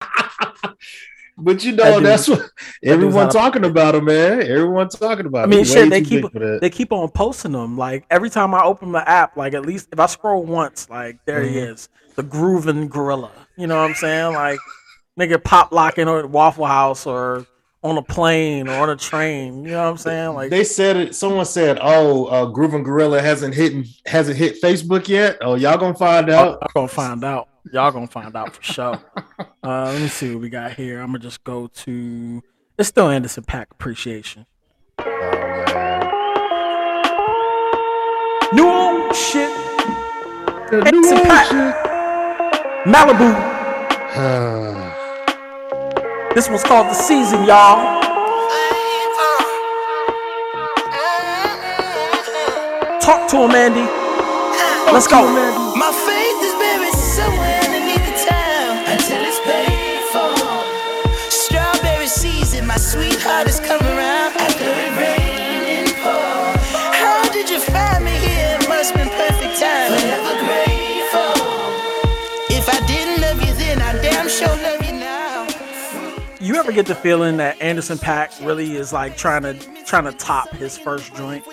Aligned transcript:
But 1.38 1.64
you 1.64 1.72
know, 1.72 2.00
that's 2.00 2.28
what 2.28 2.50
everyone 2.82 3.28
talking 3.28 3.64
about 3.64 3.94
him, 3.94 4.06
man. 4.06 4.40
Everyone 4.40 4.88
talking 4.88 5.26
about. 5.26 5.44
I 5.44 5.46
mean, 5.46 5.64
shit, 5.64 5.90
they 5.90 6.00
keep 6.00 6.24
they 6.32 6.70
keep 6.70 6.92
on 6.92 7.10
posting 7.10 7.52
them. 7.52 7.76
Like 7.76 8.06
every 8.10 8.30
time 8.30 8.54
I 8.54 8.62
open 8.62 8.92
the 8.92 9.06
app, 9.06 9.36
like 9.36 9.52
at 9.52 9.66
least 9.66 9.88
if 9.92 10.00
I 10.00 10.06
scroll 10.06 10.44
once, 10.44 10.88
like 10.88 11.18
there 11.26 11.42
mm-hmm. 11.42 11.52
he 11.52 11.58
is, 11.58 11.90
the 12.14 12.22
grooving 12.22 12.88
gorilla. 12.88 13.32
You 13.56 13.66
know 13.66 13.76
what 13.76 13.90
I'm 13.90 13.94
saying? 13.94 14.32
Like 14.32 14.58
nigga 15.20 15.42
pop 15.42 15.72
locking 15.72 16.08
or 16.08 16.26
Waffle 16.26 16.64
House 16.64 17.04
or 17.04 17.46
on 17.82 17.98
a 17.98 18.02
plane 18.02 18.66
or 18.66 18.72
on 18.72 18.88
a 18.88 18.96
train. 18.96 19.62
You 19.62 19.72
know 19.72 19.84
what 19.84 19.90
I'm 19.90 19.96
saying? 19.98 20.34
Like 20.34 20.50
they 20.50 20.64
said 20.64 20.96
it. 20.96 21.14
Someone 21.14 21.44
said, 21.44 21.78
"Oh, 21.82 22.26
uh, 22.26 22.46
Grooving 22.46 22.82
Gorilla 22.82 23.20
hasn't 23.20 23.54
hit 23.54 23.86
hasn't 24.06 24.38
hit 24.38 24.62
Facebook 24.62 25.06
yet." 25.06 25.36
Oh, 25.42 25.54
y'all 25.54 25.76
gonna 25.76 25.94
find 25.94 26.30
out. 26.30 26.58
I'm 26.62 26.68
gonna 26.74 26.88
find 26.88 27.24
out. 27.24 27.48
Y'all 27.72 27.90
gonna 27.90 28.06
find 28.06 28.36
out 28.36 28.54
for 28.54 28.62
sure. 28.62 29.00
Uh, 29.64 29.90
let 29.92 30.00
me 30.00 30.06
see 30.08 30.32
what 30.32 30.42
we 30.42 30.48
got 30.48 30.74
here. 30.74 31.00
I'm 31.00 31.08
gonna 31.08 31.18
just 31.18 31.42
go 31.42 31.66
to. 31.66 32.42
It's 32.78 32.88
still 32.88 33.08
Anderson 33.08 33.42
.Paak 33.42 33.72
appreciation. 33.72 34.46
Oh, 35.00 35.04
new 38.52 38.68
old 38.68 39.16
shit. 39.16 39.50
The 40.70 40.82
Anderson 40.86 41.18
.Paak. 41.18 41.44
Shit. 41.50 41.74
Malibu. 42.86 43.34
this 46.34 46.48
one's 46.48 46.62
called 46.62 46.86
the 46.86 46.94
season, 46.94 47.44
y'all. 47.44 48.00
Talk 53.00 53.28
to 53.30 53.36
him, 53.38 53.50
Andy. 53.50 53.86
Let's 54.92 55.08
go. 55.08 55.26
My 55.76 55.90
faith 56.06 56.15
sweetheart 62.86 63.48
has 63.48 63.58
come 63.58 63.82
around 63.82 64.32
after 64.38 64.62
it 64.64 64.92
rained 64.94 65.66
and 65.74 65.92
poured. 65.96 66.94
How 66.94 67.28
did 67.32 67.50
you 67.50 67.58
find 67.58 68.04
me 68.04 68.12
here? 68.12 68.58
It 68.60 68.68
must 68.68 68.94
been 68.94 69.08
perfect 69.08 69.58
time. 69.58 69.90
Forever 69.90 70.34
grateful. 70.46 71.34
If 72.48 72.68
I 72.68 72.86
didn't 72.86 73.22
love 73.22 73.42
you 73.42 73.52
then, 73.54 73.82
I 73.82 74.00
damn 74.00 74.28
sure 74.28 74.46
love 74.46 74.86
you 74.86 74.92
now. 74.92 75.48
You 76.38 76.54
ever 76.56 76.70
get 76.70 76.86
the 76.86 76.94
feeling 76.94 77.36
that 77.38 77.60
Anderson 77.60 77.98
.Paak 77.98 78.46
really 78.46 78.76
is 78.76 78.92
like 78.92 79.16
trying 79.16 79.42
to 79.42 79.54
trying 79.84 80.04
to 80.04 80.12
top 80.12 80.50
his 80.50 80.78
first 80.78 81.12
joint? 81.16 81.44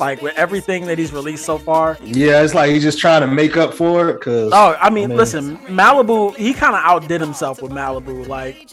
like 0.00 0.22
with 0.22 0.36
everything 0.36 0.86
that 0.86 0.96
he's 0.96 1.12
released 1.12 1.44
so 1.44 1.58
far. 1.58 1.98
Yeah, 2.04 2.42
it's 2.42 2.54
like 2.54 2.70
he's 2.70 2.82
just 2.82 2.98
trying 2.98 3.20
to 3.22 3.26
make 3.26 3.56
up 3.56 3.74
for 3.74 4.08
it. 4.10 4.20
Cause 4.20 4.52
oh, 4.54 4.76
I 4.80 4.90
mean, 4.90 5.04
I 5.04 5.06
mean 5.08 5.16
listen, 5.16 5.58
Malibu, 5.66 6.36
he 6.36 6.54
kind 6.54 6.74
of 6.74 6.82
outdid 6.84 7.20
himself 7.20 7.60
with 7.60 7.72
Malibu. 7.72 8.26
Like 8.26 8.70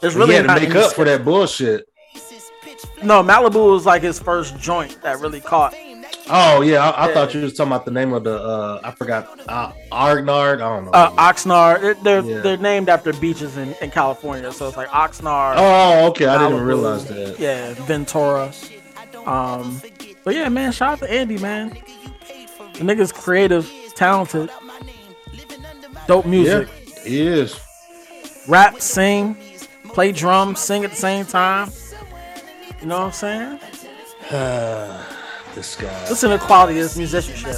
there's 0.00 0.14
really 0.14 0.30
he 0.30 0.36
had 0.36 0.46
to 0.46 0.68
make 0.68 0.74
up 0.74 0.92
for 0.92 1.04
that 1.04 1.24
bullshit. 1.24 1.86
No, 3.02 3.22
Malibu 3.22 3.72
was 3.72 3.86
like 3.86 4.02
his 4.02 4.18
first 4.18 4.58
joint 4.58 5.00
that 5.02 5.20
really 5.20 5.40
caught. 5.40 5.74
Oh 6.30 6.60
yeah, 6.60 6.90
I, 6.90 6.90
I 6.90 7.08
yeah. 7.08 7.14
thought 7.14 7.34
you 7.34 7.40
was 7.40 7.54
talking 7.54 7.72
about 7.72 7.84
the 7.84 7.90
name 7.90 8.12
of 8.12 8.24
the. 8.24 8.36
uh 8.36 8.80
I 8.84 8.90
forgot. 8.92 9.40
Uh, 9.48 9.72
Argnard. 9.90 10.56
I 10.56 10.76
don't 10.76 10.84
know. 10.86 10.90
Uh, 10.90 11.10
Oxnard. 11.12 11.80
They're 11.80 11.94
they're, 11.94 12.22
yeah. 12.22 12.40
they're, 12.40 12.56
named 12.56 12.88
after 12.88 13.12
beaches 13.14 13.56
in, 13.56 13.74
in 13.80 13.90
California, 13.90 14.52
so 14.52 14.68
it's 14.68 14.76
like 14.76 14.88
Oxnard. 14.88 15.54
Oh, 15.56 16.08
okay. 16.08 16.26
Malibu, 16.26 16.38
I 16.38 16.48
didn't 16.50 16.64
realize 16.64 17.04
that. 17.06 17.38
Yeah, 17.38 17.74
Ventura. 17.74 18.52
Um, 19.26 19.80
but 20.24 20.34
yeah, 20.34 20.48
man, 20.48 20.72
shout 20.72 20.94
out 20.94 20.98
to 21.00 21.10
Andy, 21.10 21.38
man. 21.38 21.70
The 22.74 22.84
nigga's 22.84 23.12
creative, 23.12 23.70
talented, 23.94 24.50
dope 26.06 26.26
music. 26.26 26.68
Yeah, 26.68 27.02
he 27.04 27.20
is. 27.26 27.58
Rap, 28.46 28.80
sing, 28.80 29.36
play 29.98 30.12
drums, 30.12 30.60
sing 30.60 30.84
at 30.84 30.90
the 30.90 30.96
same 30.96 31.26
time. 31.26 31.68
You 32.80 32.86
know 32.86 32.98
what 32.98 33.06
I'm 33.06 33.12
saying? 33.12 33.58
this 35.56 35.74
guy. 35.74 36.08
Listen 36.08 36.30
to 36.30 36.38
the 36.38 36.44
quality 36.44 36.78
of 36.78 36.84
this 36.84 36.96
musicianship. 36.96 37.46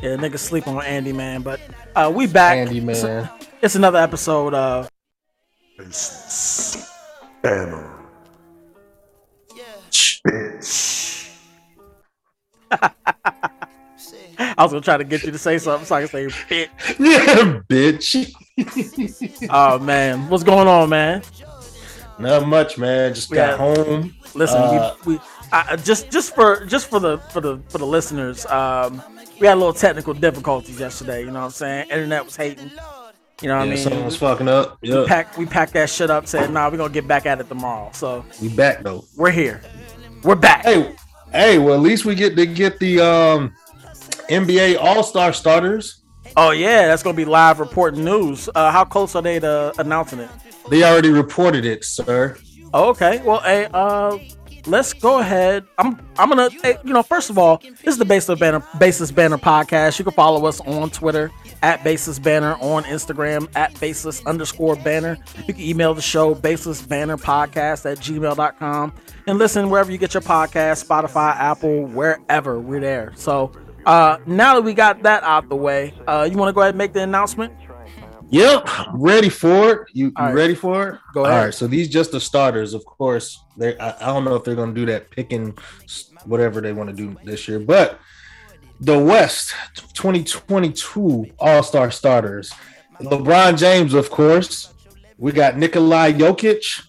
yeah, 0.00 0.14
niggas 0.14 0.38
sleep 0.38 0.68
on 0.68 0.84
Andy 0.84 1.12
man, 1.12 1.42
but 1.42 1.58
uh, 1.96 2.12
we 2.14 2.28
back. 2.28 2.56
Andy 2.56 2.78
man. 2.78 2.94
It's, 2.94 3.48
it's 3.62 3.74
another 3.74 3.98
episode 3.98 4.54
of 4.54 4.88
Banner. 7.42 7.98
Bitch. 10.24 11.07
I 12.70 14.62
was 14.64 14.72
gonna 14.72 14.80
try 14.80 14.96
to 14.96 15.04
get 15.04 15.22
you 15.24 15.32
to 15.32 15.38
say 15.38 15.58
something 15.58 15.86
so 15.86 15.96
I 15.96 16.06
can 16.06 16.08
say 16.08 16.26
bitch. 16.26 16.68
Yeah, 16.98 17.60
bitch. 17.68 19.48
oh 19.50 19.78
man, 19.78 20.28
what's 20.28 20.44
going 20.44 20.68
on, 20.68 20.88
man? 20.88 21.22
Not 22.18 22.46
much, 22.46 22.78
man. 22.78 23.14
Just 23.14 23.30
we 23.30 23.36
got 23.36 23.58
had, 23.58 23.76
home. 23.76 24.14
Listen, 24.34 24.60
uh, 24.60 24.94
we, 25.04 25.14
we 25.14 25.20
uh, 25.52 25.76
just 25.76 26.10
just 26.10 26.34
for 26.34 26.64
just 26.66 26.88
for 26.88 26.98
the 27.00 27.18
for 27.30 27.40
the 27.40 27.60
for 27.68 27.78
the 27.78 27.86
listeners, 27.86 28.44
um, 28.46 29.02
we 29.40 29.46
had 29.46 29.54
a 29.54 29.60
little 29.60 29.72
technical 29.72 30.14
difficulties 30.14 30.80
yesterday. 30.80 31.20
You 31.20 31.26
know 31.26 31.40
what 31.40 31.46
I'm 31.46 31.50
saying? 31.50 31.90
Internet 31.90 32.24
was 32.24 32.36
hating. 32.36 32.70
You 33.40 33.48
know 33.48 33.58
what 33.58 33.66
yeah, 33.66 33.72
I 33.72 33.74
mean? 33.74 33.76
Something 33.76 34.04
was 34.04 34.16
fucking 34.16 34.48
up. 34.48 34.78
Yep. 34.82 34.98
We 34.98 35.06
packed 35.06 35.38
we 35.38 35.46
packed 35.46 35.72
that 35.74 35.88
shit 35.88 36.10
up. 36.10 36.26
Said, 36.26 36.50
"Nah, 36.50 36.68
we're 36.68 36.76
gonna 36.76 36.92
get 36.92 37.06
back 37.06 37.24
at 37.24 37.40
it 37.40 37.48
tomorrow." 37.48 37.90
So 37.92 38.24
we 38.42 38.48
back 38.48 38.82
though. 38.82 39.04
We're 39.16 39.30
here. 39.30 39.62
We're 40.24 40.34
back. 40.34 40.64
Hey, 40.64 40.96
hey. 41.32 41.58
Well, 41.58 41.74
at 41.74 41.80
least 41.80 42.04
we 42.04 42.14
get 42.14 42.36
to 42.36 42.46
get 42.46 42.78
the 42.78 43.00
um 43.00 43.54
NBA 44.28 44.78
All 44.80 45.02
Star 45.02 45.32
starters. 45.32 46.02
Oh 46.36 46.50
yeah, 46.50 46.86
that's 46.86 47.02
gonna 47.02 47.16
be 47.16 47.24
live 47.24 47.60
reporting 47.60 48.04
news. 48.04 48.48
Uh, 48.54 48.70
how 48.70 48.84
close 48.84 49.14
are 49.14 49.22
they 49.22 49.40
to 49.40 49.72
announcing 49.78 50.20
it? 50.20 50.30
They 50.70 50.84
already 50.84 51.10
reported 51.10 51.64
it, 51.64 51.84
sir. 51.84 52.36
Oh, 52.74 52.90
okay. 52.90 53.22
Well, 53.24 53.40
hey, 53.40 53.66
uh, 53.72 54.18
let's 54.66 54.92
go 54.92 55.20
ahead. 55.20 55.66
I'm 55.78 55.98
I'm 56.18 56.28
gonna 56.28 56.50
you 56.84 56.92
know 56.92 57.02
first 57.02 57.30
of 57.30 57.38
all, 57.38 57.58
this 57.58 57.84
is 57.84 57.98
the 57.98 58.04
Basis 58.04 58.38
Banner 58.38 58.62
Baseless 58.78 59.10
Banner 59.10 59.38
podcast. 59.38 59.98
You 59.98 60.04
can 60.04 60.14
follow 60.14 60.46
us 60.46 60.60
on 60.60 60.90
Twitter 60.90 61.30
at 61.62 61.82
Basis 61.84 62.18
Banner, 62.18 62.54
on 62.60 62.84
Instagram 62.84 63.48
at 63.56 63.78
Basis 63.80 64.24
underscore 64.26 64.76
Banner. 64.76 65.18
You 65.46 65.54
can 65.54 65.62
email 65.62 65.94
the 65.94 66.02
show 66.02 66.34
Basis 66.34 66.82
Banner 66.82 67.16
Podcast 67.16 67.90
at 67.90 67.98
gmail.com 67.98 68.92
and 69.26 69.38
listen 69.38 69.70
wherever 69.70 69.90
you 69.90 69.98
get 69.98 70.14
your 70.14 70.22
podcast, 70.22 70.86
Spotify, 70.86 71.34
Apple, 71.36 71.86
wherever 71.86 72.60
we're 72.60 72.80
there. 72.80 73.12
So 73.16 73.52
uh, 73.86 74.18
now 74.26 74.54
that 74.54 74.62
we 74.62 74.74
got 74.74 75.02
that 75.02 75.22
out 75.22 75.48
the 75.48 75.56
way, 75.56 75.94
uh, 76.06 76.28
you 76.30 76.36
want 76.36 76.48
to 76.48 76.52
go 76.52 76.60
ahead 76.60 76.70
and 76.70 76.78
make 76.78 76.92
the 76.92 77.02
announcement? 77.02 77.52
Yep, 78.30 78.68
ready 78.92 79.28
for 79.28 79.72
it. 79.72 79.88
You, 79.92 80.06
you 80.06 80.12
right. 80.18 80.34
ready 80.34 80.54
for 80.54 80.88
it? 80.88 81.00
Go 81.14 81.24
ahead. 81.24 81.38
All 81.38 81.44
right, 81.46 81.54
so 81.54 81.66
these 81.66 81.88
just 81.88 82.12
the 82.12 82.20
starters, 82.20 82.74
of 82.74 82.84
course. 82.84 83.42
They 83.56 83.78
I, 83.78 83.96
I 84.00 84.06
don't 84.06 84.24
know 84.24 84.34
if 84.34 84.44
they're 84.44 84.54
going 84.54 84.74
to 84.74 84.80
do 84.80 84.86
that 84.86 85.10
picking 85.10 85.56
whatever 86.24 86.60
they 86.60 86.72
want 86.72 86.90
to 86.90 86.96
do 86.96 87.16
this 87.24 87.48
year, 87.48 87.58
but 87.58 87.98
the 88.80 88.98
West 88.98 89.54
2022 89.94 91.26
All 91.38 91.62
Star 91.62 91.90
starters: 91.90 92.52
LeBron 93.00 93.58
James, 93.58 93.94
of 93.94 94.10
course. 94.10 94.74
We 95.16 95.32
got 95.32 95.56
Nikolai 95.56 96.12
Jokic, 96.12 96.86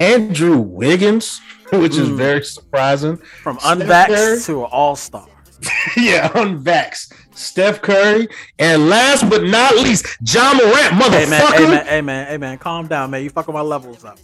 Andrew 0.00 0.58
Wiggins, 0.58 1.40
which 1.72 1.96
is 1.96 2.08
hmm. 2.08 2.16
very 2.16 2.44
surprising. 2.44 3.16
From 3.16 3.56
unvaxxed 3.58 4.46
to 4.46 4.64
All 4.64 4.96
Star. 4.96 5.26
yeah, 5.96 6.28
unvaxxed. 6.28 7.14
Steph 7.34 7.82
Curry, 7.82 8.28
and 8.58 8.88
last 8.88 9.28
but 9.28 9.44
not 9.44 9.74
least, 9.76 10.06
John 10.22 10.56
Morant, 10.56 10.94
motherfucker. 10.94 11.12
Hey 11.12 11.26
man, 11.30 11.52
hey 11.52 11.66
man, 11.66 11.86
hey 11.86 12.00
man, 12.00 12.26
hey 12.28 12.36
man, 12.38 12.58
calm 12.58 12.86
down, 12.86 13.10
man. 13.10 13.22
You 13.22 13.30
fucking 13.30 13.54
my 13.54 13.60
levels 13.60 14.04
up. 14.04 14.18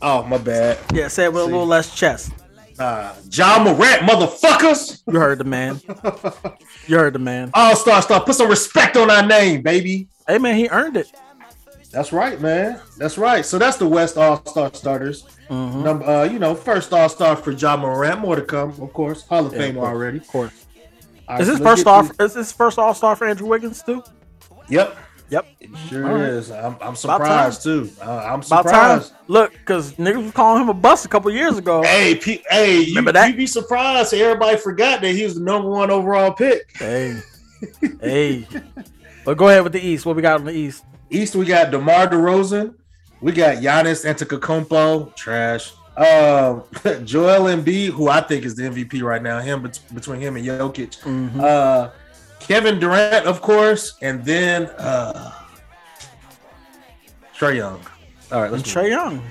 Oh 0.00 0.22
my 0.24 0.38
bad. 0.38 0.78
Yeah, 0.92 1.08
say 1.08 1.24
it 1.24 1.32
with 1.32 1.44
See. 1.44 1.48
a 1.48 1.52
little 1.52 1.66
less 1.66 1.94
chest. 1.94 2.32
Uh, 2.78 3.14
Ja 3.30 3.62
Morant, 3.62 4.02
motherfuckers. 4.02 5.02
You 5.06 5.18
heard 5.18 5.38
the 5.38 5.44
man. 5.44 5.80
you 6.86 6.96
heard 6.96 7.12
the 7.12 7.18
man. 7.18 7.50
All 7.54 7.76
star 7.76 8.02
star. 8.02 8.24
Put 8.24 8.34
some 8.34 8.48
respect 8.48 8.96
on 8.96 9.10
our 9.10 9.24
name, 9.24 9.62
baby. 9.62 10.08
Hey 10.26 10.38
man, 10.38 10.56
he 10.56 10.68
earned 10.68 10.96
it. 10.96 11.12
That's 11.92 12.10
right, 12.10 12.40
man. 12.40 12.80
That's 12.96 13.18
right. 13.18 13.44
So 13.44 13.58
that's 13.58 13.76
the 13.76 13.86
West 13.86 14.16
All 14.16 14.44
Star 14.46 14.72
starters. 14.72 15.26
Mm-hmm. 15.50 15.82
Number, 15.84 16.04
uh, 16.06 16.24
you 16.24 16.38
know, 16.38 16.54
first 16.54 16.92
All 16.92 17.08
Star 17.10 17.36
for 17.36 17.52
John 17.52 17.80
Morant. 17.80 18.20
More 18.20 18.34
to 18.34 18.42
come, 18.42 18.70
of 18.80 18.92
course. 18.94 19.26
Hall 19.26 19.46
of 19.46 19.52
yeah, 19.52 19.58
Fame 19.58 19.78
already, 19.78 20.18
of 20.18 20.26
course. 20.26 20.61
Right, 21.32 21.40
is 21.40 21.48
this 21.48 21.58
first 21.60 21.86
off? 21.86 22.10
Is 22.20 22.34
this 22.34 22.52
first 22.52 22.78
All 22.78 22.94
Star 22.94 23.16
for 23.16 23.26
Andrew 23.26 23.48
Wiggins 23.48 23.82
too? 23.82 24.02
Yep. 24.68 24.96
Yep. 25.30 25.46
It 25.60 25.70
sure 25.88 26.02
right. 26.02 26.20
is. 26.24 26.50
I'm, 26.50 26.76
I'm 26.82 26.94
surprised 26.94 27.62
too. 27.62 27.90
Uh, 28.02 28.18
I'm 28.18 28.42
surprised. 28.42 29.14
Look, 29.28 29.52
because 29.52 29.94
niggas 29.94 30.24
was 30.24 30.32
calling 30.32 30.62
him 30.62 30.68
a 30.68 30.74
bust 30.74 31.06
a 31.06 31.08
couple 31.08 31.30
years 31.30 31.56
ago. 31.56 31.82
Hey, 31.82 32.16
P- 32.16 32.42
hey, 32.50 32.84
remember 32.86 33.08
you, 33.08 33.12
that? 33.14 33.28
You'd 33.28 33.38
be 33.38 33.46
surprised. 33.46 34.12
Everybody 34.12 34.58
forgot 34.58 35.00
that 35.00 35.12
he 35.12 35.24
was 35.24 35.36
the 35.36 35.40
number 35.40 35.70
one 35.70 35.90
overall 35.90 36.32
pick. 36.32 36.76
Hey, 36.76 37.18
hey. 38.00 38.46
But 39.24 39.38
go 39.38 39.48
ahead 39.48 39.62
with 39.62 39.72
the 39.72 39.80
East. 39.80 40.04
What 40.04 40.16
we 40.16 40.22
got 40.22 40.40
on 40.40 40.44
the 40.44 40.52
East? 40.52 40.84
East, 41.08 41.34
we 41.34 41.46
got 41.46 41.70
DeMar 41.70 42.08
DeRozan. 42.08 42.74
We 43.22 43.32
got 43.32 43.56
Giannis 43.56 44.04
Antetokounmpo. 44.04 45.14
Trash. 45.16 45.72
Um, 45.96 46.64
Joel 47.04 47.54
Embiid, 47.54 47.90
who 47.90 48.08
I 48.08 48.20
think 48.20 48.44
is 48.44 48.54
the 48.56 48.64
MVP 48.64 49.02
right 49.02 49.22
now, 49.22 49.40
him 49.40 49.62
between 49.94 50.20
him 50.20 50.36
and 50.36 50.46
Jokic. 50.46 51.00
Mm-hmm. 51.02 51.40
Uh, 51.40 51.90
Kevin 52.40 52.80
Durant, 52.80 53.26
of 53.26 53.40
course, 53.40 53.96
and 54.02 54.24
then 54.24 54.66
uh, 54.78 55.32
Trae 57.36 57.56
Young. 57.56 57.80
All 58.30 58.42
right, 58.42 58.50
let's 58.50 58.72
Trae 58.72 58.88
Young. 58.88 59.22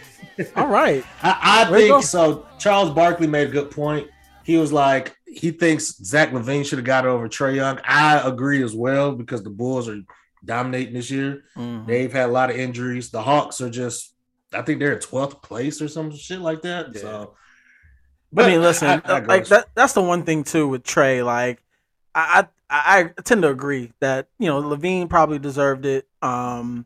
All 0.56 0.68
right, 0.68 1.04
I, 1.24 1.66
I 1.68 1.72
think 1.72 2.04
so. 2.04 2.46
Charles 2.58 2.92
Barkley 2.92 3.28
made 3.28 3.50
a 3.50 3.52
good 3.52 3.72
point. 3.72 4.08
He 4.44 4.58
was 4.58 4.72
like, 4.72 5.16
he 5.26 5.52
thinks 5.52 5.98
Zach 6.04 6.32
LaVine 6.32 6.66
should 6.66 6.78
have 6.78 6.86
got 6.86 7.06
over 7.06 7.28
Trae 7.28 7.56
Young. 7.56 7.80
I 7.86 8.20
agree 8.28 8.64
as 8.64 8.76
well 8.76 9.14
because 9.14 9.44
the 9.44 9.50
Bulls 9.50 9.90
are 9.90 10.02
dominating 10.44 10.94
this 10.94 11.12
year. 11.12 11.44
Mm-hmm. 11.56 11.88
They've 11.88 12.12
had 12.12 12.30
a 12.30 12.32
lot 12.32 12.50
of 12.50 12.56
injuries. 12.56 13.10
The 13.12 13.22
Hawks 13.22 13.62
are 13.62 13.70
just, 13.70 14.11
I 14.54 14.62
think 14.62 14.80
they're 14.80 14.94
in 14.94 15.00
12th 15.00 15.42
place 15.42 15.82
or 15.82 15.88
some 15.88 16.16
shit 16.16 16.40
like 16.40 16.62
that. 16.64 16.94
Yeah. 16.94 17.02
So, 17.02 17.36
but 18.34 18.46
I 18.46 18.50
mean, 18.50 18.62
listen, 18.62 18.88
I, 18.88 19.02
I 19.06 19.20
like 19.20 19.48
that, 19.48 19.70
that's 19.76 19.94
the 19.94 20.02
one 20.02 20.24
thing 20.24 20.44
too 20.44 20.68
with 20.68 20.84
Trae. 20.84 21.26
Like, 21.26 21.64
I, 22.14 22.48
I, 22.70 23.12
I 23.18 23.22
tend 23.22 23.42
to 23.44 23.50
agree 23.50 23.92
that 24.00 24.28
you 24.40 24.48
know 24.48 24.62
LaVine 24.62 25.10
probably 25.10 25.40
deserved 25.40 25.86
it. 25.86 26.08
Um, 26.22 26.86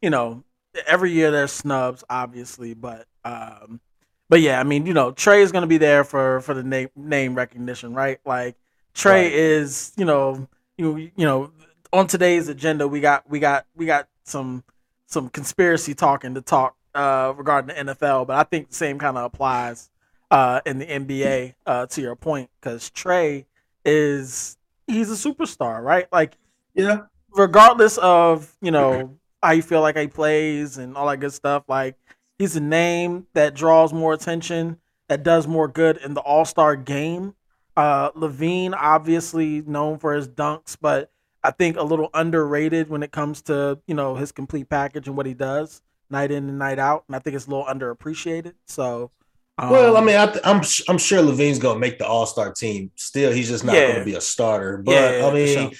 you 0.00 0.10
know, 0.10 0.44
every 0.86 1.12
year 1.12 1.30
there's 1.30 1.52
snubs, 1.52 2.04
obviously, 2.08 2.74
but 2.74 3.06
um, 3.24 3.80
but 4.28 4.40
yeah, 4.40 4.58
I 4.58 4.64
mean, 4.64 4.86
you 4.86 4.94
know, 4.94 5.12
Trae 5.12 5.40
is 5.40 5.52
gonna 5.52 5.66
be 5.66 5.78
there 5.78 6.04
for 6.04 6.40
for 6.40 6.54
the 6.54 6.62
name 6.62 6.88
name 6.96 7.34
recognition, 7.34 7.94
right? 7.94 8.18
Like 8.24 8.56
Trae 8.94 9.10
right. 9.10 9.32
is, 9.32 9.92
you 9.96 10.04
know, 10.04 10.48
you 10.78 10.96
you 10.96 11.26
know, 11.26 11.50
on 11.92 12.06
today's 12.06 12.48
agenda, 12.48 12.88
we 12.88 13.00
got 13.00 13.28
we 13.28 13.38
got 13.38 13.66
we 13.74 13.86
got 13.86 14.08
some 14.24 14.64
some 15.06 15.28
conspiracy 15.28 15.94
talking 15.94 16.34
to 16.34 16.40
talk 16.40 16.76
uh, 16.96 17.34
regarding 17.36 17.76
the 17.76 17.92
NFL, 17.94 18.26
but 18.26 18.36
I 18.36 18.42
think 18.44 18.70
the 18.70 18.74
same 18.74 18.98
kind 18.98 19.16
of 19.16 19.24
applies 19.24 19.90
uh, 20.30 20.60
in 20.66 20.78
the 20.78 20.86
NBA. 20.86 21.54
Uh, 21.66 21.86
to 21.86 22.00
your 22.00 22.16
point, 22.16 22.50
because 22.60 22.90
Trae 22.90 23.44
is 23.84 24.56
he's 24.86 25.10
a 25.10 25.30
superstar, 25.30 25.82
right? 25.82 26.06
Like, 26.10 26.36
yeah, 26.74 27.02
regardless 27.32 27.98
of 27.98 28.56
you 28.60 28.70
know 28.70 29.16
how 29.42 29.52
you 29.52 29.62
feel 29.62 29.82
like 29.82 29.96
he 29.96 30.06
plays 30.08 30.78
and 30.78 30.96
all 30.96 31.06
that 31.08 31.18
good 31.18 31.32
stuff, 31.32 31.64
like 31.68 31.96
he's 32.38 32.56
a 32.56 32.60
name 32.60 33.26
that 33.34 33.54
draws 33.54 33.92
more 33.92 34.12
attention, 34.12 34.78
that 35.08 35.22
does 35.22 35.46
more 35.46 35.68
good 35.68 35.98
in 35.98 36.14
the 36.14 36.20
All 36.20 36.44
Star 36.44 36.76
game. 36.76 37.34
Uh, 37.76 38.10
LaVine, 38.12 38.74
obviously 38.74 39.60
known 39.60 39.98
for 39.98 40.14
his 40.14 40.26
dunks, 40.26 40.78
but 40.80 41.10
I 41.44 41.50
think 41.50 41.76
a 41.76 41.82
little 41.82 42.08
underrated 42.14 42.88
when 42.88 43.02
it 43.02 43.12
comes 43.12 43.42
to 43.42 43.78
you 43.86 43.94
know 43.94 44.14
his 44.14 44.32
complete 44.32 44.70
package 44.70 45.06
and 45.08 45.16
what 45.16 45.26
he 45.26 45.34
does 45.34 45.82
night 46.10 46.30
in 46.30 46.48
and 46.48 46.58
night 46.58 46.78
out, 46.78 47.04
and 47.08 47.16
I 47.16 47.18
think 47.18 47.36
it's 47.36 47.46
a 47.46 47.50
little 47.50 47.64
underappreciated. 47.64 48.54
So, 48.66 49.10
um, 49.58 49.70
well, 49.70 49.96
I 49.96 50.00
mean, 50.00 50.16
I 50.16 50.24
am 50.24 50.40
I'm, 50.44 50.62
I'm 50.88 50.98
sure 50.98 51.22
LaVine's 51.22 51.58
gonna 51.58 51.78
make 51.78 51.98
the 51.98 52.06
All 52.06 52.26
Star 52.26 52.52
team. 52.52 52.90
Still, 52.96 53.32
he's 53.32 53.48
just 53.48 53.64
not 53.64 53.74
yeah. 53.74 53.92
gonna 53.92 54.04
be 54.04 54.14
a 54.14 54.20
starter. 54.20 54.78
But 54.78 54.92
yeah, 54.92 55.26
I 55.26 55.32
mean. 55.32 55.48
Sure. 55.48 55.70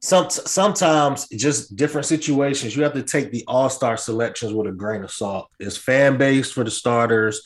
Some, 0.00 0.28
sometimes 0.28 1.26
just 1.28 1.76
different 1.76 2.06
situations 2.06 2.76
you 2.76 2.82
have 2.82 2.92
to 2.92 3.02
take 3.02 3.30
the 3.30 3.42
all-star 3.48 3.96
selections 3.96 4.52
with 4.52 4.66
a 4.66 4.70
grain 4.70 5.02
of 5.02 5.10
salt 5.10 5.48
it's 5.58 5.78
fan 5.78 6.18
base 6.18 6.52
for 6.52 6.62
the 6.62 6.70
starters 6.70 7.40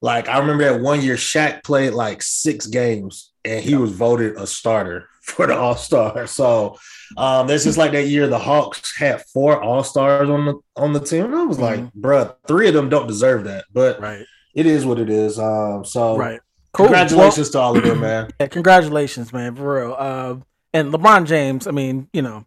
like 0.00 0.26
i 0.26 0.38
remember 0.38 0.64
that 0.64 0.80
one 0.80 1.02
year 1.02 1.16
Shaq 1.16 1.62
played 1.62 1.92
like 1.92 2.22
six 2.22 2.66
games 2.66 3.34
and 3.44 3.62
he 3.62 3.74
was 3.74 3.92
voted 3.92 4.36
a 4.36 4.46
starter 4.46 5.06
for 5.28 5.46
the 5.46 5.56
all-star 5.56 6.26
so 6.26 6.76
um, 7.16 7.46
that's 7.46 7.64
just 7.64 7.78
like 7.78 7.92
that 7.92 8.06
year 8.06 8.26
the 8.26 8.38
Hawks 8.38 8.96
had 8.96 9.22
four 9.26 9.60
All 9.62 9.82
Stars 9.82 10.28
on 10.28 10.46
the 10.46 10.54
on 10.76 10.92
the 10.92 11.00
team. 11.00 11.26
And 11.26 11.34
I 11.34 11.44
was 11.44 11.58
mm-hmm. 11.58 11.84
like, 11.84 11.92
bruh, 11.94 12.34
three 12.46 12.68
of 12.68 12.74
them 12.74 12.88
don't 12.88 13.06
deserve 13.06 13.44
that, 13.44 13.64
but 13.72 14.00
right. 14.00 14.24
it 14.54 14.66
is 14.66 14.84
what 14.84 14.98
it 14.98 15.08
is. 15.08 15.38
Um, 15.38 15.84
so 15.84 16.16
right. 16.16 16.40
Cool. 16.72 16.86
Congratulations 16.86 17.48
well, 17.48 17.52
to 17.52 17.58
all 17.58 17.78
of 17.78 17.84
them, 17.84 18.00
man. 18.00 18.30
Yeah, 18.40 18.46
congratulations, 18.48 19.32
man, 19.32 19.56
for 19.56 19.76
real. 19.76 19.96
Uh, 19.98 20.36
and 20.74 20.92
LeBron 20.92 21.26
James, 21.26 21.66
I 21.66 21.70
mean, 21.70 22.08
you 22.12 22.20
know, 22.20 22.44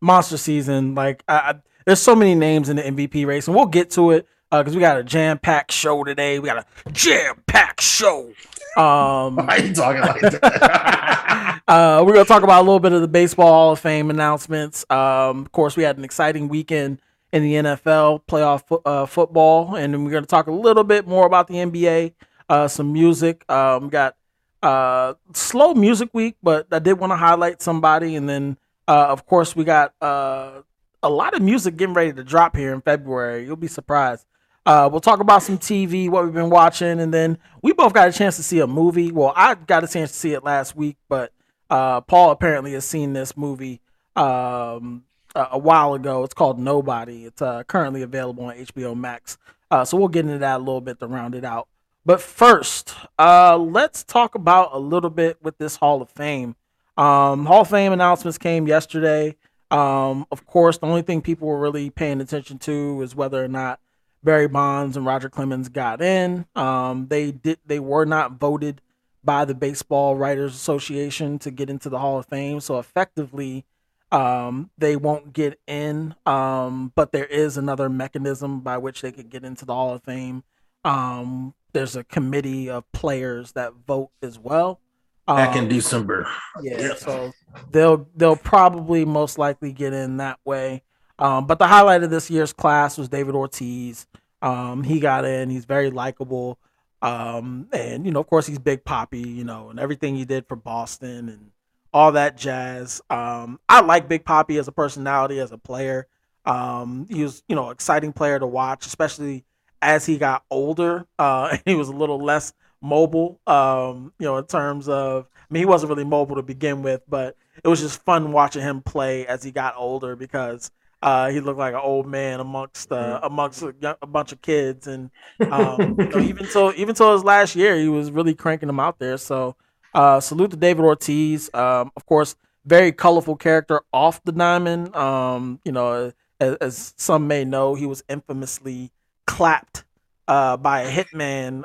monster 0.00 0.36
season. 0.36 0.94
Like, 0.94 1.24
I, 1.26 1.34
I, 1.34 1.54
there's 1.84 2.00
so 2.00 2.14
many 2.14 2.36
names 2.36 2.68
in 2.68 2.76
the 2.76 2.82
MVP 2.82 3.26
race, 3.26 3.48
and 3.48 3.56
we'll 3.56 3.66
get 3.66 3.90
to 3.90 4.12
it 4.12 4.28
because 4.50 4.74
uh, 4.74 4.76
we 4.76 4.80
got 4.80 4.96
a 4.96 5.02
jam 5.02 5.38
packed 5.38 5.72
show 5.72 6.04
today. 6.04 6.38
We 6.38 6.48
got 6.48 6.64
a 6.86 6.90
jam 6.92 7.42
packed 7.46 7.82
show. 7.82 8.32
Um, 8.74 9.36
Why 9.36 9.58
are 9.58 9.58
you 9.58 9.74
talking 9.74 10.00
like 10.00 10.20
that? 10.22 10.40
uh, 11.68 12.02
we're 12.04 12.12
gonna 12.12 12.24
talk 12.24 12.42
about 12.42 12.60
a 12.60 12.64
little 12.64 12.80
bit 12.80 12.92
of 12.92 13.00
the 13.00 13.08
baseball 13.08 13.46
Hall 13.46 13.72
of 13.72 13.80
Fame 13.80 14.10
announcements. 14.10 14.84
Um, 14.90 15.40
of 15.40 15.52
course, 15.52 15.76
we 15.76 15.82
had 15.82 15.96
an 15.96 16.04
exciting 16.04 16.48
weekend 16.48 17.00
in 17.32 17.42
the 17.42 17.54
NFL 17.54 18.22
playoff 18.26 18.66
fo- 18.66 18.82
uh, 18.84 19.06
football, 19.06 19.76
and 19.76 19.94
then 19.94 20.04
we're 20.04 20.10
gonna 20.10 20.26
talk 20.26 20.46
a 20.46 20.52
little 20.52 20.84
bit 20.84 21.06
more 21.06 21.26
about 21.26 21.48
the 21.48 21.54
NBA. 21.54 22.12
Uh, 22.48 22.68
some 22.68 22.92
music. 22.92 23.50
Um, 23.50 23.88
got 23.88 24.16
uh, 24.62 25.14
slow 25.34 25.74
music 25.74 26.10
week, 26.12 26.36
but 26.42 26.66
I 26.72 26.78
did 26.78 26.98
want 26.98 27.12
to 27.12 27.16
highlight 27.16 27.62
somebody, 27.62 28.16
and 28.16 28.28
then 28.28 28.56
uh, 28.88 29.06
of 29.08 29.26
course 29.26 29.56
we 29.56 29.64
got 29.64 29.94
uh, 30.00 30.62
a 31.02 31.10
lot 31.10 31.34
of 31.34 31.42
music 31.42 31.76
getting 31.76 31.94
ready 31.94 32.12
to 32.12 32.24
drop 32.24 32.56
here 32.56 32.72
in 32.72 32.80
February. 32.80 33.44
You'll 33.44 33.56
be 33.56 33.68
surprised. 33.68 34.26
Uh, 34.64 34.88
we'll 34.90 35.00
talk 35.00 35.18
about 35.18 35.42
some 35.42 35.58
TV, 35.58 36.08
what 36.08 36.24
we've 36.24 36.34
been 36.34 36.50
watching, 36.50 37.00
and 37.00 37.12
then 37.12 37.38
we 37.62 37.72
both 37.72 37.92
got 37.92 38.08
a 38.08 38.12
chance 38.12 38.36
to 38.36 38.42
see 38.42 38.60
a 38.60 38.66
movie. 38.66 39.10
Well, 39.10 39.32
I 39.34 39.54
got 39.54 39.82
a 39.82 39.88
chance 39.88 40.12
to 40.12 40.16
see 40.16 40.32
it 40.34 40.44
last 40.44 40.76
week, 40.76 40.96
but 41.08 41.32
uh, 41.72 42.02
Paul 42.02 42.32
apparently 42.32 42.74
has 42.74 42.84
seen 42.84 43.14
this 43.14 43.34
movie 43.34 43.80
um, 44.14 45.04
a, 45.34 45.48
a, 45.52 45.58
while 45.58 45.94
ago. 45.94 46.22
It's 46.22 46.34
called 46.34 46.58
Nobody. 46.58 47.24
It's 47.24 47.40
uh, 47.40 47.62
currently 47.64 48.02
available 48.02 48.44
on 48.44 48.54
HBO 48.54 48.94
Max. 48.94 49.38
Uh, 49.70 49.82
so 49.82 49.96
we'll 49.96 50.08
get 50.08 50.26
into 50.26 50.36
that 50.38 50.56
a 50.56 50.58
little 50.58 50.82
bit 50.82 51.00
to 51.00 51.06
round 51.06 51.34
it 51.34 51.46
out. 51.46 51.68
But 52.04 52.20
first, 52.20 52.94
uh, 53.18 53.56
let's 53.56 54.04
talk 54.04 54.34
about 54.34 54.70
a 54.74 54.78
little 54.78 55.08
bit 55.08 55.42
with 55.42 55.56
this 55.56 55.76
Hall 55.76 56.02
of 56.02 56.10
Fame. 56.10 56.56
Um, 56.98 57.46
Hall 57.46 57.62
of 57.62 57.70
Fame 57.70 57.92
announcements 57.92 58.36
came 58.36 58.68
yesterday. 58.68 59.36
Um, 59.70 60.26
of 60.30 60.44
course, 60.44 60.76
the 60.76 60.86
only 60.86 61.00
thing 61.00 61.22
people 61.22 61.48
were 61.48 61.58
really 61.58 61.88
paying 61.88 62.20
attention 62.20 62.58
to 62.58 63.00
is 63.00 63.16
whether 63.16 63.42
or 63.42 63.48
not 63.48 63.80
Barry 64.22 64.46
Bonds 64.46 64.98
and 64.98 65.06
Roger 65.06 65.30
Clemens 65.30 65.70
got 65.70 66.02
in. 66.02 66.44
Um, 66.54 67.06
they 67.08 67.30
did. 67.30 67.60
They 67.64 67.80
were 67.80 68.04
not 68.04 68.32
voted 68.32 68.82
by 69.24 69.44
the 69.44 69.54
Baseball 69.54 70.16
Writers 70.16 70.54
Association 70.54 71.38
to 71.40 71.50
get 71.50 71.70
into 71.70 71.88
the 71.88 71.98
Hall 71.98 72.18
of 72.18 72.26
Fame. 72.26 72.60
So 72.60 72.78
effectively, 72.78 73.64
um, 74.10 74.70
they 74.78 74.96
won't 74.96 75.32
get 75.32 75.58
in. 75.66 76.14
Um, 76.26 76.92
but 76.94 77.12
there 77.12 77.26
is 77.26 77.56
another 77.56 77.88
mechanism 77.88 78.60
by 78.60 78.78
which 78.78 79.00
they 79.00 79.12
could 79.12 79.30
get 79.30 79.44
into 79.44 79.64
the 79.64 79.74
Hall 79.74 79.94
of 79.94 80.02
Fame. 80.02 80.44
Um, 80.84 81.54
there's 81.72 81.96
a 81.96 82.04
committee 82.04 82.68
of 82.68 82.90
players 82.92 83.52
that 83.52 83.72
vote 83.86 84.10
as 84.22 84.38
well. 84.38 84.80
Back 85.26 85.56
in 85.56 85.64
um, 85.64 85.68
December. 85.68 86.26
Yeah, 86.62 86.80
yeah, 86.80 86.94
so 86.96 87.32
they'll 87.70 88.08
they'll 88.16 88.36
probably 88.36 89.04
most 89.04 89.38
likely 89.38 89.72
get 89.72 89.92
in 89.92 90.16
that 90.16 90.40
way. 90.44 90.82
Um, 91.18 91.46
but 91.46 91.60
the 91.60 91.68
highlight 91.68 92.02
of 92.02 92.10
this 92.10 92.28
year's 92.28 92.52
class 92.52 92.98
was 92.98 93.08
David 93.08 93.36
Ortiz. 93.36 94.08
Um, 94.42 94.82
he 94.82 94.98
got 94.98 95.24
in. 95.24 95.48
He's 95.48 95.64
very 95.64 95.90
likable. 95.90 96.58
Um, 97.02 97.68
and, 97.72 98.06
you 98.06 98.12
know, 98.12 98.20
of 98.20 98.28
course, 98.28 98.46
he's 98.46 98.60
Big 98.60 98.84
Papi, 98.84 99.26
you 99.26 99.44
know, 99.44 99.70
and 99.70 99.80
everything 99.80 100.14
he 100.14 100.24
did 100.24 100.46
for 100.46 100.56
Boston 100.56 101.28
and 101.28 101.50
all 101.92 102.12
that 102.12 102.36
jazz. 102.36 103.02
Um, 103.10 103.58
I 103.68 103.80
like 103.80 104.08
Big 104.08 104.24
Papi 104.24 104.58
as 104.58 104.68
a 104.68 104.72
personality, 104.72 105.40
as 105.40 105.52
a 105.52 105.58
player. 105.58 106.06
Um, 106.44 107.06
he 107.10 107.22
was, 107.24 107.42
you 107.48 107.56
know, 107.56 107.70
exciting 107.70 108.12
player 108.12 108.38
to 108.38 108.46
watch, 108.46 108.86
especially 108.86 109.44
as 109.82 110.06
he 110.06 110.16
got 110.16 110.44
older. 110.48 111.06
Uh, 111.18 111.48
and 111.50 111.62
he 111.66 111.74
was 111.74 111.88
a 111.88 111.92
little 111.92 112.22
less 112.22 112.54
mobile, 112.80 113.40
um, 113.46 114.12
you 114.18 114.26
know, 114.26 114.36
in 114.38 114.44
terms 114.44 114.88
of, 114.88 115.28
I 115.34 115.52
mean, 115.52 115.62
he 115.62 115.66
wasn't 115.66 115.90
really 115.90 116.04
mobile 116.04 116.36
to 116.36 116.42
begin 116.42 116.82
with, 116.82 117.02
but 117.08 117.36
it 117.62 117.68
was 117.68 117.80
just 117.80 118.02
fun 118.04 118.32
watching 118.32 118.62
him 118.62 118.80
play 118.80 119.26
as 119.26 119.42
he 119.42 119.50
got 119.50 119.74
older 119.76 120.16
because 120.16 120.70
uh, 121.02 121.28
he 121.30 121.40
looked 121.40 121.58
like 121.58 121.74
an 121.74 121.80
old 121.82 122.06
man 122.06 122.38
amongst 122.38 122.92
uh, 122.92 123.18
amongst 123.22 123.62
a, 123.62 123.74
a, 124.00 124.06
bunch 124.06 124.32
of 124.32 124.40
kids, 124.40 124.86
and 124.86 125.10
um, 125.50 125.96
you 125.98 126.04
know, 126.08 126.18
even 126.18 126.46
till 126.46 126.72
even 126.76 126.94
till 126.94 127.12
his 127.12 127.24
last 127.24 127.56
year, 127.56 127.76
he 127.76 127.88
was 127.88 128.10
really 128.10 128.34
cranking 128.34 128.68
them 128.68 128.78
out 128.78 128.98
there. 129.00 129.16
So, 129.16 129.56
uh, 129.94 130.20
salute 130.20 130.52
to 130.52 130.56
David 130.56 130.84
Ortiz. 130.84 131.50
Um, 131.52 131.90
of 131.96 132.06
course, 132.06 132.36
very 132.64 132.92
colorful 132.92 133.36
character 133.36 133.82
off 133.92 134.22
the 134.22 134.32
diamond. 134.32 134.94
Um, 134.94 135.60
you 135.64 135.72
know, 135.72 136.12
as, 136.38 136.56
as, 136.56 136.94
some 136.96 137.26
may 137.26 137.44
know, 137.44 137.74
he 137.74 137.86
was 137.86 138.04
infamously 138.08 138.92
clapped 139.26 139.84
uh, 140.28 140.56
by 140.56 140.82
a 140.82 140.90
hitman. 140.90 141.64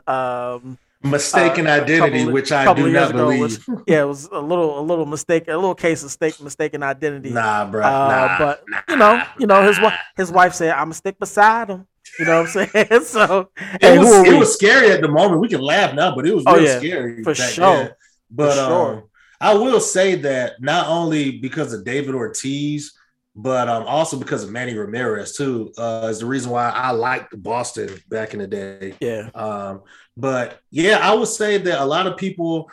Mistaken 1.03 1.67
uh, 1.67 1.71
identity, 1.71 2.19
couple, 2.19 2.33
which 2.33 2.51
I 2.51 2.73
do 2.73 2.91
not 2.91 3.11
believe. 3.11 3.39
Was, 3.41 3.69
yeah, 3.87 4.01
it 4.01 4.07
was 4.07 4.25
a 4.25 4.39
little 4.39 4.79
a 4.79 4.81
little 4.81 5.05
mistake, 5.05 5.47
a 5.47 5.55
little 5.55 5.75
case 5.75 6.03
of 6.03 6.09
stake, 6.09 6.41
mistaken 6.41 6.81
identity. 6.81 7.29
Nah, 7.29 7.69
bro. 7.69 7.83
Uh, 7.83 7.87
nah, 7.87 8.37
but 8.39 8.63
nah, 8.67 8.81
you 8.89 8.95
know, 8.97 9.23
you 9.39 9.47
know, 9.47 9.63
his 9.63 9.79
wife, 9.79 9.99
his 10.15 10.31
wife 10.31 10.53
said, 10.53 10.71
"I'm 10.71 10.85
gonna 10.85 10.95
stick 10.95 11.19
beside 11.19 11.69
him." 11.69 11.87
You 12.17 12.25
know 12.25 12.41
what 12.41 12.55
I'm 12.57 12.67
saying? 12.71 13.01
so 13.03 13.49
it 13.57 13.81
hey, 13.81 13.99
was 13.99 14.27
it 14.27 14.39
was 14.39 14.53
scary 14.53 14.91
at 14.91 15.01
the 15.01 15.07
moment. 15.07 15.39
We 15.39 15.49
can 15.49 15.61
laugh 15.61 15.93
now, 15.93 16.15
but 16.15 16.25
it 16.25 16.33
was 16.33 16.43
oh, 16.47 16.57
yeah, 16.57 16.79
scary 16.79 17.23
for 17.23 17.35
sure. 17.35 17.75
Then. 17.75 17.91
But 18.31 18.49
for 18.49 18.55
sure. 18.55 18.93
Um, 18.95 19.03
I 19.39 19.53
will 19.53 19.79
say 19.79 20.15
that 20.15 20.61
not 20.61 20.87
only 20.87 21.37
because 21.37 21.73
of 21.73 21.85
David 21.85 22.15
Ortiz, 22.15 22.93
but 23.35 23.69
um, 23.69 23.83
also 23.83 24.17
because 24.17 24.43
of 24.43 24.49
Manny 24.49 24.73
Ramirez 24.73 25.33
too 25.33 25.71
uh, 25.77 26.07
is 26.09 26.19
the 26.19 26.25
reason 26.25 26.51
why 26.51 26.69
I 26.69 26.89
liked 26.89 27.41
Boston 27.41 27.89
back 28.09 28.33
in 28.33 28.39
the 28.39 28.47
day. 28.47 28.95
Yeah. 28.99 29.29
Um, 29.35 29.83
but 30.17 30.59
yeah, 30.71 30.97
I 30.97 31.13
would 31.13 31.27
say 31.27 31.57
that 31.59 31.79
a 31.79 31.85
lot 31.85 32.07
of 32.07 32.17
people 32.17 32.69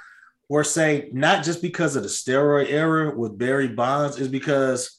were 0.49 0.65
saying 0.65 1.11
not 1.13 1.45
just 1.45 1.61
because 1.61 1.95
of 1.95 2.03
the 2.03 2.09
steroid 2.09 2.71
era 2.71 3.15
with 3.15 3.39
Barry 3.39 3.69
Bonds, 3.69 4.19
is 4.19 4.29
because 4.29 4.99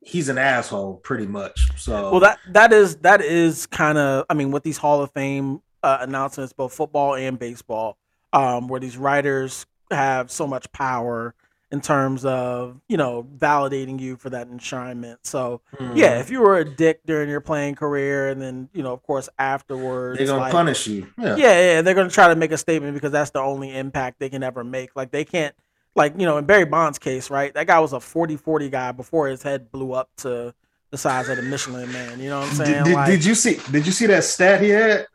he's 0.00 0.28
an 0.28 0.36
asshole, 0.36 0.96
pretty 0.96 1.26
much. 1.26 1.70
So 1.80 2.10
well, 2.10 2.20
that 2.20 2.38
that 2.50 2.72
is 2.72 2.96
that 2.96 3.20
is 3.22 3.66
kind 3.66 3.96
of 3.96 4.26
I 4.28 4.34
mean, 4.34 4.50
with 4.50 4.64
these 4.64 4.78
Hall 4.78 5.00
of 5.00 5.12
Fame 5.12 5.62
uh, 5.82 5.98
announcements, 6.00 6.52
both 6.52 6.74
football 6.74 7.14
and 7.14 7.38
baseball, 7.38 7.96
um, 8.32 8.66
where 8.68 8.80
these 8.80 8.96
writers 8.96 9.64
have 9.90 10.30
so 10.30 10.46
much 10.46 10.70
power 10.72 11.34
in 11.74 11.80
terms 11.80 12.24
of 12.24 12.80
you 12.88 12.96
know 12.96 13.26
validating 13.36 14.00
you 14.00 14.14
for 14.16 14.30
that 14.30 14.48
enshrinement. 14.48 15.16
So 15.22 15.60
mm-hmm. 15.76 15.96
yeah, 15.96 16.20
if 16.20 16.30
you 16.30 16.40
were 16.40 16.56
a 16.58 16.64
dick 16.64 17.00
during 17.04 17.28
your 17.28 17.40
playing 17.40 17.74
career, 17.74 18.28
and 18.28 18.40
then 18.40 18.68
you 18.72 18.84
know 18.84 18.92
of 18.92 19.02
course 19.02 19.28
afterwards 19.40 20.18
they're 20.18 20.28
gonna 20.28 20.38
like, 20.38 20.52
punish 20.52 20.86
you. 20.86 21.08
Yeah. 21.18 21.34
yeah, 21.36 21.60
yeah, 21.60 21.82
they're 21.82 21.94
gonna 21.94 22.10
try 22.10 22.28
to 22.28 22.36
make 22.36 22.52
a 22.52 22.58
statement 22.58 22.94
because 22.94 23.10
that's 23.10 23.30
the 23.30 23.40
only 23.40 23.76
impact 23.76 24.20
they 24.20 24.28
can 24.28 24.44
ever 24.44 24.62
make. 24.62 24.94
Like 24.94 25.10
they 25.10 25.24
can't. 25.24 25.54
Like 25.96 26.14
you 26.18 26.26
know, 26.26 26.38
in 26.38 26.44
Barry 26.44 26.64
Bonds' 26.64 26.98
case, 26.98 27.30
right? 27.30 27.54
That 27.54 27.68
guy 27.68 27.78
was 27.78 27.92
a 27.92 27.98
40-40 27.98 28.68
guy 28.68 28.90
before 28.90 29.28
his 29.28 29.44
head 29.44 29.70
blew 29.70 29.92
up 29.92 30.10
to 30.18 30.52
the 30.90 30.98
size 30.98 31.28
of 31.28 31.36
the 31.36 31.42
Michelin 31.44 31.92
Man. 31.92 32.18
You 32.18 32.30
know 32.30 32.40
what 32.40 32.48
I'm 32.48 32.54
saying? 32.56 32.84
Did, 32.84 32.94
like, 32.94 33.06
did 33.06 33.24
you 33.24 33.36
see? 33.36 33.60
Did 33.70 33.86
you 33.86 33.92
see 33.92 34.06
that 34.06 34.24
stat 34.24 34.60
he 34.60 34.70
had? 34.70 35.06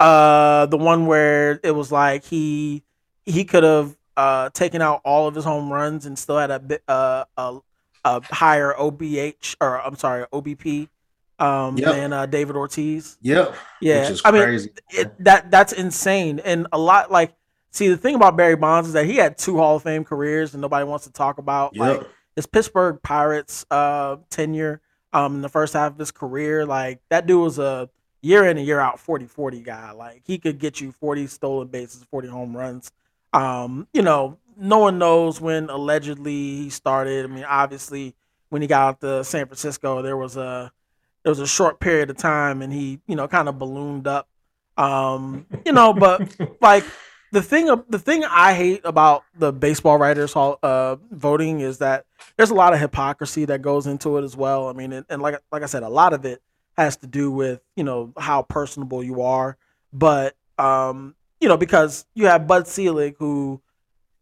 Uh, 0.00 0.66
the 0.66 0.76
one 0.76 1.06
where 1.06 1.60
it 1.62 1.70
was 1.70 1.92
like 1.92 2.24
he 2.24 2.82
he 3.24 3.44
could 3.44 3.62
have 3.62 3.96
uh, 4.16 4.50
taken 4.50 4.82
out 4.82 5.00
all 5.04 5.26
of 5.26 5.34
his 5.34 5.44
home 5.44 5.72
runs 5.72 6.06
and 6.06 6.18
still 6.18 6.38
had 6.38 6.50
a 6.50 6.58
bit 6.58 6.82
uh, 6.88 7.24
a, 7.36 7.58
a 8.04 8.20
higher 8.22 8.74
OBH 8.78 9.56
or 9.60 9.80
I'm 9.80 9.96
sorry 9.96 10.24
OBP 10.32 10.88
um, 11.38 11.76
yep. 11.76 11.94
than 11.94 12.12
uh, 12.12 12.26
David 12.26 12.56
Ortiz. 12.56 13.18
Yep. 13.22 13.54
Yeah. 13.80 14.14
I 14.24 14.30
mean, 14.30 14.68
it, 14.90 15.24
that 15.24 15.50
that's 15.50 15.72
insane, 15.72 16.40
and 16.44 16.66
a 16.72 16.78
lot 16.78 17.10
like 17.10 17.34
see 17.70 17.88
the 17.88 17.96
thing 17.96 18.14
about 18.14 18.36
Barry 18.36 18.56
Bonds 18.56 18.88
is 18.88 18.94
that 18.94 19.06
he 19.06 19.16
had 19.16 19.36
two 19.36 19.56
Hall 19.56 19.76
of 19.76 19.82
Fame 19.82 20.04
careers, 20.04 20.54
and 20.54 20.60
nobody 20.60 20.84
wants 20.84 21.06
to 21.06 21.12
talk 21.12 21.38
about 21.38 21.74
yep. 21.74 21.98
like 21.98 22.08
his 22.36 22.46
Pittsburgh 22.46 23.00
Pirates 23.02 23.66
uh, 23.70 24.16
tenure 24.30 24.80
um, 25.12 25.36
in 25.36 25.42
the 25.42 25.48
first 25.48 25.74
half 25.74 25.92
of 25.92 25.98
his 25.98 26.10
career. 26.10 26.64
Like 26.64 27.00
that 27.10 27.26
dude 27.26 27.42
was 27.42 27.58
a 27.58 27.90
year 28.22 28.44
in 28.44 28.56
and 28.56 28.66
year 28.66 28.80
out 28.80 28.98
40-40 28.98 29.62
guy. 29.62 29.90
Like 29.92 30.22
he 30.24 30.38
could 30.38 30.58
get 30.58 30.80
you 30.80 30.92
40 30.92 31.26
stolen 31.26 31.68
bases, 31.68 32.04
40 32.04 32.28
home 32.28 32.56
runs. 32.56 32.90
Um, 33.34 33.88
you 33.92 34.02
know, 34.02 34.38
no 34.56 34.78
one 34.78 34.98
knows 34.98 35.40
when 35.40 35.68
allegedly 35.68 36.32
he 36.32 36.70
started. 36.70 37.24
I 37.24 37.28
mean, 37.28 37.44
obviously, 37.44 38.14
when 38.48 38.62
he 38.62 38.68
got 38.68 38.88
out 38.88 39.00
to 39.00 39.24
San 39.24 39.46
Francisco, 39.46 40.00
there 40.02 40.16
was 40.16 40.36
a 40.36 40.72
there 41.24 41.30
was 41.30 41.40
a 41.40 41.46
short 41.46 41.80
period 41.80 42.10
of 42.10 42.16
time, 42.16 42.62
and 42.62 42.72
he, 42.72 43.00
you 43.06 43.16
know, 43.16 43.26
kind 43.26 43.48
of 43.48 43.58
ballooned 43.58 44.06
up. 44.06 44.28
Um, 44.76 45.46
you 45.66 45.72
know, 45.72 45.92
but 45.92 46.36
like 46.60 46.84
the 47.32 47.42
thing, 47.42 47.68
the 47.88 47.98
thing 47.98 48.24
I 48.24 48.54
hate 48.54 48.82
about 48.84 49.24
the 49.36 49.52
baseball 49.52 49.98
writers 49.98 50.32
hall 50.32 50.58
uh, 50.62 50.96
voting 51.10 51.60
is 51.60 51.78
that 51.78 52.04
there's 52.36 52.50
a 52.50 52.54
lot 52.54 52.72
of 52.72 52.80
hypocrisy 52.80 53.44
that 53.46 53.62
goes 53.62 53.86
into 53.86 54.16
it 54.18 54.22
as 54.22 54.36
well. 54.36 54.68
I 54.68 54.72
mean, 54.72 54.92
and, 54.92 55.06
and 55.08 55.20
like 55.20 55.40
like 55.50 55.62
I 55.62 55.66
said, 55.66 55.82
a 55.82 55.88
lot 55.88 56.12
of 56.12 56.24
it 56.24 56.40
has 56.76 56.96
to 56.98 57.06
do 57.06 57.30
with 57.32 57.60
you 57.74 57.84
know 57.84 58.12
how 58.18 58.42
personable 58.42 59.02
you 59.02 59.22
are, 59.22 59.56
but 59.92 60.36
um, 60.58 61.16
you 61.40 61.48
know, 61.48 61.56
because 61.56 62.06
you 62.14 62.26
have 62.26 62.46
Bud 62.46 62.66
Selig 62.66 63.16
who 63.18 63.60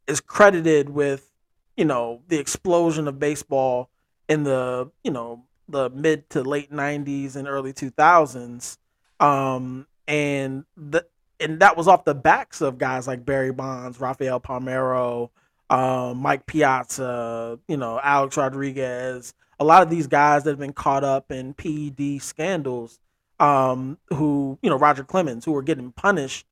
is 0.06 0.20
credited 0.20 0.90
with, 0.90 1.30
you 1.76 1.84
know, 1.84 2.20
the 2.28 2.38
explosion 2.38 3.08
of 3.08 3.18
baseball 3.18 3.90
in 4.28 4.44
the, 4.44 4.90
you 5.04 5.10
know, 5.10 5.44
the 5.68 5.90
mid 5.90 6.28
to 6.30 6.42
late 6.42 6.72
90s 6.72 7.36
and 7.36 7.48
early 7.48 7.72
2000s. 7.72 8.78
Um, 9.20 9.86
and 10.08 10.64
the, 10.76 11.06
and 11.40 11.60
that 11.60 11.76
was 11.76 11.88
off 11.88 12.04
the 12.04 12.14
backs 12.14 12.60
of 12.60 12.78
guys 12.78 13.06
like 13.06 13.24
Barry 13.24 13.52
Bonds, 13.52 14.00
Rafael 14.00 14.40
Palmeiro, 14.40 15.30
um, 15.70 16.18
Mike 16.18 16.46
Piazza, 16.46 17.58
you 17.68 17.76
know, 17.76 18.00
Alex 18.02 18.36
Rodriguez, 18.36 19.34
a 19.58 19.64
lot 19.64 19.82
of 19.82 19.90
these 19.90 20.06
guys 20.06 20.44
that 20.44 20.50
have 20.50 20.58
been 20.58 20.72
caught 20.72 21.04
up 21.04 21.30
in 21.30 21.54
PED 21.54 22.20
scandals, 22.20 23.00
um, 23.40 23.98
who, 24.10 24.58
you 24.62 24.70
know, 24.70 24.76
Roger 24.76 25.04
Clemens, 25.04 25.44
who 25.44 25.52
were 25.52 25.62
getting 25.62 25.92
punished 25.92 26.46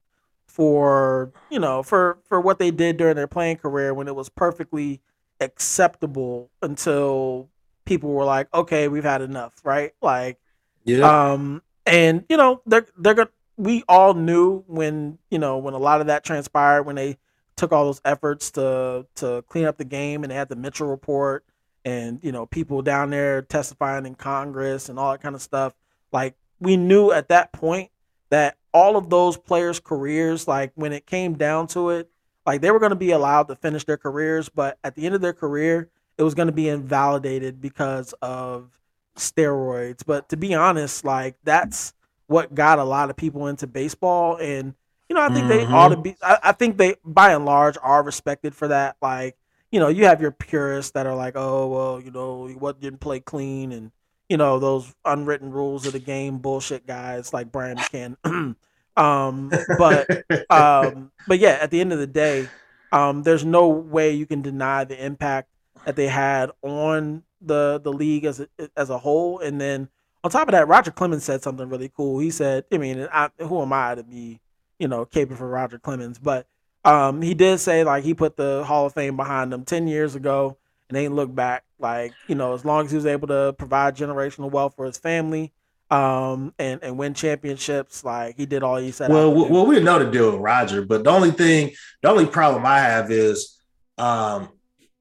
for 0.50 1.32
you 1.48 1.60
know 1.60 1.82
for 1.82 2.18
for 2.24 2.40
what 2.40 2.58
they 2.58 2.72
did 2.72 2.96
during 2.96 3.14
their 3.14 3.28
playing 3.28 3.56
career 3.56 3.94
when 3.94 4.08
it 4.08 4.16
was 4.16 4.28
perfectly 4.28 5.00
acceptable 5.40 6.50
until 6.60 7.48
people 7.84 8.10
were 8.10 8.24
like 8.24 8.52
okay 8.52 8.88
we've 8.88 9.04
had 9.04 9.22
enough 9.22 9.54
right? 9.64 9.92
Like 10.02 10.38
yeah. 10.84 11.32
um 11.32 11.62
and 11.86 12.24
you 12.28 12.36
know 12.36 12.62
they're 12.66 12.86
they're 12.98 13.14
gonna 13.14 13.30
we 13.56 13.84
all 13.88 14.14
knew 14.14 14.64
when 14.66 15.18
you 15.30 15.38
know 15.38 15.58
when 15.58 15.74
a 15.74 15.78
lot 15.78 16.00
of 16.00 16.08
that 16.08 16.24
transpired 16.24 16.82
when 16.82 16.96
they 16.96 17.16
took 17.56 17.72
all 17.72 17.84
those 17.84 18.00
efforts 18.04 18.50
to 18.52 19.06
to 19.14 19.44
clean 19.48 19.66
up 19.66 19.78
the 19.78 19.84
game 19.84 20.24
and 20.24 20.30
they 20.32 20.34
had 20.34 20.48
the 20.48 20.56
Mitchell 20.56 20.88
report 20.88 21.44
and 21.84 22.18
you 22.22 22.32
know 22.32 22.46
people 22.46 22.82
down 22.82 23.10
there 23.10 23.42
testifying 23.42 24.04
in 24.04 24.14
Congress 24.16 24.88
and 24.88 24.98
all 24.98 25.12
that 25.12 25.22
kind 25.22 25.34
of 25.34 25.42
stuff. 25.42 25.74
Like 26.12 26.34
we 26.58 26.76
knew 26.76 27.12
at 27.12 27.28
that 27.28 27.52
point 27.52 27.90
that 28.30 28.56
all 28.72 28.96
of 28.96 29.10
those 29.10 29.36
players' 29.36 29.80
careers, 29.80 30.46
like 30.46 30.72
when 30.74 30.92
it 30.92 31.06
came 31.06 31.34
down 31.34 31.66
to 31.68 31.90
it, 31.90 32.10
like 32.46 32.60
they 32.60 32.70
were 32.70 32.78
going 32.78 32.90
to 32.90 32.96
be 32.96 33.10
allowed 33.10 33.48
to 33.48 33.56
finish 33.56 33.84
their 33.84 33.96
careers, 33.96 34.48
but 34.48 34.78
at 34.82 34.94
the 34.94 35.06
end 35.06 35.14
of 35.14 35.20
their 35.20 35.32
career, 35.32 35.88
it 36.16 36.22
was 36.22 36.34
going 36.34 36.46
to 36.46 36.52
be 36.52 36.68
invalidated 36.68 37.60
because 37.60 38.12
of 38.22 38.78
steroids. 39.16 40.04
But 40.04 40.28
to 40.30 40.36
be 40.36 40.54
honest, 40.54 41.04
like 41.04 41.36
that's 41.44 41.94
what 42.26 42.54
got 42.54 42.78
a 42.78 42.84
lot 42.84 43.10
of 43.10 43.16
people 43.16 43.46
into 43.46 43.66
baseball, 43.66 44.36
and 44.36 44.74
you 45.08 45.14
know, 45.14 45.22
I 45.22 45.28
think 45.28 45.46
mm-hmm. 45.46 45.48
they 45.48 45.64
ought 45.66 45.88
to 45.88 45.96
be. 45.96 46.16
I, 46.22 46.38
I 46.44 46.52
think 46.52 46.76
they, 46.76 46.94
by 47.04 47.32
and 47.32 47.44
large, 47.44 47.76
are 47.82 48.02
respected 48.02 48.54
for 48.54 48.68
that. 48.68 48.96
Like, 49.02 49.36
you 49.72 49.80
know, 49.80 49.88
you 49.88 50.04
have 50.04 50.20
your 50.20 50.30
purists 50.30 50.92
that 50.92 51.06
are 51.06 51.16
like, 51.16 51.34
oh 51.36 51.66
well, 51.68 52.00
you 52.00 52.10
know, 52.10 52.48
what 52.58 52.80
didn't 52.80 53.00
play 53.00 53.20
clean 53.20 53.72
and 53.72 53.90
you 54.30 54.36
know 54.36 54.60
those 54.60 54.94
unwritten 55.04 55.50
rules 55.50 55.84
of 55.86 55.92
the 55.92 55.98
game 55.98 56.38
bullshit 56.38 56.86
guys 56.86 57.34
like 57.34 57.50
Brian 57.50 57.76
McCann. 57.76 58.16
um, 58.96 59.50
but 59.76 60.08
um, 60.50 61.10
but 61.26 61.40
yeah, 61.40 61.58
at 61.60 61.72
the 61.72 61.80
end 61.80 61.92
of 61.92 61.98
the 61.98 62.06
day, 62.06 62.48
um, 62.92 63.24
there's 63.24 63.44
no 63.44 63.68
way 63.68 64.12
you 64.12 64.26
can 64.26 64.40
deny 64.40 64.84
the 64.84 65.04
impact 65.04 65.48
that 65.84 65.96
they 65.96 66.06
had 66.06 66.52
on 66.62 67.24
the 67.40 67.80
the 67.82 67.92
league 67.92 68.24
as 68.24 68.38
a, 68.38 68.48
as 68.76 68.88
a 68.88 68.98
whole. 68.98 69.40
And 69.40 69.60
then 69.60 69.88
on 70.22 70.30
top 70.30 70.46
of 70.46 70.52
that, 70.52 70.68
Roger 70.68 70.92
Clemens 70.92 71.24
said 71.24 71.42
something 71.42 71.68
really 71.68 71.90
cool. 71.94 72.20
He 72.20 72.30
said, 72.30 72.64
I 72.72 72.78
mean, 72.78 73.08
I, 73.12 73.30
who 73.40 73.60
am 73.60 73.72
I 73.72 73.96
to 73.96 74.04
be, 74.04 74.38
you 74.78 74.86
know, 74.86 75.06
caping 75.06 75.38
for 75.38 75.48
Roger 75.48 75.80
Clemens? 75.80 76.20
But 76.20 76.46
um, 76.84 77.20
he 77.20 77.34
did 77.34 77.58
say 77.58 77.82
like 77.82 78.04
he 78.04 78.14
put 78.14 78.36
the 78.36 78.62
Hall 78.64 78.86
of 78.86 78.94
Fame 78.94 79.16
behind 79.16 79.52
him 79.52 79.64
ten 79.64 79.88
years 79.88 80.14
ago 80.14 80.56
and 80.88 80.96
ain't 80.96 81.16
look 81.16 81.34
back. 81.34 81.64
Like 81.80 82.12
you 82.26 82.34
know, 82.34 82.54
as 82.54 82.64
long 82.64 82.84
as 82.84 82.90
he 82.90 82.96
was 82.96 83.06
able 83.06 83.28
to 83.28 83.54
provide 83.56 83.96
generational 83.96 84.50
wealth 84.50 84.74
for 84.76 84.86
his 84.86 84.98
family, 84.98 85.52
um, 85.90 86.54
and 86.58 86.82
and 86.82 86.98
win 86.98 87.14
championships, 87.14 88.04
like 88.04 88.36
he 88.36 88.46
did 88.46 88.62
all 88.62 88.76
he 88.76 88.90
said. 88.90 89.10
Well, 89.10 89.32
well, 89.32 89.66
we 89.66 89.80
know 89.80 89.98
to 89.98 90.10
deal 90.10 90.32
with 90.32 90.40
Roger, 90.40 90.82
but 90.82 91.04
the 91.04 91.10
only 91.10 91.30
thing, 91.30 91.72
the 92.02 92.10
only 92.10 92.26
problem 92.26 92.64
I 92.66 92.78
have 92.78 93.10
is, 93.10 93.58
um, 93.98 94.50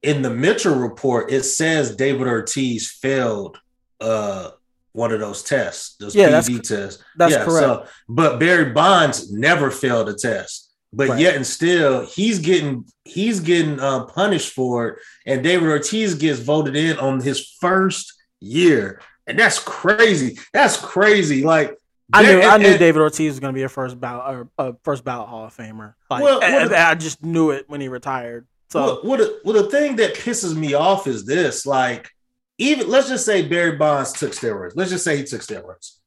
in 0.02 0.22
the 0.22 0.30
Mitchell 0.30 0.74
report, 0.74 1.30
it 1.30 1.42
says 1.42 1.94
David 1.94 2.26
Ortiz 2.26 2.90
failed 2.90 3.58
uh 4.00 4.50
one 4.92 5.12
of 5.12 5.20
those 5.20 5.42
tests, 5.42 5.96
those 5.96 6.16
yeah, 6.16 6.40
PED 6.40 6.64
tests. 6.64 7.02
That's 7.16 7.32
yeah, 7.32 7.44
correct. 7.44 7.64
So, 7.64 7.86
but 8.08 8.40
Barry 8.40 8.72
Bonds 8.72 9.30
never 9.30 9.70
failed 9.70 10.08
a 10.08 10.14
test 10.14 10.69
but 10.92 11.08
right. 11.08 11.20
yet 11.20 11.36
and 11.36 11.46
still 11.46 12.04
he's 12.04 12.38
getting 12.38 12.84
he's 13.04 13.40
getting 13.40 13.78
uh, 13.80 14.04
punished 14.04 14.52
for 14.52 14.88
it 14.88 14.98
and 15.26 15.42
david 15.42 15.68
ortiz 15.68 16.14
gets 16.14 16.40
voted 16.40 16.76
in 16.76 16.98
on 16.98 17.20
his 17.20 17.56
first 17.60 18.14
year 18.40 19.00
and 19.26 19.38
that's 19.38 19.58
crazy 19.58 20.38
that's 20.52 20.76
crazy 20.76 21.42
like 21.42 21.76
I 22.12 22.22
knew, 22.22 22.40
and, 22.40 22.44
I 22.44 22.56
knew 22.56 22.76
David 22.76 23.00
Ortiz 23.02 23.30
was 23.30 23.40
going 23.40 23.54
to 23.54 23.56
be 23.56 23.62
a 23.62 23.68
first 23.68 24.00
ballot 24.00 24.34
or 24.34 24.48
a 24.58 24.74
first 24.82 25.04
ballot 25.04 25.28
Hall 25.28 25.44
of 25.44 25.56
Famer. 25.56 25.94
Like, 26.10 26.24
well, 26.24 26.40
I 26.42 26.94
just 26.96 27.24
knew 27.24 27.50
it 27.50 27.66
when 27.68 27.80
he 27.80 27.86
retired. 27.88 28.48
So, 28.70 28.80
well, 28.80 29.00
well, 29.04 29.18
the, 29.18 29.40
well, 29.44 29.62
the 29.62 29.70
thing 29.70 29.96
that 29.96 30.14
pisses 30.14 30.56
me 30.56 30.74
off 30.74 31.06
is 31.06 31.24
this: 31.24 31.66
like, 31.66 32.10
even 32.58 32.88
let's 32.88 33.08
just 33.08 33.24
say 33.24 33.46
Barry 33.46 33.76
Bonds 33.76 34.12
took 34.12 34.32
steroids. 34.32 34.72
Let's 34.74 34.90
just 34.90 35.04
say 35.04 35.18
he 35.18 35.24
took 35.24 35.40
steroids. 35.40 35.99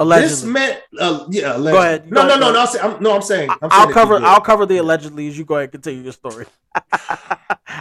Allegedly. 0.00 0.28
This 0.30 0.44
meant, 0.44 0.80
uh, 0.98 1.26
yeah. 1.28 1.56
Allegedly. 1.56 1.72
Go 1.72 1.78
ahead. 1.78 2.10
No, 2.10 2.22
no, 2.26 2.34
no, 2.36 2.52
no, 2.52 2.52
no. 2.52 2.80
I'm, 2.80 3.02
no, 3.02 3.14
I'm 3.14 3.20
saying. 3.20 3.50
I'm 3.50 3.58
I'll 3.70 3.92
cover. 3.92 4.16
I'll 4.16 4.40
cover 4.40 4.64
the 4.64 4.78
allegedly 4.78 5.28
as 5.28 5.36
you 5.36 5.44
go 5.44 5.56
ahead 5.56 5.64
and 5.64 5.72
continue 5.72 6.02
your 6.02 6.14
story. 6.14 6.46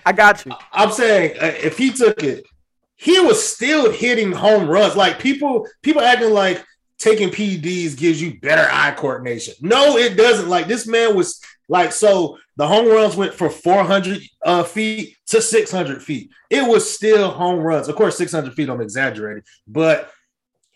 I 0.06 0.12
got 0.14 0.46
you. 0.46 0.52
I'm 0.74 0.92
saying 0.92 1.38
uh, 1.42 1.54
if 1.64 1.78
he 1.78 1.92
took 1.92 2.22
it, 2.22 2.46
he 2.98 3.22
was 3.22 3.42
still 3.42 3.90
hitting 3.90 4.34
home 4.34 4.68
runs. 4.68 4.98
Like 4.98 5.20
people, 5.20 5.66
people 5.82 6.02
acting 6.02 6.34
like 6.34 6.66
taking 6.98 7.30
PEDs 7.30 7.96
gives 7.96 8.22
you 8.22 8.38
better 8.42 8.68
eye 8.70 8.92
coordination. 8.92 9.54
No, 9.62 9.96
it 9.96 10.18
doesn't. 10.18 10.50
Like 10.50 10.68
this 10.68 10.86
man 10.86 11.16
was 11.16 11.42
Like 11.70 11.94
so, 11.94 12.38
the 12.58 12.68
home 12.68 12.90
runs 12.90 13.16
went 13.16 13.34
from 13.34 13.52
400 13.52 14.22
uh, 14.44 14.64
feet 14.64 15.16
to 15.28 15.42
600 15.42 16.04
feet. 16.04 16.32
It 16.50 16.68
was 16.68 16.94
still 16.94 17.30
home 17.30 17.60
runs. 17.60 17.88
Of 17.88 17.96
course, 17.96 18.18
600 18.18 18.54
feet. 18.54 18.70
I'm 18.70 18.82
exaggerating, 18.82 19.44
but 19.66 20.12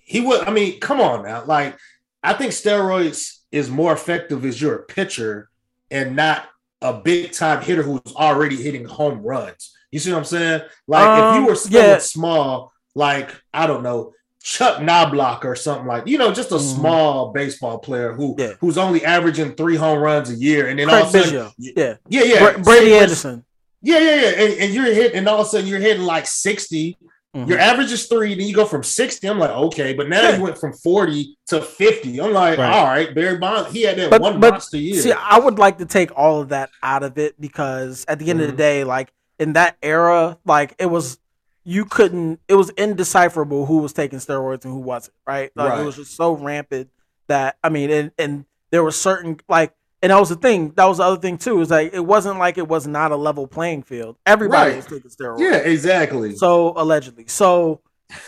he 0.03 0.21
was. 0.21 0.43
I 0.45 0.51
mean, 0.51 0.79
come 0.79 1.01
on 1.01 1.23
now. 1.23 1.43
Like 1.45 1.77
I 2.23 2.33
think 2.33 2.51
steroids 2.51 3.39
is 3.51 3.69
more 3.69 3.93
effective 3.93 4.45
as 4.45 4.61
you're 4.61 4.75
a 4.75 4.83
pitcher 4.83 5.49
and 5.91 6.15
not 6.15 6.47
a 6.81 6.93
big 6.93 7.31
time 7.31 7.61
hitter 7.61 7.83
who's 7.83 8.01
already 8.15 8.61
hitting 8.61 8.85
home 8.85 9.21
runs. 9.21 9.73
You 9.91 9.99
see 9.99 10.11
what 10.11 10.19
I'm 10.19 10.25
saying? 10.25 10.61
Like 10.87 11.07
um, 11.07 11.35
if 11.35 11.41
you 11.41 11.47
were 11.47 11.55
someone 11.55 11.83
yeah. 11.83 11.97
small, 11.99 12.73
like 12.95 13.29
I 13.53 13.67
don't 13.67 13.83
know, 13.83 14.13
Chuck 14.41 14.81
Knobloch 14.81 15.45
or 15.45 15.55
something 15.55 15.87
like 15.87 16.05
you 16.07 16.17
know, 16.17 16.33
just 16.33 16.51
a 16.51 16.55
mm. 16.55 16.75
small 16.75 17.31
baseball 17.31 17.79
player 17.79 18.11
who 18.11 18.35
yeah. 18.37 18.53
who's 18.59 18.77
only 18.77 19.05
averaging 19.05 19.53
three 19.53 19.77
home 19.77 19.99
runs 19.99 20.29
a 20.29 20.35
year, 20.35 20.67
and 20.67 20.77
then 20.77 20.87
Craig 20.87 21.03
all 21.03 21.09
of 21.09 21.15
a 21.15 21.23
sudden, 21.23 21.51
yeah, 21.57 21.95
yeah, 22.09 22.23
yeah, 22.23 22.57
Brady 22.57 22.93
Anderson, 22.93 23.45
yeah, 23.81 23.99
yeah, 23.99 24.15
yeah, 24.15 24.27
and, 24.29 24.53
and, 24.59 24.73
you're 24.73 24.85
hitting, 24.85 25.17
and 25.17 25.27
all 25.29 25.41
of 25.41 25.47
a 25.47 25.49
sudden 25.49 25.67
you're 25.67 25.79
hitting 25.79 26.03
like 26.03 26.27
sixty. 26.27 26.97
Mm-hmm. 27.35 27.49
Your 27.49 27.59
average 27.59 27.91
is 27.91 28.05
three, 28.05 28.35
then 28.35 28.47
you 28.47 28.53
go 28.53 28.65
from 28.65 28.83
60. 28.83 29.27
I'm 29.27 29.39
like, 29.39 29.49
okay, 29.49 29.93
but 29.93 30.07
now 30.07 30.21
yeah. 30.21 30.37
you 30.37 30.43
went 30.43 30.57
from 30.57 30.71
40 30.71 31.35
to 31.47 31.61
50. 31.61 32.21
I'm 32.21 32.31
like, 32.31 32.59
right. 32.59 32.71
all 32.71 32.85
right, 32.85 33.13
Barry 33.13 33.39
Bonds, 33.39 33.71
he 33.71 33.81
had 33.81 33.97
that 33.97 34.11
but, 34.11 34.21
one 34.21 34.39
but, 34.39 34.51
monster 34.51 34.77
year. 34.77 35.01
See, 35.01 35.11
I 35.11 35.39
would 35.39 35.57
like 35.57 35.79
to 35.79 35.85
take 35.85 36.15
all 36.15 36.41
of 36.41 36.49
that 36.49 36.69
out 36.83 37.01
of 37.01 37.17
it 37.17 37.39
because 37.41 38.05
at 38.07 38.19
the 38.19 38.29
end 38.29 38.39
mm-hmm. 38.39 38.51
of 38.51 38.57
the 38.57 38.63
mm-hmm. 38.63 38.79
day, 38.79 38.83
like 38.83 39.13
in 39.39 39.53
that 39.53 39.77
era, 39.81 40.37
like 40.45 40.75
it 40.77 40.85
was 40.85 41.17
you 41.63 41.85
couldn't 41.85 42.39
it 42.47 42.55
was 42.55 42.69
indecipherable 42.71 43.65
who 43.65 43.79
was 43.79 43.93
taking 43.93 44.19
steroids 44.19 44.65
and 44.65 44.73
who 44.73 44.79
wasn't, 44.79 45.15
right? 45.25 45.51
Like 45.55 45.71
right. 45.71 45.81
it 45.81 45.85
was 45.85 45.95
just 45.95 46.15
so 46.15 46.33
rampant 46.33 46.89
that 47.27 47.57
I 47.63 47.69
mean 47.69 47.89
and 47.89 48.11
and 48.17 48.45
there 48.69 48.83
were 48.83 48.91
certain 48.91 49.39
like 49.47 49.73
and 50.03 50.11
that 50.11 50.19
was 50.19 50.27
the 50.27 50.35
thing. 50.35 50.73
That 50.75 50.85
was 50.85 50.97
the 50.97 51.03
other 51.03 51.19
thing 51.19 51.37
too. 51.37 51.61
Is 51.61 51.71
like 51.71 51.93
it 51.93 52.05
wasn't 52.05 52.37
like 52.37 52.57
it 52.57 52.67
was 52.67 52.85
not 52.85 53.11
a 53.13 53.15
level 53.15 53.47
playing 53.47 53.83
field. 53.83 54.17
Everybody 54.25 54.71
right. 54.71 54.75
was 54.75 54.85
taking 54.85 55.09
steroids. 55.09 55.39
Yeah, 55.39 55.55
exactly. 55.55 56.35
So 56.35 56.73
allegedly. 56.75 57.25
So 57.27 57.79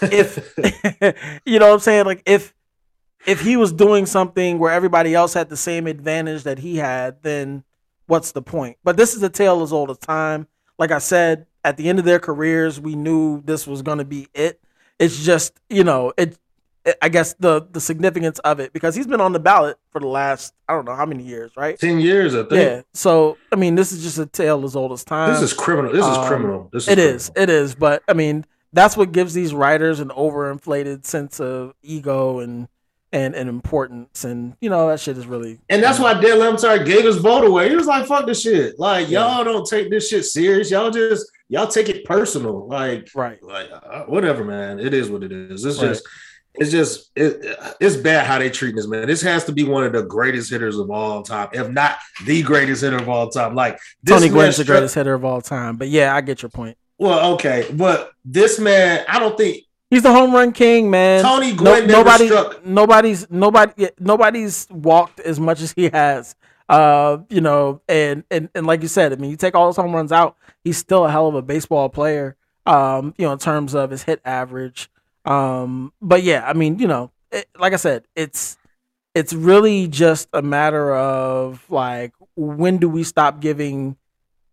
if 0.01 0.55
you 1.45 1.59
know 1.59 1.67
what 1.67 1.73
I'm 1.73 1.79
saying, 1.79 2.05
like 2.05 2.23
if 2.25 2.55
if 3.27 3.41
he 3.41 3.57
was 3.57 3.73
doing 3.73 4.05
something 4.05 4.57
where 4.57 4.71
everybody 4.71 5.13
else 5.13 5.33
had 5.33 5.49
the 5.49 5.57
same 5.57 5.85
advantage 5.85 6.43
that 6.43 6.59
he 6.59 6.77
had, 6.77 7.21
then 7.23 7.65
what's 8.07 8.31
the 8.31 8.41
point? 8.41 8.77
But 8.85 8.95
this 8.95 9.13
is 9.13 9.21
a 9.21 9.29
tale 9.29 9.61
as 9.61 9.73
old 9.73 9.91
as 9.91 9.97
time. 9.97 10.47
Like 10.77 10.91
I 10.91 10.99
said, 10.99 11.45
at 11.65 11.75
the 11.75 11.89
end 11.89 11.99
of 11.99 12.05
their 12.05 12.19
careers, 12.19 12.79
we 12.79 12.95
knew 12.95 13.41
this 13.41 13.67
was 13.67 13.81
going 13.81 13.97
to 13.97 14.05
be 14.05 14.27
it. 14.33 14.61
It's 14.97 15.25
just, 15.25 15.59
you 15.69 15.83
know, 15.83 16.13
it, 16.15 16.29
it. 16.29 16.37
I 17.01 17.09
guess 17.09 17.33
the 17.39 17.67
the 17.71 17.81
significance 17.81 18.39
of 18.39 18.59
it 18.59 18.71
because 18.71 18.95
he's 18.95 19.07
been 19.07 19.21
on 19.21 19.33
the 19.33 19.39
ballot 19.39 19.77
for 19.89 19.99
the 19.99 20.07
last 20.07 20.53
I 20.69 20.73
don't 20.73 20.85
know 20.85 20.95
how 20.95 21.05
many 21.05 21.23
years, 21.23 21.51
right? 21.57 21.79
Ten 21.79 21.99
years, 21.99 22.35
I 22.35 22.43
think. 22.43 22.51
Yeah. 22.51 22.81
So 22.93 23.37
I 23.51 23.55
mean, 23.55 23.75
this 23.75 23.91
is 23.91 24.03
just 24.03 24.19
a 24.19 24.25
tale 24.25 24.63
as 24.65 24.75
old 24.75 24.91
as 24.91 25.03
time. 25.03 25.31
This 25.31 25.41
is 25.41 25.53
criminal. 25.53 25.91
This 25.91 26.05
is 26.05 26.17
um, 26.17 26.27
criminal. 26.27 26.69
This 26.71 26.83
is 26.83 26.89
it 26.89 26.95
criminal. 26.95 27.15
is. 27.15 27.31
It 27.35 27.49
is. 27.49 27.75
But 27.75 28.03
I 28.07 28.13
mean, 28.13 28.45
that's 28.71 28.95
what 28.95 29.11
gives 29.11 29.33
these 29.33 29.53
writers 29.53 29.99
an 29.99 30.09
overinflated 30.09 31.05
sense 31.05 31.39
of 31.39 31.73
ego 31.81 32.39
and 32.39 32.67
and, 33.11 33.33
and 33.33 33.47
importance 33.47 34.25
and 34.25 34.57
you 34.59 34.69
know 34.69 34.89
that 34.89 34.99
shit 34.99 35.17
is 35.17 35.25
really 35.25 35.57
and 35.69 35.81
that's 35.81 35.99
why 35.99 36.13
Dan 36.19 36.37
Le 36.37 36.83
gave 36.83 37.05
his 37.05 37.17
vote 37.17 37.45
away. 37.45 37.69
He 37.69 37.75
was 37.75 37.87
like, 37.87 38.05
"Fuck 38.05 38.25
this 38.25 38.41
shit! 38.41 38.77
Like 38.77 39.09
y'all 39.09 39.43
don't 39.43 39.65
take 39.65 39.89
this 39.89 40.09
shit 40.09 40.25
serious. 40.25 40.69
Y'all 40.69 40.91
just 40.91 41.25
y'all 41.47 41.67
take 41.67 41.87
it 41.87 42.03
personal. 42.03 42.67
Like 42.67 43.09
right, 43.15 43.41
like 43.41 43.69
uh, 43.71 44.03
whatever, 44.03 44.43
man. 44.43 44.79
It 44.79 44.93
is 44.93 45.09
what 45.09 45.23
it 45.23 45.31
is. 45.31 45.65
It's 45.65 45.81
right. 45.81 45.89
just." 45.89 46.05
It's 46.57 46.71
just 46.71 47.11
it, 47.15 47.57
it's 47.79 47.95
bad 47.95 48.25
how 48.25 48.39
they 48.39 48.49
treat 48.49 48.75
this 48.75 48.87
man. 48.87 49.07
This 49.07 49.21
has 49.21 49.45
to 49.45 49.51
be 49.51 49.63
one 49.63 49.83
of 49.83 49.93
the 49.93 50.03
greatest 50.03 50.49
hitters 50.49 50.77
of 50.77 50.89
all 50.89 51.23
time, 51.23 51.49
if 51.53 51.69
not 51.69 51.97
the 52.25 52.41
greatest 52.41 52.81
hitter 52.81 52.97
of 52.97 53.09
all 53.09 53.29
time. 53.29 53.55
Like 53.55 53.79
Tony 54.05 54.29
Gwynn's 54.29 54.57
the 54.57 54.65
greatest 54.65 54.95
hitter 54.95 55.13
of 55.13 55.25
all 55.25 55.41
time. 55.41 55.77
But 55.77 55.89
yeah, 55.89 56.15
I 56.15 56.21
get 56.21 56.41
your 56.41 56.49
point. 56.49 56.77
Well, 56.97 57.33
okay, 57.33 57.67
but 57.73 58.11
this 58.23 58.59
man, 58.59 59.03
I 59.07 59.19
don't 59.19 59.37
think 59.37 59.65
He's 59.89 60.03
the 60.03 60.11
home 60.11 60.33
run 60.33 60.51
king, 60.51 60.89
man. 60.89 61.23
Tony 61.23 61.53
Gwynn 61.53 61.87
no, 61.87 61.99
nobody, 61.99 62.27
struck. 62.27 62.65
Nobody's 62.65 63.29
nobody 63.29 63.89
nobody's 63.99 64.67
walked 64.71 65.19
as 65.19 65.39
much 65.39 65.61
as 65.61 65.73
he 65.73 65.89
has. 65.89 66.35
Uh, 66.67 67.19
you 67.29 67.41
know, 67.41 67.81
and 67.87 68.23
and 68.31 68.49
and 68.55 68.65
like 68.65 68.81
you 68.81 68.87
said, 68.87 69.13
I 69.13 69.15
mean, 69.15 69.29
you 69.29 69.37
take 69.37 69.53
all 69.53 69.67
those 69.67 69.75
home 69.75 69.93
runs 69.93 70.11
out, 70.11 70.37
he's 70.63 70.77
still 70.77 71.05
a 71.05 71.11
hell 71.11 71.27
of 71.27 71.35
a 71.35 71.41
baseball 71.41 71.89
player. 71.89 72.35
Um, 72.65 73.13
you 73.17 73.25
know, 73.25 73.33
in 73.33 73.39
terms 73.39 73.75
of 73.75 73.91
his 73.91 74.03
hit 74.03 74.21
average. 74.25 74.89
Um, 75.27 75.93
but 76.01 76.23
yeah, 76.23 76.45
I 76.47 76.53
mean, 76.53 76.79
you 76.79 76.87
know, 76.87 77.11
it, 77.31 77.47
like 77.59 77.73
I 77.73 77.77
said, 77.77 78.05
it's 78.15 78.57
it's 79.13 79.33
really 79.33 79.87
just 79.87 80.27
a 80.33 80.41
matter 80.41 80.95
of 80.95 81.63
like 81.69 82.13
when 82.35 82.77
do 82.77 82.89
we 82.89 83.03
stop 83.03 83.39
giving 83.39 83.97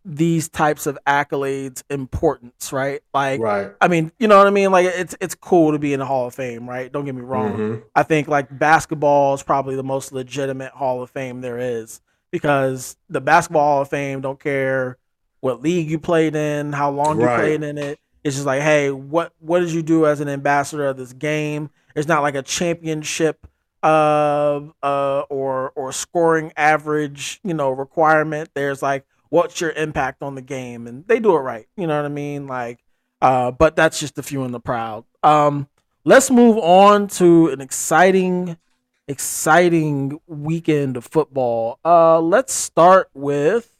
these 0.04 0.48
types 0.48 0.86
of 0.86 0.98
accolades 1.06 1.82
importance, 1.88 2.72
right? 2.72 3.02
Like, 3.14 3.40
right. 3.40 3.72
I 3.80 3.88
mean, 3.88 4.10
you 4.18 4.26
know 4.26 4.38
what 4.38 4.46
I 4.46 4.50
mean? 4.50 4.72
Like, 4.72 4.86
it's 4.86 5.14
it's 5.20 5.34
cool 5.34 5.72
to 5.72 5.78
be 5.78 5.92
in 5.92 6.00
the 6.00 6.06
Hall 6.06 6.26
of 6.26 6.34
Fame, 6.34 6.68
right? 6.68 6.90
Don't 6.90 7.04
get 7.04 7.14
me 7.14 7.22
wrong. 7.22 7.52
Mm-hmm. 7.52 7.80
I 7.94 8.02
think 8.02 8.28
like 8.28 8.56
basketball 8.58 9.34
is 9.34 9.42
probably 9.42 9.76
the 9.76 9.84
most 9.84 10.12
legitimate 10.12 10.72
Hall 10.72 11.02
of 11.02 11.10
Fame 11.10 11.40
there 11.40 11.58
is 11.58 12.00
because 12.30 12.96
the 13.08 13.20
basketball 13.20 13.62
Hall 13.62 13.82
of 13.82 13.88
Fame 13.88 14.20
don't 14.20 14.40
care 14.40 14.96
what 15.40 15.60
league 15.60 15.90
you 15.90 15.98
played 15.98 16.34
in, 16.34 16.72
how 16.72 16.90
long 16.90 17.18
right. 17.18 17.32
you 17.32 17.38
played 17.58 17.62
in 17.62 17.78
it. 17.78 17.98
It's 18.24 18.36
just 18.36 18.46
like, 18.46 18.62
hey, 18.62 18.90
what 18.90 19.32
what 19.40 19.60
did 19.60 19.72
you 19.72 19.82
do 19.82 20.06
as 20.06 20.20
an 20.20 20.28
ambassador 20.28 20.86
of 20.86 20.96
this 20.96 21.12
game? 21.12 21.70
It's 21.94 22.08
not 22.08 22.22
like 22.22 22.34
a 22.34 22.42
championship 22.42 23.46
uh 23.82 24.60
uh 24.82 25.20
or 25.28 25.70
or 25.74 25.92
scoring 25.92 26.52
average, 26.56 27.40
you 27.42 27.54
know, 27.54 27.70
requirement. 27.70 28.50
There's 28.54 28.82
like 28.82 29.04
what's 29.28 29.60
your 29.60 29.70
impact 29.70 30.22
on 30.22 30.34
the 30.34 30.42
game? 30.42 30.86
And 30.86 31.06
they 31.08 31.18
do 31.18 31.34
it 31.34 31.40
right. 31.40 31.66
You 31.76 31.86
know 31.86 31.96
what 31.96 32.04
i 32.04 32.08
mean? 32.08 32.46
Like 32.46 32.84
uh 33.20 33.50
but 33.50 33.74
that's 33.76 33.98
just 33.98 34.18
a 34.18 34.22
few 34.22 34.44
in 34.44 34.52
the 34.52 34.60
proud. 34.60 35.04
Um 35.22 35.68
let's 36.04 36.30
move 36.30 36.58
on 36.58 37.08
to 37.08 37.48
an 37.48 37.60
exciting 37.60 38.56
exciting 39.08 40.20
weekend 40.28 40.96
of 40.96 41.04
football. 41.04 41.80
Uh 41.84 42.20
let's 42.20 42.52
start 42.52 43.10
with 43.14 43.71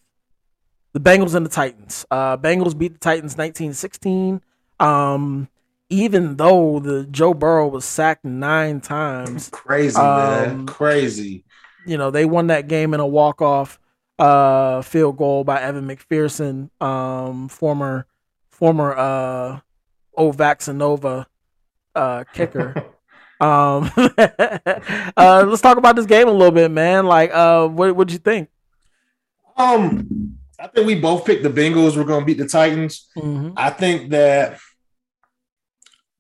bengals 1.03 1.35
and 1.35 1.45
the 1.45 1.51
titans 1.51 2.07
uh 2.11 2.37
bengals 2.37 2.77
beat 2.77 2.93
the 2.93 2.99
titans 2.99 3.37
1916 3.37 4.41
um 4.81 5.49
even 5.91 6.37
though 6.37 6.79
the 6.79 7.05
joe 7.07 7.35
burrow 7.35 7.69
was 7.69 7.85
sacked 7.85 8.25
nine 8.25 8.81
times 8.81 9.49
crazy 9.53 9.97
um, 9.97 10.17
man 10.17 10.67
crazy 10.67 11.45
you 11.87 11.97
know 11.99 12.11
they 12.11 12.25
won 12.25 12.47
that 12.49 12.69
game 12.69 12.95
in 12.95 13.01
a 13.01 13.07
walk-off 13.07 13.79
uh, 14.19 14.83
field 14.83 15.17
goal 15.17 15.43
by 15.45 15.61
Evan 15.61 15.87
McPherson, 15.87 16.71
um, 16.81 17.49
former 17.49 18.07
former 18.51 18.97
uh, 18.97 19.61
old 20.15 20.37
Vaccinova 20.37 21.27
uh, 21.95 22.25
kicker. 22.33 22.75
um, 23.41 23.91
uh, 23.97 25.45
let's 25.47 25.61
talk 25.61 25.79
about 25.79 25.97
this 25.97 26.07
game 26.07 26.29
a 26.29 26.33
little 26.33 26.53
bit, 26.53 26.71
man. 26.71 27.07
Like, 27.07 27.33
uh, 27.33 27.67
what 27.67 27.97
what 27.97 28.11
you 28.11 28.19
think? 28.19 28.49
Um, 29.57 30.22
I 30.63 30.69
think 30.69 30.87
we 30.87 30.95
both 30.95 31.27
picked 31.27 31.43
the 31.43 31.51
Bengals. 31.51 31.97
We're 31.97 32.05
going 32.05 32.21
to 32.21 32.27
beat 32.27 32.39
the 32.39 32.47
Titans. 32.47 33.09
Mm-hmm. 33.17 33.55
I 33.57 33.71
think 33.71 34.11
that 34.11 34.59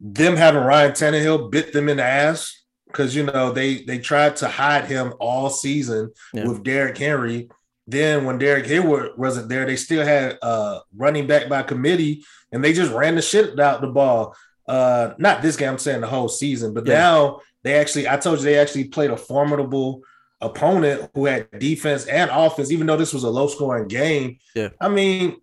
them 0.01 0.37
having 0.37 0.63
Ryan 0.63 0.93
Tannehill 0.93 1.51
bit 1.51 1.73
them 1.73 1.89
in 1.89 1.99
the 1.99 2.03
ass 2.03 2.65
because 2.87 3.15
you 3.15 3.23
know 3.23 3.53
they 3.53 3.85
they 3.85 3.99
tried 3.99 4.37
to 4.37 4.49
hide 4.49 4.87
him 4.87 5.15
all 5.21 5.49
season 5.49 6.11
yeah. 6.35 6.47
with 6.47 6.65
Derrick 6.65 6.99
Henry 6.99 7.49
then 7.87 8.25
when 8.25 8.39
Derek 8.39 8.67
Hayward 8.67 9.19
wasn't 9.19 9.49
there, 9.49 9.67
they 9.67 9.77
still 9.77 10.05
had 10.05 10.39
uh 10.43 10.81
running 10.97 11.27
back 11.27 11.49
by 11.49 11.63
committee, 11.63 12.25
and 12.53 12.63
they 12.63 12.73
just 12.73 12.93
ran 12.93 13.17
the 13.17 13.23
shit 13.23 13.59
out 13.59 13.81
the 13.81 13.89
ball. 13.89 14.37
Uh, 14.69 15.15
not 15.19 15.43
this 15.43 15.57
game, 15.57 15.71
I'm 15.71 15.79
saying 15.79 16.01
the 16.01 16.07
whole 16.07 16.29
season, 16.29 16.73
but 16.73 16.87
yeah. 16.87 16.95
now 16.95 17.41
they 17.65 17.75
actually, 17.75 18.09
I 18.09 18.17
told 18.17 18.39
you 18.39 18.45
they 18.45 18.59
actually 18.59 18.85
played 18.85 19.11
a 19.11 19.17
formidable 19.17 20.03
opponent 20.43 21.11
who 21.15 21.27
had 21.27 21.49
defense 21.59 22.07
and 22.07 22.31
offense, 22.31 22.71
even 22.71 22.87
though 22.87 22.97
this 22.97 23.15
was 23.15 23.25
a 23.25 23.31
low 23.31 23.47
scoring 23.47 23.89
game. 23.89 24.39
Yeah, 24.55 24.69
I 24.81 24.89
mean, 24.89 25.41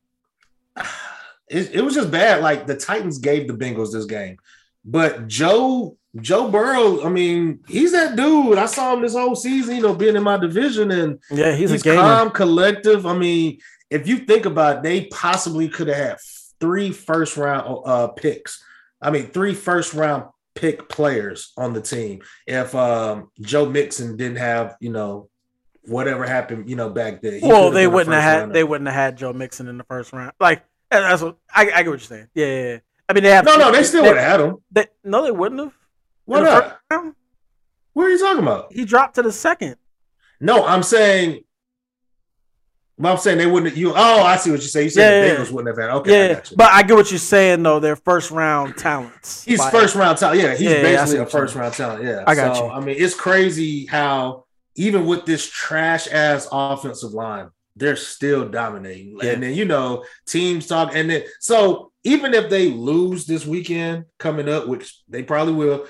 it, 1.48 1.72
it 1.74 1.82
was 1.82 1.96
just 1.96 2.12
bad. 2.12 2.44
Like 2.44 2.68
the 2.68 2.78
Titans 2.78 3.18
gave 3.18 3.48
the 3.48 3.54
Bengals 3.54 3.92
this 3.92 4.06
game, 4.06 4.38
but 4.86 5.28
Joe 5.28 5.98
Joe 6.20 6.50
Burrow, 6.50 7.06
I 7.06 7.10
mean, 7.10 7.60
he's 7.68 7.92
that 7.92 8.16
dude. 8.16 8.58
I 8.58 8.66
saw 8.66 8.94
him 8.94 9.02
this 9.02 9.14
whole 9.14 9.36
season, 9.36 9.76
you 9.76 9.82
know, 9.82 9.94
being 9.94 10.16
in 10.16 10.24
my 10.24 10.38
division, 10.38 10.92
and 10.92 11.20
yeah, 11.30 11.56
he's, 11.56 11.70
he's 11.70 11.86
a 11.86 11.96
calm, 11.96 12.32
collective. 12.32 13.06
I 13.06 13.16
mean, 13.16 13.60
if 13.90 14.08
you 14.08 14.20
think 14.20 14.46
about, 14.46 14.78
it, 14.78 14.84
they 14.84 15.06
possibly 15.06 15.70
could 15.70 15.88
have 15.88 15.98
had 15.98 16.18
three 16.60 16.92
first 16.92 17.38
round 17.38 17.84
uh, 17.86 18.08
picks. 18.08 18.64
I 19.02 19.12
mean, 19.12 19.28
three 19.28 19.54
first 19.54 19.94
round 19.94 20.26
pick 20.60 20.90
players 20.90 21.54
on 21.58 21.74
the 21.74 21.82
team 21.82 22.22
if 22.46 22.76
um, 22.76 23.32
Joe 23.40 23.70
Mixon 23.70 24.18
didn't 24.18 24.38
have, 24.38 24.76
you 24.82 24.92
know, 24.92 25.30
whatever 25.86 26.26
happened, 26.26 26.70
you 26.70 26.76
know, 26.76 26.90
back 26.90 27.22
then. 27.22 27.40
Well, 27.42 27.72
they 27.72 27.88
wouldn't 27.88 28.14
have 28.14 28.24
had 28.24 28.54
they 28.54 28.64
wouldn't 28.64 28.88
have 28.88 28.96
had 28.96 29.18
Joe 29.18 29.34
Mixon 29.34 29.68
in 29.68 29.78
the 29.78 29.84
first 29.86 30.12
round. 30.12 30.34
Like 30.40 30.64
that's 30.92 31.22
what 31.22 31.38
I, 31.54 31.62
I 31.62 31.66
get 31.66 31.76
what 31.76 31.84
you're 31.86 32.00
saying. 32.00 32.28
Yeah, 32.34 32.46
yeah, 32.46 32.64
yeah. 32.74 32.78
I 33.08 33.14
mean, 33.14 33.24
they 33.24 33.32
have 33.32 33.46
no, 33.46 33.56
no, 33.56 33.72
they 33.72 33.84
still 33.84 34.04
would 34.04 34.18
have 34.18 34.32
had 34.32 34.42
him. 34.42 34.58
They, 34.72 34.88
no, 35.04 35.24
they 35.24 35.32
wouldn't 35.32 35.62
have. 35.62 35.74
What? 36.26 36.80
What 37.94 38.06
are 38.06 38.10
you 38.10 38.20
talking 38.20 38.44
about? 38.44 38.72
He 38.72 38.86
dropped 38.86 39.16
to 39.16 39.24
the 39.24 39.32
second. 39.32 39.78
No, 40.40 40.66
I'm 40.66 40.84
saying 40.84 41.44
But 43.02 43.14
I'm 43.14 43.18
saying 43.18 43.38
they 43.38 43.48
wouldn't. 43.48 43.78
You 43.78 43.94
oh, 43.96 44.24
I 44.24 44.36
see 44.36 44.52
what 44.52 44.62
you 44.62 44.68
say. 44.68 44.84
You 44.84 44.90
said 44.90 45.02
Yeah, 45.02 45.22
the 45.22 45.28
yeah, 45.28 45.40
Bengals 45.40 45.52
wouldn't 45.52 45.78
have 45.78 45.88
had. 45.88 45.96
Okay, 46.00 46.12
I 46.12 46.28
Yeah, 46.28 46.34
got 46.34 46.52
you. 46.52 46.58
but 46.58 46.72
I 46.72 46.84
get 46.84 46.98
what 46.98 47.12
you're 47.12 47.18
saying 47.18 47.64
though. 47.64 47.80
They're 47.80 47.96
first 47.96 48.30
round 48.30 48.76
talents. 48.78 49.46
He's 49.46 49.60
Like, 49.60 49.72
first 49.72 49.96
round 49.96 50.18
talent. 50.18 50.42
Yeah, 50.42 50.52
he's 50.52 50.62
Yeah, 50.64 50.72
yeah, 50.72 50.82
basically 50.82 51.20
a 51.20 51.26
first 51.26 51.56
round 51.56 51.74
talent. 51.74 52.04
Yeah, 52.04 52.26
I 52.28 52.36
got 52.36 52.58
so, 52.58 52.66
you. 52.66 52.72
I 52.72 52.80
mean, 52.82 52.98
it's 53.00 53.16
crazy 53.16 53.86
how 53.86 54.44
even 54.76 55.06
with 55.06 55.26
this 55.26 55.50
trash 55.50 56.08
ass 56.12 56.50
offensive 56.52 57.14
line, 57.14 57.50
they're 57.78 57.96
still 57.96 58.50
dominating. 58.50 59.18
Yeah. 59.24 59.32
And 59.32 59.44
then 59.44 59.54
you 59.54 59.64
know 59.64 60.04
teams 60.28 60.68
talk, 60.68 60.94
and 60.94 61.10
then 61.10 61.24
so 61.40 61.94
even 62.04 62.34
if 62.34 62.50
they 62.50 62.70
lose 62.70 63.26
this 63.26 63.46
weekend 63.46 64.06
coming 64.18 64.50
up, 64.50 64.68
which 64.68 65.02
they 65.08 65.24
probably 65.24 65.54
will. 65.54 65.86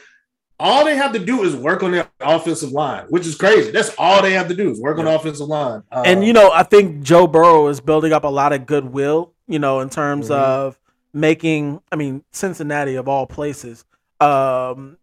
All 0.59 0.83
they 0.83 0.95
have 0.97 1.13
to 1.13 1.19
do 1.19 1.43
is 1.43 1.55
work 1.55 1.83
on 1.83 1.91
their 1.91 2.09
offensive 2.19 2.71
line, 2.71 3.05
which 3.09 3.25
is 3.25 3.35
crazy. 3.35 3.71
That's 3.71 3.93
all 3.97 4.21
they 4.21 4.33
have 4.33 4.49
to 4.49 4.55
do 4.55 4.69
is 4.69 4.79
work 4.81 4.97
on 4.99 5.05
the 5.05 5.15
offensive 5.15 5.47
line. 5.47 5.83
Uh, 5.91 6.03
And 6.05 6.25
you 6.25 6.33
know, 6.33 6.51
I 6.51 6.63
think 6.63 7.01
Joe 7.01 7.27
Burrow 7.27 7.67
is 7.67 7.79
building 7.79 8.11
up 8.11 8.23
a 8.25 8.29
lot 8.29 8.51
of 8.53 8.65
goodwill. 8.65 9.33
You 9.47 9.57
know, 9.59 9.79
in 9.79 9.89
terms 9.89 10.29
Mhm. 10.29 10.35
of 10.35 10.79
making. 11.13 11.81
I 11.91 11.95
mean, 11.95 12.23
Cincinnati 12.31 12.95
of 12.95 13.07
all 13.07 13.25
places, 13.25 13.83
um, 14.19 14.97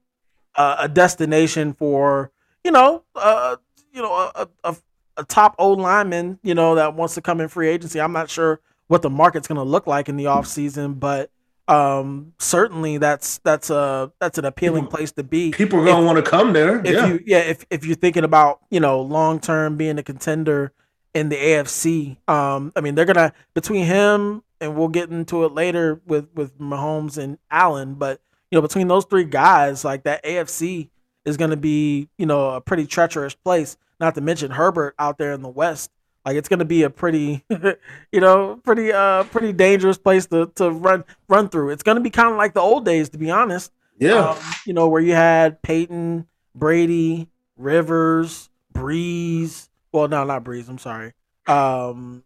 a, 0.56 0.76
a 0.80 0.88
destination 0.88 1.72
for 1.72 2.30
you 2.64 2.70
know, 2.72 3.02
uh, 3.14 3.56
you 3.92 4.02
know, 4.02 4.12
a, 4.12 4.48
a, 4.64 4.76
a 5.16 5.24
top 5.24 5.54
old 5.58 5.80
lineman. 5.80 6.38
You 6.42 6.54
know, 6.54 6.74
that 6.74 6.94
wants 6.94 7.14
to 7.14 7.22
come 7.22 7.40
in 7.40 7.48
free 7.48 7.68
agency. 7.68 8.00
I'm 8.00 8.12
not 8.12 8.28
sure 8.28 8.60
what 8.88 9.02
the 9.02 9.10
market's 9.10 9.48
going 9.48 9.56
to 9.56 9.62
look 9.64 9.86
like 9.86 10.08
in 10.08 10.16
the 10.16 10.26
off 10.26 10.46
season, 10.46 10.94
but 10.94 11.30
um, 11.68 12.32
certainly 12.38 12.98
that's 12.98 13.38
that's 13.38 13.70
a 13.70 14.12
that's 14.20 14.38
an 14.38 14.44
appealing 14.44 14.86
place 14.86 15.12
to 15.12 15.24
be. 15.24 15.50
people 15.50 15.80
are 15.80 15.84
gonna 15.84 16.06
want 16.06 16.22
to 16.22 16.28
come 16.28 16.52
there. 16.52 16.80
if 16.80 16.92
yeah, 16.92 17.06
you 17.06 17.20
yeah 17.26 17.38
if, 17.38 17.64
if 17.70 17.84
you're 17.84 17.96
thinking 17.96 18.24
about 18.24 18.60
you 18.70 18.80
know 18.80 19.00
long 19.00 19.40
term 19.40 19.76
being 19.76 19.98
a 19.98 20.02
contender 20.02 20.72
in 21.14 21.28
the 21.28 21.36
AFC 21.36 22.18
um 22.28 22.72
I 22.76 22.80
mean 22.80 22.94
they're 22.94 23.04
gonna 23.04 23.32
between 23.54 23.84
him 23.84 24.42
and 24.60 24.76
we'll 24.76 24.88
get 24.88 25.10
into 25.10 25.44
it 25.44 25.52
later 25.52 26.00
with 26.06 26.28
with 26.34 26.58
Mahomes 26.58 27.18
and 27.18 27.38
Allen 27.50 27.94
but 27.94 28.20
you 28.50 28.56
know 28.56 28.62
between 28.62 28.86
those 28.86 29.04
three 29.04 29.24
guys 29.24 29.84
like 29.84 30.04
that 30.04 30.22
AFC 30.24 30.88
is 31.24 31.36
gonna 31.36 31.56
be 31.56 32.08
you 32.16 32.26
know 32.26 32.50
a 32.50 32.60
pretty 32.60 32.86
treacherous 32.86 33.34
place 33.34 33.76
not 33.98 34.14
to 34.14 34.20
mention 34.20 34.52
Herbert 34.52 34.94
out 34.98 35.18
there 35.18 35.32
in 35.32 35.42
the 35.42 35.48
West 35.48 35.90
like 36.26 36.36
it's 36.36 36.48
gonna 36.48 36.64
be 36.64 36.82
a 36.82 36.90
pretty 36.90 37.42
you 38.12 38.20
know 38.20 38.60
pretty 38.64 38.92
uh 38.92 39.24
pretty 39.24 39.52
dangerous 39.52 39.96
place 39.96 40.26
to 40.26 40.52
to 40.56 40.70
run 40.70 41.04
run 41.28 41.48
through 41.48 41.70
it's 41.70 41.82
gonna 41.82 42.00
be 42.00 42.10
kind 42.10 42.28
of 42.30 42.36
like 42.36 42.52
the 42.52 42.60
old 42.60 42.84
days 42.84 43.08
to 43.08 43.16
be 43.16 43.30
honest 43.30 43.72
yeah. 43.98 44.30
um, 44.30 44.38
you 44.64 44.72
know, 44.72 44.88
where 44.88 45.00
you 45.00 45.14
had 45.14 45.62
Peyton, 45.62 46.26
Brady, 46.54 47.28
Rivers, 47.56 48.50
Brees. 48.72 49.68
Well, 49.92 50.08
no, 50.08 50.24
not 50.24 50.44
Brees. 50.44 50.68
I'm 50.68 50.78
sorry. 50.78 51.12
Um, 51.46 52.24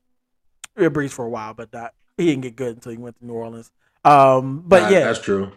yeah, 0.78 0.88
Brees 0.88 1.10
for 1.10 1.24
a 1.24 1.28
while, 1.28 1.54
but 1.54 1.72
that 1.72 1.94
he 2.16 2.26
didn't 2.26 2.42
get 2.42 2.56
good 2.56 2.76
until 2.76 2.92
he 2.92 2.98
went 2.98 3.18
to 3.18 3.26
New 3.26 3.34
Orleans. 3.34 3.70
Um, 4.04 4.64
but 4.66 4.90
yeah, 4.90 5.00
that's 5.00 5.20
true. 5.20 5.52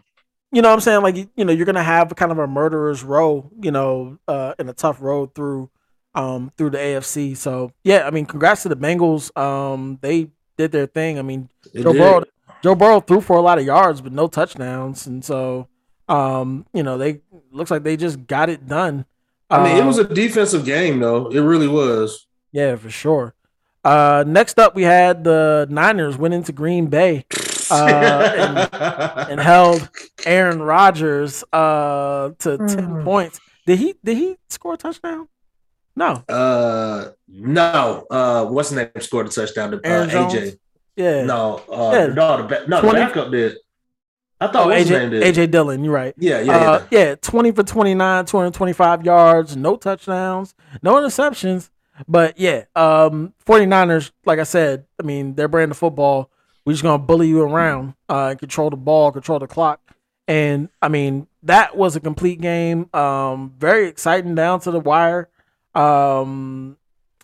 you 0.51 0.61
know 0.61 0.69
what 0.69 0.75
I'm 0.75 0.81
saying? 0.81 1.01
Like, 1.01 1.15
you 1.15 1.29
you 1.35 1.45
know, 1.45 1.53
you're 1.53 1.65
gonna 1.65 1.83
have 1.83 2.13
kind 2.15 2.31
of 2.31 2.39
a 2.39 2.47
murderer's 2.47 3.03
row, 3.03 3.49
you 3.59 3.71
know, 3.71 4.17
uh, 4.27 4.53
in 4.59 4.67
a 4.69 4.73
tough 4.73 5.01
road 5.01 5.33
through, 5.33 5.69
um, 6.15 6.51
through 6.57 6.71
the 6.71 6.77
AFC. 6.77 7.35
So 7.37 7.71
yeah, 7.83 8.05
I 8.07 8.11
mean, 8.11 8.25
congrats 8.25 8.63
to 8.63 8.69
the 8.69 8.75
Bengals. 8.75 9.35
Um, 9.37 9.97
they 10.01 10.29
did 10.57 10.71
their 10.71 10.85
thing. 10.87 11.17
I 11.19 11.21
mean, 11.21 11.49
It 11.73 11.83
Joe 11.83 11.93
did. 11.93 11.99
Burrow, 11.99 12.23
Joe 12.61 12.75
Burrow 12.75 12.99
threw 13.01 13.21
for 13.21 13.37
a 13.37 13.41
lot 13.41 13.57
of 13.59 13.65
yards, 13.65 14.01
but 14.01 14.11
no 14.13 14.27
touchdowns, 14.27 15.07
and 15.07 15.23
so, 15.25 15.67
um, 16.07 16.65
you 16.73 16.83
know, 16.83 16.97
they 16.97 17.21
looks 17.51 17.71
like 17.71 17.83
they 17.83 17.97
just 17.97 18.25
got 18.27 18.49
it 18.49 18.67
done. 18.67 19.05
I 19.49 19.63
mean, 19.63 19.77
it 19.77 19.85
was 19.85 19.97
a 19.99 20.03
defensive 20.05 20.65
game, 20.65 20.99
though. 20.99 21.27
It 21.27 21.39
really 21.41 21.67
was. 21.67 22.25
yeah, 22.51 22.75
for 22.75 22.89
sure. 22.89 23.35
Uh, 23.83 24.23
next 24.25 24.57
up, 24.59 24.75
we 24.75 24.83
had 24.83 25.23
the 25.25 25.67
Niners 25.69 26.17
went 26.17 26.33
into 26.33 26.53
Green 26.53 26.87
Bay 26.87 27.25
uh, 27.69 28.67
and 29.29 29.39
held 29.41 29.89
Aaron 30.25 30.61
Rodgers 30.61 31.43
uh 31.51 32.31
to 32.39 32.57
ten 32.57 32.85
Hmm. 32.85 33.03
points. 33.03 33.39
Did 33.67 33.79
he 33.79 33.95
did 34.03 34.17
he 34.17 34.37
score 34.49 34.75
a 34.75 34.77
touchdown? 34.77 35.27
No. 35.95 36.23
uh, 36.29 37.09
no. 37.27 38.05
Uh, 38.09 38.45
what's 38.45 38.69
the 38.69 38.75
name? 38.77 38.89
Scored 38.99 39.27
a 39.27 39.29
touchdown 39.29 39.71
to 39.71 39.77
uh, 39.77 40.07
AJ. 40.07 40.57
Yeah. 40.95 41.23
No, 41.23 41.61
uh, 41.71 41.91
Yeah. 41.93 42.07
no, 42.07 42.37
the 42.37 42.43
ba- 42.43 42.63
no, 42.67 42.81
20 42.81 42.99
the 42.99 43.05
backup 43.05 43.31
did. 43.31 43.57
I 44.41 44.47
thought 44.47 44.65
Oh, 44.65 44.67
what's 44.69 44.81
his 44.81 44.89
name 44.91 45.09
AJ, 45.09 45.11
did. 45.11 45.35
AJ 45.35 45.51
Dillon, 45.51 45.83
you're 45.83 45.93
right. 45.93 46.13
Yeah, 46.17 46.39
yeah, 46.41 46.55
Uh, 46.55 46.85
yeah. 46.89 46.99
yeah, 47.09 47.15
20 47.15 47.51
for 47.51 47.63
29, 47.63 48.25
225 48.25 49.05
yards, 49.05 49.55
no 49.55 49.75
touchdowns, 49.75 50.53
no 50.81 50.95
interceptions. 50.95 51.69
But 52.07 52.39
yeah, 52.39 52.63
um, 52.75 53.33
49ers, 53.45 54.11
like 54.25 54.39
I 54.39 54.43
said, 54.43 54.85
I 54.99 55.03
mean, 55.03 55.35
their 55.35 55.47
brand 55.47 55.71
of 55.71 55.77
football, 55.77 56.29
we're 56.65 56.73
just 56.73 56.83
going 56.83 56.99
to 56.99 57.05
bully 57.05 57.27
you 57.27 57.41
around 57.41 57.93
uh, 58.09 58.29
and 58.31 58.39
control 58.39 58.69
the 58.69 58.77
ball, 58.77 59.11
control 59.11 59.37
the 59.39 59.47
clock. 59.47 59.79
And 60.27 60.69
I 60.81 60.87
mean, 60.87 61.27
that 61.43 61.75
was 61.77 61.95
a 61.95 61.99
complete 61.99 62.41
game. 62.41 62.89
Um, 62.95 63.53
very 63.57 63.87
exciting 63.87 64.33
down 64.35 64.59
to 64.61 64.71
the 64.71 64.79
wire. 64.79 65.29
Um, 65.75 66.77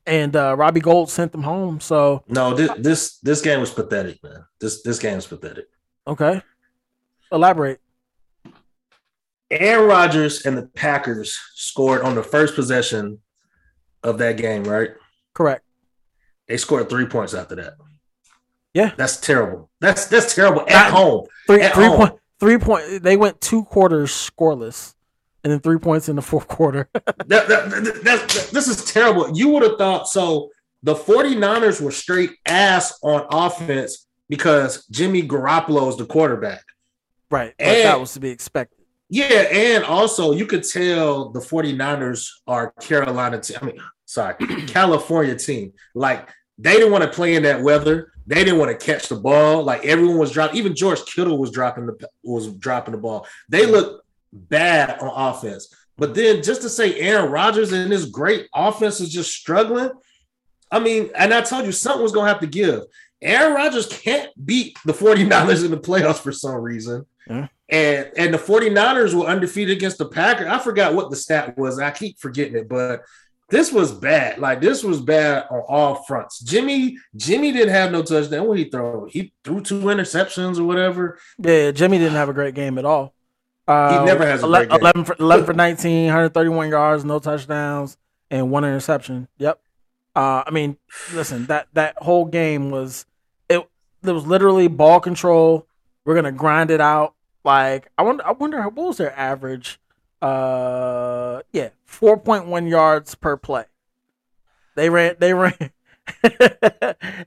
and 0.06 0.36
uh, 0.36 0.56
Robbie 0.58 0.80
Gould 0.80 1.10
sent 1.10 1.32
them 1.32 1.44
home. 1.44 1.80
So, 1.80 2.24
No, 2.28 2.54
this 2.54 2.72
this 2.80 3.18
this 3.20 3.42
game 3.42 3.60
was 3.60 3.72
pathetic, 3.72 4.22
man. 4.24 4.44
This 4.60 4.82
this 4.82 5.00
game 5.00 5.16
was 5.16 5.28
pathetic. 5.28 5.66
okay. 6.08 6.42
Elaborate. 7.32 7.80
Aaron 9.52 9.88
Rodgers 9.88 10.46
and 10.46 10.58
the 10.58 10.64
Packers 10.68 11.38
scored 11.56 12.02
on 12.02 12.16
the 12.16 12.24
first 12.24 12.56
possession 12.56 13.20
of 14.04 14.18
that 14.20 14.38
game, 14.38 14.64
right? 14.64 14.92
Correct. 15.34 15.64
They 16.48 16.58
scored 16.58 16.90
three 16.90 17.06
points 17.06 17.34
after 17.34 17.56
that. 17.56 17.74
Yeah. 18.74 18.94
That's 18.98 19.18
terrible. 19.18 19.70
That's 19.82 20.06
that's 20.06 20.34
terrible 20.36 20.64
at 20.70 20.92
home. 20.92 21.26
Three 21.48 21.62
At 21.62 21.74
three 21.74 21.86
home. 21.86 21.98
point 21.98 22.14
three 22.40 22.58
point 22.58 23.04
they 23.04 23.18
went 23.18 23.42
two 23.42 23.64
quarters 23.66 24.12
scoreless 24.12 24.94
and 25.44 25.52
then 25.52 25.60
three 25.60 25.78
points 25.78 26.10
in 26.10 26.16
the 26.16 26.22
fourth 26.22 26.48
quarter. 26.48 26.90
That, 27.28 27.48
that, 27.48 27.70
that- 28.04 28.50
this 28.52 28.68
is 28.68 28.86
terrible. 28.86 29.38
You 29.38 29.50
would 29.50 29.64
have 29.64 29.78
thought 29.78 30.08
so. 30.08 30.50
The 30.82 30.96
49ers 30.96 31.82
were 31.82 31.92
straight 31.92 32.32
ass 32.48 32.98
on 33.04 33.28
offense 33.30 34.08
because 34.30 34.86
Jimmy 34.88 35.28
Garoppolo 35.28 35.90
is 35.90 35.98
the 35.98 36.06
quarterback. 36.06 36.64
right. 37.30 37.54
And- 37.60 37.86
that 37.86 38.00
was 38.00 38.14
to 38.14 38.20
be 38.20 38.30
expected. 38.30 38.80
Yeah, 39.10 39.48
and 39.52 39.84
also 39.84 40.34
you 40.34 40.46
could 40.46 40.64
tell 40.64 41.30
the 41.30 41.40
49ers 41.40 42.30
are 42.48 42.72
Carolina 42.80 43.40
team. 43.40 43.58
I 43.62 43.66
mean, 43.66 43.80
sorry, 44.06 44.36
California 44.68 45.36
team. 45.36 45.74
Like 45.96 46.30
they 46.60 46.74
didn't 46.74 46.92
want 46.92 47.04
to 47.04 47.10
play 47.10 47.36
in 47.36 47.44
that 47.44 47.62
weather. 47.62 48.12
They 48.28 48.44
didn't 48.44 48.60
want 48.60 48.70
to 48.70 48.86
catch 48.86 49.10
the 49.10 49.16
ball. 49.16 49.64
Like 49.64 49.84
everyone 49.84 50.20
was 50.20 50.32
dropping. 50.32 50.58
Even 50.58 50.76
George 50.76 51.04
Kittle 51.06 51.40
was 51.40 51.50
dropping 51.50 51.88
the 51.88 52.10
was 52.24 52.54
dropping 52.54 52.92
the 52.92 53.00
ball. 53.00 53.26
They 53.50 53.66
mm. 53.66 53.72
looked 53.72 54.06
bad 54.34 55.00
on 55.00 55.12
offense. 55.36 55.74
But 55.98 56.16
then 56.16 56.42
just 56.42 56.62
to 56.62 56.70
say 56.70 57.00
Aaron 57.00 57.32
Rodgers 57.32 57.72
and 57.74 57.92
his 57.92 58.06
great 58.06 58.48
offense 58.56 59.02
is 59.02 59.12
just 59.12 59.32
struggling. 59.32 59.92
I 60.72 60.80
mean, 60.80 61.10
and 61.16 61.34
I 61.34 61.42
told 61.42 61.66
you 61.66 61.72
something 61.72 62.02
was 62.04 62.12
gonna 62.12 62.30
have 62.30 62.40
to 62.42 62.48
give. 62.48 62.84
Aaron 63.22 63.54
Rodgers 63.54 63.88
can't 63.88 64.32
beat 64.46 64.78
the 64.86 64.94
49ers 64.94 65.66
in 65.66 65.72
the 65.72 65.78
playoffs 65.78 66.20
for 66.20 66.32
some 66.32 66.56
reason. 66.56 67.06
Yeah. 67.28 67.48
And 67.68 68.12
and 68.18 68.34
the 68.34 68.38
49ers 68.38 69.14
were 69.14 69.26
undefeated 69.26 69.76
against 69.76 69.98
the 69.98 70.08
Packers. 70.08 70.48
I 70.48 70.60
forgot 70.60 70.94
what 70.94 71.10
the 71.10 71.16
stat 71.16 71.58
was. 71.58 71.80
I 71.80 71.92
keep 71.92 72.18
forgetting 72.18 72.56
it, 72.56 72.70
but 72.70 73.04
this 73.50 73.72
was 73.72 73.92
bad. 73.92 74.40
Like 74.40 74.62
this 74.62 74.84
was 74.84 75.02
bad 75.02 75.46
on 75.52 75.62
all 75.68 75.96
fronts. 76.04 76.40
Jimmy 76.40 76.98
Jimmy 77.16 77.52
didn't 77.52 77.74
have 77.74 77.92
no 77.92 78.04
touchdown. 78.04 78.48
What 78.48 78.58
he 78.58 78.66
throw? 78.66 79.06
He 79.06 79.34
threw 79.44 79.62
two 79.62 79.82
interceptions 79.82 80.60
or 80.60 80.64
whatever. 80.64 81.20
Yeah, 81.38 81.72
Jimmy 81.72 81.98
didn't 81.98 82.14
have 82.14 82.30
a 82.30 82.34
great 82.34 82.56
game 82.56 82.78
at 82.78 82.86
all. 82.86 83.14
Uh, 83.70 84.04
never 84.06 84.26
has 84.26 84.42
a 84.42 84.46
ele- 84.46 84.52
great 84.52 84.70
game. 84.70 84.80
11 84.82 85.04
for 85.06 85.16
11 85.20 85.46
for 85.46 85.54
19, 85.54 86.06
131 86.06 86.70
yards, 86.70 87.06
no 87.06 87.20
touchdowns, 87.20 87.98
and 88.32 88.50
one 88.52 88.64
interception. 88.66 89.28
Yep. 89.38 89.60
Uh, 90.16 90.44
I 90.46 90.50
mean, 90.52 90.78
listen, 91.14 91.46
that 91.46 91.68
that 91.74 91.96
whole 92.02 92.26
game 92.26 92.72
was 92.72 93.06
it. 93.48 93.68
There 94.02 94.14
was 94.14 94.26
literally 94.26 94.68
ball 94.68 95.00
control. 95.00 95.68
We're 96.04 96.16
gonna 96.16 96.32
grind 96.32 96.72
it 96.72 96.82
out. 96.82 97.14
Like 97.46 97.90
I 97.98 98.02
wonder, 98.02 98.26
I 98.26 98.32
wonder 98.32 98.62
what 98.70 98.74
was 98.88 98.98
their 98.98 99.18
average. 99.18 99.80
Uh, 100.22 101.42
yeah, 101.54 101.70
four 101.86 102.18
point 102.18 102.48
one 102.48 102.68
yards 102.68 103.16
per 103.16 103.38
play. 103.38 103.66
They 104.76 104.90
ran. 104.90 105.16
They 105.20 105.34
ran. 105.34 105.54
they 106.24 106.48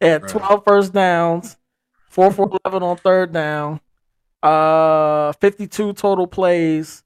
had 0.00 0.22
Right. 0.22 0.28
12 0.28 0.64
first 0.66 0.92
downs, 0.92 1.56
four 2.08 2.32
for 2.32 2.50
11 2.64 2.82
on 2.82 2.96
third 2.96 3.32
down, 3.32 3.80
uh, 4.42 5.32
52 5.32 5.92
total 5.94 6.26
plays, 6.26 7.02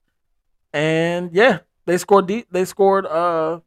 and 0.72 1.30
yeah, 1.32 1.58
they 1.86 1.98
scored. 1.98 2.26
Deep, 2.26 2.46
they 2.50 2.64
scored. 2.64 3.06
Uh, 3.06 3.60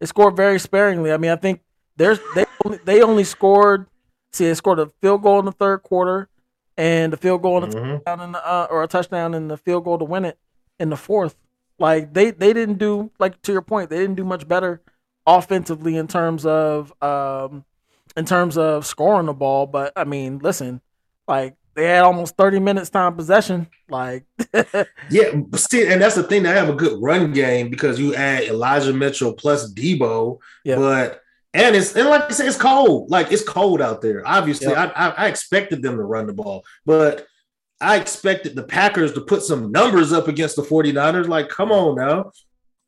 they 0.00 0.06
scored 0.06 0.36
very 0.36 0.58
sparingly. 0.58 1.12
I 1.12 1.16
mean, 1.16 1.30
I 1.30 1.36
think 1.36 1.60
there's 1.96 2.18
they 2.34 2.44
only, 2.64 2.78
they 2.84 3.02
only 3.02 3.24
scored. 3.24 3.86
See, 4.32 4.46
they 4.46 4.54
scored 4.54 4.78
a 4.80 4.86
field 5.00 5.22
goal 5.22 5.38
in 5.38 5.44
the 5.44 5.52
third 5.52 5.82
quarter, 5.82 6.28
and 6.76 7.12
a 7.14 7.16
field 7.16 7.42
goal 7.42 7.62
in 7.62 7.70
the 7.70 7.76
Mhm. 7.76 7.92
touchdown 8.04 8.20
in 8.20 8.32
the, 8.32 8.46
uh, 8.46 8.66
or 8.70 8.82
a 8.82 8.88
touchdown 8.88 9.34
and 9.34 9.50
the 9.50 9.56
field 9.56 9.84
goal 9.84 9.98
to 9.98 10.04
win 10.04 10.24
it 10.24 10.38
in 10.78 10.90
the 10.90 10.96
fourth. 10.96 11.36
Like 11.78 12.12
they 12.14 12.30
they 12.30 12.52
didn't 12.52 12.78
do 12.78 13.10
like 13.18 13.40
to 13.42 13.52
your 13.52 13.62
point, 13.62 13.90
they 13.90 13.98
didn't 13.98 14.16
do 14.16 14.24
much 14.24 14.46
better 14.48 14.80
offensively 15.26 15.96
in 15.96 16.06
terms 16.06 16.44
of 16.44 16.92
um 17.02 17.64
in 18.16 18.24
terms 18.24 18.56
of 18.58 18.84
scoring 18.86 19.26
the 19.26 19.32
ball. 19.32 19.66
But 19.66 19.92
I 19.96 20.04
mean, 20.04 20.38
listen, 20.38 20.80
like 21.26 21.56
they 21.74 21.86
had 21.86 22.02
almost 22.02 22.36
30 22.36 22.60
minutes 22.60 22.90
time 22.90 23.14
possession. 23.16 23.68
Like, 23.88 24.24
yeah, 25.10 25.30
still, 25.54 25.92
and 25.92 26.00
that's 26.00 26.14
the 26.14 26.22
thing. 26.22 26.42
They 26.44 26.50
have 26.50 26.68
a 26.68 26.74
good 26.74 27.00
run 27.02 27.32
game 27.32 27.70
because 27.70 27.98
you 27.98 28.14
add 28.14 28.44
Elijah 28.44 28.92
Mitchell 28.92 29.32
plus 29.34 29.72
Debo. 29.72 30.38
Yeah. 30.64 30.76
But 30.76 31.20
and 31.52 31.76
it's 31.76 31.94
and 31.96 32.08
like 32.08 32.22
I 32.24 32.28
said, 32.30 32.46
it's 32.46 32.56
cold. 32.56 33.10
Like 33.10 33.30
it's 33.32 33.44
cold 33.44 33.80
out 33.80 34.00
there. 34.02 34.22
Obviously, 34.26 34.68
Yeah. 34.72 34.90
I, 34.96 35.08
I 35.08 35.10
I 35.10 35.28
expected 35.28 35.82
them 35.82 35.96
to 35.96 36.02
run 36.02 36.26
the 36.26 36.32
ball, 36.32 36.64
but 36.86 37.26
I 37.80 37.96
expected 37.96 38.54
the 38.56 38.62
Packers 38.62 39.12
to 39.14 39.20
put 39.20 39.42
some 39.42 39.70
numbers 39.70 40.12
up 40.12 40.26
against 40.28 40.56
the 40.56 40.62
49ers. 40.62 41.28
Like, 41.28 41.48
come 41.48 41.70
on 41.72 41.96
now. 41.96 42.30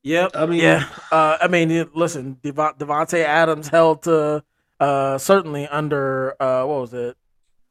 yep. 0.03 0.31
I 0.35 0.47
mean, 0.47 0.61
Yeah. 0.61 0.89
Uh, 1.11 1.37
I 1.41 1.49
mean, 1.49 1.91
listen, 1.95 2.39
Devon- 2.43 2.75
Davante 2.79 3.23
Adams 3.23 3.69
held 3.69 4.05
to 4.05 4.43
uh, 4.81 5.19
certainly 5.19 5.67
under, 5.67 6.41
uh, 6.41 6.65
what 6.65 6.81
was 6.81 6.95
it? 6.95 7.17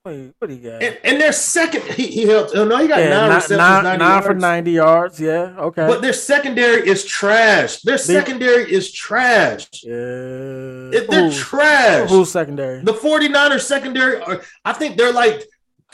Wait, 0.05 0.33
what 0.37 0.47
do 0.49 0.53
you 0.55 0.61
got? 0.69 0.83
And, 0.83 0.97
and 1.03 1.19
their 1.19 1.31
second, 1.33 1.81
he, 1.95 2.05
he 2.07 2.27
helped. 2.27 2.51
Oh 2.55 2.63
no, 2.63 2.77
he 2.77 2.87
got 2.87 2.99
yeah, 2.99 3.09
nine 3.09 3.27
nine, 3.29 3.35
receptions, 3.37 3.57
nine- 3.57 3.83
90 3.83 3.97
nine 4.05 4.21
for. 4.21 4.33
90 4.35 4.71
yards. 4.71 5.19
Yeah. 5.19 5.55
Okay. 5.57 5.87
But 5.87 6.01
their 6.03 6.13
secondary 6.13 6.87
is 6.87 7.03
trash. 7.05 7.81
Their 7.81 7.97
secondary 7.97 8.71
is 8.71 8.91
trash. 8.91 9.67
yeah. 9.83 9.93
It- 9.93 11.09
they're 11.09 11.29
Who- 11.29 11.35
trash. 11.35 12.09
Who's 12.09 12.29
secondary? 12.31 12.83
The 12.83 12.93
49ers 12.93 13.61
secondary 13.61 14.21
are, 14.21 14.41
I 14.63 14.73
think 14.73 14.95
they're 14.97 15.11
like 15.11 15.43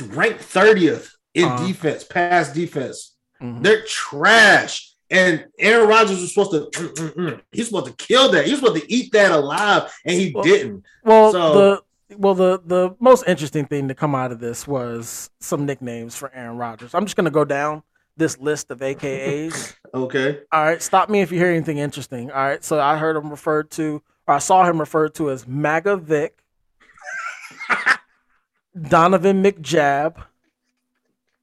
ranked 0.07 0.41
30th 0.41 1.11
in 1.33 1.45
Uh-huh. 1.45 1.65
defense, 1.67 2.03
pass 2.03 2.51
defense. 2.51 3.15
Mhm. 3.41 3.63
They're 3.63 3.83
trash. 3.85 4.89
And 5.09 5.45
Aaron 5.59 5.87
Rodgers 5.89 6.19
was 6.21 6.33
supposed 6.33 6.51
to, 6.51 6.79
mm, 6.81 6.93
mm, 6.93 7.13
mm. 7.15 7.41
he's 7.51 7.67
supposed 7.67 7.85
to 7.87 7.93
kill 7.93 8.31
that. 8.31 8.45
He's 8.45 8.59
supposed 8.59 8.81
to 8.81 8.91
eat 8.93 9.11
that 9.13 9.31
alive, 9.31 9.91
and 10.05 10.15
he 10.19 10.31
Well- 10.33 10.43
didn't. 10.43 10.83
Well, 11.03 11.31
So- 11.31 11.53
the 11.53 11.81
well 12.17 12.33
the 12.35 12.61
the 12.65 12.95
most 12.99 13.23
interesting 13.27 13.65
thing 13.65 13.87
to 13.87 13.95
come 13.95 14.15
out 14.15 14.31
of 14.31 14.39
this 14.39 14.67
was 14.67 15.29
some 15.39 15.65
nicknames 15.65 16.15
for 16.15 16.31
Aaron 16.33 16.57
Rodgers. 16.57 16.93
I'm 16.93 17.05
just 17.05 17.15
gonna 17.15 17.29
go 17.31 17.45
down 17.45 17.83
this 18.17 18.37
list 18.39 18.71
of 18.71 18.79
AKAs. 18.79 19.75
Okay. 19.93 20.39
All 20.53 20.63
right, 20.63 20.81
stop 20.81 21.09
me 21.09 21.19
if 21.19 21.33
you 21.33 21.37
hear 21.37 21.49
anything 21.49 21.77
interesting. 21.77 22.31
All 22.31 22.37
right, 22.41 22.63
so 22.63 22.79
I 22.79 22.95
heard 22.95 23.17
him 23.17 23.29
referred 23.29 23.69
to, 23.71 24.01
or 24.25 24.35
I 24.35 24.37
saw 24.39 24.63
him 24.63 24.79
referred 24.79 25.13
to 25.15 25.29
as 25.29 25.45
MAGA 25.45 25.97
Vic, 25.97 26.41
Donovan 28.81 29.43
McJab, 29.43 30.23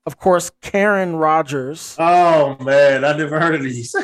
of 0.07 0.18
course, 0.18 0.50
Karen 0.62 1.16
Rogers, 1.16 1.94
Oh, 1.98 2.57
man. 2.61 3.04
I 3.04 3.14
never 3.18 3.38
heard 3.38 3.54
of 3.57 3.62
these. 3.62 3.94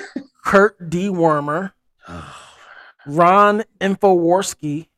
Kurt 0.44 0.90
D. 0.90 1.09
Wormer, 1.09 1.72
Ron 3.07 3.64
Infowarski, 3.81 4.88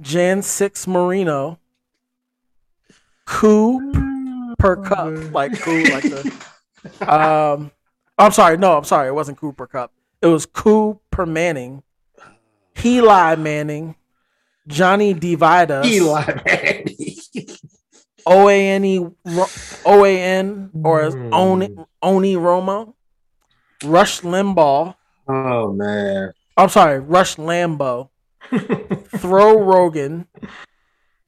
Jan 0.00 0.42
Six 0.42 0.86
Marino, 0.86 1.58
Coop 3.26 3.96
per 4.58 4.76
cup, 4.76 5.32
like 5.32 5.58
Coop, 5.60 5.88
like 5.92 6.04
the. 6.04 6.32
Um, 7.06 7.70
I'm 8.16 8.32
sorry, 8.32 8.56
no, 8.56 8.74
I'm 8.78 8.84
sorry, 8.84 9.08
it 9.08 9.14
wasn't 9.14 9.36
Cooper 9.36 9.66
Kupp. 9.66 9.92
It 10.22 10.28
was 10.28 10.46
Cooper 10.46 11.26
Manning, 11.26 11.82
Eli 12.82 13.34
Manning, 13.34 13.96
Johnny 14.66 15.12
Dividas, 15.12 15.84
Eli 15.86 16.40
Manning. 16.46 16.86
O 18.26 18.48
A 18.48 18.68
N 18.68 18.84
E 18.84 19.06
O 19.84 20.04
A 20.04 20.18
N 20.22 20.70
or 20.84 21.00
as 21.02 21.14
Mm. 21.14 21.32
Oni 21.34 21.76
Oni 22.02 22.34
Romo, 22.36 22.94
Rush 23.84 24.20
Limbaugh. 24.20 24.94
Oh, 25.26 25.72
man. 25.72 26.32
I'm 26.56 26.68
sorry, 26.68 26.98
Rush 27.00 27.36
Lambo, 27.36 28.08
Throw 29.18 29.58
Rogan, 29.62 30.26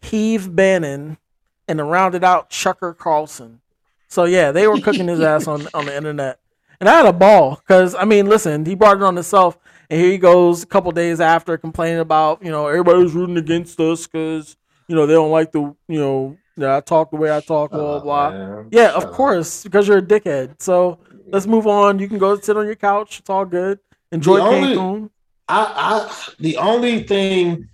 Heave 0.01 0.55
Bannon, 0.55 1.19
and 1.69 1.79
to 1.79 1.85
round 1.85 2.15
it 2.15 2.25
out, 2.25 2.51
Chucker 2.51 2.93
Carlson. 2.95 3.61
So 4.09 4.25
yeah, 4.25 4.53
they 4.53 4.67
were 4.67 4.81
cooking 4.81 5.09
his 5.09 5.21
ass 5.21 5.47
on 5.47 5.67
on 5.73 5.87
the 5.87 5.97
internet, 5.97 6.39
and 6.81 6.89
I 6.89 6.97
had 6.97 7.07
a 7.07 7.13
ball 7.13 7.57
because 7.57 7.95
I 7.95 8.05
mean, 8.05 8.27
listen, 8.27 8.65
he 8.67 8.75
brought 8.75 8.97
it 8.99 9.03
on 9.03 9.15
himself, 9.15 9.57
and 9.89 10.01
here 10.01 10.11
he 10.11 10.19
goes 10.19 10.63
a 10.63 10.67
couple 10.67 10.91
days 10.93 11.21
after 11.21 11.57
complaining 11.57 12.01
about 12.01 12.45
you 12.45 12.51
know 12.51 12.67
everybody's 12.67 13.13
rooting 13.13 13.39
against 13.39 13.79
us 13.81 14.07
because 14.07 14.57
you 14.89 14.95
know 14.95 15.07
they 15.07 15.15
don't 15.15 15.31
like 15.31 15.53
the 15.53 15.61
you 15.89 15.99
know 15.99 16.37
that 16.59 16.71
I 16.71 16.81
talk 16.81 17.11
the 17.11 17.17
way 17.17 17.35
I 17.35 17.41
talk, 17.41 17.71
blah 17.71 18.01
blah 18.01 18.27
Oh, 18.29 18.65
blah. 18.65 18.65
Yeah, 18.71 18.91
of 18.93 19.05
up. 19.05 19.13
course, 19.13 19.63
because 19.63 19.89
you're 19.89 19.99
a 19.99 20.03
dickhead. 20.03 20.61
So 20.61 20.99
let's 21.29 21.47
move 21.47 21.67
on. 21.67 21.99
You 21.99 22.09
can 22.09 22.19
go 22.19 22.39
sit 22.39 22.55
on 22.57 22.67
your 22.67 22.75
couch. 22.75 23.21
It's 23.21 23.31
all 23.31 23.47
good. 23.47 23.79
Enjoy 24.11 24.37
The 24.37 24.43
only- 24.43 24.77
Cancun. 24.77 25.11
I, 25.49 25.65
I 26.09 26.33
the 26.39 26.57
only 26.57 27.03
thing 27.03 27.69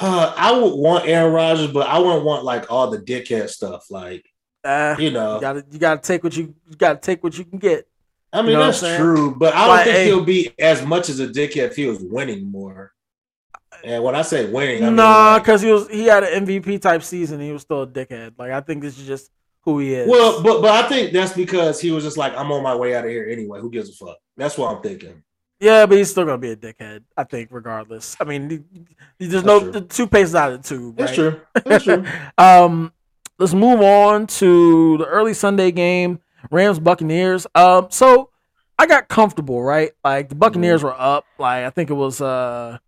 uh, 0.00 0.34
I 0.36 0.52
would 0.52 0.74
want 0.74 1.06
Aaron 1.08 1.32
Rodgers, 1.32 1.72
but 1.72 1.86
I 1.88 1.98
wouldn't 1.98 2.24
want 2.24 2.44
like 2.44 2.70
all 2.70 2.90
the 2.90 2.98
dickhead 2.98 3.48
stuff. 3.48 3.90
Like 3.90 4.24
Uh, 4.64 4.96
you 4.98 5.10
know, 5.10 5.36
you 5.36 5.40
gotta 5.40 5.64
you 5.70 5.78
gotta 5.78 6.00
take 6.00 6.22
what 6.24 6.36
you, 6.36 6.54
you 6.68 6.76
gotta 6.76 6.98
take 6.98 7.22
what 7.24 7.36
you 7.38 7.44
can 7.44 7.58
get. 7.58 7.86
I 8.32 8.42
mean 8.42 8.52
you 8.52 8.56
know 8.58 8.70
that's 8.70 8.80
true, 8.96 9.34
but 9.36 9.54
I 9.54 9.66
don't 9.66 9.68
Like, 9.76 9.84
think 9.84 9.96
hey- 9.96 10.04
he'll 10.06 10.24
be 10.24 10.52
as 10.58 10.84
much 10.84 11.08
as 11.08 11.20
a 11.20 11.28
dickhead 11.28 11.68
if 11.68 11.76
he 11.76 11.86
was 11.86 12.00
winning 12.00 12.50
more. 12.50 12.92
And 13.84 14.02
when 14.02 14.14
I 14.14 14.22
say 14.22 14.50
winning, 14.50 14.82
I 14.82 14.86
mean 14.86 14.96
nah, 14.96 15.32
like- 15.34 15.42
because 15.42 15.62
he 15.62 15.70
was 15.72 15.88
he 15.88 16.04
had 16.06 16.24
an 16.24 16.44
MVP 16.46 16.80
type 16.80 17.02
season. 17.02 17.40
He 17.40 17.52
was 17.52 17.62
still 17.62 17.82
a 17.82 17.86
dickhead. 17.86 18.34
Like 18.38 18.50
I 18.50 18.60
think 18.60 18.82
this 18.82 18.98
is 18.98 19.06
just 19.06 19.30
who 19.62 19.78
he 19.78 19.94
is. 19.94 20.08
well, 20.08 20.42
but 20.42 20.60
but 20.60 20.70
I 20.84 20.88
think 20.88 21.12
that's 21.12 21.32
because 21.32 21.80
he 21.80 21.90
was 21.90 22.04
just 22.04 22.16
like, 22.18 22.36
I'm 22.36 22.50
on 22.52 22.62
my 22.62 22.74
way 22.74 22.94
out 22.94 23.04
of 23.04 23.10
here 23.10 23.28
anyway. 23.30 23.60
Who 23.60 23.70
gives 23.70 23.88
a 23.90 24.04
fuck? 24.04 24.18
That's 24.36 24.58
what 24.58 24.74
I'm 24.74 24.82
thinking. 24.82 25.22
Yeah, 25.64 25.86
but 25.86 25.96
he's 25.98 26.10
still 26.10 26.24
gonna 26.24 26.38
be 26.38 26.50
a 26.50 26.56
dickhead. 26.56 27.02
I 27.16 27.24
think 27.24 27.48
regardless. 27.50 28.16
I 28.20 28.24
mean, 28.24 28.50
he- 28.50 28.62
he- 29.18 29.26
there's 29.26 29.42
That's 29.42 29.46
no 29.46 29.60
true. 29.60 29.72
the 29.72 29.80
two 29.80 30.06
paces 30.06 30.34
out 30.34 30.52
of 30.52 30.62
the 30.62 30.68
tube. 30.68 30.96
That's 30.96 31.16
right? 31.18 31.30
true. 31.32 31.40
That's 31.64 31.84
true. 31.84 32.04
um, 32.38 32.92
let's 33.38 33.54
move 33.54 33.80
on 33.80 34.26
to 34.26 34.98
the 34.98 35.06
early 35.06 35.34
Sunday 35.34 35.70
game, 35.72 36.20
Rams 36.50 36.78
Buccaneers. 36.78 37.46
Um, 37.54 37.86
so 37.90 38.30
I 38.78 38.86
got 38.86 39.08
comfortable, 39.08 39.62
right? 39.62 39.92
Like 40.04 40.28
the 40.28 40.34
Buccaneers 40.34 40.80
Mm-hmm. 40.82 40.88
were 40.88 41.00
up. 41.00 41.24
Like 41.38 41.64
I 41.64 41.70
think 41.70 41.90
it 41.90 41.94
was 41.94 42.20
uh, 42.20 42.78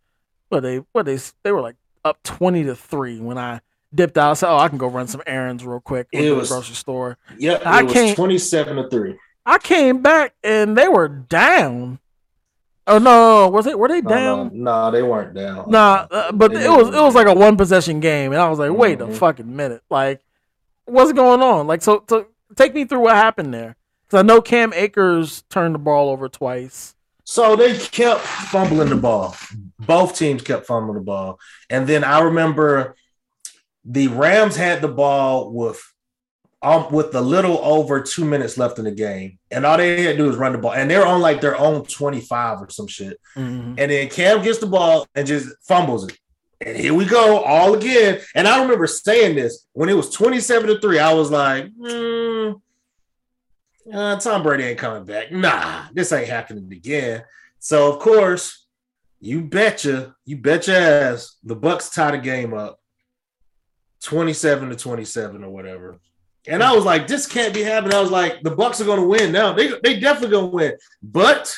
what 0.48 0.60
they 0.62 0.78
what 0.92 1.06
they 1.06 1.18
they 1.42 1.52
were 1.52 1.62
like 1.62 1.76
up 2.04 2.22
twenty 2.22 2.64
to 2.64 2.74
three 2.76 3.20
when 3.20 3.38
I 3.38 3.60
dipped 3.94 4.18
out. 4.18 4.30
I 4.32 4.34
said, 4.34 4.50
oh, 4.52 4.58
I 4.58 4.68
can 4.68 4.78
go 4.78 4.88
run 4.88 5.06
some 5.06 5.22
errands 5.26 5.64
real 5.64 5.80
quick 5.80 6.08
It 6.12 6.30
was- 6.32 6.50
grocery 6.50 6.74
store. 6.74 7.16
Yep, 7.38 7.62
I 7.64 7.80
it 7.80 7.84
was 7.86 8.14
27 8.14 8.76
to 8.76 8.90
3. 8.90 9.16
I 9.46 9.58
came 9.58 10.02
back 10.02 10.34
and 10.44 10.76
they 10.76 10.88
were 10.88 11.08
down. 11.08 11.98
Oh 12.88 12.98
no, 12.98 13.48
was 13.48 13.66
it? 13.66 13.78
Were 13.78 13.88
they 13.88 14.00
down? 14.00 14.50
no, 14.54 14.84
no, 14.86 14.90
they 14.92 15.02
weren't 15.02 15.34
down. 15.34 15.68
Nah, 15.70 16.06
uh, 16.10 16.32
but 16.32 16.52
They 16.52 16.64
it 16.64 16.70
was 16.70 16.88
it 16.88 17.00
was 17.00 17.14
like 17.14 17.26
a 17.26 17.34
one 17.34 17.56
possession 17.56 17.98
game, 18.00 18.32
and 18.32 18.40
I 18.40 18.48
was 18.48 18.58
like, 18.58 18.70
wait 18.72 19.00
a 19.00 19.06
Mhm. 19.06 19.14
fucking 19.14 19.56
minute, 19.56 19.82
like 19.90 20.20
what's 20.84 21.12
going 21.12 21.42
on? 21.42 21.66
Like, 21.66 21.82
so, 21.82 22.04
so 22.08 22.26
take 22.54 22.72
me 22.74 22.84
through 22.84 23.00
what 23.00 23.16
happened 23.16 23.52
there, 23.52 23.74
because 24.06 24.20
I 24.20 24.22
know 24.22 24.40
Cam 24.40 24.72
Akers 24.72 25.42
turned 25.50 25.74
the 25.74 25.80
ball 25.80 26.10
over 26.10 26.28
twice. 26.28 26.94
So 27.24 27.56
they 27.56 27.76
kept 27.76 28.20
fumbling 28.20 28.88
the 28.90 28.94
ball. 28.94 29.34
Both 29.80 30.16
teams 30.16 30.42
kept 30.42 30.64
fumbling 30.66 30.94
the 30.94 31.04
ball. 31.04 31.40
And 31.68 31.88
then 31.88 32.04
I 32.04 32.20
remember 32.20 32.94
the 33.84 34.06
Rams 34.06 34.54
had 34.54 34.80
the 34.80 34.86
ball 34.86 35.50
with 35.52 35.82
um, 36.66 36.90
with 36.90 37.14
a 37.14 37.20
little 37.20 37.58
over 37.58 38.00
two 38.00 38.24
minutes 38.24 38.58
left 38.58 38.78
in 38.80 38.86
the 38.86 38.90
game. 38.90 39.38
And 39.52 39.64
all 39.64 39.76
they 39.76 40.02
had 40.02 40.12
to 40.12 40.16
do 40.16 40.26
was 40.26 40.36
run 40.36 40.50
the 40.50 40.58
ball. 40.58 40.72
And 40.72 40.90
they're 40.90 41.06
on 41.06 41.20
like 41.20 41.40
their 41.40 41.56
own 41.56 41.84
25 41.84 42.60
or 42.62 42.70
some 42.70 42.88
shit. 42.88 43.20
Mhm. 43.36 43.76
And 43.78 43.90
then 43.90 44.08
Cam 44.08 44.42
gets 44.42 44.58
the 44.58 44.66
ball 44.66 45.06
and 45.14 45.26
just 45.26 45.48
fumbles 45.62 46.08
it. 46.08 46.18
And 46.60 46.76
here 46.76 46.92
we 46.92 47.04
go, 47.04 47.38
all 47.44 47.74
again. 47.74 48.20
And 48.34 48.48
I 48.48 48.60
remember 48.62 48.88
saying 48.88 49.36
this 49.36 49.66
when 49.74 49.88
it 49.88 49.94
was 49.94 50.10
27 50.10 50.66
to 50.68 50.80
3. 50.80 50.98
I 50.98 51.14
was 51.14 51.30
like, 51.30 51.68
hmm, 51.78 52.52
uh, 53.92 54.16
Tom 54.18 54.42
Brady 54.42 54.64
ain't 54.64 54.78
coming 54.78 55.04
back. 55.04 55.30
Nah, 55.30 55.84
this 55.92 56.12
ain't 56.12 56.28
happening 56.28 56.72
again. 56.72 57.22
So, 57.60 57.92
of 57.92 58.00
course, 58.00 58.66
you 59.20 59.42
betcha, 59.42 60.16
you 60.24 60.36
bet 60.36 60.66
your 60.66 60.76
ass, 60.76 61.36
the 61.44 61.54
Bucs 61.54 61.94
tie 61.94 62.10
the 62.10 62.18
game 62.18 62.54
up 62.54 62.80
27 64.02 64.70
to 64.70 64.76
27 64.76 65.44
or 65.44 65.50
whatever. 65.50 65.98
And 66.48 66.62
I 66.62 66.72
was 66.74 66.84
like, 66.84 67.06
this 67.06 67.26
can't 67.26 67.52
be 67.54 67.62
happening. 67.62 67.94
I 67.94 68.00
was 68.00 68.10
like, 68.10 68.42
the 68.42 68.50
Bucs 68.50 68.80
are 68.80 68.84
going 68.84 69.00
to 69.00 69.06
win 69.06 69.32
now. 69.32 69.52
They 69.52 69.68
they 69.82 69.98
definitely 69.98 70.30
going 70.30 70.50
to 70.50 70.56
win. 70.56 70.72
But 71.02 71.56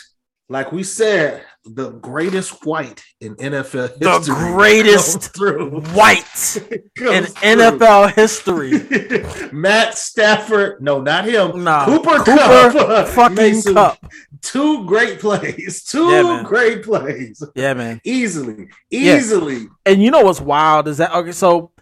like 0.49 0.73
we 0.73 0.83
said, 0.83 1.45
the 1.65 1.91
greatest 1.91 2.65
white 2.65 3.05
in 3.21 3.35
NFL 3.37 3.99
The 3.99 4.11
history 4.11 4.35
The 4.35 4.51
greatest 4.55 5.95
White 5.95 6.57
in 6.97 7.25
through. 7.25 7.43
NFL 7.43 8.15
history. 8.15 9.51
Matt 9.53 9.99
Stafford, 9.99 10.81
no, 10.83 11.03
not 11.03 11.27
him. 11.27 11.63
Nah, 11.65 11.85
Cooper, 11.85 12.19
Cooper 12.25 12.71
Kupp 12.73 13.09
fucking 13.09 13.55
some- 13.61 13.75
Kupp. 13.75 13.99
Two 14.41 14.87
great 14.87 15.19
plays. 15.19 15.83
Two 15.85 16.09
Yeah, 16.11 16.43
great 16.45 16.85
plays. 16.85 17.43
Yeah, 17.55 17.75
man. 17.75 18.01
Easily. 18.05 18.69
Yeah. 18.89 19.17
Easily. 19.17 19.67
And 19.85 20.03
you 20.03 20.11
know 20.11 20.23
what's 20.23 20.41
wild 20.41 20.87
is 20.89 20.99
that 20.99 21.13
okay? 21.13 21.33
So, 21.33 21.73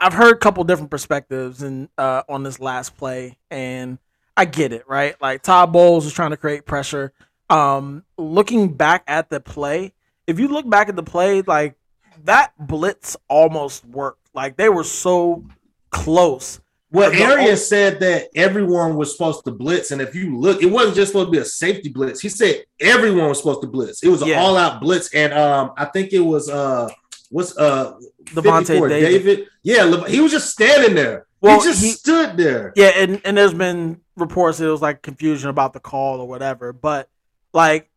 I've 0.00 0.12
heard 0.12 0.34
a 0.34 0.38
couple 0.38 0.62
different 0.64 0.90
perspectives 0.90 1.62
and 1.62 1.88
uh, 1.96 2.22
on 2.28 2.42
this 2.42 2.60
last 2.60 2.96
play, 2.96 3.36
and 3.50 3.98
I 4.36 4.44
get 4.44 4.72
it, 4.72 4.88
right? 4.88 5.20
Like 5.20 5.42
Todd 5.42 5.72
Bowles 5.72 6.04
was 6.04 6.12
trying 6.12 6.30
to 6.30 6.36
create 6.36 6.66
pressure. 6.66 7.12
Um, 7.48 8.04
looking 8.18 8.72
back 8.72 9.04
at 9.06 9.30
the 9.30 9.40
play, 9.40 9.92
if 10.26 10.38
you 10.38 10.48
look 10.48 10.68
back 10.68 10.88
at 10.88 10.96
the 10.96 11.02
play, 11.02 11.42
like 11.42 11.76
that 12.24 12.52
blitz 12.58 13.16
almost 13.28 13.84
worked. 13.86 14.28
Like 14.34 14.56
they 14.56 14.68
were 14.68 14.84
so 14.84 15.44
close. 15.90 16.60
Well, 16.92 17.12
Arians 17.12 17.66
said 17.66 18.00
that 18.00 18.28
everyone 18.36 18.96
was 18.96 19.12
supposed 19.12 19.44
to 19.44 19.50
blitz, 19.50 19.90
and 19.90 20.00
if 20.00 20.14
you 20.14 20.38
look, 20.38 20.62
it 20.62 20.66
wasn't 20.66 20.96
just 20.96 21.12
supposed 21.12 21.28
to 21.28 21.32
be 21.32 21.38
a 21.38 21.44
safety 21.44 21.88
blitz. 21.88 22.20
He 22.20 22.28
said 22.28 22.64
everyone 22.80 23.28
was 23.28 23.38
supposed 23.38 23.60
to 23.62 23.66
blitz. 23.66 24.02
It 24.02 24.08
was 24.08 24.22
an 24.22 24.28
Yeah. 24.28 24.40
all-out 24.40 24.80
blitz, 24.80 25.12
and 25.12 25.32
um, 25.32 25.72
I 25.76 25.86
think 25.86 26.12
it 26.12 26.20
was 26.20 26.48
uh, 26.48 26.88
what's 27.36 27.56
uh, 27.58 27.98
Devontae 28.24 28.66
54, 28.66 28.88
Davis. 28.88 29.48
Yeah, 29.62 30.06
he 30.06 30.20
was 30.20 30.32
just 30.32 30.50
standing 30.50 30.94
there. 30.94 31.26
Well, 31.42 31.60
he 31.60 31.66
just 31.66 31.82
he- 31.84 31.90
stood 31.90 32.36
there. 32.38 32.72
Yeah, 32.76 32.88
and, 32.96 33.20
and 33.24 33.36
there's 33.36 33.52
been 33.54 34.00
reports 34.16 34.58
that 34.58 34.66
it 34.66 34.70
was 34.70 34.80
like 34.80 35.02
confusion 35.02 35.50
about 35.50 35.74
the 35.74 35.80
call 35.80 36.20
or 36.20 36.26
whatever, 36.26 36.72
but 36.72 37.10
like 37.52 37.90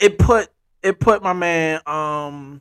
it 0.00 0.18
put 0.18 0.48
it 0.82 0.98
put 0.98 1.22
my 1.22 1.32
man 1.32 1.80
um 1.86 2.60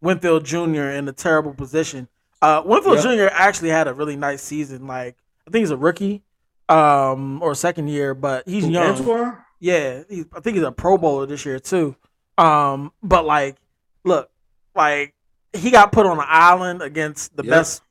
Winfield 0.00 0.44
Jr. 0.44 0.90
in 0.94 1.08
a 1.08 1.12
terrible 1.12 1.52
position. 1.52 2.06
Uh 2.40 2.62
Winfield 2.64 3.04
Yeah. 3.04 3.26
Jr. 3.28 3.32
actually 3.32 3.70
had 3.70 3.88
a 3.88 3.94
really 3.94 4.14
nice 4.16 4.42
season. 4.42 4.86
Like 4.86 5.16
I 5.46 5.50
think 5.50 5.62
he's 5.62 5.70
a 5.70 5.76
rookie 5.76 6.22
um 6.68 7.42
or 7.42 7.54
second 7.56 7.88
year, 7.88 8.14
but 8.14 8.48
he's 8.48 8.66
young. 8.68 8.96
Antoine? 8.96 9.38
Yeah, 9.58 10.04
he, 10.08 10.24
I 10.32 10.40
think 10.40 10.56
he's 10.56 10.64
a 10.64 10.70
Pro 10.70 10.96
Bowler 10.98 11.26
this 11.26 11.44
year 11.44 11.58
too. 11.58 11.96
Um, 12.38 12.92
but 13.02 13.24
like, 13.24 13.56
look, 14.04 14.30
like 14.74 15.14
he 15.56 15.70
got 15.70 15.92
put 15.92 16.06
on 16.06 16.18
an 16.18 16.24
island 16.28 16.82
against 16.82 17.36
the 17.36 17.42
Yep. 17.44 17.50
best 17.50 17.82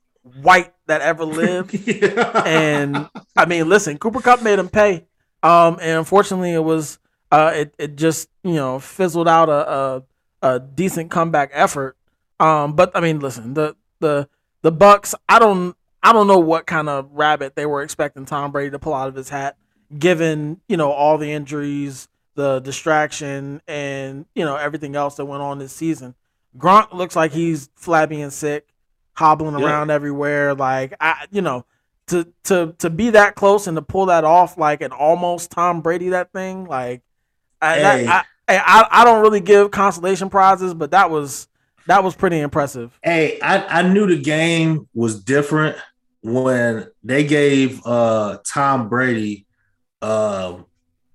white 0.42 0.72
that 0.86 1.00
ever 1.00 1.24
lived. 1.42 1.74
Yeah. 1.86 2.42
and 2.46 3.08
I 3.36 3.46
mean, 3.46 3.68
listen, 3.68 3.98
Cooper 3.98 4.20
Kupp 4.20 4.42
made 4.42 4.58
him 4.58 4.68
pay. 4.68 5.06
Um, 5.42 5.78
and 5.80 5.98
unfortunately, 5.98 6.52
it 6.52 6.64
was 6.64 6.98
uh, 7.30 7.52
it 7.54 7.74
it 7.78 7.96
just 7.96 8.28
you 8.42 8.54
know 8.54 8.78
fizzled 8.78 9.28
out 9.28 9.48
a 9.48 10.02
a, 10.42 10.54
a 10.54 10.60
decent 10.60 11.10
comeback 11.10 11.50
effort. 11.52 11.96
Um, 12.40 12.74
but 12.74 12.90
I 12.94 13.00
mean, 13.00 13.20
listen, 13.20 13.54
the 13.54 13.76
the 14.00 14.28
the 14.62 14.72
Bucs, 14.72 15.14
I 15.28 15.38
don't 15.38 15.76
I 16.02 16.12
don't 16.12 16.26
know 16.26 16.38
what 16.38 16.66
kind 16.66 16.88
of 16.88 17.10
rabbit 17.12 17.54
they 17.54 17.66
were 17.66 17.82
expecting 17.82 18.24
Tom 18.26 18.50
Brady 18.52 18.70
to 18.70 18.78
pull 18.78 18.94
out 18.94 19.08
of 19.08 19.14
his 19.14 19.28
hat, 19.28 19.56
given 19.96 20.60
you 20.68 20.76
know 20.76 20.90
all 20.90 21.18
the 21.18 21.30
injuries, 21.32 22.08
the 22.34 22.58
distraction, 22.60 23.60
and 23.68 24.26
you 24.34 24.44
know 24.44 24.56
everything 24.56 24.96
else 24.96 25.16
that 25.16 25.26
went 25.26 25.42
on 25.42 25.58
this 25.58 25.72
season. 25.72 26.14
Gronk 26.56 26.92
looks 26.92 27.16
like 27.16 27.32
he's 27.32 27.68
flabby 27.76 28.20
and 28.20 28.32
sick, 28.32 28.66
hobbling 29.14 29.58
Yeah. 29.58 29.66
around 29.66 29.90
everywhere. 29.90 30.54
Like 30.54 30.94
I, 31.00 31.26
you 31.30 31.42
know, 31.42 31.64
to 32.08 32.26
to 32.44 32.74
to 32.78 32.90
be 32.90 33.10
that 33.10 33.34
close 33.34 33.66
and 33.66 33.76
to 33.76 33.82
pull 33.82 34.06
that 34.06 34.24
off 34.24 34.56
like 34.58 34.80
an 34.80 34.92
almost 34.92 35.50
Tom 35.50 35.80
Brady 35.80 36.10
that 36.10 36.32
thing 36.32 36.64
like 36.66 37.02
I, 37.60 37.74
Hey. 37.78 38.06
I, 38.06 38.12
I 38.18 38.24
I 38.48 38.86
I 38.90 39.04
don't 39.04 39.22
really 39.22 39.40
give 39.40 39.70
consolation 39.70 40.30
prizes, 40.30 40.72
but 40.74 40.92
that 40.92 41.10
was 41.10 41.48
that 41.86 42.02
was 42.04 42.14
pretty 42.14 42.38
impressive. 42.40 42.98
Hey, 43.02 43.38
I, 43.40 43.80
I 43.80 43.82
knew 43.82 44.06
the 44.06 44.20
game 44.20 44.88
was 44.94 45.22
different 45.22 45.76
when 46.22 46.86
they 47.04 47.24
gave 47.24 47.84
uh 47.86 48.38
Tom 48.46 48.88
Brady 48.88 49.46
um 50.02 50.66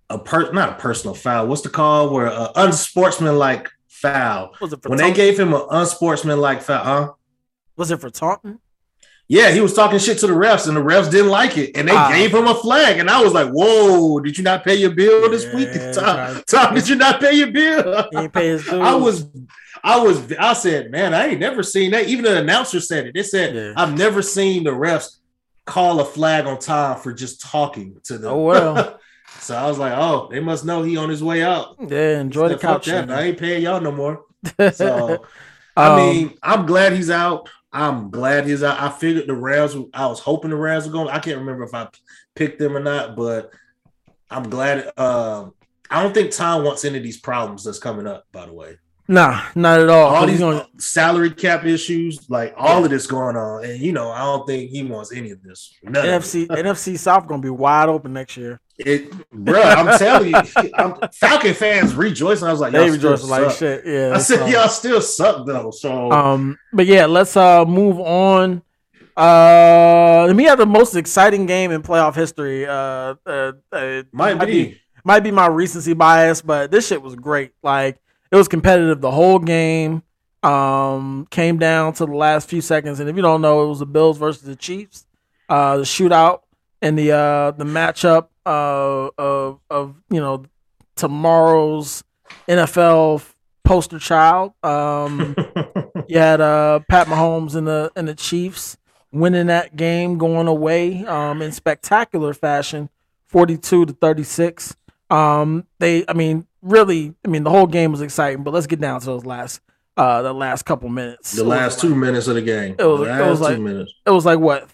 a 0.10 0.18
per 0.18 0.52
not 0.52 0.70
a 0.70 0.74
personal 0.82 1.14
foul. 1.14 1.48
What's 1.48 1.62
the 1.62 1.70
call? 1.70 2.14
Where 2.14 2.28
uh, 2.28 2.52
unsportsmanlike 2.56 3.70
foul. 4.02 4.56
Was 4.62 4.74
it 4.74 4.86
When 4.88 4.98
they 4.98 5.14
gave 5.14 5.40
him 5.40 5.54
an 5.54 5.62
unsportsmanlike 5.70 6.62
foul, 6.62 6.84
huh? 6.84 7.12
was 7.78 7.92
it 7.92 8.00
for 8.02 8.10
taunting? 8.10 8.60
Yeah, 9.28 9.52
he 9.52 9.62
was 9.62 9.74
talking 9.74 9.98
shit 9.98 10.18
to 10.20 10.28
the 10.28 10.34
refs, 10.34 10.68
and 10.68 10.76
the 10.76 10.82
refs 10.82 11.10
didn't 11.10 11.30
like 11.30 11.58
it, 11.58 11.72
and 11.78 11.88
they 11.88 11.96
Ah. 11.96 12.10
gave 12.12 12.34
him 12.34 12.48
a 12.48 12.56
flag. 12.56 13.00
And 13.00 13.10
I 13.10 13.22
was 13.24 13.32
like, 13.32 13.50
"Whoa! 13.50 14.20
Did 14.20 14.38
you 14.38 14.44
not 14.44 14.66
pay 14.66 14.76
your 14.76 14.92
bill 14.92 15.30
this 15.30 15.46
week, 15.54 15.70
Tom? 15.94 16.42
Tom, 16.48 16.76
did 16.76 16.90
you 16.90 16.96
not 16.96 17.22
pay 17.22 17.34
your 17.34 17.50
bill?" 17.52 18.10
Pay. 18.34 18.60
I 18.72 18.94
was, 18.96 19.28
I 19.86 19.98
was, 20.00 20.34
I 20.38 20.52
said, 20.52 20.92
man, 20.92 21.14
I 21.14 21.28
ain't 21.28 21.40
never 21.40 21.64
seen 21.64 21.92
that. 21.92 22.08
Even 22.10 22.26
the 22.26 22.40
announcer 22.40 22.82
said 22.82 23.08
it. 23.08 23.14
They 23.14 23.24
said, 23.24 23.56
Yeah. 23.56 23.74
I've 23.78 23.98
never 23.98 24.22
seen 24.22 24.66
the 24.66 24.72
refs 24.72 25.18
call 25.66 26.02
a 26.02 26.06
flag 26.06 26.46
on 26.46 26.60
Tom 26.60 27.00
for 27.00 27.14
just 27.14 27.40
talking 27.42 28.02
to 28.04 28.18
them. 28.18 28.34
Oh, 28.34 28.44
well. 28.44 29.00
so 29.42 29.56
I 29.56 29.68
was 29.68 29.78
like, 29.80 29.94
oh, 29.96 30.28
they 30.32 30.40
must 30.40 30.64
know 30.66 30.84
he 30.84 30.98
on 30.98 31.10
his 31.10 31.24
way 31.24 31.44
out. 31.44 31.76
yeah, 31.80 32.20
enjoy 32.20 32.50
the 32.50 32.54
Said, 32.54 32.62
"Fuck 32.62 32.84
couch. 32.84 32.86
that. 32.86 33.12
I 33.12 33.24
ain't 33.24 33.40
paying 33.40 33.64
y'all 33.64 33.82
no 33.82 33.92
more. 33.92 34.26
so, 34.58 34.70
So 34.72 35.26
I 35.78 35.96
mean, 35.96 36.38
I'm 36.44 36.66
glad 36.66 36.94
he's 36.94 37.10
out. 37.10 37.50
I'm 37.74 38.10
glad 38.12 38.46
he's 38.46 38.62
out. 38.64 38.80
I 38.80 38.90
figured 38.90 39.28
the 39.28 39.34
Rams. 39.34 39.76
I 39.94 40.06
was 40.08 40.20
hoping 40.20 40.50
the 40.52 40.58
Rams 40.58 40.86
were 40.86 40.92
going. 40.92 41.08
I 41.08 41.20
can't 41.20 41.38
remember 41.38 41.64
if 41.64 41.74
I 41.74 41.88
picked 42.36 42.60
them 42.60 42.76
or 42.76 42.82
not, 42.82 43.16
but 43.16 43.52
I'm 44.30 44.50
glad. 44.50 44.92
Um, 44.98 45.54
I 45.90 46.04
don't 46.04 46.14
think 46.14 46.32
Tom 46.32 46.64
wants 46.64 46.84
any 46.86 46.98
of 46.98 47.04
these 47.04 47.20
problems 47.20 47.64
that's 47.64 47.80
coming 47.80 48.08
up. 48.08 48.26
By 48.34 48.46
the 48.46 48.54
way, 48.54 48.78
nah, 49.08 49.42
not 49.56 49.80
at 49.80 49.90
all. 49.90 50.14
all 50.14 50.28
these 50.28 50.40
gonna, 50.40 50.68
salary 50.78 51.32
cap 51.32 51.64
issues, 51.64 52.30
like 52.30 52.54
all 52.58 52.84
of 52.84 52.90
this 52.90 53.08
going 53.08 53.38
on, 53.38 53.64
and 53.64 53.80
you 53.80 53.94
know, 53.94 54.12
I 54.12 54.20
don't 54.20 54.46
think 54.46 54.70
he 54.70 54.84
wants 54.84 55.14
any 55.14 55.32
of 55.32 55.42
this. 55.42 55.74
Of. 55.86 55.94
NFC 55.94 56.48
NFC 56.48 56.98
South 56.98 57.26
gonna 57.28 57.42
be 57.42 57.50
wide 57.50 57.88
open 57.88 58.12
next 58.12 58.36
year. 58.36 58.60
It, 58.86 59.32
bro, 59.32 59.62
I'm 59.62 59.98
telling 59.98 60.30
you, 60.30 60.72
I'm, 60.76 60.96
Falcon 61.14 61.54
fans 61.54 61.94
rejoicing. 61.96 62.48
I 62.48 62.52
was 62.52 62.60
like, 62.60 62.74
They 62.74 62.90
rejoice 62.90 63.24
like 63.24 63.50
suck. 63.50 63.60
shit. 63.60 63.86
Yeah. 63.86 64.14
I 64.16 64.18
said, 64.20 64.40
so- 64.40 64.46
y'all 64.48 64.68
still 64.70 65.02
suck 65.02 65.46
though. 65.46 65.72
So 65.72 66.12
Um, 66.12 66.58
but 66.74 66.86
yeah, 66.86 67.06
let's 67.06 67.36
uh 67.38 67.66
move 67.66 68.00
on. 68.00 68.62
Uh, 69.16 70.28
to 70.28 70.34
me, 70.34 70.46
had 70.46 70.58
the 70.58 70.66
most 70.66 70.96
exciting 70.96 71.46
game 71.46 71.72
in 71.72 71.82
playoff 71.84 72.16
history. 72.16 72.66
Uh, 72.66 73.16
uh, 73.26 73.52
uh 73.72 74.04
might 74.12 74.40
be. 74.46 74.80
might 75.04 75.20
be 75.20 75.32
my 75.32 75.48
recency 75.48 75.94
bias, 75.94 76.42
but 76.42 76.72
this 76.72 76.88
shit 76.88 77.02
was 77.02 77.16
great. 77.16 77.52
Like 77.62 78.00
it 78.32 78.36
was 78.36 78.48
competitive 78.48 79.02
the 79.02 79.12
whole 79.12 79.40
game. 79.40 80.04
Um, 80.44 81.28
came 81.30 81.60
down 81.60 81.94
to 81.94 82.06
the 82.08 82.16
last 82.16 82.50
few 82.50 82.62
seconds, 82.62 83.00
and 83.00 83.08
if 83.10 83.16
you 83.16 83.22
don't 83.22 83.42
know, 83.42 83.64
it 83.66 83.68
was 83.68 83.80
the 83.80 83.86
Bills 83.86 84.18
versus 84.18 84.42
the 84.42 84.56
Chiefs. 84.56 85.06
Uh, 85.48 85.78
the 85.78 85.84
shootout 85.84 86.40
and 86.82 86.98
the 86.98 87.12
uh 87.12 87.52
the 87.52 87.66
matchup 87.66 88.28
uh 88.46 89.10
of 89.18 89.60
of 89.70 89.96
you 90.10 90.20
know 90.20 90.46
tomorrow's 90.96 92.04
NFL 92.48 93.24
poster 93.64 94.00
child. 94.00 94.54
Um. 94.64 95.36
You 96.12 96.18
had 96.18 96.42
uh, 96.42 96.82
Pat 96.90 97.08
Mahomes 97.08 97.56
and 97.56 97.66
the 97.66 97.90
and 97.96 98.06
the 98.06 98.14
Chiefs 98.14 98.76
winning 99.14 99.48
that 99.48 99.78
game, 99.78 100.18
going 100.18 100.48
away 100.48 101.06
um, 101.06 101.42
in 101.42 101.54
spectacular 101.54 102.34
fashion, 102.34 102.90
forty-two 103.28 103.86
to 103.86 103.94
thirty-six. 103.94 104.76
Um, 105.10 105.68
they, 105.80 106.04
I 106.10 106.14
mean, 106.14 106.48
really, 106.62 107.14
I 107.26 107.30
mean, 107.30 107.46
the 107.46 107.50
whole 107.50 107.66
game 107.66 107.92
was 107.92 108.02
exciting. 108.02 108.44
But 108.44 108.54
let's 108.54 108.68
get 108.68 108.82
down 108.82 109.00
to 109.00 109.06
those 109.06 109.26
last, 109.26 109.62
uh, 109.98 110.22
the 110.22 110.34
last 110.34 110.64
couple 110.64 110.90
minutes. 110.90 111.34
the 111.34 111.44
last 111.44 111.80
two 111.80 111.90
like- 111.90 111.98
minutes 111.98 112.28
of 112.28 112.36
the 112.36 112.42
game. 112.42 112.76
It 112.80 112.86
was- 112.86 113.02
it 113.08 113.22
was 113.26 113.40
two 113.40 113.44
like- 113.46 113.60
minutes. 113.60 113.94
It 114.06 114.12
was 114.12 114.26
like 114.26 114.40
what 114.40 114.70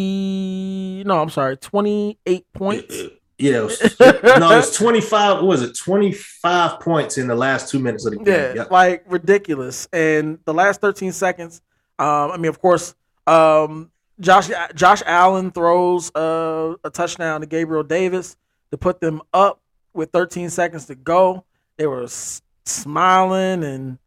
thirty? 0.00 1.04
No, 1.04 1.20
I'm 1.20 1.30
sorry, 1.30 1.56
twenty-eight 1.56 2.46
points. 2.52 2.94
Yeah, 3.38 3.60
it 3.60 3.62
was, 3.62 4.00
no, 4.38 4.58
it's 4.58 4.76
25. 4.76 5.36
What 5.38 5.46
was 5.46 5.62
it? 5.62 5.74
25 5.74 6.78
points 6.80 7.16
in 7.16 7.26
the 7.26 7.34
last 7.34 7.70
two 7.70 7.78
minutes 7.78 8.04
of 8.04 8.12
the 8.12 8.18
game. 8.18 8.26
Yeah, 8.26 8.52
Yep. 8.54 8.70
like 8.70 9.04
ridiculous. 9.08 9.88
And 9.94 10.38
the 10.44 10.52
last 10.52 10.82
13 10.82 11.10
seconds, 11.12 11.62
um, 11.98 12.32
I 12.32 12.36
mean, 12.36 12.50
of 12.50 12.60
course, 12.60 12.94
um, 13.26 13.90
Josh 14.20 14.50
Josh 14.74 15.02
Allen 15.06 15.50
throws 15.52 16.14
uh, 16.14 16.74
a 16.84 16.90
touchdown 16.90 17.40
to 17.40 17.46
Gabriel 17.46 17.82
Davis 17.82 18.36
to 18.72 18.76
put 18.76 19.00
them 19.00 19.22
up 19.32 19.62
with 19.94 20.10
13 20.10 20.50
seconds 20.50 20.84
to 20.86 20.94
go. 20.94 21.46
They 21.78 21.86
were 21.86 22.02
s- 22.04 22.42
smiling 22.66 23.64
and 23.64 23.98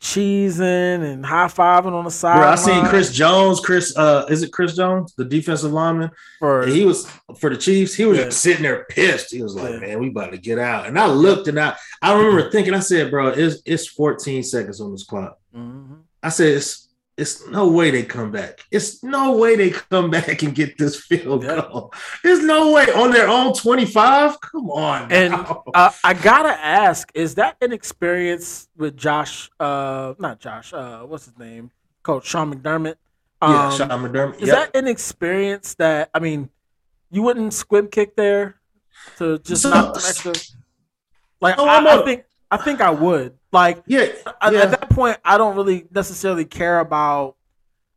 cheesing 0.00 1.02
and 1.12 1.24
high 1.24 1.46
fiving 1.46 1.92
on 1.92 2.04
the 2.04 2.10
side. 2.10 2.38
Bro, 2.38 2.48
I 2.48 2.54
seen 2.54 2.84
Chris 2.86 3.12
Jones. 3.12 3.60
Chris, 3.60 3.96
uh, 3.96 4.26
is 4.28 4.42
it 4.42 4.52
Chris 4.52 4.74
Jones, 4.74 5.14
the 5.16 5.24
defensive 5.24 5.72
lineman? 5.72 6.10
for 6.38 6.62
And 6.62 6.72
he 6.72 6.84
was 6.84 7.06
for 7.38 7.50
the 7.50 7.56
Chiefs. 7.56 7.94
He 7.94 8.04
was 8.06 8.18
Yeah. 8.18 8.24
just 8.24 8.40
sitting 8.40 8.62
there 8.62 8.86
pissed. 8.88 9.30
He 9.32 9.42
was 9.42 9.54
like, 9.54 9.72
Yeah. 9.74 9.78
"Man, 9.80 10.00
we 10.00 10.08
about 10.08 10.32
to 10.32 10.38
get 10.38 10.58
out." 10.58 10.86
And 10.86 10.98
I 10.98 11.06
looked 11.06 11.48
and 11.48 11.58
I, 11.60 11.76
I 12.02 12.12
remember 12.14 12.50
thinking, 12.50 12.74
I 12.74 12.80
said, 12.80 13.10
"Bro, 13.10 13.28
it's 13.28 13.60
it's 13.64 13.86
14 13.86 14.42
seconds 14.42 14.80
on 14.80 14.92
this 14.92 15.04
clock." 15.04 15.36
Mhm. 15.56 15.98
I 16.22 16.28
said, 16.30 16.48
"It's 16.56 16.88
it's 17.20 17.46
no 17.48 17.68
way 17.68 17.90
they 17.90 18.02
come 18.02 18.30
back. 18.32 18.64
It's 18.70 19.02
no 19.04 19.36
way 19.36 19.54
they 19.54 19.70
come 19.70 20.10
back 20.16 20.42
and 20.42 20.54
get 20.54 20.78
this 20.78 20.96
field 21.04 21.42
goal. 21.44 21.92
There's 22.24 22.42
no 22.42 22.72
way 22.72 22.86
on 22.92 23.10
their 23.12 23.28
own 23.28 23.52
25. 23.54 24.40
Come 24.40 24.70
on, 24.70 25.12
And 25.12 25.34
uh, 25.34 25.90
I 26.02 26.14
gotta 26.14 26.56
ask: 26.58 27.10
Is 27.14 27.34
that 27.36 27.56
an 27.60 27.72
experience 27.72 28.68
with 28.76 28.96
Josh? 28.96 29.50
Uh, 29.60 30.14
not 30.18 30.40
Josh. 30.40 30.72
Uh, 30.72 31.00
what's 31.02 31.26
his 31.26 31.38
name? 31.38 31.70
Coach 32.02 32.26
Sean 32.26 32.52
McDermott. 32.54 32.96
yeah, 33.42 33.66
Um, 33.68 33.76
Sean 33.76 33.88
McDermott. 33.88 34.40
Is 34.40 34.48
that 34.48 34.74
an 34.74 34.88
experience 34.88 35.74
that 35.74 36.08
I 36.14 36.18
mean, 36.18 36.48
you 37.10 37.22
wouldn't 37.22 37.52
squib 37.52 37.90
kick 37.90 38.16
there 38.16 38.56
to 39.18 39.38
just 39.40 39.62
So- 39.62 39.92
extra? 39.94 40.32
Like 41.42 41.56
So 41.56 41.64
I, 41.66 42.00
I 42.00 42.04
think 42.04 42.24
I 42.50 42.56
think 42.56 42.80
I 42.80 42.90
would. 42.90 43.36
Like 43.52 43.82
yeah, 43.86 44.06
I- 44.40 44.50
yeah. 44.50 44.60
at 44.60 44.70
that 44.72 44.90
point, 44.90 45.18
I 45.24 45.38
don't 45.38 45.56
really 45.56 45.86
necessarily 45.92 46.44
care 46.44 46.80
about. 46.80 47.36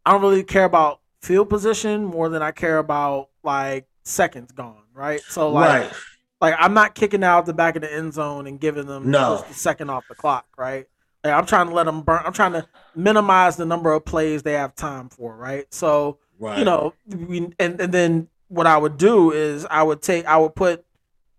I 0.05 0.11
don't 0.11 0.21
really 0.21 0.43
care 0.43 0.65
about 0.65 0.99
field 1.21 1.49
position 1.49 2.03
more 2.05 2.27
than 2.29 2.41
I 2.41 2.51
care 2.51 2.77
about 2.79 3.29
like 3.43 3.87
seconds 4.03 4.51
gone. 4.51 4.83
Right. 4.93 5.21
So 5.21 5.49
like 5.51 5.83
right. 5.83 5.93
like 6.41 6.55
I'm 6.59 6.73
not 6.73 6.93
kicking 6.95 7.23
out 7.23 7.45
the 7.45 7.53
back 7.53 7.75
of 7.75 7.81
the 7.81 7.91
end 7.93 8.13
zone 8.13 8.45
and 8.47 8.59
giving 8.59 8.85
them 8.85 9.09
No. 9.09 9.37
just 9.37 9.51
a 9.51 9.53
second 9.53 9.89
off 9.89 10.03
the 10.09 10.15
clock, 10.15 10.45
right? 10.57 10.87
Like, 11.23 11.33
I'm 11.33 11.45
trying 11.45 11.69
to 11.69 11.73
let 11.73 11.85
them 11.85 12.01
burn. 12.01 12.21
I'm 12.25 12.33
trying 12.33 12.51
to 12.53 12.67
minimize 12.95 13.55
the 13.55 13.65
number 13.65 13.93
of 13.93 14.03
plays 14.05 14.43
they 14.43 14.53
have 14.53 14.75
time 14.75 15.09
for, 15.09 15.35
right? 15.35 15.65
So 15.73 16.17
Right. 16.39 16.59
you 16.59 16.65
know, 16.65 16.93
we, 17.07 17.37
and 17.59 17.79
and 17.79 17.93
then 17.93 18.27
what 18.49 18.67
I 18.67 18.77
would 18.77 18.97
do 18.97 19.31
is 19.31 19.65
I 19.69 19.81
would 19.83 20.01
take 20.01 20.25
I 20.25 20.35
would 20.37 20.53
put, 20.55 20.83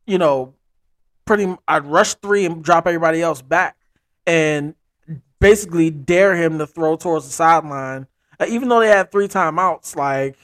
you 0.07 0.17
know, 0.19 0.55
pretty 1.25 1.55
I'd 1.67 1.85
rush 1.87 2.15
three 2.15 2.45
and 2.45 2.63
drop 2.63 2.87
everybody 2.87 3.23
else 3.23 3.43
back, 3.43 3.77
and 4.27 4.75
basically 5.41 5.91
dare 5.91 6.35
him 6.35 6.59
to 6.59 6.67
throw 6.67 6.97
towards 6.97 7.27
the 7.27 7.33
sideline, 7.33 8.07
uh, 8.41 8.47
even 8.49 8.69
though 8.69 8.81
they 8.81 8.89
had 8.89 9.13
three 9.13 9.29
timeouts. 9.29 9.97
Like, 9.97 10.37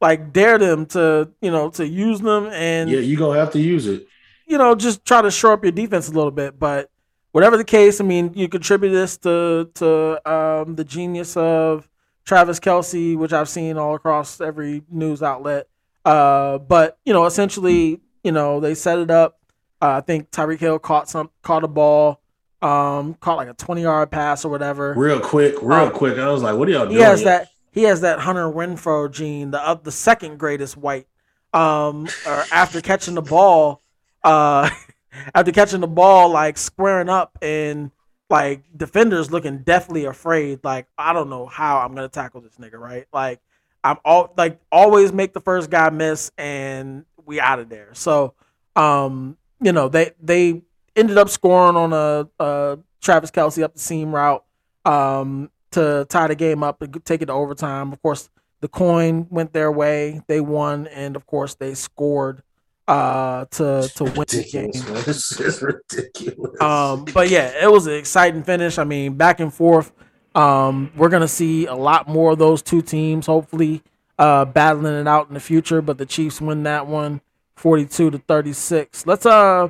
like 0.00 0.32
dare 0.32 0.58
them 0.58 0.86
to 0.86 1.30
you 1.40 1.50
know 1.50 1.70
to 1.70 1.86
use 1.86 2.20
them 2.20 2.46
and 2.46 2.90
yeah, 2.90 2.98
you 3.00 3.16
gonna 3.16 3.38
have 3.38 3.52
to 3.52 3.60
use 3.60 3.86
it. 3.86 4.06
you 4.46 4.58
know, 4.58 4.74
just 4.74 5.04
try 5.04 5.22
to 5.22 5.30
shore 5.30 5.52
up 5.52 5.62
your 5.64 5.72
defense 5.72 6.08
a 6.08 6.12
little 6.12 6.30
bit. 6.30 6.58
But 6.58 6.90
whatever 7.32 7.56
the 7.56 7.64
case, 7.64 8.00
I 8.00 8.04
mean, 8.04 8.32
you 8.34 8.48
contribute 8.48 8.90
this 8.90 9.16
to 9.18 9.70
to 9.74 10.30
um, 10.30 10.74
the 10.76 10.84
genius 10.84 11.36
of 11.36 11.88
Travis 12.24 12.60
Kelce, 12.60 13.16
which 13.16 13.32
I've 13.32 13.48
seen 13.48 13.76
all 13.78 13.94
across 13.94 14.40
every 14.40 14.82
news 14.90 15.22
outlet. 15.22 15.68
Uh, 16.04 16.58
but 16.58 16.98
you 17.04 17.12
know, 17.12 17.24
essentially, 17.24 18.00
you 18.22 18.32
know, 18.32 18.60
they 18.60 18.74
set 18.74 18.98
it 18.98 19.10
up. 19.10 19.38
Uh, 19.84 19.98
I 19.98 20.00
think 20.00 20.30
Tyreek 20.30 20.60
Hill 20.60 20.78
caught 20.78 21.10
some 21.10 21.28
caught 21.42 21.62
a 21.62 21.68
ball, 21.68 22.22
um, 22.62 23.12
caught 23.20 23.36
like 23.36 23.48
a 23.48 23.52
twenty 23.54 23.82
yard 23.82 24.10
pass 24.10 24.42
or 24.42 24.48
whatever. 24.48 24.94
Real 24.96 25.20
quick, 25.20 25.56
real 25.60 25.80
Um, 25.80 25.90
quick. 25.90 26.16
I 26.18 26.28
was 26.30 26.42
like, 26.42 26.56
what 26.56 26.68
are 26.68 26.70
y'all 26.70 26.86
He 26.86 26.94
doing? 26.94 27.04
has 27.04 27.20
here? 27.20 27.28
that. 27.28 27.48
He 27.70 27.82
has 27.82 28.00
that 28.00 28.20
Hunter 28.20 28.44
Renfrow 28.50 29.10
gene, 29.12 29.50
the 29.50 29.60
uh, 29.60 29.74
the 29.74 29.92
second 29.92 30.38
greatest 30.38 30.78
white. 30.78 31.06
Um, 31.52 32.08
or 32.26 32.44
after 32.50 32.80
catching 32.80 33.14
the 33.14 33.20
ball, 33.22 33.82
uh, 34.22 34.70
after 35.34 35.52
catching 35.52 35.80
the 35.82 35.86
ball, 35.86 36.30
like 36.30 36.56
squaring 36.56 37.10
up 37.10 37.36
and 37.42 37.90
like 38.30 38.62
defenders 38.74 39.30
looking 39.30 39.58
deathly 39.58 40.06
afraid. 40.06 40.60
Like 40.64 40.86
I 40.96 41.12
don't 41.12 41.28
know 41.28 41.44
how 41.44 41.80
I'm 41.80 41.94
gonna 41.94 42.08
tackle 42.08 42.40
this 42.40 42.54
nigga, 42.58 42.78
right? 42.78 43.06
Like 43.12 43.40
I'm 43.84 43.98
all 44.02 44.32
like 44.38 44.60
always 44.72 45.12
make 45.12 45.34
the 45.34 45.40
first 45.42 45.68
guy 45.68 45.90
miss 45.90 46.32
and 46.38 47.04
we 47.26 47.38
out 47.38 47.58
of 47.58 47.68
there. 47.68 47.90
So, 47.92 48.32
um, 48.76 49.36
you 49.64 49.72
know 49.72 49.88
they 49.88 50.12
they 50.22 50.62
ended 50.94 51.18
up 51.18 51.28
scoring 51.28 51.76
on 51.76 51.92
a, 51.92 52.28
a 52.38 52.78
Travis 53.00 53.32
Kelce 53.32 53.62
up 53.62 53.74
the 53.74 53.80
seam 53.80 54.14
route. 54.14 54.44
Um, 54.84 55.50
to 55.74 56.06
tie 56.08 56.28
the 56.28 56.34
game 56.34 56.62
up 56.62 56.80
and 56.82 57.04
take 57.04 57.20
it 57.20 57.26
to 57.26 57.32
overtime. 57.32 57.92
Of 57.92 58.00
course, 58.00 58.30
the 58.60 58.68
coin 58.68 59.26
went 59.28 59.52
their 59.52 59.70
way. 59.70 60.22
They 60.26 60.40
won, 60.40 60.86
and 60.86 61.16
of 61.16 61.26
course, 61.26 61.54
they 61.54 61.74
scored 61.74 62.42
uh, 62.88 63.44
to 63.46 63.90
to 63.96 64.04
win 64.04 64.26
the 64.28 64.48
game. 64.50 64.70
This 65.04 65.38
is 65.38 65.60
ridiculous. 65.60 66.60
Um, 66.60 67.04
but 67.12 67.28
yeah, 67.28 67.52
it 67.62 67.70
was 67.70 67.86
an 67.86 67.94
exciting 67.94 68.42
finish. 68.42 68.78
I 68.78 68.84
mean, 68.84 69.16
back 69.16 69.40
and 69.40 69.52
forth. 69.52 69.92
Um, 70.34 70.90
we're 70.96 71.10
gonna 71.10 71.28
see 71.28 71.66
a 71.66 71.74
lot 71.74 72.08
more 72.08 72.32
of 72.32 72.38
those 72.38 72.62
two 72.62 72.82
teams, 72.82 73.26
hopefully, 73.26 73.82
uh, 74.18 74.44
battling 74.44 74.94
it 74.94 75.08
out 75.08 75.28
in 75.28 75.34
the 75.34 75.40
future. 75.40 75.82
But 75.82 75.98
the 75.98 76.06
Chiefs 76.06 76.40
win 76.40 76.62
that 76.64 76.86
one, 76.86 77.20
forty-two 77.56 78.10
to 78.10 78.18
thirty-six. 78.18 79.06
Let's 79.06 79.26
uh, 79.26 79.68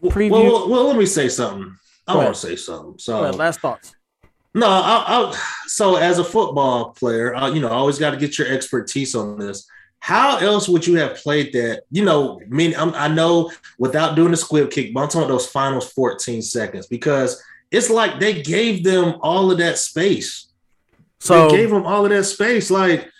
Well, 0.00 0.12
preview- 0.12 0.30
well, 0.30 0.68
well, 0.68 0.84
let 0.88 0.96
me 0.96 1.06
say 1.06 1.28
something. 1.28 1.74
I 2.06 2.14
want 2.16 2.34
to 2.34 2.40
say 2.40 2.56
something. 2.56 2.98
So, 2.98 3.22
ahead, 3.24 3.34
last 3.34 3.60
thoughts. 3.60 3.94
no, 4.54 4.66
I, 4.68 5.04
I, 5.08 5.40
so 5.66 5.96
as 5.96 6.18
a 6.20 6.24
football 6.24 6.90
player, 6.90 7.34
uh, 7.34 7.50
you 7.50 7.60
know, 7.60 7.68
I 7.68 7.72
always 7.72 7.98
got 7.98 8.10
to 8.12 8.16
get 8.16 8.38
your 8.38 8.46
expertise 8.46 9.14
on 9.16 9.38
this. 9.38 9.66
How 9.98 10.36
else 10.38 10.68
would 10.68 10.86
you 10.86 10.94
have 10.98 11.16
played 11.16 11.52
that? 11.54 11.82
You 11.90 12.04
know, 12.04 12.40
I 12.40 12.44
mean, 12.48 12.74
I'm, 12.76 12.94
I 12.94 13.08
know 13.08 13.50
without 13.78 14.14
doing 14.14 14.30
the 14.30 14.36
squib 14.36 14.70
kick, 14.70 14.94
but 14.94 15.00
I'm 15.00 15.08
talking 15.08 15.22
about 15.22 15.32
those 15.32 15.48
final 15.48 15.80
14 15.80 16.42
seconds 16.42 16.86
because 16.86 17.42
it's 17.72 17.90
like 17.90 18.20
they 18.20 18.40
gave 18.42 18.84
them 18.84 19.16
all 19.20 19.50
of 19.50 19.58
that 19.58 19.78
space. 19.78 20.52
So 21.18 21.48
they 21.48 21.56
gave 21.56 21.70
them 21.70 21.84
all 21.84 22.04
of 22.04 22.10
that 22.10 22.24
space. 22.24 22.70
Like, 22.70 23.10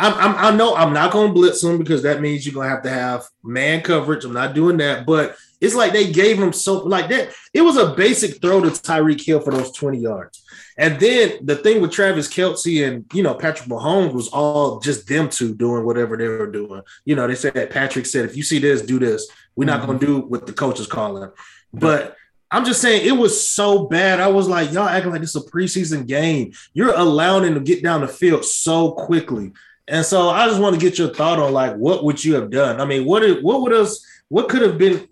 I'm, 0.00 0.14
I'm, 0.14 0.54
I 0.54 0.56
know 0.56 0.74
I'm 0.74 0.94
not 0.94 1.12
going 1.12 1.28
to 1.28 1.34
blitz 1.34 1.60
them 1.60 1.76
because 1.76 2.02
that 2.04 2.20
means 2.22 2.46
you're 2.46 2.54
going 2.54 2.68
to 2.68 2.74
have 2.74 2.82
to 2.84 2.90
have 2.90 3.26
man 3.44 3.82
coverage. 3.82 4.24
I'm 4.24 4.32
not 4.32 4.54
doing 4.54 4.78
that, 4.78 5.04
but 5.04 5.36
it's 5.60 5.74
like 5.74 5.92
they 5.92 6.10
gave 6.10 6.38
him 6.38 6.54
so 6.54 6.78
like 6.78 7.10
that. 7.10 7.34
It 7.52 7.60
was 7.60 7.76
a 7.76 7.94
basic 7.94 8.40
throw 8.40 8.62
to 8.62 8.70
Tyreek 8.70 9.22
Hill 9.22 9.40
for 9.40 9.50
those 9.50 9.72
20 9.72 9.98
yards. 9.98 10.42
And 10.78 10.98
then 10.98 11.40
the 11.42 11.56
thing 11.56 11.82
with 11.82 11.90
Travis 11.92 12.28
Kelce 12.28 12.88
and 12.88 13.04
you 13.12 13.22
know 13.22 13.34
Patrick 13.34 13.68
Mahomes 13.68 14.14
was 14.14 14.28
all 14.28 14.80
just 14.80 15.06
them 15.06 15.28
two 15.28 15.54
doing 15.54 15.84
whatever 15.84 16.16
they 16.16 16.26
were 16.26 16.50
doing. 16.50 16.80
You 17.04 17.16
know, 17.16 17.26
they 17.26 17.34
said 17.34 17.52
that 17.54 17.70
Patrick 17.70 18.06
said, 18.06 18.24
if 18.24 18.34
you 18.34 18.42
see 18.42 18.58
this, 18.58 18.80
do 18.80 18.98
this. 18.98 19.28
We're 19.54 19.66
not 19.66 19.86
going 19.86 19.98
to 19.98 20.06
mm-hmm. 20.06 20.20
do 20.20 20.26
what 20.26 20.46
the 20.46 20.54
coach 20.54 20.80
is 20.80 20.86
calling. 20.86 21.30
But 21.74 22.16
I'm 22.50 22.64
just 22.64 22.80
saying 22.80 23.06
it 23.06 23.12
was 23.12 23.48
so 23.48 23.86
bad. 23.86 24.20
I 24.20 24.28
was 24.28 24.48
like, 24.48 24.72
y'all 24.72 24.88
acting 24.88 25.12
like 25.12 25.20
this 25.20 25.36
is 25.36 25.46
a 25.46 25.50
preseason 25.50 26.06
game. 26.06 26.52
You're 26.72 26.96
allowing 26.96 27.44
him 27.44 27.54
to 27.54 27.60
get 27.60 27.82
down 27.82 28.00
the 28.00 28.08
field 28.08 28.44
so 28.44 28.92
quickly. 28.92 29.52
And 29.90 30.06
so 30.06 30.28
I 30.30 30.46
just 30.46 30.60
want 30.60 30.74
to 30.74 30.80
get 30.80 30.98
your 30.98 31.12
thought 31.12 31.38
on 31.40 31.52
like 31.52 31.74
what 31.74 32.04
would 32.04 32.24
you 32.24 32.34
have 32.34 32.50
done? 32.50 32.80
I 32.80 32.84
mean, 32.84 33.04
what 33.04 33.42
what 33.42 33.62
would 33.62 33.72
us 33.72 34.06
what 34.28 34.48
could 34.48 34.62
have 34.62 34.78
been 34.78 35.08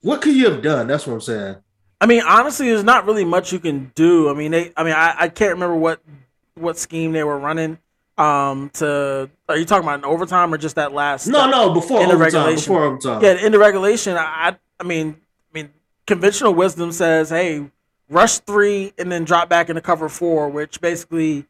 what 0.00 0.22
could 0.22 0.34
you 0.34 0.50
have 0.50 0.62
done? 0.62 0.86
That's 0.86 1.06
what 1.06 1.14
I'm 1.14 1.20
saying. 1.20 1.56
I 2.00 2.06
mean, 2.06 2.22
honestly, 2.26 2.66
there's 2.68 2.82
not 2.82 3.06
really 3.06 3.24
much 3.24 3.52
you 3.52 3.60
can 3.60 3.92
do. 3.94 4.28
I 4.28 4.34
mean, 4.34 4.50
they. 4.50 4.72
I 4.76 4.82
mean, 4.82 4.94
I, 4.94 5.14
I 5.16 5.28
can't 5.28 5.52
remember 5.52 5.76
what 5.76 6.00
what 6.54 6.76
scheme 6.78 7.12
they 7.12 7.22
were 7.22 7.38
running. 7.38 7.78
Um, 8.18 8.70
to 8.74 9.30
are 9.48 9.56
you 9.56 9.64
talking 9.64 9.84
about 9.84 10.00
an 10.00 10.04
overtime 10.04 10.52
or 10.52 10.58
just 10.58 10.76
that 10.76 10.92
last? 10.92 11.26
No, 11.28 11.48
no, 11.48 11.72
before 11.72 12.02
In 12.02 12.08
the 12.08 12.14
overtime. 12.14 12.46
regulation. 12.46 12.72
Before 12.72 12.84
overtime. 12.84 13.22
Yeah, 13.22 13.34
in 13.34 13.52
the 13.52 13.58
regulation, 13.58 14.16
I, 14.16 14.56
I 14.80 14.82
mean, 14.84 15.16
I 15.50 15.54
mean, 15.54 15.70
conventional 16.06 16.54
wisdom 16.54 16.92
says, 16.92 17.30
hey, 17.30 17.70
rush 18.08 18.38
three 18.38 18.92
and 18.98 19.10
then 19.10 19.24
drop 19.24 19.48
back 19.48 19.68
into 19.68 19.80
cover 19.80 20.08
four, 20.08 20.48
which 20.48 20.80
basically 20.80 21.46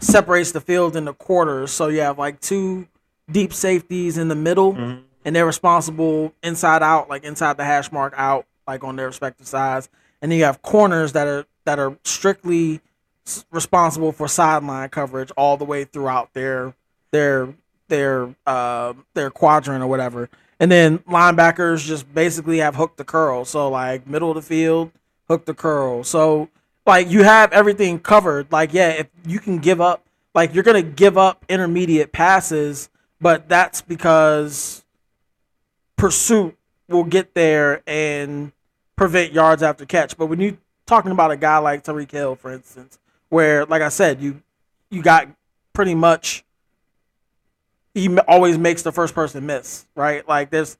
separates 0.00 0.52
the 0.52 0.60
field 0.60 0.96
into 0.96 1.12
quarters. 1.12 1.70
So 1.70 1.88
you 1.88 2.00
have 2.00 2.18
like 2.18 2.40
two 2.40 2.86
deep 3.30 3.52
safeties 3.52 4.18
in 4.18 4.28
the 4.28 4.34
middle, 4.34 4.74
Mhm. 4.74 5.02
and 5.24 5.34
they're 5.36 5.46
responsible 5.46 6.32
inside 6.42 6.82
out, 6.82 7.08
like 7.08 7.24
inside 7.24 7.56
the 7.56 7.64
hash 7.64 7.90
mark 7.90 8.12
out, 8.16 8.44
like 8.66 8.84
on 8.84 8.96
their 8.96 9.06
respective 9.06 9.46
sides. 9.46 9.88
And 10.20 10.30
then 10.30 10.38
you 10.38 10.44
have 10.44 10.62
corners 10.62 11.12
that 11.12 11.26
are 11.26 11.44
that 11.64 11.78
are 11.78 11.96
strictly 12.04 12.80
s- 13.26 13.44
responsible 13.50 14.12
for 14.12 14.28
sideline 14.28 14.90
coverage 14.90 15.30
all 15.36 15.56
the 15.56 15.64
way 15.64 15.84
throughout 15.84 16.34
their 16.34 16.74
their 17.10 17.48
their 17.88 18.34
uh 18.46 18.92
their 19.14 19.30
quadrant 19.30 19.82
or 19.82 19.86
whatever. 19.86 20.28
And 20.60 20.70
then 20.70 20.98
linebackers 21.00 21.84
just 21.84 22.12
basically 22.14 22.58
have 22.58 22.76
hook 22.76 22.96
the 22.96 23.04
curl. 23.04 23.44
So 23.44 23.68
like 23.70 24.06
middle 24.06 24.30
of 24.30 24.36
the 24.36 24.42
field, 24.42 24.90
hook 25.28 25.46
the 25.46 25.54
curl. 25.54 26.04
So 26.04 26.48
like 26.86 27.10
you 27.10 27.22
have 27.24 27.52
everything 27.52 27.98
covered. 27.98 28.50
Like 28.52 28.72
yeah, 28.72 28.90
if 28.90 29.08
you 29.26 29.38
can 29.38 29.58
give 29.58 29.80
up 29.80 30.04
like 30.34 30.54
you're 30.54 30.64
gonna 30.64 30.82
give 30.82 31.16
up 31.18 31.44
intermediate 31.48 32.12
passes, 32.12 32.88
but 33.20 33.48
that's 33.48 33.80
because 33.82 34.84
pursuit 35.96 36.56
will 36.88 37.04
get 37.04 37.34
there 37.34 37.82
and 37.86 38.52
prevent 38.96 39.32
yards 39.32 39.62
after 39.62 39.86
catch. 39.86 40.16
But 40.16 40.26
when 40.26 40.40
you 40.40 40.58
talking 40.86 41.12
about 41.12 41.30
a 41.30 41.36
guy 41.36 41.58
like 41.58 41.84
Tyreek 41.84 42.10
Hill, 42.10 42.36
for 42.36 42.52
instance, 42.52 42.98
where 43.28 43.64
like 43.66 43.82
I 43.82 43.88
said, 43.88 44.20
you 44.20 44.42
you 44.90 45.02
got 45.02 45.28
pretty 45.72 45.94
much 45.94 46.44
he 47.94 48.16
always 48.20 48.58
makes 48.58 48.82
the 48.82 48.92
first 48.92 49.14
person 49.14 49.46
miss, 49.46 49.86
right? 49.94 50.26
Like 50.28 50.50
there's 50.50 50.76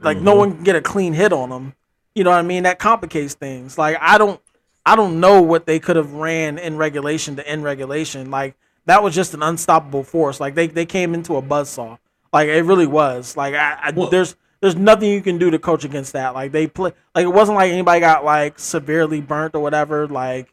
like 0.00 0.18
no 0.18 0.34
Mhm. 0.34 0.38
one 0.38 0.54
can 0.56 0.64
get 0.64 0.76
a 0.76 0.80
clean 0.80 1.12
hit 1.12 1.32
on 1.32 1.50
him. 1.52 1.74
You 2.14 2.24
know 2.24 2.30
what 2.30 2.38
I 2.38 2.42
mean? 2.42 2.62
That 2.62 2.78
complicates 2.78 3.34
things. 3.34 3.76
Like 3.78 3.96
I 4.00 4.18
don't 4.18 4.40
I 4.86 4.96
don't 4.96 5.20
know 5.20 5.40
what 5.40 5.66
they 5.66 5.78
could 5.78 5.96
have 5.96 6.12
ran 6.12 6.58
in 6.58 6.76
regulation 6.76 7.36
to 7.36 7.48
end 7.48 7.64
regulation. 7.64 8.30
Like 8.30 8.54
that 8.86 9.02
was 9.02 9.14
just 9.14 9.34
an 9.34 9.42
unstoppable 9.42 10.04
force. 10.04 10.40
Like 10.40 10.54
they, 10.54 10.66
they 10.66 10.86
came 10.86 11.14
into 11.14 11.36
a 11.36 11.42
buzzsaw. 11.42 11.98
Like 12.32 12.48
it 12.48 12.62
really 12.62 12.86
was. 12.86 13.36
Like 13.36 13.54
I, 13.54 13.78
I 13.82 14.08
there's 14.10 14.36
there's 14.60 14.76
nothing 14.76 15.10
you 15.10 15.22
can 15.22 15.38
do 15.38 15.50
to 15.50 15.58
coach 15.58 15.84
against 15.84 16.14
that. 16.14 16.34
Like 16.34 16.52
they 16.52 16.66
play 16.66 16.92
like 17.14 17.24
it 17.24 17.32
wasn't 17.32 17.56
like 17.56 17.70
anybody 17.70 18.00
got 18.00 18.24
like 18.24 18.58
severely 18.58 19.20
burnt 19.20 19.54
or 19.54 19.60
whatever. 19.60 20.08
Like 20.08 20.52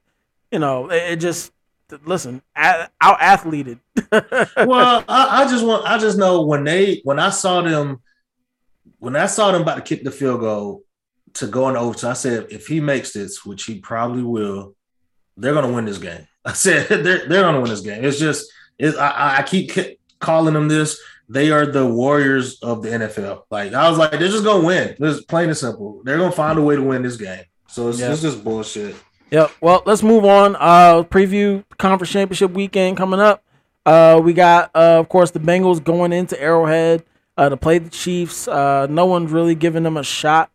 you 0.51 0.59
know 0.59 0.89
it, 0.89 1.13
it 1.13 1.15
just 1.17 1.51
listen 2.05 2.41
out 2.55 2.89
athleted. 3.01 3.79
well, 4.11 5.03
I, 5.07 5.43
I 5.43 5.47
just 5.49 5.65
want 5.65 5.85
I 5.85 5.97
just 5.97 6.17
know 6.17 6.43
when 6.43 6.63
they 6.63 7.01
when 7.03 7.19
I 7.19 7.31
saw 7.31 7.61
them 7.61 8.01
when 8.99 9.15
I 9.15 9.25
saw 9.25 9.51
them 9.51 9.63
about 9.63 9.75
to 9.75 9.81
kick 9.81 10.03
the 10.03 10.11
field 10.11 10.41
goal 10.41 10.83
to 11.35 11.47
go 11.47 11.69
in 11.69 11.75
overtime, 11.77 12.11
I 12.11 12.13
said 12.13 12.47
if 12.51 12.67
he 12.67 12.79
makes 12.79 13.13
this, 13.13 13.45
which 13.45 13.63
he 13.65 13.79
probably 13.79 14.23
will, 14.23 14.75
they're 15.37 15.53
gonna 15.53 15.71
win 15.71 15.85
this 15.85 15.97
game. 15.97 16.27
I 16.45 16.53
said 16.53 16.87
they're 16.87 17.27
they're 17.27 17.43
gonna 17.43 17.61
win 17.61 17.69
this 17.69 17.81
game. 17.81 18.03
It's 18.03 18.19
just 18.19 18.51
it, 18.77 18.95
I, 18.95 19.37
I 19.39 19.43
keep 19.43 19.71
calling 20.19 20.53
them 20.53 20.67
this. 20.67 20.99
They 21.29 21.49
are 21.51 21.65
the 21.65 21.87
warriors 21.87 22.59
of 22.61 22.81
the 22.83 22.89
NFL. 22.89 23.43
Like 23.49 23.73
I 23.73 23.89
was 23.89 23.97
like, 23.97 24.11
they're 24.11 24.19
just 24.27 24.43
gonna 24.43 24.65
win. 24.65 24.95
It's 24.99 25.23
plain 25.25 25.49
and 25.49 25.57
simple. 25.57 26.01
They're 26.03 26.17
gonna 26.17 26.31
find 26.31 26.59
a 26.59 26.61
way 26.61 26.75
to 26.75 26.83
win 26.83 27.03
this 27.03 27.15
game. 27.17 27.43
So 27.67 27.87
it's, 27.89 27.99
Yeah. 27.99 28.11
it's 28.11 28.21
just 28.21 28.43
bullshit. 28.43 28.95
Yep. 29.31 29.51
Well, 29.61 29.81
let's 29.85 30.03
move 30.03 30.25
on. 30.25 30.57
Uh, 30.59 31.03
preview 31.03 31.63
conference 31.77 32.11
championship 32.11 32.51
weekend 32.51 32.97
coming 32.97 33.21
up. 33.21 33.41
Uh, 33.85 34.19
we 34.21 34.33
got, 34.33 34.69
uh, 34.75 34.99
of 34.99 35.07
course, 35.07 35.31
the 35.31 35.39
Bengals 35.39 35.81
going 35.81 36.11
into 36.11 36.39
Arrowhead 36.39 37.03
uh, 37.37 37.47
to 37.47 37.55
play 37.55 37.77
the 37.77 37.89
Chiefs. 37.89 38.49
Uh, 38.49 38.87
no 38.89 39.05
one's 39.05 39.31
really 39.31 39.55
giving 39.55 39.83
them 39.83 39.95
a 39.95 40.03
shot 40.03 40.51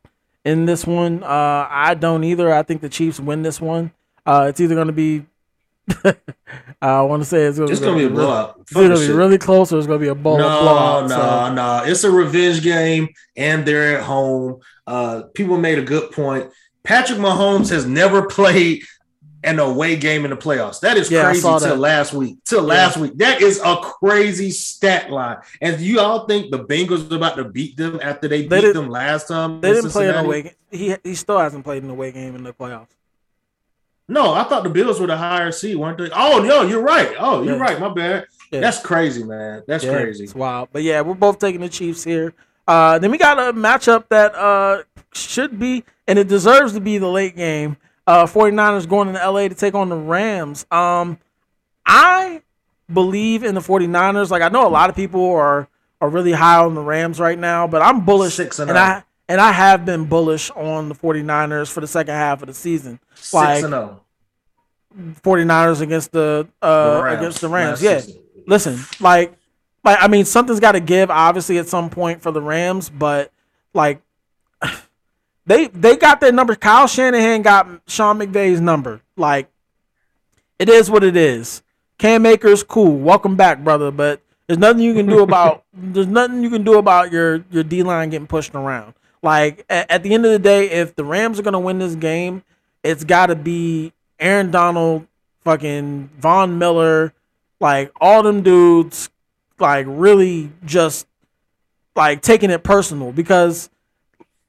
in 0.46 0.64
this 0.64 0.86
one. 0.86 1.22
Uh, 1.24 1.66
I 1.68 1.94
don't 1.94 2.24
either. 2.24 2.52
I 2.54 2.62
think 2.62 2.80
the 2.80 2.88
Chiefs 2.88 3.18
win 3.18 3.42
this 3.42 3.60
one. 3.60 3.90
Uh, 4.24 4.46
it's 4.48 4.60
either 4.60 4.74
going 4.76 4.86
to 4.86 4.92
be. 4.92 5.26
I 6.82 7.02
want 7.02 7.22
to 7.22 7.28
say 7.28 7.42
it's 7.44 7.58
going 7.58 7.74
gonna 7.74 7.96
be 7.96 8.04
a 8.04 8.10
blowout. 8.10 8.58
It's 8.60 8.72
going 8.72 8.90
to 8.90 8.98
be 8.98 9.12
really 9.12 9.38
close, 9.38 9.72
or 9.72 9.78
it's 9.78 9.86
going 9.86 10.00
to 10.00 10.04
be 10.04 10.08
a 10.08 10.14
blow, 10.14 10.36
no, 10.36 10.62
blowout. 10.62 11.08
no, 11.08 11.16
so- 11.16 11.54
no. 11.54 11.82
It's 11.84 12.04
a 12.04 12.10
revenge 12.10 12.62
game, 12.62 13.08
and 13.36 13.66
they're 13.66 13.98
at 13.98 14.04
home. 14.04 14.60
Uh, 14.86 15.22
people 15.34 15.58
made 15.58 15.78
a 15.78 15.82
good 15.82 16.12
point. 16.12 16.50
Patrick 16.84 17.18
Mahomes 17.18 17.70
has 17.70 17.84
never 17.86 18.26
played 18.28 18.82
an 19.46 19.58
away 19.58 19.96
game 19.96 20.24
in 20.24 20.30
the 20.30 20.36
playoffs. 20.36 20.80
That 20.80 20.96
is 20.96 21.10
Yeah, 21.10 21.24
crazy. 21.24 21.40
Till 21.42 21.76
last 21.76 22.12
week, 22.12 22.38
till 22.44 22.62
last 22.62 22.96
week, 22.96 23.16
that 23.18 23.40
is 23.40 23.60
a 23.64 23.76
crazy 23.76 24.50
stat 24.50 25.10
line. 25.10 25.38
And 25.62 25.80
you 25.80 26.00
all 26.00 26.26
think 26.26 26.50
the 26.50 26.58
Bengals 26.64 27.10
are 27.10 27.16
about 27.16 27.36
to 27.36 27.44
beat 27.44 27.76
them 27.76 28.00
after 28.02 28.28
they, 28.28 28.46
They 28.46 28.60
beat 28.60 28.72
them 28.74 28.88
last 28.90 29.28
time? 29.28 29.60
They 29.60 29.72
didn't 29.72 29.90
play 29.90 30.08
an 30.08 30.14
Cincinnati? 30.14 30.26
away 30.26 30.42
game. 30.42 30.52
He 30.70 30.96
he 31.02 31.14
still 31.14 31.38
hasn't 31.38 31.64
played 31.64 31.82
an 31.84 31.90
away 31.90 32.12
game 32.12 32.34
in 32.34 32.42
the 32.42 32.52
playoffs. 32.52 32.88
No, 34.08 34.34
I 34.34 34.44
thought 34.44 34.62
the 34.62 34.70
Bills 34.70 35.00
were 35.00 35.06
the 35.08 35.16
higher 35.16 35.50
seed, 35.50 35.76
weren't 35.76 35.98
they? 35.98 36.10
Oh 36.14 36.40
no, 36.42 36.62
you're 36.62 36.82
right. 36.82 37.14
Oh, 37.18 37.42
you're 37.42 37.56
Yeah. 37.56 37.60
right. 37.62 37.80
My 37.80 37.88
bad. 37.88 38.26
Yeah. 38.52 38.60
That's 38.60 38.80
crazy, 38.80 39.24
man. 39.24 39.62
That's 39.66 39.84
Yeah, 39.84 39.92
crazy. 39.92 40.24
It's 40.24 40.34
wild. 40.34 40.68
But 40.72 40.82
yeah, 40.82 41.00
we're 41.00 41.14
both 41.14 41.38
taking 41.38 41.60
the 41.60 41.68
Chiefs 41.68 42.04
here. 42.04 42.32
Uh, 42.68 42.98
then 42.98 43.10
we 43.10 43.18
got 43.18 43.38
a 43.38 43.52
matchup 43.52 44.08
that 44.08 44.34
uh, 44.34 44.82
should 45.12 45.58
be, 45.58 45.84
and 46.06 46.18
it 46.18 46.28
deserves 46.28 46.72
to 46.74 46.80
be 46.80 46.98
the 46.98 47.08
late 47.08 47.36
game. 47.36 47.76
Uh, 48.06 48.26
49ers 48.26 48.88
going 48.88 49.12
to 49.12 49.30
LA 49.30 49.48
to 49.48 49.54
take 49.54 49.74
on 49.74 49.88
the 49.88 49.96
Rams. 49.96 50.64
Um, 50.70 51.18
I 51.84 52.42
believe 52.92 53.42
in 53.42 53.54
the 53.54 53.60
49ers. 53.60 54.30
Like 54.30 54.42
I 54.42 54.48
know 54.48 54.66
a 54.66 54.70
lot 54.70 54.90
of 54.90 54.96
people 54.96 55.24
are 55.32 55.68
are 56.00 56.08
really 56.08 56.32
high 56.32 56.58
on 56.58 56.74
the 56.74 56.82
Rams 56.82 57.18
right 57.18 57.38
now, 57.38 57.66
but 57.66 57.82
I'm 57.82 58.04
bullish 58.04 58.34
Six 58.34 58.58
and 58.58 58.70
and 58.70 58.78
oh. 58.78 58.82
I 58.82 59.02
and 59.28 59.40
I 59.40 59.52
have 59.52 59.84
been 59.84 60.04
bullish 60.04 60.50
on 60.50 60.88
the 60.88 60.94
49ers 60.94 61.70
for 61.70 61.80
the 61.80 61.86
second 61.86 62.14
half 62.14 62.42
of 62.42 62.48
the 62.48 62.54
season. 62.54 63.00
Six 63.14 63.34
like- 63.34 63.64
and 63.64 63.74
oh. 63.74 64.00
49ers 65.22 65.80
against 65.82 66.12
the 66.12 66.48
uh 66.62 66.94
The 66.96 67.02
Rams. 67.02 67.18
against 67.18 67.40
the 67.40 67.48
Rams. 67.48 67.82
Last 67.82 68.08
Yeah. 68.08 68.14
listen, 68.46 68.78
like, 69.00 69.34
like 69.84 69.98
I 70.00 70.08
mean, 70.08 70.24
something's 70.24 70.60
got 70.60 70.72
to 70.72 70.80
give, 70.80 71.10
obviously, 71.10 71.58
at 71.58 71.68
some 71.68 71.90
point 71.90 72.22
for 72.22 72.30
the 72.32 72.40
Rams, 72.40 72.88
but 72.88 73.30
like, 73.74 74.00
they 75.46 75.68
they 75.68 75.96
got 75.96 76.20
their 76.20 76.32
number. 76.32 76.54
Kyle 76.54 76.86
Shanahan 76.86 77.42
got 77.42 77.68
Sean 77.86 78.18
McVay's 78.18 78.60
number. 78.60 79.00
Like, 79.16 79.48
it 80.58 80.68
is 80.68 80.90
what 80.90 81.04
it 81.04 81.16
is. 81.16 81.62
Cam 81.98 82.26
Akers, 82.26 82.62
cool, 82.62 82.98
welcome 82.98 83.36
back, 83.36 83.64
brother. 83.64 83.90
But 83.90 84.20
there's 84.46 84.58
nothing 84.58 84.82
you 84.82 84.94
can 84.94 85.06
do 85.06 85.22
about 85.22 85.64
there's 85.72 86.06
nothing 86.06 86.42
you 86.42 86.50
can 86.50 86.64
do 86.64 86.78
about 86.78 87.12
your 87.12 87.44
your 87.50 87.62
D 87.62 87.82
line 87.82 88.10
getting 88.10 88.26
pushed 88.26 88.54
around. 88.54 88.94
Like 89.22 89.64
at, 89.70 89.90
at 89.90 90.02
the 90.02 90.12
end 90.12 90.26
of 90.26 90.32
the 90.32 90.38
day, 90.38 90.70
if 90.70 90.94
the 90.96 91.04
Rams 91.04 91.38
are 91.38 91.42
gonna 91.42 91.60
win 91.60 91.78
this 91.78 91.94
game, 91.94 92.42
it's 92.82 93.04
got 93.04 93.26
to 93.26 93.36
be 93.36 93.92
Aaron 94.18 94.50
Donald, 94.50 95.06
fucking 95.44 96.10
Von 96.18 96.58
Miller, 96.58 97.14
like 97.60 97.92
all 98.00 98.22
them 98.22 98.42
dudes, 98.42 99.10
like 99.58 99.86
really 99.88 100.50
just 100.64 101.06
like 101.94 102.20
taking 102.20 102.50
it 102.50 102.62
personal 102.62 103.12
because 103.12 103.70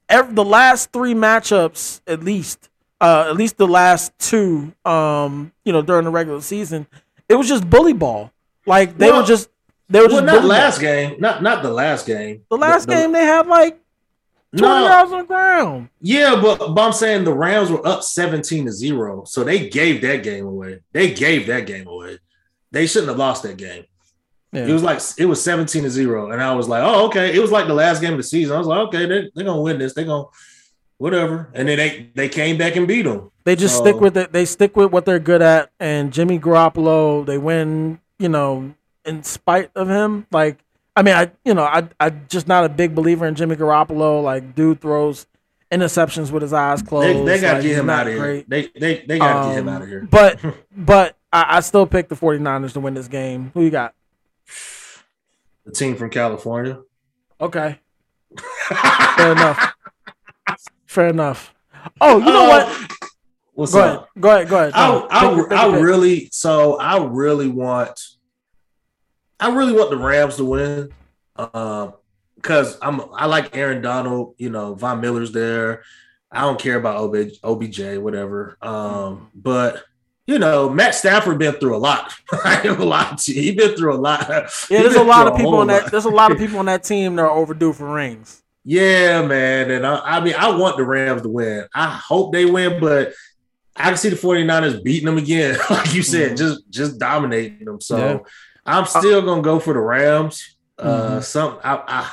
every, 0.10 0.34
the 0.34 0.46
last 0.46 0.92
three 0.92 1.14
matchups, 1.14 2.02
at 2.08 2.24
least, 2.24 2.70
uh, 3.02 3.26
at 3.30 3.36
least 3.36 3.58
the 3.58 3.68
last 3.68 4.12
two, 4.20 4.74
um, 4.86 5.52
you 5.66 5.72
know, 5.74 5.82
during 5.82 6.06
the 6.06 6.12
regular 6.12 6.42
season, 6.42 6.88
it 7.30 7.36
was 7.36 7.48
just 7.48 7.70
bully 7.70 7.94
ball. 7.94 8.32
Like 8.66 8.98
they 8.98 9.10
Well- 9.12 9.22
were 9.22 9.28
just 9.28 9.50
they 9.90 10.00
were 10.00 10.08
Well, 10.08 10.16
just 10.18 10.26
not 10.26 10.32
bully 10.34 10.42
ball. 10.42 10.50
last 10.50 10.80
game. 10.82 11.16
Not 11.20 11.42
not 11.44 11.64
the 11.64 11.72
last 11.72 12.06
game. 12.06 12.42
The 12.50 12.58
last 12.58 12.88
game 12.88 13.12
they 13.14 13.24
had 13.26 13.48
like 13.48 13.80
twenty 14.56 14.74
No, 14.74 14.88
yards 14.88 15.12
on 15.12 15.20
the 15.20 15.24
ground. 15.26 15.90
yeah, 16.02 16.40
but, 16.42 16.58
but 16.74 16.82
I'm 16.82 16.94
saying 16.94 17.24
the 17.26 17.34
Rams 17.34 17.70
were 17.70 17.86
up 17.88 18.02
17 18.04 18.66
to 18.66 18.72
zero, 18.72 19.24
so 19.26 19.44
they 19.44 19.70
gave 19.70 20.02
that 20.02 20.24
game 20.24 20.46
away. 20.46 20.80
They 20.94 21.14
gave 21.14 21.48
that 21.48 21.66
game 21.68 21.88
away. 21.88 22.20
They 22.72 22.88
shouldn't 22.88 23.10
have 23.10 23.18
lost 23.18 23.44
that 23.44 23.58
game. 23.58 23.86
It 24.66 24.74
was 24.74 24.84
like 24.84 25.00
it 25.18 25.26
was 25.26 25.44
17 25.44 25.84
to 25.84 25.90
zero, 25.90 26.32
and 26.32 26.42
I 26.42 26.54
was 26.56 26.68
like, 26.68 26.84
oh, 26.84 27.06
okay. 27.08 27.36
It 27.36 27.40
was 27.40 27.52
like 27.52 27.68
the 27.68 27.74
last 27.74 28.02
game 28.02 28.14
of 28.14 28.18
the 28.18 28.24
season. 28.24 28.56
I 28.56 28.60
was 28.60 28.68
like, 28.68 28.80
okay, 28.88 29.06
they, 29.06 29.30
they're 29.36 29.46
gonna 29.46 29.62
win 29.62 29.78
this. 29.80 29.94
They're 29.94 30.06
gonna 30.06 30.26
whatever. 30.98 31.50
And 31.54 31.68
then 31.68 31.78
they 31.78 32.10
they 32.16 32.30
came 32.30 32.58
back 32.58 32.76
and 32.76 32.88
beat 32.88 33.04
them. 33.04 33.32
They 33.44 33.56
just 33.56 33.76
So- 33.78 33.84
stick 33.84 34.00
with 34.00 34.18
it. 34.18 34.32
They 34.34 34.46
stick 34.46 34.76
with 34.76 34.92
what 34.92 35.06
they're 35.06 35.20
good 35.20 35.42
at. 35.42 35.72
And 35.80 36.12
Jimmy 36.12 36.40
Garoppolo, 36.40 37.26
they 37.26 37.38
win. 37.38 38.00
You 38.20 38.30
know, 38.30 38.74
in 39.06 39.22
spite 39.24 39.70
of 39.76 39.88
him. 39.90 40.26
Like, 40.32 40.58
I 40.96 41.04
mean, 41.04 41.14
I 41.14 41.30
you 41.46 41.54
know, 41.54 41.64
I 41.64 41.88
I 42.00 42.10
just 42.10 42.48
not 42.48 42.64
a 42.66 42.70
big 42.70 42.96
believer 42.96 43.28
in 43.28 43.36
Jimmy 43.36 43.56
Garoppolo. 43.56 44.24
Like, 44.24 44.56
dude 44.56 44.82
throws 44.82 45.28
interceptions 45.72 46.32
with 46.32 46.42
his 46.42 46.54
eyes 46.54 46.82
closed. 46.82 47.08
They, 47.20 47.26
they 47.36 47.42
gotta 47.42 47.54
Like, 47.58 47.64
get 47.64 47.78
him 47.78 47.90
out 47.90 48.08
of 48.08 48.14
here. 48.14 48.44
They 48.48 48.70
they 48.76 49.04
they 49.06 49.20
gotta 49.20 49.50
get 49.50 49.60
him 49.60 49.70
Um, 49.70 49.76
out 49.76 49.82
of 49.84 49.88
here. 49.88 50.08
But 50.10 50.40
but 50.76 51.16
I, 51.32 51.58
I 51.58 51.60
still 51.60 51.86
pick 51.86 52.08
the 52.10 52.16
49ers 52.16 52.74
to 52.74 52.80
win 52.80 52.96
this 52.96 53.08
game. 53.08 53.52
Who 53.54 53.62
you 53.62 53.70
got? 53.70 53.94
The 55.66 55.72
team 55.72 55.96
from 55.96 56.10
California. 56.10 56.80
Okay, 57.40 57.80
fair 59.16 59.32
enough. 59.34 59.74
Fair 60.86 61.08
enough. 61.10 61.54
Oh, 62.02 62.18
you 62.20 62.26
know 62.26 62.46
Uh, 62.46 62.48
what? 62.66 62.92
What's 63.54 63.74
Go 63.74 63.80
up? 63.80 63.86
ahead. 64.16 64.22
Go 64.22 64.30
ahead. 64.30 64.50
Go 64.50 64.56
ahead. 64.58 64.72
I, 64.76 64.88
No, 64.88 65.08
I, 65.10 65.20
take 65.28 65.36
your- 65.38 65.50
take 65.50 65.60
I 65.60 65.72
pick. 65.72 65.82
really 65.84 66.30
so 66.32 66.78
I 66.78 67.04
really 67.06 67.48
want 67.48 68.00
I 69.40 69.54
really 69.54 69.74
want 69.74 69.90
the 69.90 69.98
Rams 69.98 70.36
to 70.38 70.46
win. 70.46 70.90
Um 71.38 71.94
because 72.36 72.78
I'm 72.82 73.02
I 73.14 73.26
like 73.26 73.56
Aaron 73.58 73.82
Donald, 73.82 74.36
you 74.38 74.50
know, 74.50 74.76
Von 74.76 75.02
Miller's 75.02 75.32
there. 75.32 75.84
I 76.32 76.42
don't 76.42 76.60
care 76.60 76.76
about 76.78 76.98
OBJ, 76.98 77.40
OBJ 77.44 77.98
whatever. 77.98 78.58
Um, 78.62 79.32
but 79.34 79.84
you 80.28 80.38
know, 80.40 80.70
Matt 80.70 80.94
Stafford 80.94 81.40
been 81.40 81.54
through 81.56 81.76
a 81.76 81.78
lot. 81.80 82.14
I 82.44 82.56
ain't 82.56 82.64
gonna 82.78 82.84
lie 82.86 83.16
to 83.18 83.34
you. 83.34 83.42
He 83.42 83.52
been 83.56 83.76
through 83.76 83.94
a 83.94 83.98
lot. 83.98 84.28
Yeah, 84.70 84.84
there's 84.84 84.96
a 84.96 85.04
lot 85.04 85.28
of 85.28 85.36
people 85.38 85.56
on 85.56 85.68
that. 85.68 85.84
lot. 85.84 85.92
There's 85.92 86.06
a 86.06 86.10
lot 86.10 86.32
of 86.32 86.38
people 86.38 86.60
on 86.60 86.66
that 86.66 86.84
team 86.84 87.16
that 87.16 87.24
are 87.24 87.32
overdue 87.32 87.74
for 87.74 87.92
rings. 87.94 88.44
Yeah, 88.66 89.26
man. 89.26 89.72
And 89.72 89.88
I, 89.88 90.00
I 90.00 90.20
mean, 90.20 90.36
I 90.38 90.50
want 90.56 90.76
the 90.76 90.84
Rams 90.84 91.22
to 91.22 91.30
win. 91.30 91.66
I 91.74 91.88
hope 91.88 92.34
they 92.34 92.46
win, 92.46 92.82
but 92.82 93.14
I 93.78 93.86
can 93.86 93.98
see 93.98 94.10
the 94.10 94.18
49ers 94.18 94.84
beating 94.84 95.06
them 95.06 95.18
again. 95.18 95.58
like 95.70 95.94
you 95.94 96.04
said, 96.04 96.34
Mhm. 96.34 96.38
just 96.38 96.70
just 96.70 97.00
dominating 97.00 97.64
them. 97.66 97.80
So 97.80 97.98
Yeah. 97.98 98.18
I'm 98.66 98.86
still 98.86 99.22
gonna 99.22 99.42
go 99.42 99.60
for 99.60 99.74
the 99.74 99.80
Rams. 99.80 100.58
Uh 100.78 101.20
Mhm. 101.20 101.24
some 101.24 101.58
I, 101.64 101.82
I 101.88 102.12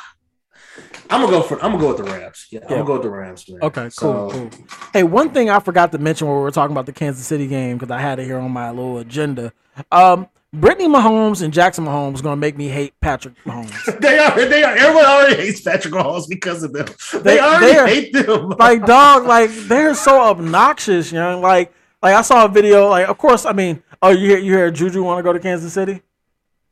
I'm 1.11 1.21
gonna 1.21 1.31
go 1.33 1.43
for 1.43 1.57
I'm 1.63 1.73
gonna 1.73 1.79
go 1.83 1.89
with 1.89 1.99
the 1.99 2.05
Rams. 2.05 2.47
Yeah, 2.51 2.61
I'm 2.63 2.69
gonna 2.69 2.85
go 2.85 2.93
with 2.95 3.03
the 3.03 3.11
Rams, 3.11 3.49
man. 3.49 3.59
Okay, 3.63 3.83
cool, 3.83 3.91
So- 3.91 4.31
cool. 4.31 4.51
Hey, 4.93 5.03
one 5.03 5.31
thing 5.31 5.51
I 5.51 5.61
forgot 5.61 5.93
to 5.93 5.99
mention 5.99 6.27
when 6.29 6.37
we 6.37 6.43
were 6.43 6.51
talking 6.51 6.73
about 6.75 6.87
the 6.87 6.93
Kansas 6.93 7.27
City 7.27 7.47
game 7.47 7.77
because 7.79 7.91
I 7.91 8.01
had 8.01 8.19
it 8.19 8.25
here 8.25 8.39
on 8.39 8.51
my 8.51 8.71
little 8.71 8.99
agenda. 8.99 9.53
Um, 9.93 10.29
Brittany 10.53 10.89
Mahomes 10.89 11.43
and 11.43 11.53
Jackson 11.53 11.85
Mahomes 11.85 12.23
going 12.23 12.35
to 12.35 12.41
make 12.41 12.57
me 12.57 12.69
hate 12.69 12.95
Patrick 13.01 13.35
Mahomes. 13.45 13.73
They 14.01 14.19
are 14.19 14.37
they 14.47 14.63
are 14.63 14.77
everyone 14.77 15.05
already 15.05 15.35
hates 15.35 15.61
Patrick 15.61 15.93
Mahomes 15.93 16.29
because 16.29 16.63
of 16.63 16.73
them. 16.73 16.87
They, 17.13 17.19
They- 17.19 17.41
already 17.41 17.67
they 17.67 17.77
are- 17.79 17.87
hate 17.89 18.13
them. 18.13 18.49
like 18.59 18.87
dog, 18.87 19.25
like 19.27 19.51
they're 19.53 19.95
so 19.95 20.21
obnoxious, 20.23 21.11
you 21.11 21.19
know. 21.19 21.41
Like, 21.41 21.73
like 22.03 22.15
I 22.15 22.23
saw 22.23 22.45
a 22.45 22.49
video. 22.49 22.89
Like, 22.89 23.09
of 23.09 23.19
course, 23.19 23.45
I 23.45 23.53
mean, 23.53 23.83
oh, 24.01 24.11
you 24.11 24.29
hear 24.31 24.39
you 24.39 24.53
hear 24.53 24.71
Juju 24.71 25.03
want 25.03 25.19
to 25.19 25.23
go 25.25 25.33
to 25.33 25.41
Kansas 25.41 25.73
City? 25.73 26.03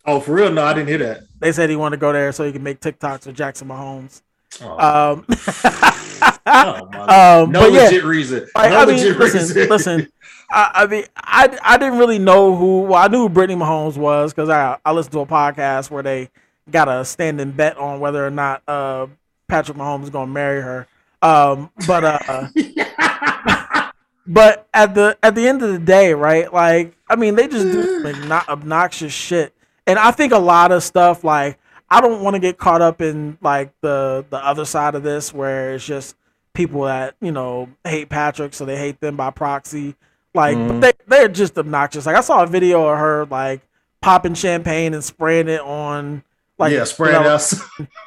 Oh, 0.05 0.20
for 0.20 0.34
real? 0.34 0.50
No, 0.50 0.64
I 0.64 0.74
didn't 0.74 0.88
hear 0.88 0.98
that. 0.98 1.22
They 1.38 1.53
said 1.53 1.70
he 1.70 1.76
wanted 1.76 1.96
to 1.96 2.00
go 2.00 2.12
there 2.12 2.32
so 2.32 2.44
he 2.44 2.53
could 2.53 2.62
make 2.62 2.80
TikToks 2.80 3.26
with 3.26 3.36
Jackson 3.36 3.68
Mahomes. 3.68 4.22
Oh, 4.61 4.70
Um, 4.70 5.24
oh, 6.46 6.88
my 6.92 7.40
um, 7.40 7.53
no 7.53 7.61
but 7.61 7.72
yeah, 7.72 7.84
legit 7.84 8.05
reason. 8.05 8.40
No 8.40 8.62
I 8.62 8.84
mean, 8.84 8.96
legit 8.96 9.16
listen, 9.18 9.40
reason. 9.40 9.68
listen. 9.68 10.12
I, 10.50 10.70
I 10.74 10.86
mean, 10.86 11.05
I 11.16 11.59
I 11.62 11.78
didn't 11.78 11.98
really 11.98 12.18
know 12.18 12.55
who. 12.55 12.82
Well, 12.82 13.03
I 13.03 13.09
knew 13.09 13.20
who 13.22 13.28
Brittany 13.30 13.59
Mahomes 13.59 13.96
was 13.96 14.32
because 14.34 14.50
I 14.50 14.78
I 14.84 14.92
listened 14.92 15.12
to 15.12 15.20
a 15.20 15.26
podcast 15.26 15.90
where 15.90 16.03
they 16.03 16.28
got 16.70 16.88
a 16.88 17.05
standing 17.05 17.53
bet 17.53 17.78
on 17.78 18.00
whether 18.00 18.24
or 18.24 18.30
not 18.30 18.62
uh 18.68 19.07
Patrick 19.48 19.76
Mahomes 19.76 20.05
is 20.05 20.11
going 20.11 20.28
to 20.28 20.32
marry 20.32 20.62
her. 20.62 20.86
Um, 21.20 21.70
but 21.86 22.05
uh, 22.05 22.48
but 24.26 24.66
at 24.72 24.94
the 24.94 25.16
at 25.22 25.34
the 25.34 25.46
end 25.46 25.62
of 25.62 25.70
the 25.72 25.78
day, 25.78 26.14
right? 26.14 26.53
Like, 26.53 26.94
I 27.09 27.16
mean, 27.16 27.34
they 27.34 27.48
just 27.48 27.66
do 27.70 28.00
like 28.00 28.18
not 28.24 28.48
obnoxious 28.48 29.12
shit, 29.12 29.55
and 29.87 29.99
I 29.99 30.11
think 30.11 30.33
a 30.33 30.39
lot 30.39 30.72
of 30.72 30.83
stuff 30.83 31.24
like 31.24 31.59
I 31.91 32.01
don't 32.01 32.22
want 32.22 32.35
to 32.35 32.41
get 32.41 32.57
caught 32.59 32.80
up 32.83 33.01
in 33.03 33.37
like 33.43 33.72
the 33.80 34.24
the 34.30 34.39
other 34.45 34.64
side 34.64 34.95
of 34.95 35.03
this 35.03 35.33
where 35.35 35.74
it's 35.74 35.85
just 35.85 36.16
people 36.55 36.83
that 36.83 37.14
you 37.20 37.33
know 37.33 37.68
hate 37.85 38.09
Patrick, 38.09 38.55
so 38.55 38.64
they 38.64 38.76
hate 38.78 39.01
them 39.01 39.16
by 39.16 39.30
proxy. 39.30 39.95
Like, 40.35 40.57
Mhm. 40.57 40.80
but 40.80 40.80
they 40.80 40.93
they're 41.18 41.28
just 41.28 41.59
obnoxious. 41.59 42.07
Like, 42.07 42.16
I 42.16 42.20
saw 42.22 42.43
a 42.43 42.47
video 42.47 42.87
of 42.89 42.99
her 42.99 43.26
like 43.26 43.61
popping 44.01 44.35
champagne 44.35 44.95
and 44.95 45.05
spraying 45.05 45.49
it 45.49 45.61
on 45.61 46.22
like 46.59 46.72
yeah, 46.72 46.85
spraying 46.85 47.16
you 47.16 47.22
know, 47.24 47.35
out. 47.35 47.55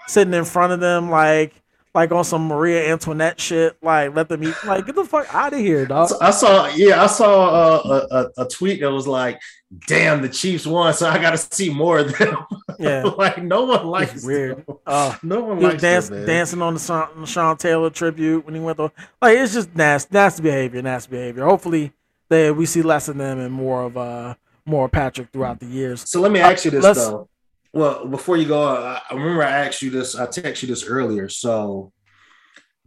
sitting 0.07 0.33
in 0.33 0.45
front 0.45 0.73
of 0.73 0.79
them 0.79 1.09
like 1.09 1.53
like 1.95 2.11
on 2.11 2.23
some 2.25 2.47
Maria 2.47 2.91
Antoinette 2.91 3.39
shit. 3.39 3.77
Like, 3.81 4.13
let 4.15 4.29
them 4.29 4.43
eat. 4.43 4.53
Like, 4.65 4.85
get 4.85 4.93
the 4.95 5.05
fuck 5.05 5.33
out 5.33 5.53
of 5.53 5.59
here, 5.59 5.85
dog. 5.87 6.11
I 6.21 6.29
saw, 6.29 6.67
yeah, 6.67 7.01
I 7.01 7.07
saw 7.07 7.47
uh, 7.49 7.81
a, 8.11 8.41
a, 8.41 8.45
a 8.45 8.47
tweet 8.49 8.81
that 8.81 8.91
was 8.91 9.07
like, 9.07 9.39
"Damn, 9.87 10.21
the 10.21 10.29
Chiefs 10.29 10.67
won, 10.67 10.93
so 10.93 11.07
I 11.09 11.17
got 11.19 11.31
to 11.31 11.37
see 11.37 11.69
more 11.71 11.99
of 11.99 12.15
them." 12.17 12.37
Yeah. 12.77 13.03
like 13.03 13.41
no 13.41 13.63
one 13.63 13.85
likes 13.85 14.15
It's 14.15 14.25
weird. 14.25 14.65
Uh, 14.85 15.15
No 15.23 15.45
one 15.45 15.61
likes 15.61 15.81
dance, 15.81 16.09
them, 16.09 16.25
dancing 16.25 16.61
on 16.61 16.73
the 16.73 16.79
Sean, 16.81 17.25
Sean 17.25 17.55
Taylor 17.55 17.89
tribute 17.89 18.45
when 18.45 18.53
he 18.53 18.59
went 18.59 18.75
to 18.79 18.91
like 19.21 19.37
it's 19.37 19.53
just 19.53 19.73
nasty, 19.73 20.09
nasty 20.13 20.43
behavior, 20.43 20.81
nasty 20.81 21.09
behavior. 21.11 21.45
Hopefully 21.45 21.93
they 22.27 22.51
we 22.51 22.65
see 22.65 22.81
less 22.81 23.07
of 23.07 23.15
them 23.15 23.39
and 23.39 23.53
more 23.53 23.83
of 23.83 23.95
uh 23.95 24.35
more 24.65 24.89
Patrick 24.89 25.29
throughout 25.31 25.61
the 25.61 25.67
years. 25.67 26.01
So 26.09 26.19
let 26.19 26.33
me 26.33 26.41
ask 26.41 26.65
you 26.65 26.71
this 26.71 26.83
let's- 26.83 26.99
though. 27.07 27.29
Well, 27.75 28.07
before 28.07 28.37
you 28.37 28.47
go, 28.47 28.63
I, 28.67 29.01
remember 29.11 29.43
I 29.43 29.65
asked 29.65 29.83
you 29.83 29.91
this. 29.91 30.15
I 30.15 30.25
texted 30.25 30.63
you 30.63 30.67
this 30.69 30.85
earlier. 30.85 31.29
So, 31.29 31.91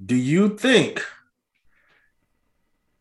do 0.05 0.16
you 0.16 0.57
think 0.57 1.05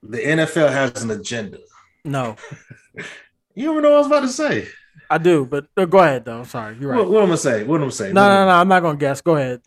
the 0.04 0.20
NFL 0.20 0.70
has 0.70 1.02
an 1.02 1.10
agenda? 1.10 1.60
No, 2.04 2.36
You 3.58 3.72
ever 3.72 3.82
know 3.82 3.90
what 3.90 3.96
I 3.96 3.98
was 3.98 4.08
about 4.08 4.20
to 4.20 4.28
say? 4.28 4.68
I 5.10 5.18
do, 5.18 5.44
but 5.44 5.66
uh, 5.76 5.86
go 5.86 5.98
ahead 5.98 6.26
though. 6.26 6.44
Sorry, 6.44 6.78
you're 6.80 6.92
right. 6.92 7.00
What, 7.00 7.10
what 7.10 7.24
am 7.24 7.32
I 7.32 7.36
say? 7.36 7.64
What 7.64 7.82
am 7.82 7.88
I 7.88 7.90
saying? 7.90 8.14
no, 8.14 8.30
no, 8.30 8.46
no, 8.46 8.52
I'm 8.52 8.68
not 8.68 8.84
gonna 8.84 9.00
guess. 9.00 9.20
Go 9.22 9.36
ahead. 9.36 9.62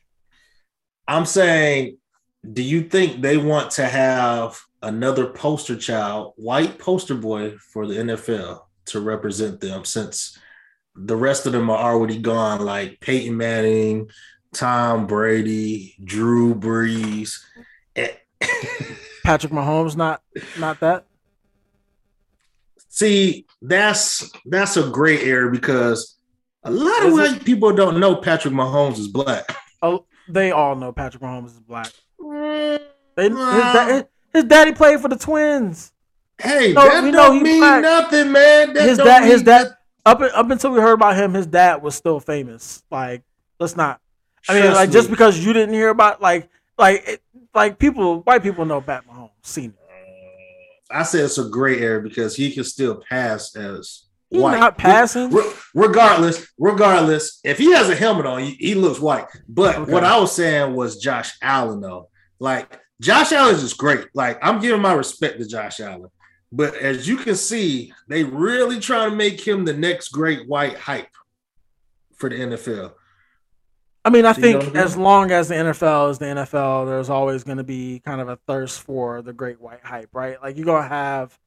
I'm 1.09 1.27
saying, 1.27 1.99
do 2.53 2.63
you 2.63 2.83
think 2.83 3.21
they 3.21 3.37
want 3.37 3.73
to 3.73 3.87
have 3.87 4.61
another 4.81 5.27
poster 5.27 5.75
child, 5.75 6.35
white 6.37 6.79
poster 6.79 7.17
boy 7.17 7.57
for 7.73 7.89
the 7.89 7.95
NFL 7.95 8.61
to 8.87 9.01
represent 9.01 9.61
them 9.61 9.85
since 9.85 10.39
the 10.97 11.17
rest 11.17 11.47
of 11.47 11.53
them 11.53 11.71
are 11.71 11.79
already 11.93 12.19
gone, 12.19 12.61
like 12.65 13.01
Peyton 13.01 13.37
Manning, 13.37 14.11
Tom 14.53 15.07
Brady, 15.07 15.95
Drew 16.03 16.55
Brees. 16.55 17.39
Eh, 17.97 18.11
Patrick 19.25 19.53
Mahomes, 19.53 19.97
not 19.97 20.23
not 20.59 20.81
that. 20.81 21.05
See, 22.89 23.47
that's 23.63 24.31
that's 24.45 24.77
a 24.77 24.91
gray 24.91 25.21
area 25.23 25.51
because 25.51 26.17
a 26.65 26.71
lot 26.71 27.03
of 27.03 27.09
Is 27.09 27.15
white 27.15 27.45
people 27.45 27.73
don't 27.73 28.01
know 28.01 28.17
Patrick 28.17 28.53
Mahomes 28.53 28.99
is 28.99 29.09
black. 29.09 29.57
Oh, 29.83 30.05
they 30.29 30.51
all 30.51 30.77
know 30.77 30.93
Patrick 30.93 31.23
Mahomes 31.23 31.47
is 31.53 31.61
black. 31.61 31.91
Mm, 32.21 32.81
They, 33.17 33.29
his, 33.29 33.33
da- 33.33 34.03
his 34.33 34.45
daddy 34.45 34.73
played 34.73 35.01
for 35.01 35.09
the 35.09 35.17
Twins. 35.17 35.93
Hey, 36.39 36.73
that 36.73 37.05
know 37.05 37.13
don't 37.13 37.43
mean 37.43 37.61
black. 37.61 37.83
nothing, 37.83 38.33
man. 38.33 38.73
That 38.75 38.89
his 38.89 38.99
dad, 38.99 39.25
his 39.25 39.43
dad, 39.43 39.69
up 40.07 40.21
up 40.21 40.51
until 40.51 40.73
we 40.73 40.81
heard 40.81 40.95
about 40.95 41.17
him, 41.17 41.35
his 41.35 41.47
dad 41.47 41.83
was 41.83 41.95
still 41.95 42.21
famous. 42.21 42.83
Like, 42.91 43.23
let's 43.59 43.77
not. 43.77 44.01
I 44.49 44.55
mean, 44.55 44.63
Trust 44.63 44.77
like 44.77 44.91
just 44.91 45.11
because 45.11 45.45
you 45.45 45.53
didn't 45.53 45.75
hear 45.75 45.91
about, 45.91 46.23
like, 46.23 46.49
like, 46.79 47.07
it, 47.07 47.23
like 47.55 47.79
people, 47.79 48.21
white 48.21 48.43
people 48.43 48.65
know 48.65 48.81
Pat 48.81 49.05
Mahomes, 49.07 49.31
seen 49.43 49.71
it. 49.71 49.77
Uh, 50.93 50.99
I 50.99 51.03
say 51.03 51.19
it's 51.21 51.37
a 51.39 51.49
gray 51.49 51.79
area 51.81 52.01
because 52.03 52.35
he 52.37 52.51
can 52.51 52.65
still 52.65 53.03
pass 53.09 53.55
as 53.55 54.05
He's 54.31 54.41
white. 54.41 54.59
not 54.59 54.79
passing. 54.79 55.31
Re- 55.31 55.53
regardless, 55.75 56.47
regardless, 56.59 57.41
if 57.45 57.59
he 57.59 57.73
has 57.73 57.91
a 57.91 57.95
helmet 57.95 58.25
on, 58.27 58.41
he, 58.41 58.53
he 58.53 58.75
looks 58.75 59.01
white. 59.01 59.27
But 59.49 59.77
Okay. 59.77 59.93
what 59.93 60.05
I 60.05 60.19
was 60.19 60.33
saying 60.35 60.75
was 60.75 60.97
Josh 60.99 61.33
Allen, 61.43 61.81
though. 61.81 62.09
Like 62.39 62.81
Josh 63.03 63.33
Allen 63.33 63.55
is 63.57 63.61
just 63.61 63.77
great. 63.77 64.07
Like 64.15 64.39
I'm 64.41 64.61
giving 64.61 64.81
my 64.81 64.95
respect 64.95 65.39
to 65.41 65.47
Josh 65.47 65.81
Allen. 65.81 66.09
But 66.53 66.77
as 66.77 67.07
you 67.09 67.17
can 67.17 67.37
see, 67.37 67.93
they 68.09 68.25
really 68.25 68.81
trying 68.81 69.11
to 69.11 69.17
make 69.17 69.41
him 69.47 69.65
the 69.65 69.73
next 69.75 70.09
great 70.11 70.49
white 70.49 70.77
hype 70.77 71.15
for 72.17 72.29
the 72.29 72.41
NFL. 72.41 72.95
I 74.05 74.11
mean, 74.11 74.25
I 74.25 74.33
So 74.33 74.43
don't 74.43 74.55
think 74.55 74.63
agree? 74.63 74.73
as 74.75 74.97
long 74.97 75.31
as 75.31 75.49
the 75.49 75.57
NFL 75.57 76.11
is 76.11 76.19
the 76.19 76.27
NFL, 76.27 76.87
there's 76.87 77.11
always 77.11 77.45
going 77.45 77.59
to 77.59 77.65
be 77.65 78.01
kind 78.05 78.21
of 78.21 78.29
a 78.29 78.37
thirst 78.47 78.81
for 78.83 79.21
the 79.23 79.33
great 79.33 79.61
white 79.61 79.85
hype, 79.85 80.09
right? 80.13 80.41
Like 80.43 80.57
you're 80.57 80.65
gonna 80.67 80.89
have, 80.89 81.39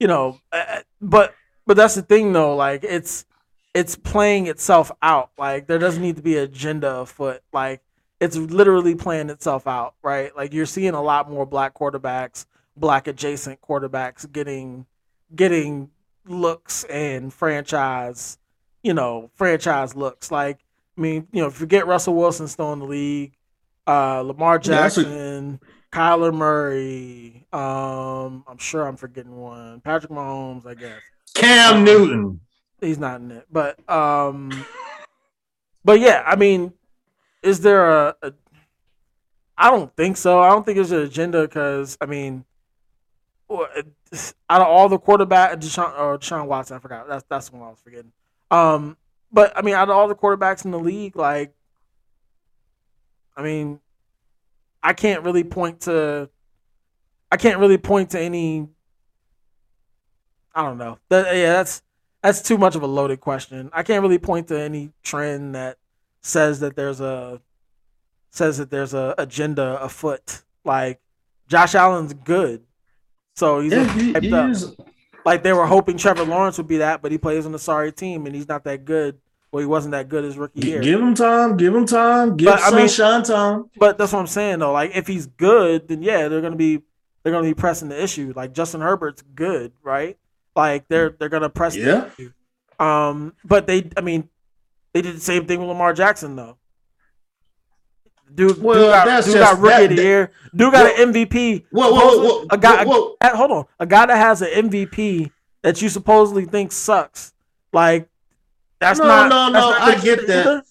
you 0.00 0.06
know, 0.08 0.40
uh, 0.52 0.80
but 1.00 1.34
but 1.66 1.76
that's 1.76 1.94
the 1.96 2.02
thing 2.02 2.32
though. 2.32 2.56
Like 2.56 2.82
it's 2.84 3.26
it's 3.74 3.94
playing 3.96 4.46
itself 4.46 4.90
out. 5.02 5.30
Like 5.38 5.66
there 5.66 5.78
doesn't 5.78 6.02
need 6.02 6.16
to 6.16 6.22
be 6.22 6.38
an 6.38 6.44
agenda 6.44 7.00
afoot. 7.00 7.42
Like 7.52 7.82
it's 8.20 8.36
literally 8.36 8.94
playing 8.94 9.28
itself 9.30 9.66
out, 9.66 9.94
right? 10.02 10.34
Like 10.34 10.54
you're 10.54 10.66
seeing 10.66 10.94
a 10.94 11.02
lot 11.02 11.30
more 11.30 11.44
black 11.44 11.74
quarterbacks, 11.74 12.46
black 12.80 13.06
adjacent 13.06 13.60
quarterbacks 13.60 14.30
getting 14.30 14.86
getting 15.34 15.90
looks 16.26 16.84
and 16.84 17.32
franchise, 17.32 18.38
you 18.82 18.94
know, 18.94 19.30
franchise 19.34 19.94
looks. 19.94 20.30
Like 20.30 20.58
I 20.96 21.00
mean, 21.00 21.26
you 21.32 21.42
know, 21.42 21.50
forget 21.50 21.86
Russell 21.86 22.14
Wilson 22.14 22.48
still 22.48 22.72
in 22.72 22.78
the 22.80 22.84
league, 22.86 23.32
uh, 23.86 24.20
Lamar 24.20 24.60
Yeah, 24.62 24.70
that's 24.82 24.96
a- 24.98 25.02
Jackson, 25.02 25.60
Kyler 25.92 26.34
Murray. 26.34 27.46
Um, 27.52 28.44
I'm 28.46 28.58
sure 28.58 28.86
I'm 28.86 28.96
forgetting 28.96 29.36
one. 29.36 29.80
Patrick 29.80 30.12
Mahomes, 30.12 30.66
I 30.66 30.74
guess 30.74 31.00
Cam 31.34 31.84
Newton. 31.84 32.40
he's 32.80 32.98
not 32.98 33.20
in 33.20 33.30
it, 33.30 33.46
but 33.50 33.78
um, 33.90 34.50
but 35.84 36.00
yeah, 36.00 36.22
I 36.26 36.36
mean, 36.36 36.72
is 37.42 37.60
there 37.60 37.88
a? 37.90 38.16
a 38.22 38.32
I 39.60 39.70
don't 39.70 39.94
think 39.96 40.16
so. 40.16 40.38
I 40.40 40.50
don't 40.50 40.64
think 40.64 40.76
there's 40.76 40.92
an 40.92 41.00
agenda 41.00 41.42
because 41.42 41.98
I 42.00 42.06
mean, 42.06 42.44
out 43.50 44.60
of 44.60 44.66
all 44.66 44.88
the 44.88 44.98
quarterback, 44.98 45.58
Deshaun 45.58 45.98
or 45.98 46.18
Deshaun 46.18 46.46
Watson, 46.46 46.76
I 46.76 46.80
forgot. 46.80 47.08
That's 47.08 47.24
that's 47.28 47.48
the 47.48 47.56
one 47.56 47.66
I 47.66 47.70
was 47.70 47.80
forgetting. 47.80 48.12
Um, 48.50 48.96
but 49.32 49.56
I 49.56 49.62
mean, 49.62 49.74
out 49.74 49.88
of 49.88 49.96
all 49.96 50.08
the 50.08 50.14
quarterbacks 50.14 50.64
in 50.64 50.70
the 50.70 50.78
league, 50.78 51.16
like, 51.16 51.52
I 53.36 53.42
mean, 53.42 53.80
I 54.82 54.92
can't 54.92 55.22
really 55.22 55.44
point 55.44 55.82
to. 55.82 56.28
I 57.30 57.36
can't 57.36 57.58
really 57.58 57.78
point 57.78 58.10
to 58.10 58.20
any. 58.20 58.68
I 60.54 60.62
don't 60.62 60.78
know. 60.78 60.98
That, 61.08 61.36
yeah, 61.36 61.52
that's 61.52 61.82
that's 62.22 62.42
too 62.42 62.58
much 62.58 62.74
of 62.74 62.82
a 62.82 62.86
loaded 62.86 63.20
question. 63.20 63.70
I 63.72 63.82
can't 63.82 64.02
really 64.02 64.18
point 64.18 64.48
to 64.48 64.58
any 64.58 64.92
trend 65.02 65.54
that 65.54 65.78
says 66.20 66.60
that 66.60 66.76
there's 66.76 67.00
a 67.00 67.40
says 68.30 68.58
that 68.58 68.70
there's 68.70 68.94
a 68.94 69.14
agenda 69.18 69.80
afoot. 69.80 70.42
Like 70.64 71.00
Josh 71.48 71.74
Allen's 71.74 72.14
good, 72.14 72.64
so 73.38 73.60
he's 73.60 73.72
Yeah, 73.72 73.92
he- 73.94 74.12
hyped 74.12 74.22
he 74.24 74.32
up. 74.32 74.50
is- 74.50 74.76
Like 75.24 75.42
they 75.42 75.52
were 75.52 75.66
hoping 75.66 75.96
Trevor 75.96 76.24
Lawrence 76.24 76.56
would 76.58 76.68
be 76.68 76.78
that, 76.78 77.02
but 77.02 77.12
he 77.12 77.18
plays 77.18 77.44
on 77.46 77.54
a 77.54 77.58
sorry 77.58 77.92
team 77.92 78.26
and 78.26 78.34
he's 78.34 78.48
not 78.48 78.64
that 78.64 78.84
good. 78.84 79.18
Well, 79.52 79.60
he 79.60 79.66
wasn't 79.66 79.92
that 79.92 80.08
good 80.08 80.24
his 80.24 80.36
rookie 80.38 80.66
year. 80.66 80.80
Give 80.80 81.00
him 81.00 81.14
time. 81.14 81.56
Give 81.56 81.74
him 81.74 81.86
time. 81.86 82.36
Give 82.36 82.46
But, 82.46 82.60
I 82.62 82.70
mean- 82.76 82.88
sunshine 82.88 83.22
time. 83.24 83.70
But 83.78 83.96
that's 83.98 84.12
what 84.12 84.20
I'm 84.20 84.26
saying 84.26 84.58
though. 84.58 84.72
Like 84.72 84.92
if 84.94 85.06
he's 85.06 85.26
good, 85.26 85.88
then 85.88 86.02
yeah, 86.02 86.28
they're 86.28 86.40
gonna 86.40 86.56
be 86.56 86.82
they're 87.22 87.32
gonna 87.32 87.46
be 87.46 87.54
pressing 87.54 87.88
the 87.88 88.02
issue. 88.02 88.32
Like 88.34 88.52
Justin 88.52 88.80
Herbert's 88.80 89.22
good, 89.34 89.72
right? 89.82 90.16
Like 90.56 90.86
they're 90.88 91.10
they're 91.10 91.28
gonna 91.28 91.48
press 91.50 91.76
Yeah. 91.76 91.84
the 91.84 92.06
issue. 92.06 92.32
Um, 92.84 93.32
but 93.44 93.66
they, 93.66 93.90
I 93.96 94.00
mean, 94.02 94.28
they 94.92 95.02
did 95.02 95.16
the 95.16 95.20
same 95.20 95.46
thing 95.46 95.58
with 95.60 95.68
Lamar 95.68 95.92
Jackson 95.94 96.36
though. 96.36 96.56
Dude, 98.34 98.62
Well, 98.62 98.74
dude 98.76 98.90
got, 98.90 99.06
that's 99.06 99.26
dude 99.26 99.36
just- 99.36 99.52
got 99.52 99.60
rookie 99.60 99.74
that- 99.74 99.90
of 99.90 99.96
the 99.96 100.02
year. 100.02 100.30
Dude 100.54 100.72
got 100.72 100.84
Well- 100.84 100.94
an 101.02 101.12
MVP. 101.14 101.64
Whoa, 101.70 101.90
whoa, 101.92 102.18
whoa, 102.18 102.46
a 102.50 102.58
guy, 102.58 102.84
whoa, 102.84 103.00
whoa. 103.00 103.16
a- 103.20 103.36
hold 103.36 103.50
on, 103.50 103.64
a 103.80 103.86
guy 103.86 104.06
that 104.06 104.16
has 104.16 104.42
an 104.42 104.48
MVP 104.52 105.30
that 105.62 105.80
you 105.82 105.88
supposedly 105.88 106.44
think 106.44 106.72
sucks. 106.72 107.32
Like 107.72 108.08
that's 108.80 108.98
No, 109.00 109.06
not. 109.06 109.28
no, 109.28 109.52
that's 109.52 109.78
no, 109.80 109.84
I 109.86 109.94
get 110.00 110.26
that. 110.28 110.46
either. 110.46 110.62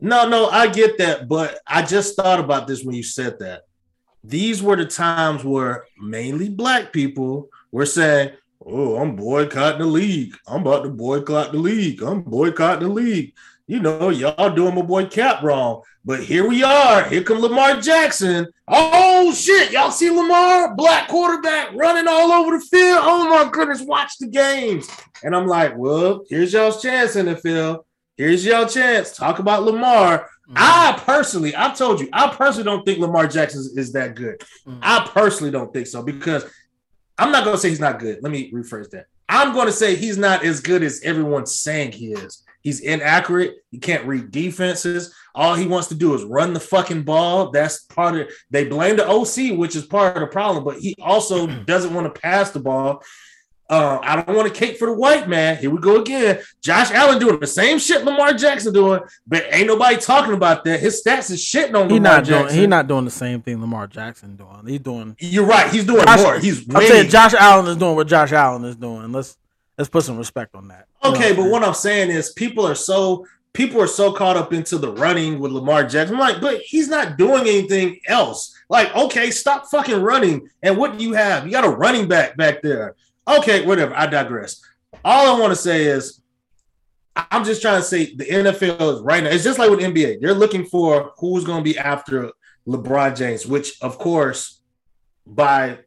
No, 0.00 0.28
no, 0.28 0.48
I 0.48 0.68
get 0.68 0.98
that, 0.98 1.28
but 1.28 1.58
I 1.66 1.82
just 1.82 2.14
thought 2.14 2.38
about 2.38 2.66
this 2.68 2.84
when 2.84 2.94
you 2.94 3.02
said 3.02 3.38
that. 3.40 3.62
These 4.22 4.62
were 4.62 4.76
the 4.76 4.84
times 4.84 5.42
where 5.44 5.84
mainly 6.00 6.48
black 6.50 6.92
people 6.92 7.48
were 7.72 7.86
saying, 7.86 8.30
Oh, 8.70 8.96
I'm 8.96 9.16
boycotting 9.16 9.80
the 9.80 9.86
league. 9.86 10.34
I'm 10.46 10.60
about 10.60 10.82
to 10.82 10.90
boycott 10.90 11.52
the 11.52 11.58
league. 11.58 12.02
I'm 12.02 12.20
boycotting 12.22 12.86
the 12.88 12.92
league. 12.92 13.32
You 13.68 13.80
know, 13.80 14.08
y'all 14.08 14.54
doing 14.54 14.74
my 14.74 14.80
boy 14.80 15.06
Cap 15.06 15.42
wrong. 15.42 15.82
But 16.02 16.24
here 16.24 16.48
we 16.48 16.62
are. 16.62 17.04
Here 17.06 17.22
come 17.22 17.40
Lamar 17.40 17.78
Jackson. 17.82 18.46
Oh 18.66 19.30
shit. 19.34 19.72
Y'all 19.72 19.90
see 19.90 20.08
Lamar? 20.08 20.74
Black 20.74 21.06
quarterback 21.08 21.74
running 21.74 22.08
all 22.08 22.32
over 22.32 22.56
the 22.58 22.64
field. 22.64 23.00
Oh 23.02 23.28
my 23.28 23.50
goodness, 23.50 23.82
watch 23.82 24.16
the 24.18 24.26
games. 24.26 24.88
And 25.22 25.36
I'm 25.36 25.46
like, 25.46 25.76
well, 25.76 26.24
here's 26.30 26.54
y'all's 26.54 26.80
chance, 26.80 27.14
NFL. 27.14 27.84
Here's 28.16 28.42
y'all 28.44 28.66
chance. 28.66 29.14
Talk 29.14 29.38
about 29.38 29.64
Lamar. 29.64 30.30
I 30.56 30.98
personally, 31.04 31.54
I've 31.54 31.76
told 31.76 32.00
you, 32.00 32.08
I 32.10 32.28
personally 32.34 32.64
don't 32.64 32.86
think 32.86 33.00
Lamar 33.00 33.26
Jackson 33.26 33.68
is, 33.76 33.92
that 33.92 34.14
good. 34.14 34.42
Mhm. 34.66 34.78
I 34.80 35.06
personally 35.12 35.50
don't 35.50 35.74
think 35.74 35.86
so 35.88 36.02
because 36.02 36.46
I'm 37.18 37.30
not 37.30 37.44
going 37.44 37.56
to 37.56 37.60
say 37.60 37.68
he's 37.68 37.80
not 37.80 37.98
good. 37.98 38.22
Let 38.22 38.32
me 38.32 38.50
rephrase 38.50 38.88
that. 38.90 39.06
I'm 39.28 39.52
going 39.52 39.66
to 39.66 39.72
say 39.72 39.94
he's 39.94 40.16
not 40.16 40.42
as 40.42 40.60
good 40.60 40.82
as 40.82 41.02
everyone's 41.02 41.54
saying 41.54 41.92
he 41.92 42.12
is. 42.12 42.44
He's 42.62 42.80
inaccurate. 42.80 43.56
He 43.70 43.78
can't 43.78 44.06
read 44.06 44.30
defenses. 44.30 45.14
All 45.34 45.54
he 45.54 45.66
wants 45.66 45.88
to 45.88 45.94
do 45.94 46.14
is 46.14 46.24
run 46.24 46.52
the 46.52 46.60
fucking 46.60 47.02
ball. 47.02 47.50
That's 47.50 47.80
part 47.84 48.16
of 48.16 48.30
they 48.50 48.64
blame 48.64 48.96
the 48.96 49.08
OC, 49.08 49.56
which 49.58 49.76
is 49.76 49.86
part 49.86 50.16
of 50.16 50.20
the 50.20 50.26
problem, 50.26 50.64
but 50.64 50.78
he 50.78 50.94
also 51.00 51.46
doesn't 51.64 51.94
want 51.94 52.12
to 52.12 52.20
pass 52.20 52.50
the 52.50 52.60
ball. 52.60 53.02
Uh, 53.70 53.98
I 54.02 54.16
don't 54.16 54.34
want 54.34 54.48
to 54.52 54.58
cake 54.58 54.78
for 54.78 54.86
the 54.86 54.94
white 54.94 55.28
man. 55.28 55.58
Here 55.58 55.68
we 55.68 55.78
go 55.78 56.00
again. 56.00 56.40
Josh 56.62 56.90
Allen 56.90 57.18
doing 57.18 57.38
the 57.38 57.46
same 57.46 57.78
shit 57.78 58.02
Lamar 58.02 58.32
Jackson 58.32 58.72
doing, 58.72 59.00
but 59.26 59.44
ain't 59.50 59.66
nobody 59.66 59.98
talking 59.98 60.32
about 60.32 60.64
that. 60.64 60.80
His 60.80 61.02
stats 61.02 61.30
is 61.30 61.44
shitting 61.44 61.74
on 61.78 61.90
He 61.90 61.96
Lamar 61.96 62.00
not 62.00 62.24
doing. 62.24 62.42
Jackson. 62.44 62.58
He 62.58 62.66
not 62.66 62.88
doing 62.88 63.04
the 63.04 63.10
same 63.10 63.42
thing 63.42 63.60
Lamar 63.60 63.86
Jackson 63.86 64.36
doing. 64.36 64.66
He's 64.66 64.80
doing. 64.80 65.16
You're 65.18 65.44
right. 65.44 65.70
He's 65.70 65.84
doing 65.84 66.02
Josh- 66.02 66.18
more. 66.18 66.38
He's 66.38 66.66
I'm 66.74 66.80
saying 66.86 67.10
Josh 67.10 67.34
Allen 67.34 67.66
is 67.66 67.76
doing 67.76 67.94
what 67.94 68.06
Josh 68.06 68.32
Allen 68.32 68.64
is 68.64 68.76
doing. 68.76 69.12
Let's 69.12 69.36
let's 69.78 69.88
put 69.88 70.04
some 70.04 70.18
respect 70.18 70.54
on 70.54 70.68
that. 70.68 70.86
You 71.02 71.10
know 71.10 71.16
Okay, 71.16 71.34
but 71.34 71.48
what 71.50 71.64
I'm 71.64 71.74
saying 71.74 72.10
is 72.10 72.32
people 72.32 72.66
are 72.66 72.74
so 72.74 73.24
people 73.52 73.80
are 73.80 73.86
so 73.86 74.12
caught 74.12 74.36
up 74.36 74.52
into 74.52 74.78
the 74.78 74.92
running 74.92 75.38
with 75.38 75.52
Lamar 75.52 75.84
Jackson. 75.84 76.16
I'm 76.16 76.20
like, 76.20 76.40
but 76.40 76.60
he's 76.60 76.88
not 76.88 77.16
doing 77.16 77.42
anything 77.42 77.98
else. 78.06 78.54
Like, 78.68 78.94
okay, 78.94 79.30
stop 79.30 79.66
fucking 79.66 80.00
running. 80.00 80.48
And 80.62 80.76
what 80.76 80.98
do 80.98 81.04
you 81.04 81.14
have? 81.14 81.46
You 81.46 81.52
got 81.52 81.64
a 81.64 81.70
running 81.70 82.08
back 82.08 82.36
back 82.36 82.60
there. 82.62 82.94
Okay, 83.26 83.64
whatever. 83.64 83.94
I 83.96 84.06
digress. 84.06 84.62
All 85.04 85.34
I 85.34 85.40
want 85.40 85.52
to 85.52 85.56
say 85.56 85.84
is, 85.84 86.20
I'm 87.16 87.44
just 87.44 87.62
trying 87.62 87.80
to 87.80 87.86
say 87.86 88.14
the 88.14 88.24
NFL 88.24 88.94
is 88.94 89.00
right 89.00 89.24
now. 89.24 89.30
It's 89.30 89.44
just 89.44 89.58
like 89.58 89.70
with 89.70 89.80
NBA. 89.80 90.20
They're 90.20 90.34
looking 90.34 90.64
for 90.64 91.12
who's 91.18 91.44
going 91.44 91.64
to 91.64 91.64
be 91.64 91.76
after 91.76 92.30
LeBron 92.66 93.16
James, 93.16 93.44
which 93.46 93.80
of 93.82 93.98
course, 93.98 94.60
by 95.26 95.80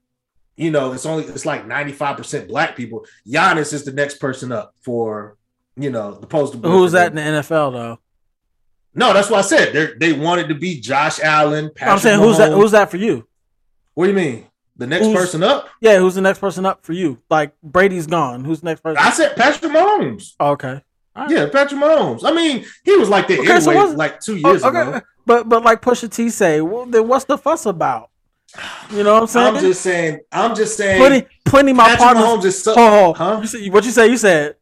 you 0.62 0.70
know, 0.70 0.94
it's 0.94 1.08
only 1.08 1.24
it's 1.24 1.46
like 1.46 1.66
95% 1.66 2.48
black 2.48 2.76
people. 2.76 3.06
Giannis 3.28 3.74
is 3.74 3.84
the 3.84 3.92
next 3.92 4.20
person 4.20 4.52
up 4.52 4.76
for 4.82 5.36
you 5.76 5.90
know 5.90 6.14
the 6.14 6.28
poster. 6.28 6.60
Who's 6.60 6.92
that 6.92 7.08
in 7.10 7.16
the 7.16 7.42
NFL 7.42 7.74
though? 7.74 8.00
No, 8.94 9.12
that's 9.12 9.30
what 9.30 9.40
I 9.40 9.42
said. 9.42 9.74
They 9.74 10.12
they 10.12 10.14
wanted 10.14 10.50
to 10.50 10.56
be 10.56 10.80
Josh 10.80 11.20
Allen. 11.20 11.72
Patrick 11.76 11.92
I'm 11.92 12.00
saying 12.00 12.20
Mahomes. 12.20 12.24
who's 12.24 12.38
that? 12.38 12.52
Who's 12.52 12.72
that 12.72 12.92
for 12.92 12.98
you? 12.98 13.28
What 13.96 14.06
do 14.06 14.12
you 14.12 14.16
mean? 14.16 14.46
The 14.78 14.86
next 14.86 15.08
who's, 15.08 15.16
person 15.16 15.44
up? 15.44 15.68
Yeah, 15.82 15.98
who's 15.98 16.16
the 16.16 16.22
next 16.22 16.40
person 16.40 16.66
up 16.66 16.86
for 16.86 16.94
you? 16.94 17.18
Like 17.30 17.54
Brady's 17.64 18.06
gone. 18.06 18.46
Who's 18.46 18.62
the 18.62 18.66
next 18.66 18.82
person? 18.82 18.98
I 19.04 19.10
said 19.10 19.36
Patrick 19.36 19.72
Mahomes. 19.72 20.36
Oh, 20.40 20.52
okay. 20.52 20.82
Right. 21.16 21.30
Yeah, 21.30 21.50
Patrick 21.52 21.82
Mahomes. 21.82 22.22
I 22.24 22.34
mean, 22.34 22.66
he 22.84 22.96
was 22.98 23.10
like 23.10 23.28
that 23.28 23.40
okay, 23.40 23.52
anyway, 23.52 23.74
so 23.74 23.92
like 23.96 24.20
two 24.20 24.38
years 24.38 24.64
oh, 24.64 24.70
okay. 24.70 24.82
ago. 24.82 25.02
But 25.26 25.50
but 25.50 25.64
like 25.64 25.82
Pusha 25.82 26.14
T 26.14 26.30
say, 26.30 26.62
well, 26.62 26.86
then 26.86 27.08
what's 27.08 27.26
the 27.26 27.38
fuss 27.38 27.66
about? 27.66 28.11
You 28.92 29.04
know 29.04 29.14
what 29.14 29.24
I'm 29.24 29.28
saying? 29.28 29.56
I'm 29.56 29.62
just 29.62 29.82
saying. 29.82 30.20
I'm 30.32 30.56
just 30.56 30.78
saying. 30.78 31.00
Plenty, 31.00 31.28
plenty. 31.46 31.74
My 31.74 31.96
Patrick 31.96 32.00
partners. 32.00 32.24
Mahomes 32.26 32.46
is 32.46 32.64
so, 32.64 32.74
oh, 32.78 33.14
huh? 33.14 33.40
You 33.42 33.48
say, 33.48 33.70
what 33.70 33.86
you 33.86 33.92
say? 33.92 34.08
You 34.08 34.18
said. 34.18 34.56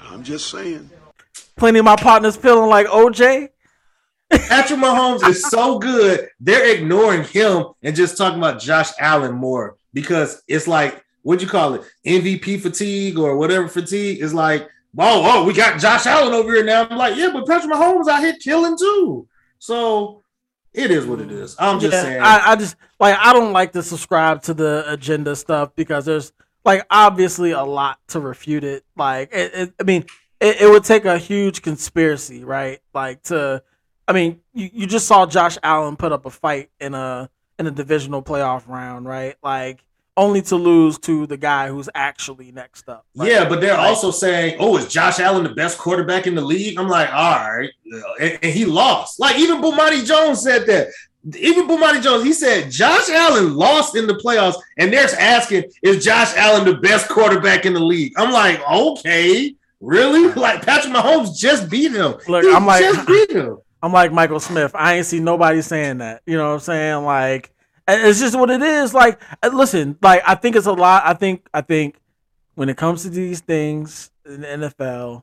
I'm 0.00 0.22
just 0.22 0.50
saying. 0.50 0.88
Plenty 1.56 1.80
of 1.80 1.84
my 1.84 1.96
partners 1.96 2.36
feeling 2.36 2.68
like 2.68 2.86
OJ. 2.86 3.48
Patrick 4.30 4.80
Mahomes 4.80 5.28
is 5.28 5.42
so 5.42 5.78
good, 5.78 6.28
they're 6.40 6.74
ignoring 6.74 7.24
him 7.24 7.66
and 7.82 7.94
just 7.94 8.16
talking 8.16 8.38
about 8.38 8.60
Josh 8.60 8.90
Allen 8.98 9.34
more 9.34 9.76
because 9.92 10.42
it's 10.48 10.66
like 10.66 11.04
what 11.22 11.34
would 11.34 11.42
you 11.42 11.48
call 11.48 11.74
it, 11.74 11.82
MVP 12.06 12.60
fatigue 12.60 13.18
or 13.18 13.36
whatever 13.36 13.68
fatigue 13.68 14.20
is 14.22 14.34
like. 14.34 14.68
Oh, 14.98 15.22
oh, 15.24 15.44
we 15.44 15.54
got 15.54 15.80
Josh 15.80 16.04
Allen 16.04 16.34
over 16.34 16.52
here 16.52 16.64
now. 16.64 16.86
I'm 16.88 16.98
like, 16.98 17.16
yeah, 17.16 17.30
but 17.32 17.46
Patrick 17.46 17.72
Mahomes 17.72 18.08
out 18.08 18.22
here 18.22 18.36
killing 18.42 18.76
too. 18.76 19.26
So 19.58 20.21
it 20.74 20.90
is 20.90 21.06
what 21.06 21.20
it 21.20 21.30
is. 21.30 21.56
I'm 21.58 21.80
just 21.80 21.92
yeah, 21.92 22.02
saying. 22.02 22.22
I, 22.22 22.52
I 22.52 22.56
just 22.56 22.76
like 22.98 23.16
I 23.18 23.32
don't 23.32 23.52
like 23.52 23.72
to 23.72 23.82
subscribe 23.82 24.42
to 24.44 24.54
the 24.54 24.84
agenda 24.86 25.36
stuff 25.36 25.74
because 25.76 26.04
there's 26.04 26.32
like 26.64 26.86
obviously 26.90 27.50
a 27.50 27.62
lot 27.62 27.98
to 28.08 28.20
refute 28.20 28.64
it. 28.64 28.84
Like 28.96 29.30
it, 29.32 29.52
it 29.54 29.74
I 29.80 29.82
mean, 29.82 30.06
it, 30.40 30.62
it, 30.62 30.70
would 30.70 30.84
take 30.84 31.04
a 31.04 31.18
huge 31.18 31.62
conspiracy, 31.62 32.44
right? 32.44 32.80
Like 32.94 33.22
to 33.24 33.62
I 34.08 34.12
mean, 34.12 34.40
you, 34.54 34.70
you 34.72 34.86
just 34.86 35.06
saw 35.06 35.26
Josh 35.26 35.58
Allen 35.62 35.96
put 35.96 36.12
up 36.12 36.26
a 36.26 36.30
fight 36.30 36.70
in 36.80 36.94
a 36.94 37.28
in 37.58 37.66
a 37.66 37.70
divisional 37.70 38.22
playoff 38.22 38.66
round, 38.66 39.06
right? 39.06 39.36
Like 39.42 39.84
only 40.16 40.42
to 40.42 40.56
lose 40.56 40.98
to 40.98 41.26
the 41.26 41.36
guy 41.36 41.68
who's 41.68 41.88
actually 41.94 42.52
next 42.52 42.88
up. 42.88 43.06
Right? 43.14 43.30
Yeah, 43.30 43.48
but 43.48 43.60
they're 43.60 43.76
like, 43.76 43.86
also 43.86 44.10
saying, 44.10 44.56
"Oh, 44.58 44.76
is 44.76 44.88
Josh 44.88 45.20
Allen 45.20 45.44
the 45.44 45.54
best 45.54 45.78
quarterback 45.78 46.26
in 46.26 46.34
the 46.34 46.42
league?" 46.42 46.78
I'm 46.78 46.88
like, 46.88 47.12
all 47.12 47.38
right, 47.38 47.70
and, 48.20 48.38
and 48.42 48.52
he 48.52 48.64
lost. 48.64 49.20
Like 49.20 49.38
even 49.38 49.60
Bomani 49.60 50.04
Jones 50.04 50.42
said 50.42 50.66
that. 50.66 50.88
Even 51.38 51.68
Bomani 51.68 52.02
Jones, 52.02 52.24
he 52.24 52.32
said 52.32 52.68
Josh 52.68 53.08
Allen 53.08 53.54
lost 53.54 53.94
in 53.94 54.08
the 54.08 54.14
playoffs, 54.14 54.56
and 54.78 54.92
they're 54.92 55.06
asking, 55.20 55.64
"Is 55.82 56.04
Josh 56.04 56.36
Allen 56.36 56.64
the 56.64 56.78
best 56.78 57.08
quarterback 57.08 57.64
in 57.64 57.74
the 57.74 57.80
league?" 57.80 58.12
I'm 58.16 58.32
like, 58.32 58.60
okay, 58.68 59.54
really? 59.80 60.32
Like 60.42 60.66
Patrick 60.66 60.92
Mahomes 60.92 61.36
just 61.36 61.70
beat 61.70 61.92
him. 61.92 62.16
Look, 62.26 62.42
he 62.42 62.52
I'm 62.52 62.66
like, 62.66 62.82
just 62.82 63.06
beat 63.06 63.30
him. 63.30 63.58
I'm 63.82 63.92
like 63.92 64.12
Michael 64.12 64.40
Smith. 64.40 64.72
I 64.74 64.94
ain't 64.94 65.06
see 65.06 65.20
nobody 65.20 65.60
saying 65.62 65.98
that. 65.98 66.22
You 66.26 66.36
know 66.36 66.48
what 66.48 66.54
I'm 66.54 66.60
saying? 66.60 67.04
Like 67.04 67.51
it's 67.88 68.20
just 68.20 68.38
what 68.38 68.50
it 68.50 68.62
is. 68.62 68.94
Like, 68.94 69.20
uh, 69.42 69.50
listen, 69.52 69.98
like 70.02 70.22
I 70.26 70.34
think 70.34 70.56
it's 70.56 70.66
a 70.66 70.72
lot. 70.72 71.02
I 71.04 71.14
think 71.14 71.48
I 71.52 71.60
think 71.60 71.96
when 72.54 72.68
it 72.68 72.76
comes 72.76 73.02
to 73.02 73.10
these 73.10 73.40
things 73.40 74.10
in 74.24 74.42
the 74.42 74.46
NFL, 74.46 75.22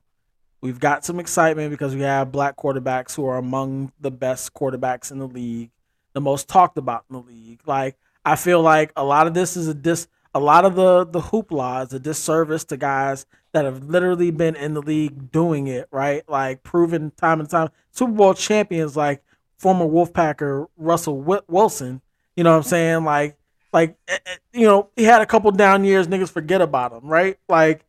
we've 0.62 0.80
got 0.80 1.06
some 1.06 1.20
excitement 1.20 1.72
because 1.72 1.96
we 1.96 2.02
have 2.02 2.32
black 2.32 2.58
quarterbacks 2.58 3.16
who 3.16 3.26
are 3.26 3.38
among 3.38 3.92
the 4.00 4.12
best 4.12 4.54
quarterbacks 4.54 5.12
in 5.12 5.20
the 5.20 5.28
league, 5.28 5.72
the 6.14 6.22
most 6.22 6.48
talked 6.48 6.78
about 6.78 7.06
in 7.10 7.16
the 7.16 7.22
league. 7.22 7.62
Like, 7.66 7.98
I 8.26 8.36
feel 8.36 8.62
like 8.62 8.92
a 8.96 9.04
lot 9.04 9.28
of 9.28 9.34
this 9.34 9.56
is 9.56 9.68
a 9.68 9.74
dis 9.74 10.08
a 10.34 10.40
lot 10.40 10.66
of 10.66 10.76
the 10.76 11.06
the 11.06 11.22
hoopla 11.22 11.88
is 11.88 11.94
a 11.94 12.00
disservice 12.00 12.64
to 12.66 12.78
guys 12.78 13.26
that 13.52 13.66
have 13.66 13.86
literally 13.86 14.32
been 14.32 14.56
in 14.56 14.74
the 14.74 14.82
league 14.82 15.32
doing 15.32 15.68
it, 15.68 15.88
right? 15.92 16.28
Like 16.30 16.62
proven 16.64 17.12
time 17.12 17.40
and 17.40 17.50
time. 17.50 17.70
Super 17.92 18.12
Bowl 18.12 18.34
champions 18.34 18.96
like 18.96 19.24
former 19.58 19.86
Wolfpacker 19.86 20.68
Russell 20.78 21.20
Wilson 21.48 22.02
you 22.40 22.44
know 22.46 22.52
what 22.52 22.58
I'm 22.58 22.64
saying? 22.64 23.04
Like, 23.04 23.38
like 23.74 23.98
eh, 24.08 24.18
eh, 24.26 24.36
you 24.54 24.66
know, 24.66 24.92
he 24.96 25.04
had 25.04 25.22
a 25.22 25.26
couple 25.26 25.52
down 25.52 25.84
years. 25.84 26.08
Niggas 26.08 26.32
forget 26.32 26.62
about 26.62 26.94
him, 26.94 27.02
right? 27.04 27.38
Like, 27.50 27.80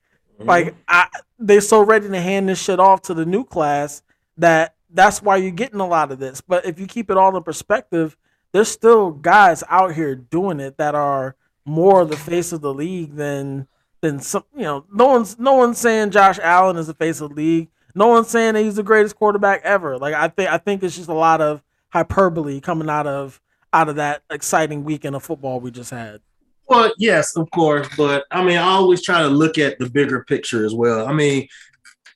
mm-hmm. 0.40 0.48
like 0.48 0.74
I, 0.88 1.06
they're 1.38 1.60
so 1.60 1.84
ready 1.84 2.08
to 2.08 2.20
hand 2.20 2.48
this 2.48 2.60
shit 2.60 2.80
off 2.80 3.02
to 3.02 3.14
the 3.14 3.24
new 3.24 3.44
class 3.44 4.02
that 4.38 4.74
that's 4.92 5.22
why 5.22 5.36
you're 5.36 5.52
getting 5.52 5.78
a 5.78 5.86
lot 5.86 6.10
of 6.10 6.18
this. 6.18 6.40
But 6.40 6.66
if 6.66 6.80
you 6.80 6.88
keep 6.88 7.12
it 7.12 7.16
all 7.16 7.36
in 7.36 7.44
perspective, 7.44 8.16
there's 8.50 8.66
still 8.66 9.12
guys 9.12 9.62
out 9.68 9.94
here 9.94 10.16
doing 10.16 10.58
it 10.58 10.78
that 10.78 10.96
are 10.96 11.36
more 11.64 12.04
the 12.04 12.16
face 12.16 12.50
of 12.50 12.60
the 12.60 12.74
league 12.74 13.14
than 13.14 13.68
than 14.00 14.18
some. 14.18 14.42
You 14.56 14.64
know, 14.64 14.84
no 14.92 15.06
one's 15.06 15.38
no 15.38 15.52
one's 15.52 15.78
saying 15.78 16.10
Josh 16.10 16.40
Allen 16.42 16.76
is 16.76 16.88
the 16.88 16.94
face 16.94 17.20
of 17.20 17.28
the 17.28 17.36
league. 17.36 17.68
No 17.94 18.08
one's 18.08 18.30
saying 18.30 18.54
that 18.54 18.64
he's 18.64 18.74
the 18.74 18.82
greatest 18.82 19.14
quarterback 19.14 19.60
ever. 19.62 19.96
Like 19.96 20.14
I 20.14 20.26
think 20.26 20.50
I 20.50 20.58
think 20.58 20.82
it's 20.82 20.96
just 20.96 21.08
a 21.08 21.14
lot 21.14 21.40
of 21.40 21.62
hyperbole 21.90 22.60
coming 22.60 22.90
out 22.90 23.06
of 23.06 23.40
out 23.72 23.88
of 23.88 23.96
that 23.96 24.22
exciting 24.30 24.84
weekend 24.84 25.16
of 25.16 25.22
football 25.22 25.60
we 25.60 25.70
just 25.70 25.90
had. 25.90 26.20
Well, 26.66 26.92
yes, 26.98 27.36
of 27.36 27.50
course, 27.50 27.88
but 27.96 28.24
I 28.30 28.44
mean, 28.44 28.56
I 28.56 28.62
always 28.62 29.02
try 29.02 29.22
to 29.22 29.28
look 29.28 29.58
at 29.58 29.78
the 29.78 29.90
bigger 29.90 30.24
picture 30.24 30.64
as 30.64 30.74
well. 30.74 31.06
I 31.06 31.12
mean, 31.12 31.48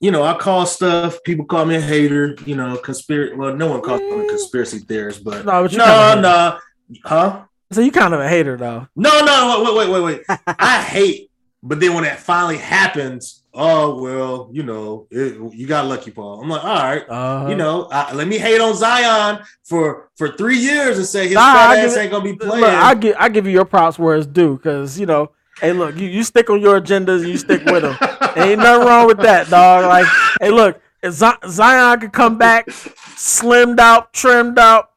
you 0.00 0.10
know, 0.10 0.22
I 0.22 0.34
call 0.34 0.66
stuff. 0.66 1.18
People 1.24 1.44
call 1.44 1.64
me 1.64 1.76
a 1.76 1.80
hater. 1.80 2.36
You 2.46 2.56
know, 2.56 2.76
conspiracy. 2.76 3.34
Well, 3.34 3.56
no 3.56 3.68
one 3.68 3.80
calls 3.80 4.00
me 4.00 4.24
a 4.24 4.28
conspiracy 4.28 4.78
theorist, 4.80 5.24
but 5.24 5.44
no, 5.44 5.62
but 5.62 5.72
no, 5.72 6.20
no, 6.20 6.58
huh? 7.04 7.44
So 7.72 7.80
you 7.80 7.90
kind 7.90 8.14
of 8.14 8.20
a 8.20 8.28
hater, 8.28 8.56
though. 8.56 8.86
No, 8.94 9.24
no, 9.24 9.74
wait, 9.74 9.88
wait, 9.88 10.02
wait, 10.02 10.26
wait. 10.28 10.38
I 10.46 10.82
hate, 10.82 11.30
but 11.62 11.80
then 11.80 11.94
when 11.94 12.04
it 12.04 12.18
finally 12.18 12.58
happens, 12.58 13.42
oh 13.54 14.02
well, 14.02 14.48
you 14.52 14.62
know, 14.62 15.06
it, 15.10 15.54
you 15.54 15.66
got 15.66 15.86
lucky, 15.86 16.10
Paul. 16.10 16.42
I'm 16.42 16.48
like, 16.48 16.64
all 16.64 16.74
right, 16.74 17.04
uh-huh. 17.08 17.48
you 17.48 17.54
know, 17.54 17.88
I, 17.90 18.12
let 18.12 18.28
me 18.28 18.38
hate 18.38 18.60
on 18.60 18.74
Zion 18.74 19.44
for 19.62 20.10
for 20.16 20.32
three 20.32 20.58
years 20.58 20.98
and 20.98 21.06
say 21.06 21.24
his 21.26 21.34
nah, 21.34 21.52
fat 21.52 21.78
ass 21.78 21.96
ain't 21.96 22.10
gonna 22.10 22.24
be 22.24 22.34
playing. 22.34 22.60
Look, 22.60 22.70
I 22.70 22.94
give 22.94 23.16
I 23.18 23.28
give 23.28 23.46
you 23.46 23.52
your 23.52 23.64
props 23.64 23.98
where 23.98 24.16
it's 24.16 24.26
due, 24.26 24.56
because 24.56 24.98
you 24.98 25.06
know, 25.06 25.30
hey, 25.60 25.72
look, 25.72 25.96
you, 25.96 26.08
you 26.08 26.24
stick 26.24 26.50
on 26.50 26.60
your 26.60 26.80
agendas 26.80 27.20
and 27.20 27.28
you 27.28 27.38
stick 27.38 27.64
with 27.66 27.82
them. 27.82 27.96
ain't 28.36 28.58
nothing 28.58 28.86
wrong 28.86 29.06
with 29.06 29.18
that, 29.18 29.48
dog. 29.48 29.84
Like, 29.84 30.06
hey, 30.40 30.50
look, 30.50 30.80
Zion 31.10 32.00
could 32.00 32.12
come 32.12 32.36
back, 32.38 32.66
slimmed 32.66 33.78
out, 33.78 34.12
trimmed 34.12 34.58
out, 34.58 34.90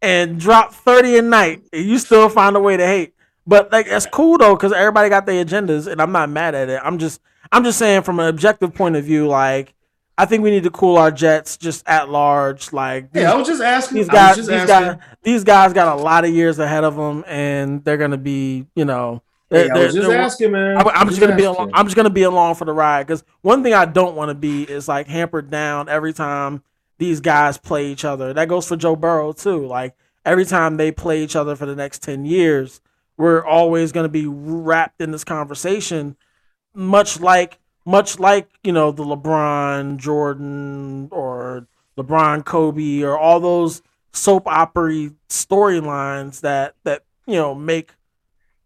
and 0.00 0.38
drop 0.38 0.72
thirty 0.72 1.18
a 1.18 1.22
night, 1.22 1.62
and 1.72 1.84
you 1.84 1.98
still 1.98 2.28
find 2.28 2.56
a 2.56 2.60
way 2.60 2.76
to 2.76 2.86
hate. 2.86 3.14
But 3.46 3.70
like, 3.72 3.86
that's 3.86 4.06
cool 4.06 4.38
though, 4.38 4.54
because 4.54 4.72
everybody 4.72 5.08
got 5.08 5.26
their 5.26 5.44
agendas, 5.44 5.90
and 5.90 6.00
I'm 6.00 6.12
not 6.12 6.30
mad 6.30 6.54
at 6.54 6.70
it. 6.70 6.80
I'm 6.82 6.98
just 6.98 7.20
I'm 7.54 7.62
just 7.62 7.78
saying 7.78 8.02
from 8.02 8.18
an 8.18 8.26
objective 8.26 8.74
point 8.74 8.96
of 8.96 9.04
view, 9.04 9.28
like 9.28 9.74
I 10.18 10.26
think 10.26 10.42
we 10.42 10.50
need 10.50 10.64
to 10.64 10.70
cool 10.70 10.96
our 10.96 11.12
jets 11.12 11.56
just 11.56 11.86
at 11.86 12.08
large. 12.10 12.72
Like 12.72 13.12
these, 13.12 13.22
yeah, 13.22 13.32
I 13.32 13.36
was 13.36 13.46
just 13.46 13.62
asking. 13.62 13.98
These 13.98 14.08
guys, 14.08 14.36
these 14.36 14.48
asking. 14.48 14.66
guys, 14.66 14.98
these 15.22 15.44
guys 15.44 15.72
got 15.72 15.96
a 15.96 16.02
lot 16.02 16.24
of 16.24 16.32
years 16.32 16.58
ahead 16.58 16.82
of 16.82 16.96
them, 16.96 17.22
and 17.28 17.84
they're 17.84 17.96
gonna 17.96 18.18
be, 18.18 18.66
you 18.74 18.84
know. 18.84 19.22
Hey, 19.50 19.70
I 19.70 19.84
was 19.84 19.94
just 19.94 20.10
asking, 20.10 20.50
man. 20.50 20.78
I'm, 20.78 20.88
I'm 20.88 21.08
just, 21.08 21.20
gonna 21.20 21.36
be 21.36 21.44
along. 21.44 21.70
I'm 21.74 21.86
just 21.86 21.94
gonna 21.94 22.10
be 22.10 22.24
along 22.24 22.56
for 22.56 22.64
the 22.64 22.72
ride 22.72 23.06
because 23.06 23.22
one 23.42 23.62
thing 23.62 23.72
I 23.72 23.84
don't 23.84 24.16
want 24.16 24.30
to 24.30 24.34
be 24.34 24.64
is 24.64 24.88
like 24.88 25.06
hampered 25.06 25.48
down 25.48 25.88
every 25.88 26.12
time 26.12 26.64
these 26.98 27.20
guys 27.20 27.56
play 27.56 27.86
each 27.86 28.04
other. 28.04 28.32
That 28.32 28.48
goes 28.48 28.66
for 28.66 28.74
Joe 28.74 28.96
Burrow 28.96 29.32
too. 29.32 29.64
Like 29.64 29.94
every 30.24 30.44
time 30.44 30.76
they 30.76 30.90
play 30.90 31.22
each 31.22 31.36
other 31.36 31.54
for 31.54 31.66
the 31.66 31.76
next 31.76 32.02
ten 32.02 32.24
years, 32.24 32.80
we're 33.16 33.44
always 33.44 33.92
gonna 33.92 34.08
be 34.08 34.26
wrapped 34.26 35.00
in 35.00 35.12
this 35.12 35.22
conversation 35.22 36.16
much 36.74 37.20
like 37.20 37.58
much 37.84 38.18
like 38.18 38.48
you 38.62 38.72
know 38.72 38.90
the 38.90 39.04
LeBron 39.04 39.96
Jordan 39.96 41.08
or 41.10 41.66
LeBron 41.98 42.44
Kobe 42.44 43.02
or 43.02 43.18
all 43.18 43.40
those 43.40 43.82
soap 44.12 44.46
opera 44.46 45.10
storylines 45.28 46.40
that 46.40 46.74
that 46.84 47.04
you 47.26 47.34
know 47.34 47.54
make 47.54 47.92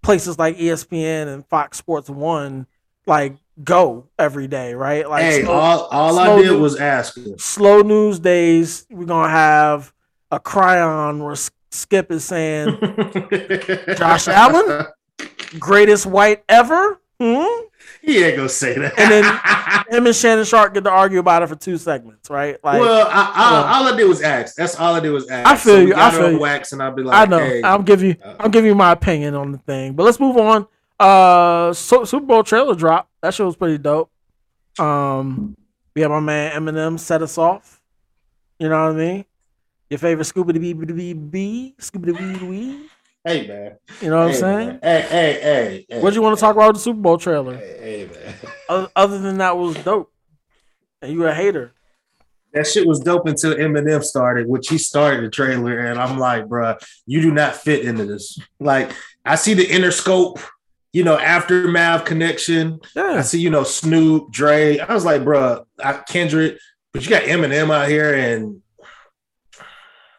places 0.03 0.39
like 0.39 0.57
ESPN 0.57 1.33
and 1.33 1.47
Fox 1.47 1.79
Sports 1.79 2.09
One 2.09 2.67
like 3.07 3.37
go 3.65 4.07
every 4.19 4.47
day, 4.47 4.75
right? 4.75 5.09
Like 5.09 5.25
hey, 5.25 5.43
slow, 5.43 5.53
all, 5.55 5.81
all 5.87 6.19
I 6.19 6.37
did 6.37 6.47
news, 6.47 6.61
was 6.61 6.77
ask. 6.77 7.19
Slow 7.39 7.81
news 7.81 8.19
days. 8.19 8.87
We're 8.91 9.07
gonna 9.07 9.31
have 9.31 9.93
a 10.31 10.39
chyron 10.39 11.25
where 11.25 11.37
Skip 11.71 12.13
is 12.13 12.25
saying 12.25 12.79
Josh 13.97 14.29
Allen, 14.29 14.87
greatest 15.59 16.07
white 16.07 16.45
ever. 16.49 17.01
Hmm? 17.21 17.65
He 18.09 18.25
ain't 18.25 18.37
gonna 18.37 18.49
say 18.49 18.73
that. 18.79 18.99
And 18.99 19.11
then 19.11 19.25
him 19.91 20.07
and 20.07 20.17
Shannon 20.17 20.47
Sharpe 20.47 20.73
get 20.73 20.85
to 20.85 20.91
argue 20.91 21.19
about 21.19 21.43
it 21.43 21.49
for 21.49 21.57
two 21.57 21.77
segments, 21.77 22.31
right? 22.31 22.57
Like, 22.65 22.81
well, 22.81 23.07
I, 23.07 23.33
I, 23.35 23.77
all 23.77 23.93
I 23.93 23.95
did 23.95 24.09
was 24.09 24.23
ask. 24.23 24.57
That's 24.57 24.77
all 24.77 24.95
I 24.95 25.01
did 25.01 25.11
was 25.11 25.29
ask. 25.29 25.47
I 25.47 25.57
feel 25.57 25.75
so 25.75 25.81
you. 25.81 25.95
I 25.95 26.11
feel 26.11 26.33
you. 26.33 26.39
Wax, 26.39 26.73
and 26.73 26.83
I'll 26.83 26.95
be 26.95 27.03
like, 27.03 27.29
I 27.29 27.31
know. 27.31 27.39
Hey, 27.39 27.63
I'll 27.63 27.83
give 27.83 28.03
you. 28.03 28.17
Uh, 28.25 28.37
I'll 28.41 28.49
give 28.49 28.65
you 28.65 28.75
my 28.75 28.93
opinion 28.93 29.35
on 29.35 29.53
the 29.53 29.59
thing. 29.59 29.93
But 29.93 30.05
let's 30.05 30.19
move 30.19 30.39
on. 30.39 30.67
Uh, 30.99 31.75
so, 31.75 32.05
Super 32.05 32.25
Bowl 32.25 32.43
trailer 32.43 32.75
drop. 32.75 33.11
That 33.21 33.35
shit 33.35 33.45
was 33.45 33.57
pretty 33.57 33.77
dope. 33.77 34.11
Um, 34.79 35.55
we 35.95 36.01
have 36.01 36.11
my 36.11 36.21
man 36.21 36.53
Eminem 36.59 36.99
set 36.99 37.21
us 37.21 37.37
off. 37.37 37.83
You 38.59 38.71
know 38.71 38.85
what 38.87 38.93
I 38.93 38.99
mean? 38.99 39.25
Your 39.91 39.99
favorite 39.99 40.25
Scooby 40.25 40.55
Doo 40.55 40.95
Bee 40.95 41.13
Bee 41.13 41.75
Scooby 41.79 42.39
Doo 42.39 42.47
Wee. 42.47 42.89
Hey 43.29 43.47
man. 43.47 43.77
You 44.01 44.09
know 44.09 44.25
what 44.25 44.31
hey, 44.31 44.37
I'm 44.37 44.41
saying? 44.41 44.79
Hey, 44.83 45.01
hey, 45.03 45.41
hey, 45.43 45.87
hey. 45.87 46.01
What 46.01 46.15
you 46.15 46.23
want 46.23 46.39
to 46.39 46.41
talk 46.41 46.57
about 46.57 46.69
with 46.69 46.77
the 46.77 46.83
Super 46.83 47.01
Bowl 47.01 47.19
trailer? 47.19 47.59
Hey, 47.59 48.09
hey, 48.09 48.11
man. 48.71 48.89
Other, 48.97 49.19
than 49.19 49.37
that 49.37 49.59
was 49.59 49.77
dope. 49.77 50.11
And 51.03 51.13
you 51.13 51.27
a 51.27 51.35
hater. 51.35 51.75
That 52.55 52.67
shit 52.67 52.87
was 52.87 53.01
dope 53.01 53.27
until 53.27 53.55
Eminem 53.55 54.03
started, 54.03 54.49
which 54.49 54.71
he 54.71 54.79
started 54.79 55.25
the 55.25 55.29
trailer, 55.29 55.79
and 55.79 56.01
I'm 56.01 56.19
like, 56.19 56.47
bruh, 56.47 56.83
you 57.05 57.21
do 57.21 57.31
not 57.31 57.55
fit 57.55 57.85
into 57.85 58.07
this. 58.07 58.39
Like, 58.59 58.93
I 59.27 59.35
see 59.35 59.53
the 59.53 59.67
Interscope, 59.67 60.43
you 60.95 61.05
know, 61.05 61.19
aftermath 61.19 62.07
connection. 62.07 62.81
I 62.97 63.21
see, 63.21 63.41
you 63.41 63.51
know, 63.51 63.63
Snoop, 63.63 64.33
Dre. 64.33 64.79
I 64.79 64.95
was 64.95 65.05
like, 65.05 65.21
bruh, 65.21 65.67
I, 65.85 65.93
Kendrick, 65.93 66.59
but 66.95 67.05
you 67.05 67.11
got 67.11 67.25
Eminem 67.25 67.71
out 67.71 67.91
here, 67.91 68.15
and 68.15 68.63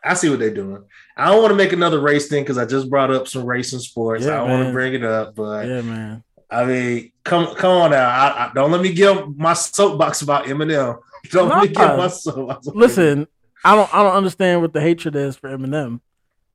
I 0.04 0.14
see 0.14 0.30
what 0.30 0.38
they're 0.38 0.54
doing. 0.54 0.84
I 1.20 1.32
don't 1.32 1.42
want 1.42 1.52
to 1.52 1.56
make 1.56 1.74
another 1.74 2.00
race 2.00 2.28
thing 2.30 2.44
because 2.44 2.58
I 2.58 2.66
just 2.66 2.90
brought 2.90 3.12
up 3.12 3.28
some 3.28 3.46
racing 3.46 3.80
sports. 3.80 4.26
Yeah, 4.26 4.36
I 4.36 4.38
don't 4.38 4.50
want 4.50 4.68
to 4.68 4.72
bring 4.74 4.94
it 4.94 5.04
up, 5.04 5.36
but 5.36 5.68
Yeah, 5.68 5.82
man. 5.82 6.24
I 6.50 6.66
mean, 6.66 7.12
come 7.24 7.54
come 7.56 7.72
on 7.72 7.92
now. 7.92 8.10
I, 8.10 8.48
I, 8.48 8.52
don't 8.56 8.72
let 8.72 8.82
me 8.82 8.94
get 8.94 9.38
my 9.38 9.54
soapbox 9.54 10.22
about 10.22 10.46
Eminem. 10.46 10.98
Don't 11.30 11.50
let 11.50 11.62
me 11.62 11.68
get 11.68 11.98
my 11.98 12.08
soapbox. 12.08 12.68
Listen, 12.68 13.28
I 13.64 13.76
don't 13.76 13.94
I 13.94 14.02
don't 14.02 14.16
understand 14.16 14.62
what 14.62 14.74
the 14.74 14.82
hatred 14.82 15.16
is 15.16 15.36
for 15.36 15.50
Eminem. 15.50 16.00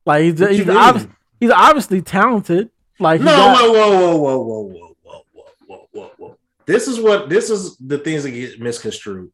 Like 0.05 0.23
he's 0.23 0.39
What 0.39 0.51
he's, 0.51 0.65
obvi- 0.65 1.11
he's 1.39 1.51
obviously 1.51 2.01
talented. 2.01 2.69
Like 2.99 3.21
No, 3.21 3.27
got- 3.27 3.61
whoa, 3.61 3.71
whoa, 3.71 4.17
whoa, 4.17 4.17
whoa, 4.17 4.37
whoa, 4.37 4.63
whoa, 5.03 5.25
whoa, 5.31 5.55
whoa, 5.67 5.87
whoa, 5.91 6.11
whoa. 6.17 6.37
This 6.65 6.87
is 6.87 6.99
what 6.99 7.29
this 7.29 7.49
is 7.49 7.77
the 7.77 7.97
things 7.97 8.23
that 8.23 8.31
get 8.31 8.59
misconstrued. 8.59 9.31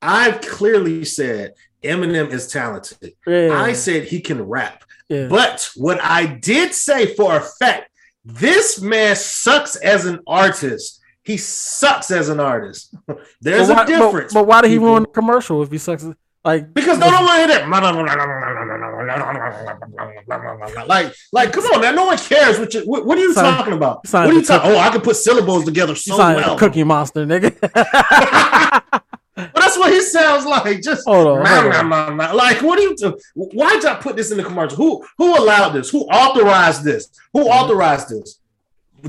I've 0.00 0.40
clearly 0.40 1.04
said 1.04 1.52
Eminem 1.82 2.30
is 2.32 2.48
talented. 2.48 3.14
yeah, 3.26 3.50
I 3.52 3.72
said 3.72 4.04
he 4.04 4.20
can 4.20 4.42
rap. 4.42 4.84
yeah. 5.08 5.28
But 5.28 5.70
what 5.76 6.00
I 6.02 6.26
did 6.26 6.74
say 6.74 7.14
for 7.14 7.36
a 7.36 7.40
fact, 7.40 7.90
this 8.24 8.80
man 8.80 9.16
sucks 9.16 9.76
as 9.76 10.06
an 10.06 10.20
artist. 10.26 11.00
He 11.24 11.36
sucks 11.36 12.10
as 12.10 12.28
an 12.28 12.40
artist. 12.40 12.94
There's 13.40 13.68
why, 13.68 13.82
a 13.82 13.86
difference. 13.86 14.32
But, 14.32 14.40
but 14.40 14.48
why 14.48 14.62
did 14.62 14.70
he 14.70 14.78
ruin 14.78 15.04
the 15.04 15.08
commercial 15.08 15.62
if 15.62 15.70
he 15.70 15.78
sucks? 15.78 16.04
Like 16.44 16.74
Because 16.74 16.98
no 16.98 17.06
one 17.06 17.24
want 17.24 17.30
to 17.30 17.38
hear 17.38 17.46
that. 17.48 17.68
Like, 20.88 21.14
like, 21.32 21.52
come 21.52 21.64
on, 21.64 21.80
man. 21.80 21.94
No 21.94 22.06
one 22.06 22.18
cares. 22.18 22.58
What, 22.58 22.74
you, 22.74 22.80
what, 22.80 23.06
what 23.06 23.16
are 23.16 23.20
you 23.20 23.32
Sound- 23.32 23.58
talking 23.58 23.74
about? 23.74 24.04
What 24.10 24.14
are 24.14 24.32
you 24.32 24.42
talking? 24.42 24.72
Oh, 24.72 24.78
I 24.78 24.90
can 24.90 25.02
put 25.02 25.14
syllables 25.14 25.64
together 25.64 25.94
he 25.94 26.00
so 26.00 26.16
well. 26.16 26.58
Cookie 26.58 26.82
Monster, 26.82 27.24
nigga. 27.26 27.52
But 29.52 29.60
that's 29.60 29.78
what 29.78 29.92
he 29.92 30.00
sounds 30.02 30.44
like. 30.46 30.82
Just 30.82 31.04
Hold 31.06 31.26
on, 31.26 31.42
nah, 31.42 31.60
hold 31.62 31.72
nah, 31.72 31.78
on. 31.80 31.88
nah, 31.88 32.26
nah. 32.28 32.32
like, 32.32 32.60
what 32.62 32.76
do 32.78 32.82
you? 32.84 32.96
do? 32.96 33.16
Why 33.34 33.72
did 33.76 33.86
I 33.86 33.94
put 33.96 34.16
this 34.16 34.30
in 34.30 34.36
the 34.36 34.44
commercial? 34.44 34.76
Who 34.76 35.04
who 35.18 35.36
allowed 35.38 35.70
this? 35.70 35.90
Who 35.90 36.00
authorized 36.06 36.84
this? 36.84 37.08
Who 37.32 37.40
Mm-hmm. 37.40 37.48
authorized 37.48 38.08
this? 38.10 38.38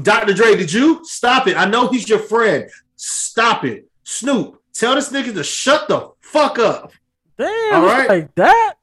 Dr. 0.02 0.34
Dre, 0.34 0.56
did 0.56 0.74
you 0.74 1.02
stop 1.04 1.48
it? 1.48 1.56
I 1.56 1.66
know 1.66 1.88
he's 1.88 2.10
your 2.10 2.20
friend. 2.20 2.70
Stop 2.96 3.64
it, 3.64 3.86
Snoop. 4.04 4.60
Tell 4.74 4.96
this 4.96 5.10
nigga 5.12 5.34
to 5.36 5.44
shut 5.44 5.88
the 5.88 6.10
fuck 6.22 6.58
up. 6.58 6.92
Damn, 7.38 7.76
All 7.76 7.86
right. 7.86 8.10
like 8.10 8.36
that. 8.36 8.74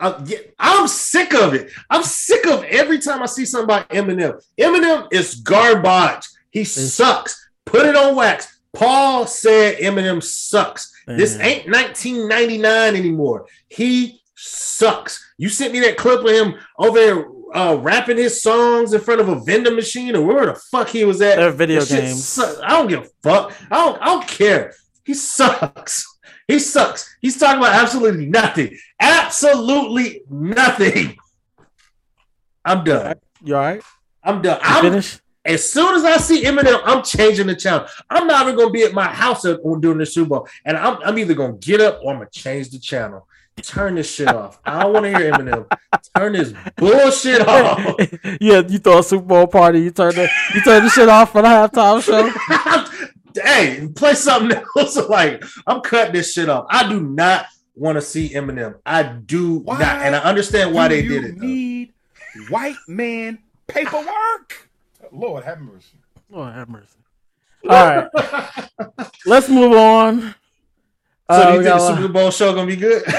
Uh, 0.00 0.22
yeah, 0.26 0.38
I'm 0.58 0.86
sick 0.88 1.34
of 1.34 1.54
it. 1.54 1.70
I'm 1.90 2.02
sick 2.04 2.46
of 2.46 2.62
every 2.64 2.98
time 2.98 3.22
I 3.22 3.26
see 3.26 3.44
something 3.44 3.64
about 3.64 3.88
Eminem. 3.90 4.40
Eminem 4.58 5.08
is 5.12 5.34
garbage. 5.34 6.24
He 6.50 6.64
sucks. 6.64 7.48
Put 7.66 7.84
it 7.84 7.96
on 7.96 8.14
wax. 8.14 8.57
Paul 8.74 9.26
said 9.26 9.78
Eminem 9.78 10.22
sucks. 10.22 10.92
This 11.06 11.38
ain't 11.40 11.70
1999 11.70 12.96
anymore. 12.96 13.46
He 13.68 14.20
sucks. 14.34 15.32
You 15.38 15.48
sent 15.48 15.72
me 15.72 15.80
that 15.80 15.96
clip 15.96 16.20
of 16.20 16.30
him 16.30 16.54
over 16.78 16.98
there 16.98 17.26
uh, 17.54 17.76
rapping 17.76 18.18
his 18.18 18.42
songs 18.42 18.92
in 18.92 19.00
front 19.00 19.20
of 19.20 19.28
a 19.28 19.40
vending 19.40 19.74
machine 19.74 20.14
or 20.14 20.22
where 20.22 20.46
the 20.46 20.54
fuck 20.54 20.88
he 20.88 21.04
was 21.04 21.22
at. 21.22 21.36
They're 21.36 21.50
video 21.50 21.80
That 21.80 22.00
games. 22.00 22.24
sucks. 22.24 22.60
I 22.62 22.68
don't 22.68 22.88
give 22.88 23.04
a 23.04 23.08
fuck. 23.22 23.52
I 23.70 23.76
don't. 23.76 24.02
I 24.02 24.04
don't 24.06 24.28
care. 24.28 24.74
He 25.04 25.14
sucks. 25.14 26.04
He 26.46 26.58
sucks. 26.58 27.16
He's 27.20 27.38
talking 27.38 27.58
about 27.58 27.74
absolutely 27.74 28.26
nothing. 28.26 28.76
Absolutely 29.00 30.22
nothing. 30.30 31.16
I'm 32.64 32.84
done. 32.84 33.16
You 33.42 33.56
all 33.56 33.62
right? 33.62 33.82
I'm 34.22 34.42
done. 34.42 34.58
You 34.60 34.66
I'm, 34.66 34.82
finished? 34.82 35.20
As 35.48 35.68
soon 35.68 35.94
as 35.96 36.04
I 36.04 36.16
see 36.18 36.44
Eminem, 36.44 36.80
I'm 36.84 37.02
changing 37.02 37.46
the 37.48 37.56
channel. 37.56 37.86
I'm 38.10 38.26
not 38.26 38.42
even 38.46 38.56
gonna 38.56 38.70
be 38.70 38.82
at 38.82 38.92
my 38.92 39.06
house 39.08 39.44
at- 39.44 39.60
during 39.80 39.98
the 39.98 40.06
Super 40.06 40.28
Bowl, 40.30 40.48
and 40.64 40.76
I'm, 40.76 40.98
I'm 41.04 41.18
either 41.18 41.34
gonna 41.34 41.54
get 41.54 41.80
up 41.80 42.00
or 42.02 42.12
I'm 42.12 42.18
gonna 42.18 42.30
change 42.30 42.70
the 42.70 42.78
channel. 42.78 43.26
Turn 43.60 43.96
this 43.96 44.14
shit 44.14 44.28
off. 44.28 44.60
I 44.64 44.82
don't 44.84 44.92
want 44.92 45.04
to 45.06 45.18
hear 45.18 45.32
Eminem. 45.32 45.66
Turn 46.16 46.32
this 46.34 46.54
bullshit 46.76 47.40
off. 47.48 47.78
yeah, 48.40 48.62
you 48.68 48.78
throw 48.78 48.98
a 48.98 49.02
Super 49.02 49.24
Bowl 49.24 49.48
party. 49.48 49.80
You 49.80 49.90
turn 49.90 50.14
the 50.14 50.30
you 50.54 50.60
turn 50.62 50.84
the 50.84 50.90
shit 50.90 51.08
off 51.08 51.32
for 51.32 51.42
the 51.42 51.48
halftime 51.48 52.00
show. 52.00 53.42
hey, 53.42 53.88
play 53.96 54.14
something 54.14 54.56
else. 54.76 54.96
Like 55.08 55.42
I'm 55.66 55.80
cutting 55.80 56.12
this 56.12 56.32
shit 56.32 56.48
off. 56.48 56.66
I 56.70 56.88
do 56.88 57.00
not 57.00 57.46
want 57.74 57.96
to 57.96 58.02
see 58.02 58.28
Eminem. 58.30 58.76
I 58.86 59.02
do 59.02 59.56
Why 59.58 59.78
not, 59.80 60.02
and 60.02 60.14
I 60.14 60.20
understand 60.20 60.72
why 60.72 60.86
Do 60.86 60.94
they 60.94 61.02
you 61.02 61.08
did 61.08 61.24
it. 61.24 61.38
though. 61.40 61.46
Need 61.46 61.92
white 62.50 62.76
man 62.86 63.38
paperwork. 63.66 64.67
Lord 65.12 65.44
have 65.44 65.60
mercy. 65.60 65.98
Lord 66.30 66.52
have 66.54 66.68
mercy. 66.68 66.98
All 67.68 67.70
right, 67.86 68.08
let's 69.26 69.48
move 69.48 69.72
on. 69.72 70.20
So 70.22 70.34
Uh, 71.28 71.46
do 71.46 71.52
you 71.58 71.62
think 71.62 71.64
got 71.74 71.78
the 71.78 71.96
Super 71.96 72.08
Bowl 72.12 72.30
show 72.30 72.54
gonna 72.54 72.66
be 72.66 72.76
good? 72.76 73.02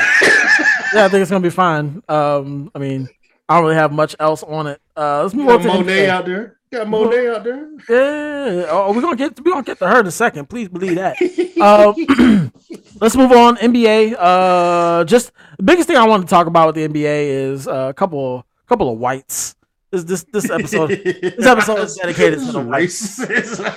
yeah, 0.94 1.06
I 1.06 1.10
think 1.10 1.22
it's 1.22 1.30
gonna 1.30 1.42
be 1.44 1.50
fine. 1.50 2.02
Um, 2.10 2.72
I 2.74 2.80
mean, 2.80 3.08
I 3.48 3.56
don't 3.56 3.64
really 3.66 3.76
have 3.76 3.92
much 3.92 4.16
else 4.20 4.42
on 4.44 4.68
it. 4.68 4.82
Uh, 4.98 5.24
let's 5.24 5.34
move 5.36 5.46
You 5.46 5.52
on 5.52 5.58
got 5.64 5.74
to 5.74 5.80
Monet 5.80 6.06
NBA. 6.06 6.10
out 6.10 6.26
there. 6.26 6.56
You 6.72 6.78
got 6.78 6.88
Monet 6.88 7.28
out 7.30 7.44
there. 7.44 7.70
Yeah, 7.90 8.68
oh, 8.70 8.94
we're 8.96 9.02
gonna 9.02 9.16
get 9.16 9.40
we're 9.44 9.52
gonna 9.52 9.64
get 9.64 9.80
to 9.80 9.88
her 9.88 10.00
in 10.00 10.08
a 10.08 10.12
second. 10.12 10.50
Please 10.50 10.70
believe 10.70 10.96
that. 10.96 11.18
Um, 11.62 12.52
let's 13.02 13.16
move 13.16 13.32
on. 13.32 13.58
NBA. 13.58 14.16
Uh, 14.18 15.04
just 15.04 15.32
the 15.58 15.64
biggest 15.64 15.88
thing 15.88 15.98
I 15.98 16.08
want 16.08 16.24
to 16.24 16.30
talk 16.30 16.48
about 16.48 16.68
with 16.74 16.76
the 16.76 16.88
NBA 16.88 17.52
is 17.52 17.68
uh, 17.68 17.88
a 17.90 17.94
couple 17.94 18.46
couple 18.68 18.92
of 18.92 18.98
whites. 19.00 19.56
This 19.92 20.04
this 20.04 20.26
this 20.32 20.50
episode. 20.50 20.90
this 20.90 21.46
episode 21.46 21.80
is 21.80 21.96
dedicated 21.96 22.40
to 22.40 22.52
the 22.52 22.60
racist. 22.60 23.60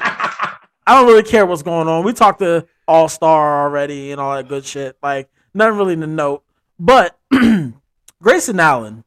I 0.86 0.96
don't 0.96 1.06
really 1.06 1.22
care 1.22 1.46
what's 1.46 1.62
going 1.62 1.88
on. 1.88 2.04
We 2.04 2.12
talked 2.12 2.40
to 2.40 2.66
All 2.86 3.08
Star 3.08 3.64
already 3.64 4.12
and 4.12 4.20
all 4.20 4.36
that 4.36 4.48
good 4.48 4.64
shit. 4.64 4.96
Like 5.02 5.30
nothing 5.54 5.78
really 5.78 5.96
to 5.96 6.06
note. 6.06 6.44
But 6.78 7.18
Grayson 8.22 8.60
Allen, 8.60 9.04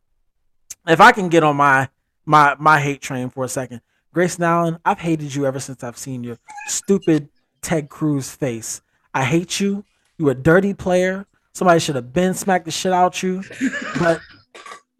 if 0.87 0.99
I 0.99 1.11
can 1.11 1.29
get 1.29 1.43
on 1.43 1.57
my 1.57 1.89
my 2.25 2.55
my 2.59 2.79
hate 2.79 3.01
train 3.01 3.29
for 3.29 3.43
a 3.43 3.49
second, 3.49 3.81
Grayson 4.13 4.43
Allen, 4.43 4.79
I've 4.83 4.99
hated 4.99 5.35
you 5.35 5.45
ever 5.45 5.59
since 5.59 5.83
I've 5.83 5.97
seen 5.97 6.23
your 6.23 6.39
stupid 6.67 7.29
Ted 7.61 7.89
Cruz 7.89 8.31
face. 8.31 8.81
I 9.13 9.23
hate 9.23 9.59
you. 9.59 9.83
You 10.17 10.29
a 10.29 10.35
dirty 10.35 10.73
player. 10.73 11.27
Somebody 11.53 11.79
should 11.79 11.95
have 11.95 12.13
been 12.13 12.33
smacked 12.33 12.65
the 12.65 12.71
shit 12.71 12.93
out 12.93 13.21
you. 13.21 13.43
But 13.99 14.21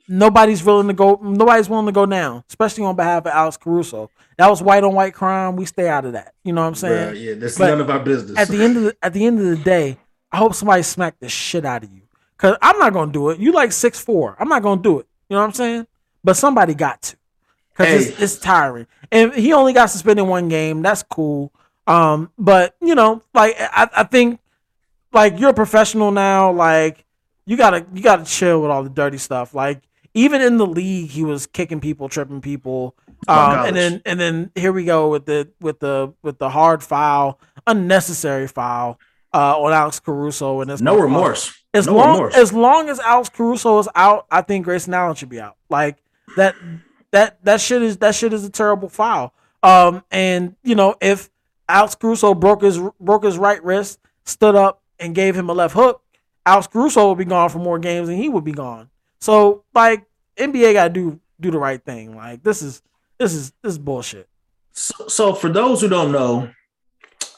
nobody's 0.08 0.64
willing 0.64 0.88
to 0.88 0.94
go. 0.94 1.20
Nobody's 1.22 1.70
willing 1.70 1.86
to 1.88 1.92
go 1.92 2.06
down, 2.06 2.44
especially 2.50 2.84
on 2.84 2.96
behalf 2.96 3.26
of 3.26 3.32
Alex 3.34 3.58
Caruso. 3.58 4.10
That 4.38 4.50
was 4.50 4.62
white 4.62 4.84
on 4.84 4.94
white 4.94 5.14
crime. 5.14 5.56
We 5.56 5.66
stay 5.66 5.88
out 5.88 6.06
of 6.06 6.14
that. 6.14 6.34
You 6.44 6.54
know 6.54 6.62
what 6.62 6.68
I'm 6.68 6.76
saying? 6.76 7.16
Bruh, 7.16 7.24
yeah, 7.24 7.34
that's 7.36 7.58
But 7.58 7.70
none 7.70 7.82
of 7.82 7.90
our 7.90 8.00
business. 8.00 8.38
At 8.38 8.50
the 8.50 8.64
end 8.64 8.78
of 8.78 8.84
the 8.84 8.98
at 9.02 9.14
the 9.14 9.26
end 9.26 9.40
of 9.40 9.46
the 9.46 9.58
day, 9.58 9.98
I 10.32 10.38
hope 10.38 10.54
somebody 10.54 10.84
smacked 10.84 11.20
the 11.20 11.30
shit 11.30 11.66
out 11.66 11.84
of 11.84 11.92
you. 11.92 12.02
Cause 12.38 12.58
I'm 12.62 12.78
not 12.78 12.92
gonna 12.92 13.12
do 13.12 13.30
it. 13.30 13.40
You 13.40 13.54
like 13.54 13.72
six 13.72 14.00
four. 14.00 14.36
I'm 14.40 14.50
not 14.50 14.62
gonna 14.62 14.82
do 14.82 15.00
it. 15.00 15.08
You 15.30 15.36
know 15.36 15.42
what 15.42 15.48
I'm 15.48 15.54
saying? 15.54 15.88
But 16.24 16.36
somebody 16.36 16.74
got 16.74 17.02
to. 17.04 17.18
Cause 17.76 17.88
it's, 17.88 18.22
it's 18.22 18.38
tiring. 18.38 18.88
And 19.12 19.34
he 19.34 19.54
only 19.54 19.74
got 19.74 19.90
suspended 19.90 20.28
one 20.28 20.50
game. 20.50 20.82
That's 20.82 21.04
cool. 21.04 21.52
Um, 21.88 22.32
but 22.38 22.76
you 22.82 22.96
know, 22.96 23.22
like 23.34 23.56
I, 23.58 23.90
I 23.96 24.04
think 24.04 24.40
like 25.14 25.40
you're 25.40 25.52
a 25.52 25.54
professional 25.54 26.12
now, 26.12 26.52
like 26.52 27.06
you 27.46 27.58
gotta 27.58 27.86
you 27.94 28.02
gotta 28.02 28.26
chill 28.26 28.62
with 28.62 28.72
all 28.72 28.84
the 28.84 28.90
dirty 28.90 29.18
stuff. 29.18 29.54
Like 29.54 29.82
even 30.16 30.42
in 30.42 30.58
the 30.58 30.66
league, 30.66 31.10
he 31.12 31.24
was 31.24 31.46
kicking 31.46 31.82
people, 31.82 32.10
tripping 32.10 32.42
people. 32.42 32.96
Um, 33.28 33.66
and 33.66 33.76
then 33.76 34.02
and 34.06 34.20
then 34.20 34.52
here 34.56 34.72
we 34.72 34.86
go 34.86 35.10
with 35.10 35.26
the 35.26 35.50
with 35.60 35.80
the 35.80 36.14
with 36.24 36.40
the 36.40 36.50
hard 36.50 36.82
foul, 36.82 37.40
unnecessary 37.68 38.48
foul 38.48 39.00
uh, 39.34 39.60
on 39.60 39.74
Alex 39.74 40.00
Caruso 40.00 40.62
and 40.62 40.72
it's 40.72 40.82
no 40.82 40.98
remorse. 40.98 41.54
As 41.74 41.88
no 41.88 41.96
long 41.96 42.14
remorse. 42.16 42.36
as 42.36 42.54
long 42.54 42.90
as 42.90 43.00
Alex 43.00 43.30
Caruso 43.30 43.80
is 43.80 43.90
out, 43.96 44.26
I 44.32 44.42
think 44.42 44.64
Grayson 44.64 44.94
Allen 44.94 45.16
should 45.16 45.30
be 45.30 45.40
out. 45.40 45.58
Like 45.70 45.98
that 46.38 46.56
that 47.12 47.44
that 47.44 47.60
shit 47.60 47.82
is 47.82 47.98
that 47.98 48.16
shit 48.16 48.32
is 48.32 48.46
a 48.46 48.50
terrible 48.50 48.88
foul. 48.88 49.34
Um, 49.62 50.04
and 50.12 50.56
you 50.64 50.76
know 50.76 50.96
if 51.02 51.30
Alex 51.68 51.96
Caruso 51.96 52.34
broke 52.34 52.62
his 52.62 52.80
broke 53.00 53.26
his 53.26 53.38
right 53.38 53.62
wrist, 53.64 54.00
stood 54.24 54.56
up 54.56 54.82
and 55.00 55.14
gave 55.14 55.36
him 55.36 55.50
a 55.50 55.54
left 55.54 55.74
hook, 55.74 56.02
Alex 56.46 56.68
Caruso 56.68 57.10
would 57.10 57.18
be 57.18 57.26
gone 57.26 57.50
for 57.50 57.60
more 57.60 57.80
games 57.80 58.08
and 58.08 58.18
he 58.18 58.30
would 58.30 58.46
be 58.46 58.54
gone. 58.54 58.90
So 59.26 59.64
like 59.74 60.06
NBA 60.38 60.74
got 60.74 60.90
to 60.90 60.94
do 60.94 61.20
do 61.42 61.50
the 61.50 61.58
right 61.58 61.84
thing. 61.84 62.16
Like 62.16 62.44
this 62.44 62.62
is 62.62 62.84
this 63.18 63.34
is 63.34 63.52
this 63.64 63.72
is 63.74 63.80
bullshit. 63.80 64.30
So, 64.74 65.08
so 65.08 65.34
for 65.34 65.50
those 65.50 65.82
who 65.82 65.90
don't 65.90 66.12
know, 66.12 66.48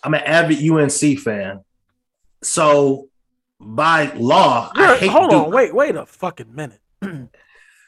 I'm 0.04 0.14
an 0.14 0.20
avid 0.26 0.70
UNC 0.70 1.20
fan. 1.20 1.62
So 2.44 3.08
by 3.60 4.12
law, 4.16 4.70
hold 4.76 5.34
on, 5.34 5.46
Duke. 5.46 5.54
wait, 5.54 5.74
wait 5.74 5.96
a 5.96 6.06
fucking 6.06 6.54
minute. 6.54 6.82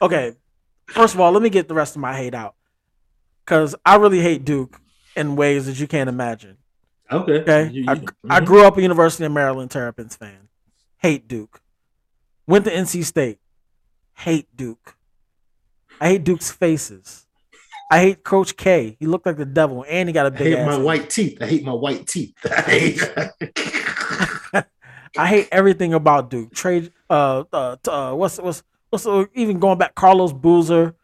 okay, 0.02 0.32
first 0.86 1.12
of 1.14 1.20
all, 1.20 1.30
let 1.32 1.42
me 1.42 1.50
get 1.50 1.68
the 1.68 1.74
rest 1.74 1.94
of 1.94 2.00
my 2.00 2.16
hate 2.16 2.34
out 2.34 2.54
because 3.44 3.74
I 3.84 3.96
really 3.96 4.20
hate 4.20 4.46
Duke 4.46 4.80
in 5.14 5.36
ways 5.36 5.66
that 5.66 5.78
you 5.78 5.86
can't 5.86 6.08
imagine. 6.08 6.56
Okay. 7.12 7.40
Okay, 7.42 7.68
You- 7.70 7.84
I, 7.86 7.92
you- 7.94 8.06
I 8.30 8.40
mhm. 8.40 8.46
grew 8.46 8.64
up 8.64 8.78
a 8.78 8.82
University 8.82 9.24
of 9.26 9.32
Maryland 9.32 9.70
Terrapins 9.70 10.16
fan. 10.16 10.48
Hate 10.98 11.28
Duke. 11.28 11.60
Went 12.46 12.64
to 12.64 12.70
NC 12.72 13.04
State. 13.04 13.38
Hate 14.20 14.54
Duke. 14.54 14.96
I 15.98 16.08
hate 16.08 16.24
Duke's 16.24 16.50
faces. 16.50 17.26
I 17.90 18.00
hate 18.00 18.22
Coach 18.22 18.54
K. 18.54 18.98
He 19.00 19.06
looked 19.06 19.24
like 19.24 19.38
the 19.38 19.46
devil, 19.46 19.82
and 19.88 20.10
he 20.10 20.12
got 20.12 20.26
a 20.26 20.30
big 20.30 20.52
I 20.52 20.58
hate 20.58 20.66
my 20.66 20.72
head. 20.74 20.82
white 20.82 21.08
teeth. 21.08 21.38
I 21.40 21.46
hate 21.46 21.64
my 21.64 21.72
white 21.72 22.06
teeth. 22.06 22.34
I 22.44 22.60
hate. 22.60 23.00
I 25.16 25.26
hate 25.26 25.48
everything 25.50 25.94
about 25.94 26.28
Duke. 26.28 26.52
Trade, 26.52 26.92
uh, 27.08 27.44
uh, 27.50 27.76
uh 27.88 28.12
what's 28.12 28.38
what's 28.38 28.62
what's 28.90 29.06
uh, 29.06 29.24
even 29.34 29.58
going 29.58 29.78
back? 29.78 29.94
Carlos 29.94 30.34
Boozer, 30.34 30.94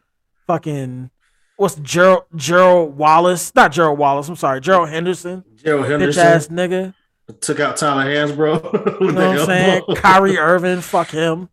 fucking, 0.45 1.09
what's 1.55 1.73
Gerald 1.75 2.25
Gerald 2.35 2.95
Wallace? 2.97 3.51
Not 3.55 3.71
Gerald 3.71 3.97
Wallace. 3.97 4.29
I'm 4.29 4.35
sorry, 4.35 4.61
Gerald 4.61 4.89
Henderson. 4.89 5.43
Gerald 5.55 5.87
Henderson. 5.87 6.23
Bitch 6.23 6.35
ass 6.35 6.47
nigga. 6.49 6.93
took 7.41 7.59
out 7.59 7.77
Tyler 7.77 8.05
Hansbrough. 8.05 8.99
You 9.01 9.11
know 9.11 9.29
what 9.31 9.39
I'm 9.39 9.45
saying? 9.47 9.83
Kyrie 9.95 10.37
Irving, 10.37 10.81
fuck 10.81 11.09
him. 11.09 11.49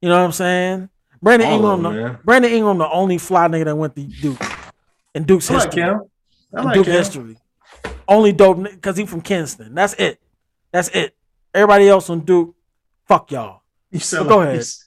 You 0.00 0.08
know 0.08 0.18
what 0.18 0.24
I'm 0.26 0.32
saying? 0.32 0.88
Brandon 1.20 1.48
All 1.48 1.54
Ingram, 1.56 1.82
them, 1.82 1.94
the. 2.12 2.18
Brandon 2.24 2.52
Ingram, 2.52 2.78
the 2.78 2.88
only 2.90 3.18
fly 3.18 3.48
nigga 3.48 3.64
that 3.66 3.76
went 3.76 3.96
to 3.96 4.02
Duke 4.04 4.40
in 5.14 5.24
Duke's 5.24 5.50
I 5.50 5.54
like 5.54 5.64
history. 5.64 5.82
him. 5.82 6.00
I 6.54 6.62
like 6.62 6.74
Duke 6.74 6.86
him. 6.86 6.92
history. 6.92 7.36
Only 8.06 8.32
dope 8.32 8.62
because 8.62 8.96
he 8.96 9.04
from 9.06 9.20
Kinston. 9.20 9.74
That's 9.74 9.94
it. 9.94 10.20
That's 10.72 10.88
it. 10.90 11.14
Everybody 11.52 11.88
else 11.88 12.08
on 12.10 12.20
Duke, 12.20 12.54
fuck 13.06 13.30
y'all. 13.32 13.62
You 13.90 14.00
But 14.12 14.28
go 14.28 14.40
ahead. 14.42 14.58
this. 14.58 14.84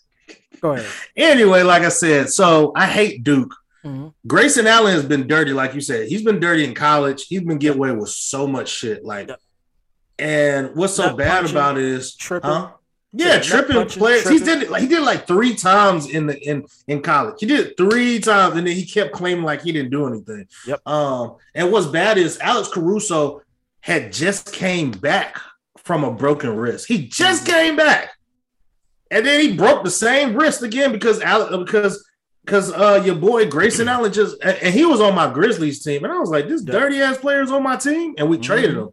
Go 0.62 0.74
ahead. 0.74 0.86
Anyway, 1.18 1.64
like 1.64 1.82
I 1.84 1.90
said, 1.90 2.30
so 2.30 2.72
I 2.76 2.86
hate 2.88 3.24
Duke. 3.24 3.54
Mhm. 3.84 4.14
Grayson 4.28 4.68
Allen 4.68 4.94
has 4.94 5.04
been 5.06 5.28
dirty, 5.28 5.54
like 5.54 5.74
you 5.74 5.82
said. 5.82 6.08
He's 6.08 6.24
been 6.24 6.40
dirty 6.40 6.64
in 6.64 6.74
college. 6.76 7.26
He's 7.28 7.42
been 7.42 7.58
getting 7.58 7.80
away 7.80 7.92
with 7.92 8.10
so 8.10 8.46
much 8.48 8.70
shit. 8.70 9.04
Like, 9.04 9.32
and 10.20 10.76
what's 10.76 10.94
so 10.94 11.16
bad 11.16 11.40
punching, 11.42 11.56
about 11.58 11.78
it 11.80 11.84
is 11.84 12.16
tripping. 12.16 12.50
Huh? 12.50 12.72
Yeah, 13.14 13.40
tripping 13.42 13.86
players. 13.88 14.28
He 14.30 14.38
tripping. 14.40 14.46
did 14.46 14.64
it 14.64 14.72
like 14.72 14.82
he 14.82 14.88
did 14.88 15.00
it 15.00 15.04
like 15.06 15.28
three 15.28 15.54
times 15.56 16.10
in 16.10 16.28
the 16.28 16.40
in 16.48 16.66
in 16.88 17.02
college. 17.02 17.36
He 17.40 17.46
did 17.46 17.60
it 17.68 17.78
three 17.78 18.20
times, 18.20 18.56
and 18.56 18.66
then 18.66 18.74
he 18.76 18.86
kept 18.86 19.12
claiming 19.12 19.44
like 19.44 19.62
he 19.62 19.72
didn't 19.74 19.92
do 19.92 20.08
anything. 20.08 20.48
Yep. 20.66 20.88
Um, 20.88 21.36
and 21.54 21.72
what's 21.72 21.88
bad 21.88 22.18
is 22.18 22.40
Alex 22.40 22.70
Caruso 22.70 23.42
had 23.82 24.14
just 24.14 24.54
came 24.54 24.92
back 24.92 25.38
from 25.78 26.04
a 26.06 26.12
broken 26.12 26.56
wrist. 26.56 26.88
He 26.88 27.08
just 27.08 27.44
Mm-hmm. 27.46 27.52
came 27.54 27.76
back, 27.76 28.12
and 29.10 29.26
then 29.26 29.42
he 29.42 29.58
broke 29.58 29.84
the 29.84 29.92
same 29.92 30.34
wrist 30.36 30.64
again 30.64 30.94
because 30.94 31.20
Alex 31.22 31.54
because 31.58 32.08
because 32.46 32.72
uh 32.72 33.02
your 33.06 33.16
boy 33.16 33.50
Grayson 33.50 33.88
Allen 33.90 34.14
just 34.14 34.38
and 34.42 34.74
he 34.74 34.86
was 34.86 35.02
on 35.02 35.14
my 35.16 35.30
Grizzlies 35.34 35.84
team, 35.84 36.06
and 36.06 36.14
I 36.14 36.18
was 36.20 36.30
like, 36.30 36.48
this 36.48 36.62
dirty 36.62 37.02
ass 37.02 37.18
player's 37.18 37.52
on 37.52 37.62
my 37.64 37.76
team, 37.76 38.16
and 38.18 38.30
we 38.30 38.38
traded 38.38 38.76
Mhm. 38.76 38.84
him. 38.84 38.90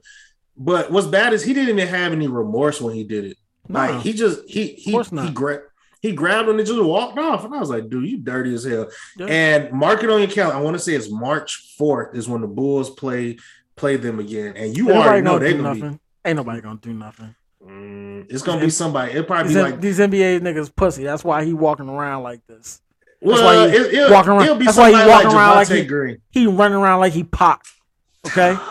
But 0.57 0.91
what's 0.91 1.07
bad 1.07 1.35
is 1.35 1.45
he 1.45 1.55
didn't 1.55 1.79
even 1.79 1.87
have 1.89 2.11
any 2.13 2.27
remorse 2.27 2.81
when 2.81 2.97
he 2.97 3.05
did 3.05 3.25
it. 3.27 3.37
Like 3.69 4.01
he 4.03 4.13
just 4.13 4.49
he 4.49 4.69
he 4.69 4.93
he 4.93 5.31
grabbed 5.31 5.65
he 6.01 6.13
grabbed 6.13 6.49
him 6.49 6.59
and 6.59 6.67
just 6.67 6.81
walked 6.81 7.19
off, 7.19 7.45
and 7.45 7.55
I 7.55 7.59
was 7.59 7.71
like, 7.71 7.89
dude, 7.89 8.09
you 8.09 8.19
dirty 8.19 8.55
as 8.55 8.65
hell. 8.65 8.89
Yeah. 9.17 9.27
And 9.27 9.73
mark 9.73 10.03
it 10.05 10.11
on 10.11 10.21
your 10.21 10.31
calendar. 10.31 10.59
I 10.59 10.61
want 10.61 10.77
to 10.77 10.79
say 10.79 10.95
it's 10.95 11.11
March 11.11 11.75
fourth 11.77 12.17
is 12.17 12.29
when 12.29 12.41
the 12.41 12.47
Bulls 12.47 12.91
play 12.91 13.39
play 13.77 13.97
them 13.97 14.19
again, 14.21 14.55
and 14.57 14.77
you 14.77 14.91
Ain't 14.91 14.99
already 14.99 15.23
know 15.23 15.39
they're 15.39 15.53
gonna 15.53 15.75
nothing. 15.75 16.01
Ain't 16.25 16.37
nobody 16.37 16.61
gonna 16.61 16.79
do 16.81 16.93
nothing. 16.93 17.35
Mm, 17.65 18.27
it's 18.31 18.43
gonna 18.43 18.61
be 18.61 18.71
somebody. 18.71 19.13
It'll 19.13 19.25
probably 19.25 19.49
These, 19.49 19.57
be 19.57 19.63
like 19.63 19.81
these 19.81 19.99
NBA 19.99 20.41
niggas 20.41 20.75
pussy. 20.75 21.03
That's 21.03 21.25
why 21.25 21.45
he 21.45 21.53
walking 21.53 21.89
around 21.89 22.23
like 22.23 22.47
this. 22.47 22.81
well, 23.21 23.45
why 23.45 23.69
he 23.69 23.77
it, 23.77 23.95
it'll, 23.95 24.13
walking 24.13 24.33
around- 24.33 24.59
be 24.59 24.67
that's 24.67 24.79
why 24.79 24.91
he 24.91 24.97
somebody 24.97 25.11
like 25.11 25.25
walking 25.25 25.39
around 25.39 25.57
like 25.57 25.69
he- 25.69 25.85
Green. 25.85 26.19
He 26.31 26.47
running 26.47 26.79
around 26.79 27.01
like 27.01 27.13
he 27.13 27.25
popped. 27.25 27.69
Okay. 28.27 28.57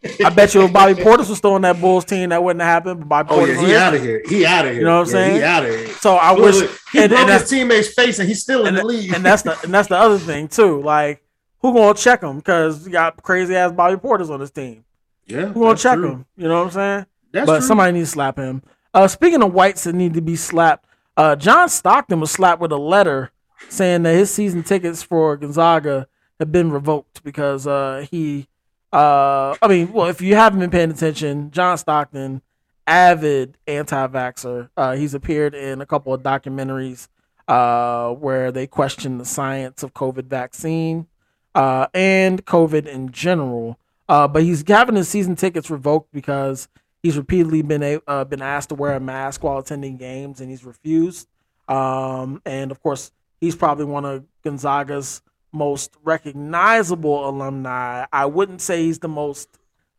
I 0.24 0.30
bet 0.30 0.54
you 0.54 0.62
if 0.62 0.72
Bobby 0.72 0.94
Portis 0.94 1.28
was 1.28 1.38
still 1.38 1.54
on 1.54 1.62
that 1.62 1.80
Bulls 1.80 2.04
team, 2.04 2.28
that 2.30 2.42
wouldn't 2.42 2.60
have 2.60 2.84
happened. 2.84 3.00
But 3.00 3.08
Bobby 3.08 3.28
Oh 3.30 3.38
Portis 3.46 3.60
yeah, 3.62 3.66
he 3.66 3.74
out 3.76 3.94
of 3.94 4.02
here. 4.02 4.22
He 4.28 4.46
out 4.46 4.64
of 4.64 4.70
here. 4.72 4.80
You 4.80 4.86
know 4.86 4.98
what 5.00 5.08
I'm 5.08 5.14
Yeah, 5.14 5.26
saying? 5.26 5.36
He 5.36 5.42
out 5.42 5.64
of 5.64 5.70
here. 5.74 5.88
So 5.94 6.14
I 6.14 6.32
wish 6.32 6.54
he 6.92 6.98
and- 7.00 7.08
broke 7.10 7.20
and 7.22 7.30
his 7.30 7.50
teammate's 7.50 7.88
face, 7.94 8.18
and 8.20 8.28
he's 8.28 8.40
still 8.40 8.62
in 8.62 8.68
and, 8.68 8.78
the 8.78 8.84
league. 8.84 9.12
and 9.12 9.24
that's 9.24 9.42
the 9.42 9.58
and 9.62 9.74
that's 9.74 9.88
the 9.88 9.96
other 9.96 10.18
thing 10.18 10.46
too. 10.48 10.80
Like, 10.82 11.22
who 11.60 11.72
gonna 11.74 11.94
check 11.94 12.22
him? 12.22 12.36
Because 12.38 12.86
you 12.86 12.92
got 12.92 13.20
crazy 13.22 13.56
ass 13.56 13.72
Bobby 13.72 13.96
Portis 13.96 14.30
on 14.30 14.38
his 14.40 14.50
team. 14.52 14.84
yeah, 15.26 15.46
Who 15.46 15.62
gonna 15.62 15.76
check 15.76 15.96
true. 15.96 16.08
him? 16.10 16.26
You 16.36 16.46
know 16.48 16.58
what 16.60 16.66
I'm 16.66 16.70
saying? 16.72 17.06
That's 17.32 17.46
but 17.46 17.58
true. 17.58 17.66
somebody 17.66 17.92
needs 17.92 18.10
to 18.10 18.12
slap 18.12 18.36
him. 18.38 18.62
Uh, 18.94 19.08
speaking 19.08 19.42
of 19.42 19.52
whites 19.52 19.84
that 19.84 19.94
need 19.94 20.14
to 20.14 20.20
be 20.22 20.36
slapped, 20.36 20.86
uh, 21.16 21.34
John 21.36 21.68
Stockton 21.68 22.20
was 22.20 22.30
slapped 22.30 22.60
with 22.60 22.70
a 22.72 22.76
letter 22.78 23.32
saying 23.68 24.04
that 24.04 24.14
his 24.14 24.32
season 24.32 24.62
tickets 24.62 25.02
for 25.02 25.36
Gonzaga 25.36 26.06
have 26.38 26.52
been 26.52 26.70
revoked 26.70 27.22
because 27.24 27.66
uh, 27.66 28.06
he, 28.10 28.46
uh, 28.92 29.54
I 29.60 29.68
mean, 29.68 29.92
well, 29.92 30.06
if 30.06 30.20
you 30.20 30.34
haven't 30.34 30.60
been 30.60 30.70
paying 30.70 30.90
attention, 30.90 31.50
John 31.50 31.76
Stockton, 31.76 32.42
avid 32.86 33.58
anti-vaxer, 33.66 34.70
uh, 34.76 34.96
he's 34.96 35.14
appeared 35.14 35.54
in 35.54 35.80
a 35.80 35.86
couple 35.86 36.14
of 36.14 36.22
documentaries 36.22 37.08
uh, 37.48 38.10
where 38.10 38.50
they 38.50 38.66
question 38.66 39.18
the 39.18 39.24
science 39.24 39.82
of 39.82 39.94
COVID 39.94 40.26
vaccine 40.26 41.06
uh, 41.54 41.86
and 41.92 42.44
COVID 42.44 42.86
in 42.86 43.10
general. 43.10 43.78
Uh, 44.08 44.26
but 44.26 44.42
he's 44.42 44.64
having 44.66 44.96
his 44.96 45.08
season 45.08 45.36
tickets 45.36 45.70
revoked 45.70 46.10
because 46.12 46.68
he's 47.02 47.16
repeatedly 47.16 47.60
been 47.60 47.82
a, 47.82 48.00
uh, 48.06 48.24
been 48.24 48.40
asked 48.40 48.70
to 48.70 48.74
wear 48.74 48.94
a 48.94 49.00
mask 49.00 49.44
while 49.44 49.58
attending 49.58 49.96
games, 49.98 50.40
and 50.40 50.50
he's 50.50 50.64
refused. 50.64 51.28
Um, 51.68 52.40
and 52.46 52.70
of 52.70 52.82
course, 52.82 53.12
he's 53.40 53.54
probably 53.54 53.84
one 53.84 54.06
of 54.06 54.24
Gonzaga's 54.42 55.20
most 55.52 55.96
recognizable 56.04 57.28
alumni. 57.28 58.04
I 58.12 58.26
wouldn't 58.26 58.60
say 58.60 58.82
he's 58.82 58.98
the 58.98 59.08
most 59.08 59.48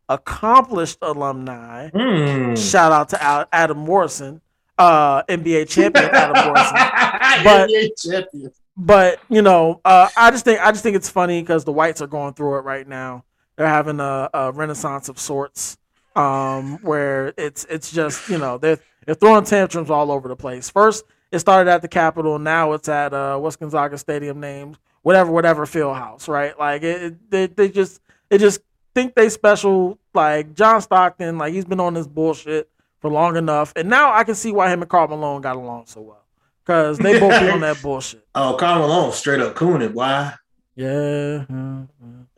accomplished 0.08 0.98
alumni. 1.02 1.88
Hmm. 1.90 2.54
Shout 2.54 2.92
out 2.92 3.08
to 3.10 3.22
Al- 3.22 3.46
Adam 3.52 3.78
Morrison, 3.78 4.40
uh, 4.78 5.22
NBA 5.24 5.68
champion 5.68 6.06
Adam 6.10 6.44
Morrison 6.46 6.76
But- 7.44 7.68
NBA 7.70 7.90
champion. 8.02 8.52
but 8.76 9.20
you 9.28 9.42
know, 9.42 9.80
uh, 9.84 10.08
I 10.16 10.30
just 10.30 10.44
think 10.44 10.60
I 10.60 10.70
just 10.72 10.82
think 10.82 10.96
it's 10.96 11.08
funny 11.08 11.40
because 11.42 11.64
the 11.64 11.72
whites 11.72 12.00
are 12.02 12.06
going 12.06 12.34
through 12.34 12.58
it 12.58 12.62
right 12.62 12.86
now. 12.86 13.24
They're 13.56 13.66
having 13.68 14.00
a, 14.00 14.28
a 14.32 14.52
renaissance 14.52 15.08
of 15.08 15.18
sorts, 15.18 15.76
um, 16.16 16.78
where 16.82 17.34
it's 17.36 17.64
it's 17.68 17.92
just 17.92 18.28
you 18.28 18.38
know 18.38 18.56
they're 18.58 18.78
they're 19.06 19.14
throwing 19.14 19.44
tantrums 19.44 19.90
all 19.90 20.10
over 20.10 20.28
the 20.28 20.36
place. 20.36 20.70
First, 20.70 21.04
it 21.30 21.38
started 21.40 21.70
at 21.70 21.82
the 21.82 21.88
Capitol. 21.88 22.38
Now 22.38 22.72
it's 22.72 22.88
at 22.88 23.12
uh, 23.12 23.36
what's 23.38 23.56
Gonzaga 23.56 23.98
Stadium 23.98 24.40
named 24.40 24.78
whatever 25.02 25.30
whatever 25.30 25.66
field 25.66 25.96
house, 25.96 26.28
right? 26.28 26.58
Like 26.58 26.82
it, 26.82 27.02
it 27.02 27.30
they, 27.30 27.46
they 27.46 27.68
just 27.68 28.00
they 28.28 28.38
just 28.38 28.60
think 28.94 29.14
they 29.14 29.28
special. 29.28 29.98
Like 30.12 30.54
John 30.54 30.80
Stockton, 30.82 31.38
like 31.38 31.52
he's 31.54 31.64
been 31.64 31.78
on 31.78 31.94
this 31.94 32.08
bullshit 32.08 32.68
for 33.00 33.08
long 33.10 33.36
enough, 33.36 33.72
and 33.76 33.88
now 33.88 34.12
I 34.12 34.24
can 34.24 34.34
see 34.34 34.50
why 34.50 34.68
him 34.68 34.82
and 34.82 34.90
Karl 34.90 35.06
Malone 35.06 35.40
got 35.40 35.54
along 35.54 35.86
so 35.86 36.00
well 36.00 36.24
because 36.64 36.98
they 36.98 37.20
both 37.20 37.40
be 37.40 37.48
on 37.48 37.60
that 37.60 37.80
bullshit. 37.82 38.26
Oh, 38.34 38.56
Karl 38.58 38.80
Malone 38.80 39.12
straight 39.12 39.40
up 39.40 39.54
cooning. 39.54 39.92
Why? 39.94 40.34
Yeah. 40.74 41.44
And 41.48 41.88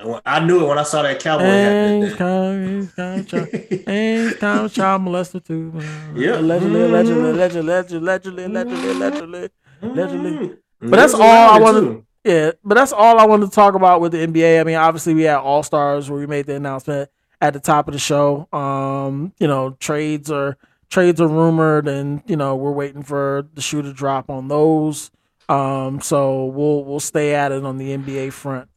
when- 0.02 0.20
I 0.26 0.44
knew 0.44 0.64
it 0.64 0.68
when 0.68 0.78
I 0.78 0.82
saw 0.82 1.00
that 1.02 1.18
cowboy 1.20 1.44
hat. 1.44 2.16
kind, 2.18 2.82
he's 2.82 2.92
kind 2.94 3.28
child, 3.28 3.48
and 3.52 4.28
he's 4.28 4.34
kind 4.34 4.64
of 4.66 4.72
child 4.74 5.02
molester 5.02 5.42
too. 5.42 5.72
Yeah. 6.14 6.38
Allegedly, 6.38 6.82
allegedly, 6.82 7.30
allegedly, 7.30 7.60
allegedly, 7.98 8.44
allegedly, 8.44 8.90
allegedly. 8.90 9.48
Allegedly. 9.80 10.30
Mm. 10.32 10.58
But 10.80 10.90
that's 10.96 11.14
all 11.14 11.22
I 11.22 11.58
wanted-. 11.58 12.04
Yeah, 12.24 12.52
but 12.64 12.74
that's 12.76 12.92
all 12.92 13.18
I 13.18 13.26
wanted 13.26 13.46
to 13.46 13.52
talk 13.52 13.74
about 13.74 14.00
with 14.00 14.12
the 14.12 14.18
NBA. 14.18 14.60
I 14.60 14.64
mean, 14.64 14.76
obviously 14.76 15.14
we 15.14 15.22
had 15.22 15.38
All 15.38 15.62
Stars 15.62 16.08
where 16.08 16.20
we 16.20 16.26
made 16.26 16.46
the 16.46 16.54
announcement 16.54 17.10
at 17.40 17.52
the 17.52 17.60
top 17.60 17.88
of 17.88 17.92
the 17.94 17.98
show. 17.98 18.48
Um, 18.52 19.32
you 19.40 19.48
know, 19.48 19.76
trades 19.80 20.30
are 20.30 20.56
trades 20.88 21.20
are 21.20 21.26
rumored, 21.28 21.88
and 21.88 22.22
you 22.26 22.36
know 22.36 22.54
we're 22.54 22.72
waiting 22.72 23.02
for 23.02 23.48
the 23.54 23.60
shoe 23.60 23.82
to 23.82 23.92
drop 23.92 24.30
on 24.30 24.48
those. 24.48 25.10
Um, 25.48 26.00
so 26.00 26.44
we'll 26.46 26.84
we'll 26.84 27.00
stay 27.00 27.34
at 27.34 27.50
it 27.50 27.64
on 27.64 27.78
the 27.78 27.96
NBA 27.96 28.32
front. 28.32 28.68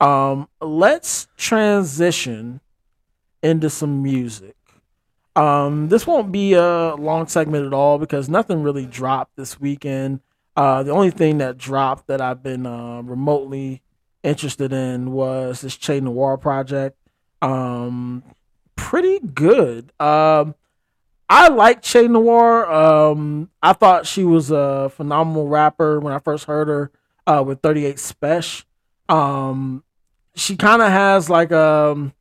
Um, 0.00 0.48
let's 0.60 1.26
transition 1.36 2.60
into 3.42 3.70
some 3.70 4.02
music. 4.02 4.54
Um, 5.36 5.88
this 5.88 6.06
won't 6.06 6.30
be 6.30 6.52
a 6.52 6.94
long 6.94 7.26
segment 7.26 7.66
at 7.66 7.72
all 7.72 7.98
because 7.98 8.28
nothing 8.28 8.62
really 8.62 8.86
dropped 8.86 9.36
this 9.36 9.60
weekend. 9.60 10.20
Uh, 10.56 10.82
the 10.82 10.92
only 10.92 11.10
thing 11.10 11.38
that 11.38 11.58
dropped 11.58 12.06
that 12.06 12.20
I've 12.20 12.42
been 12.42 12.66
uh, 12.66 13.02
remotely 13.02 13.82
interested 14.22 14.72
in 14.72 15.12
was 15.12 15.60
this 15.60 15.76
Che 15.76 16.00
Noir 16.00 16.36
project. 16.38 16.96
Um, 17.42 18.22
pretty 18.76 19.18
good. 19.20 19.92
Um, 20.00 20.54
I 21.28 21.48
like 21.48 21.82
Che 21.82 22.06
Noir. 22.06 22.70
Um, 22.70 23.50
I 23.62 23.72
thought 23.72 24.06
she 24.06 24.24
was 24.24 24.50
a 24.50 24.90
phenomenal 24.94 25.48
rapper 25.48 25.98
when 26.00 26.12
I 26.12 26.18
first 26.18 26.44
heard 26.44 26.68
her 26.68 26.90
uh, 27.26 27.42
with 27.44 27.60
38 27.60 27.96
Spesh. 27.96 28.64
Um, 29.08 29.82
she 30.34 30.56
kind 30.56 30.82
of 30.82 30.88
has 30.88 31.30
like 31.30 31.52
um 31.52 32.12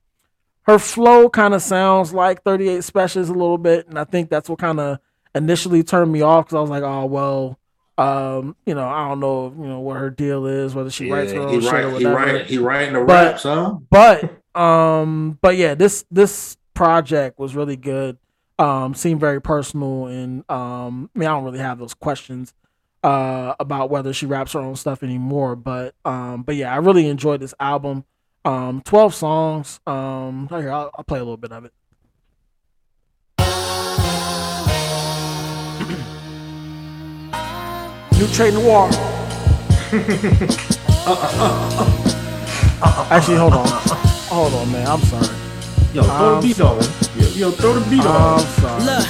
her 0.63 0.79
flow 0.79 1.29
kind 1.29 1.53
of 1.53 1.61
sounds 1.61 2.13
like 2.13 2.43
38 2.43 2.79
Spesh's 2.79 3.29
a 3.29 3.33
little 3.33 3.57
bit, 3.57 3.87
and 3.87 3.99
I 3.99 4.05
think 4.05 4.29
that's 4.29 4.49
what 4.49 4.59
kind 4.59 4.79
of 4.79 4.99
initially 5.35 5.83
turned 5.83 6.11
me 6.11 6.21
off 6.21 6.45
because 6.45 6.55
I 6.55 6.61
was 6.61 6.69
like, 6.69 6.83
oh 6.83 7.05
well, 7.05 7.59
um, 7.97 8.55
you 8.65 8.73
know, 8.75 8.87
I 8.87 9.07
don't 9.09 9.19
know, 9.19 9.53
you 9.57 9.67
know, 9.67 9.79
what 9.79 9.97
her 9.97 10.09
deal 10.09 10.45
is, 10.45 10.73
whether 10.73 10.89
she 10.89 11.11
writes 11.11 11.31
her 11.31 11.41
own 11.41 11.49
he 11.53 11.61
shit 11.61 11.73
or 11.73 11.75
write, 11.75 11.87
he 11.87 12.05
whatever. 12.07 12.15
write, 12.15 12.45
he 12.47 12.57
writing 12.57 12.93
the 12.93 13.03
But- 13.03 13.31
raps, 13.31 13.43
huh? 13.43 13.75
but 13.89 14.39
um, 14.59 15.37
but 15.41 15.57
yeah, 15.57 15.75
this 15.75 16.05
this 16.11 16.57
project 16.73 17.37
was 17.39 17.55
really 17.55 17.75
good. 17.77 18.17
Um, 18.59 18.93
seemed 18.93 19.19
very 19.19 19.41
personal, 19.41 20.05
and 20.07 20.43
um, 20.49 21.09
I 21.15 21.19
mean, 21.19 21.27
I 21.27 21.31
don't 21.33 21.43
really 21.43 21.59
have 21.59 21.79
those 21.79 21.93
questions 21.93 22.53
uh 23.03 23.53
about 23.59 23.89
whether 23.89 24.13
she 24.13 24.25
raps 24.25 24.53
her 24.53 24.61
own 24.61 24.75
stuff 24.77 25.03
anymore, 25.03 25.55
but 25.57 25.93
um, 26.05 26.43
but 26.43 26.55
yeah, 26.55 26.71
I 26.73 26.77
really 26.77 27.07
enjoyed 27.07 27.41
this 27.41 27.53
album. 27.59 28.05
Um, 28.45 28.81
twelve 28.85 29.13
songs. 29.15 29.79
Um, 29.87 30.47
here 30.49 30.71
I'll, 30.71 30.91
I'll 30.95 31.03
play 31.03 31.19
a 31.19 31.23
little 31.23 31.37
bit 31.37 31.51
of 31.51 31.65
it. 31.65 31.73
New 38.17 38.27
Trade 38.27 38.53
Noir. 38.53 38.89
Actually, 43.11 43.37
hold 43.37 43.53
on. 43.53 43.67
Hold 44.29 44.53
on, 44.53 44.71
man. 44.71 44.87
I'm 44.87 44.99
sorry. 45.01 45.27
Yo, 45.93 46.03
throw 46.03 46.35
I'm 46.35 46.41
the 46.41 46.47
beat 46.47 46.61
on. 46.61 46.81
Yo, 47.19 47.27
yo, 47.35 47.51
throw 47.51 47.73
the 47.73 47.89
beat 47.89 48.01
I'm 48.01 48.07
on. 48.07 48.39
sorry. 48.39 48.83
Look, 48.83 49.07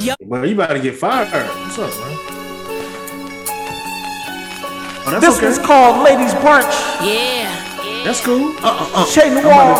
yo. 0.00 0.14
Well, 0.20 0.46
you 0.46 0.54
about 0.54 0.72
to 0.74 0.80
get 0.80 0.96
fired. 0.96 1.28
What's 1.30 1.78
up, 1.78 1.90
man? 1.90 2.18
Oh, 5.08 5.10
that's 5.10 5.24
This 5.24 5.36
okay. 5.38 5.46
one's 5.46 5.58
called 5.58 6.04
Ladies 6.04 6.34
Brunch. 6.34 6.74
yeah. 7.04 7.52
That's 8.04 8.20
cool. 8.20 8.54
Uh, 8.58 8.66
uh, 8.66 8.90
uh. 8.94 9.06
Che 9.06 9.30
Noir. 9.30 9.76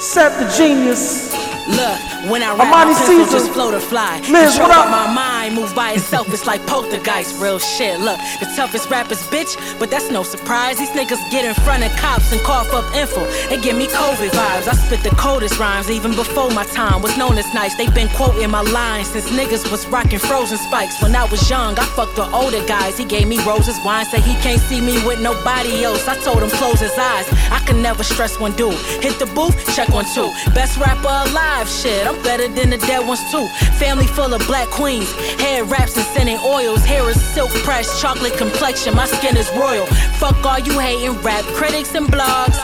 Seth 0.00 0.38
the 0.38 0.46
Genius. 0.56 1.35
Look, 1.68 1.98
when 2.30 2.42
I 2.42 2.54
rap, 2.54 2.70
Amani 2.70 2.92
my 2.92 2.98
pencil 3.06 3.26
just 3.26 3.50
flow 3.52 3.70
to 3.72 3.80
fly. 3.80 4.20
Liz, 4.30 4.58
what 4.58 4.70
up? 4.70 4.88
my 4.90 5.12
mind 5.12 5.54
move 5.54 5.74
by 5.74 5.92
itself. 5.92 6.32
It's 6.32 6.46
like 6.46 6.64
poltergeist, 6.66 7.40
real 7.42 7.58
shit. 7.58 7.98
Look, 7.98 8.18
the 8.38 8.46
toughest 8.54 8.88
rappers, 8.88 9.22
bitch, 9.28 9.56
but 9.78 9.90
that's 9.90 10.10
no 10.10 10.22
surprise. 10.22 10.78
These 10.78 10.90
niggas 10.90 11.18
get 11.30 11.44
in 11.44 11.54
front 11.64 11.82
of 11.82 11.90
cops 11.96 12.30
and 12.32 12.40
cough 12.42 12.72
up 12.72 12.86
info. 12.94 13.24
They 13.48 13.60
give 13.60 13.76
me 13.76 13.86
COVID 13.88 14.30
vibes. 14.30 14.68
I 14.68 14.74
spit 14.74 15.02
the 15.02 15.14
coldest 15.16 15.58
rhymes 15.58 15.90
even 15.90 16.14
before 16.14 16.50
my 16.50 16.64
time 16.66 17.02
was 17.02 17.16
known 17.18 17.36
as 17.38 17.52
nice. 17.52 17.74
They've 17.76 17.94
been 17.94 18.08
quoting 18.10 18.50
my 18.50 18.62
lines 18.62 19.08
since 19.08 19.28
niggas 19.30 19.70
was 19.70 19.86
rocking 19.88 20.20
frozen 20.20 20.58
spikes. 20.58 21.02
When 21.02 21.16
I 21.16 21.24
was 21.24 21.48
young, 21.50 21.78
I 21.78 21.84
fucked 21.96 22.16
the 22.16 22.30
older 22.30 22.64
guys. 22.66 22.96
He 22.96 23.04
gave 23.04 23.26
me 23.26 23.42
roses, 23.44 23.78
wine, 23.84 24.04
said 24.06 24.20
he 24.20 24.34
can't 24.34 24.60
see 24.60 24.80
me 24.80 25.04
with 25.06 25.20
nobody 25.20 25.82
else. 25.82 26.06
I 26.06 26.16
told 26.18 26.42
him 26.42 26.50
close 26.50 26.80
his 26.80 26.96
eyes. 26.96 27.26
I 27.50 27.58
can 27.66 27.82
never 27.82 28.04
stress 28.04 28.38
one 28.38 28.52
dude. 28.52 28.74
Hit 29.02 29.18
the 29.18 29.26
booth, 29.26 29.56
check 29.74 29.88
one 29.88 30.04
two. 30.14 30.30
Best 30.54 30.78
rapper 30.78 31.08
alive, 31.08 31.55
shit. 31.64 32.06
I'm 32.06 32.20
better 32.22 32.48
than 32.48 32.70
the 32.70 32.78
dead 32.78 33.06
ones 33.06 33.20
too. 33.30 33.48
Family 33.78 34.06
full 34.06 34.34
of 34.34 34.46
black 34.46 34.68
queens. 34.68 35.10
Hair 35.40 35.64
wraps 35.64 35.96
and 35.96 36.06
scented 36.06 36.40
oils. 36.40 36.84
Hair 36.84 37.08
is 37.08 37.20
silk 37.32 37.50
pressed, 37.64 38.00
chocolate 38.00 38.36
complexion. 38.36 38.94
My 38.94 39.06
skin 39.06 39.36
is 39.36 39.50
royal. 39.56 39.86
Fuck 40.20 40.44
all 40.44 40.58
you 40.58 40.78
hating 40.78 41.16
rap 41.22 41.44
critics 41.56 41.94
and 41.94 42.06
blogs. 42.06 42.58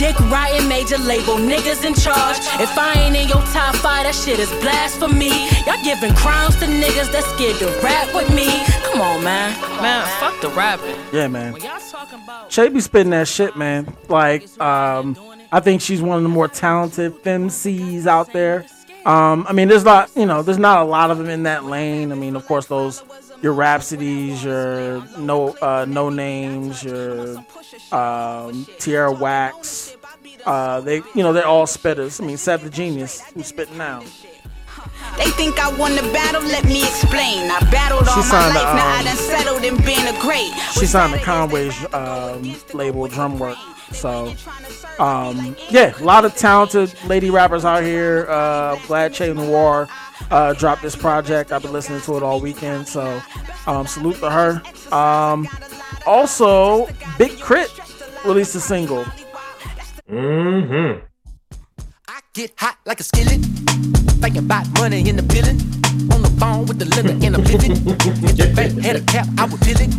Dick 0.00 0.18
riding 0.30 0.66
major 0.66 0.96
label 0.96 1.34
niggas 1.34 1.84
in 1.84 1.92
charge. 1.92 2.38
If 2.58 2.72
I 2.78 2.94
ain't 2.96 3.16
in 3.16 3.28
your 3.28 3.42
top 3.52 3.76
five, 3.76 4.04
that 4.04 4.14
shit 4.14 4.38
is 4.38 4.48
blasphemy. 4.62 5.28
Y'all 5.66 5.76
giving 5.84 6.14
crowns 6.14 6.56
to 6.60 6.64
niggas 6.64 7.12
that 7.12 7.22
scared 7.36 7.58
to 7.58 7.68
rap 7.84 8.08
with 8.14 8.34
me. 8.34 8.48
Come 8.82 9.02
on, 9.02 9.22
man. 9.22 9.52
Man, 9.82 10.06
fuck 10.18 10.40
the 10.40 10.48
rapping. 10.56 10.96
Yeah, 11.12 11.28
man. 11.28 11.52
When 11.52 11.60
y'all 11.60 11.78
talking 11.78 12.18
about 12.24 12.48
Che 12.48 12.70
be 12.70 12.80
spitting 12.80 13.10
that 13.10 13.28
shit, 13.28 13.56
man. 13.56 13.94
Like, 14.08 14.48
um, 14.58 15.16
I 15.52 15.60
think 15.60 15.80
she's 15.80 16.00
one 16.00 16.16
of 16.16 16.22
the 16.22 16.28
more 16.28 16.48
talented 16.48 17.22
femcs 17.22 18.06
out 18.06 18.32
there. 18.32 18.66
Um, 19.04 19.46
I 19.48 19.52
mean, 19.52 19.68
there's 19.68 19.84
not, 19.84 20.10
you 20.14 20.26
know, 20.26 20.42
there's 20.42 20.58
not 20.58 20.80
a 20.80 20.84
lot 20.84 21.10
of 21.10 21.18
them 21.18 21.28
in 21.28 21.44
that 21.44 21.64
lane. 21.64 22.12
I 22.12 22.14
mean, 22.14 22.36
of 22.36 22.46
course, 22.46 22.66
those 22.66 23.02
your 23.42 23.54
Rapsodys, 23.54 24.44
your 24.44 25.02
no 25.18 25.56
uh, 25.62 25.86
no 25.88 26.10
names, 26.10 26.84
your 26.84 27.38
um, 27.92 28.66
Tierra 28.78 29.12
Whack. 29.12 29.54
Uh, 30.44 30.80
they, 30.80 30.96
you 30.96 31.22
know, 31.22 31.32
they're 31.32 31.46
all 31.46 31.66
spitters. 31.66 32.20
I 32.20 32.26
mean, 32.26 32.36
Seth 32.36 32.62
the 32.62 32.70
Genius, 32.70 33.22
who's 33.32 33.46
spitting 33.46 33.78
now. 33.78 34.02
They 35.16 35.30
think 35.30 35.58
I 35.58 35.70
won 35.76 35.96
the 35.96 36.02
battle, 36.12 36.42
let 36.42 36.64
me 36.64 36.82
explain. 36.82 37.50
I 37.50 37.60
battled 37.70 38.08
all 38.08 38.16
my 38.16 38.22
signed 38.22 38.54
life, 38.54 38.64
to, 38.64 38.74
now 38.76 38.88
I 38.88 38.98
um, 38.98 39.04
done 39.04 39.16
settled 39.16 39.64
in 39.64 39.76
being 39.84 40.06
a 40.06 40.18
great. 40.20 40.52
She 40.72 40.86
signed 40.86 41.12
to 41.12 41.18
Conway's 41.20 41.76
um, 41.92 42.42
label, 42.74 43.08
Drumwork. 43.08 43.56
So, 43.92 44.34
um, 45.02 45.56
yeah, 45.68 45.98
a 45.98 46.04
lot 46.04 46.24
of 46.24 46.36
talented 46.36 46.94
lady 47.06 47.30
rappers 47.30 47.64
out 47.64 47.82
here. 47.82 48.26
Uh, 48.28 48.76
glad 48.86 49.12
Che 49.12 49.32
Noir 49.32 49.88
uh, 50.30 50.52
dropped 50.54 50.82
this 50.82 50.94
project. 50.94 51.52
I've 51.52 51.62
been 51.62 51.72
listening 51.72 52.00
to 52.02 52.16
it 52.16 52.22
all 52.22 52.40
weekend. 52.40 52.86
So, 52.86 53.20
um, 53.66 53.86
salute 53.86 54.16
to 54.16 54.30
her. 54.30 54.62
Um, 54.94 55.48
also, 56.06 56.86
Big 57.18 57.32
K.R.I.T. 57.38 58.28
released 58.28 58.54
a 58.54 58.60
single. 58.60 59.04
Mm-hmm. 60.08 61.04
I 62.08 62.20
get 62.32 62.52
hot 62.56 62.78
like 62.86 63.00
a 63.00 63.04
skillet. 63.04 63.99
Thinking 64.20 64.44
about 64.44 64.66
money 64.78 65.08
in 65.08 65.16
the 65.16 65.22
billing. 65.22 65.58
On 66.12 66.22
the 66.22 66.30
phone 66.38 66.66
with 66.66 66.78
the 66.78 66.84
liquor 66.84 67.16
in 67.24 67.34
a 67.34 67.38
pivot. 67.38 67.72
If 68.24 68.36
the 68.36 68.52
bank 68.54 68.78
had 68.80 68.96
a 68.96 69.00
cap, 69.00 69.26
I 69.38 69.46
would 69.46 69.60
peel 69.62 69.80
it. 69.80 69.90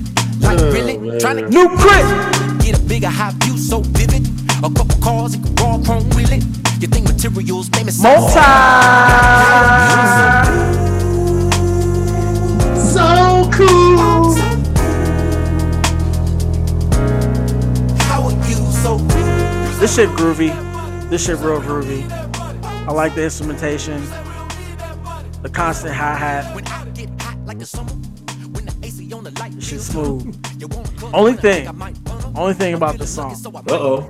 Like 0.42 0.60
Oh, 0.60 0.72
really? 0.72 0.98
man. 0.98 1.20
Trying 1.20 1.38
to 1.38 1.50
New 1.50 1.68
K.R.I.T.! 1.78 2.66
get 2.66 2.78
a 2.80 2.82
bigger 2.84 3.10
high 3.10 3.32
view 3.44 3.58
so 3.58 3.82
vivid. 3.82 4.28
A 4.64 4.70
couple 4.70 4.96
cars, 5.04 5.34
it 5.36 5.42
could 5.44 5.60
raw 5.60 5.78
chrome 5.84 6.10
wheel 6.12 6.32
it. 6.32 6.44
You 6.82 6.88
think 6.88 7.08
materials 7.08 7.70
made 7.72 7.86
me 7.86 7.92
so 7.92 8.04
Multi! 8.04 8.32
So 12.94 13.50
cool. 13.54 14.36
How 18.08 18.24
are 18.24 18.48
you 18.48 18.56
so 18.84 18.98
This 19.80 19.96
shit 19.96 20.10
groovy. 20.10 20.52
This 21.10 21.26
shit 21.26 21.38
real 21.40 21.62
groovy. 21.62 22.31
I 22.88 22.92
like 22.94 23.14
the 23.16 23.24
instrumentation, 23.24 24.02
the 25.44 25.50
constant 25.52 25.94
hi 25.94 26.16
hat. 26.16 26.56
when 26.56 26.66
I 26.68 26.86
get 26.94 27.10
hot 27.22 27.38
like 27.46 27.60
the 27.60 27.66
summer? 27.66 27.92
When 28.52 28.66
the 28.66 28.76
AC 28.84 29.14
on 29.14 29.24
the 29.24 29.32
light, 29.40 29.54
smooth. 29.62 30.36
you 30.60 30.68
wanna 30.68 30.90
come 30.98 31.12
Only 31.14 31.34
thing- 31.34 31.68
I 31.68 31.72
might 31.72 32.04
burn 32.04 32.22
'em. 32.24 32.34
Only 32.38 32.54
thing 32.54 32.74
about 32.74 32.98
this 32.98 33.10
song, 33.14 33.34
Uh 33.46 33.62
oh. 33.70 34.10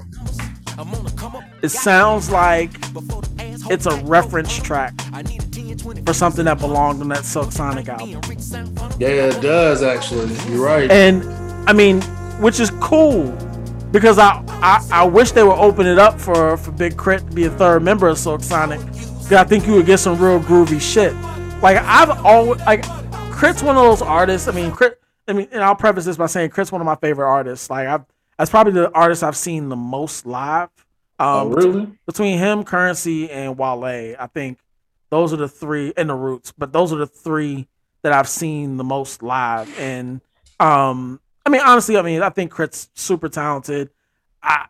I'm 0.78 0.93
on 0.93 1.03
the 1.03 1.11
come 1.11 1.36
up. 1.36 1.43
it 1.61 1.69
sounds 1.69 2.30
like 2.32 2.72
Before 2.93 3.22
the 3.22 3.43
asshole 3.43 3.72
it's 3.72 3.86
a 3.86 3.95
reference 4.05 4.55
track 4.57 4.93
I 5.13 5.22
need 5.24 5.43
a 5.43 5.47
10, 5.47 5.78
20, 5.78 6.01
for 6.03 6.13
something 6.13 6.45
that 6.45 6.59
belonged 6.59 7.01
on 7.01 7.09
that 7.09 7.26
Silk 7.26 7.51
Sonic 7.51 7.89
album. 7.89 8.07
being 8.07 8.22
rich 8.30 8.39
sound 8.39 8.78
fun. 8.80 8.91
Yeah, 8.99 9.09
it 9.09 9.41
does 9.41 9.83
actually. 9.83 10.33
You're 10.50 10.66
right. 10.66 10.89
And 10.89 11.24
I 11.70 11.74
mean, 11.74 12.01
which 12.39 12.59
is 12.59 12.71
cool 12.79 13.32
because 13.91 14.17
I, 14.17 14.41
I 14.62 14.86
I 14.92 15.04
wish 15.05 15.32
they 15.32 15.43
would 15.43 15.58
open 15.58 15.88
it 15.88 15.97
up 15.97 16.20
for 16.20 16.58
for 16.58 16.71
Big 16.71 16.97
K.R.I.T. 16.97 17.25
to 17.28 17.33
be 17.33 17.46
a 17.46 17.50
third 17.50 17.83
member 17.83 18.08
of 18.08 18.17
Silk 18.17 18.43
Sonic. 18.43 18.79
'Cause 18.79 19.33
I 19.33 19.43
think 19.43 19.66
you 19.66 19.74
would 19.75 19.86
get 19.86 19.97
some 20.00 20.20
real 20.20 20.39
groovy 20.39 20.79
shit. 20.82 21.13
Like 21.62 21.78
I've 21.78 22.09
always 22.25 22.59
like 22.62 22.83
K.R.I.T.'s 22.83 23.63
one 23.63 23.75
of 23.78 23.83
those 23.83 24.01
artists. 24.01 24.47
I 24.47 24.51
mean, 24.51 24.71
Crit. 24.71 25.00
I 25.28 25.33
mean, 25.33 25.47
and 25.51 25.63
I'll 25.63 25.75
preface 25.75 26.05
this 26.05 26.17
by 26.17 26.25
saying 26.25 26.50
K.R.I.T.'s 26.50 26.71
one 26.71 26.82
of 26.82 26.86
my 26.86 26.96
favorite 26.96 27.28
artists. 27.28 27.70
Like 27.70 27.88
I've 27.88 28.04
that's 28.38 28.50
probably 28.50 28.74
the 28.74 28.92
artist 28.92 29.24
I've 29.24 29.38
seen 29.38 29.70
the 29.70 29.75
most 29.75 30.25
live. 30.25 30.70
oh, 31.20 31.42
Um, 31.42 31.54
really? 31.54 31.88
between 32.08 32.38
him, 32.39 32.63
Curren$y, 32.63 33.29
and 33.32 33.55
Wale, 33.58 34.16
I 34.20 34.28
think 34.33 34.58
those 35.12 35.32
are 35.32 35.38
the 35.38 35.47
three 35.47 35.93
and 35.96 36.09
the 36.09 36.16
Roots. 36.16 36.51
But 36.58 36.74
those 36.74 36.92
are 36.92 36.96
the 36.97 37.05
three 37.08 37.67
that 38.01 38.12
I've 38.13 38.28
seen 38.29 38.78
the 38.78 38.83
most 38.83 39.21
live. 39.21 39.70
And 39.79 40.21
um, 40.59 41.20
I 41.46 41.50
mean, 41.50 41.62
honestly, 41.62 41.97
I 41.97 42.01
mean, 42.01 42.21
I 42.24 42.29
think 42.29 42.51
K.R.I.T.'s 42.51 42.89
super 42.96 43.29
talented. 43.29 43.92
I 44.43 44.68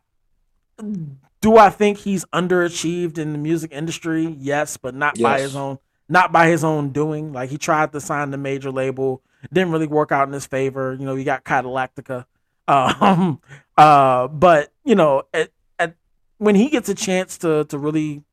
do 1.42 1.58
I 1.58 1.70
think 1.70 2.00
he's 2.00 2.26
underachieved 2.26 3.18
in 3.18 3.34
the 3.34 3.38
music 3.38 3.72
industry? 3.72 4.36
Yes, 4.40 4.78
but 4.78 4.96
not 4.96 5.20
by 5.20 5.42
his 5.42 5.56
own 5.56 5.80
not 6.08 6.32
by 6.32 6.48
his 6.48 6.64
own 6.64 6.90
doing. 6.90 7.32
Like 7.34 7.50
he 7.50 7.58
tried 7.58 7.94
to 7.94 8.02
sign 8.02 8.32
the 8.32 8.38
major 8.38 8.72
label, 8.72 9.22
didn't 9.52 9.72
really 9.72 9.88
work 9.88 10.12
out 10.12 10.28
in 10.28 10.34
his 10.34 10.46
favor. 10.46 10.94
You 10.94 11.06
know, 11.06 11.16
he 11.16 11.24
got 11.24 11.44
Cadillactica. 11.44 12.26
Um, 12.68 13.42
uh, 13.76 14.30
but 14.30 14.72
you 14.86 14.96
know, 14.96 15.24
at, 15.34 15.50
at 15.78 15.96
when 16.38 16.56
he 16.56 16.70
gets 16.70 16.88
a 16.88 16.96
chance 16.96 17.40
to 17.40 17.66
to 17.66 17.78
really 17.78 18.24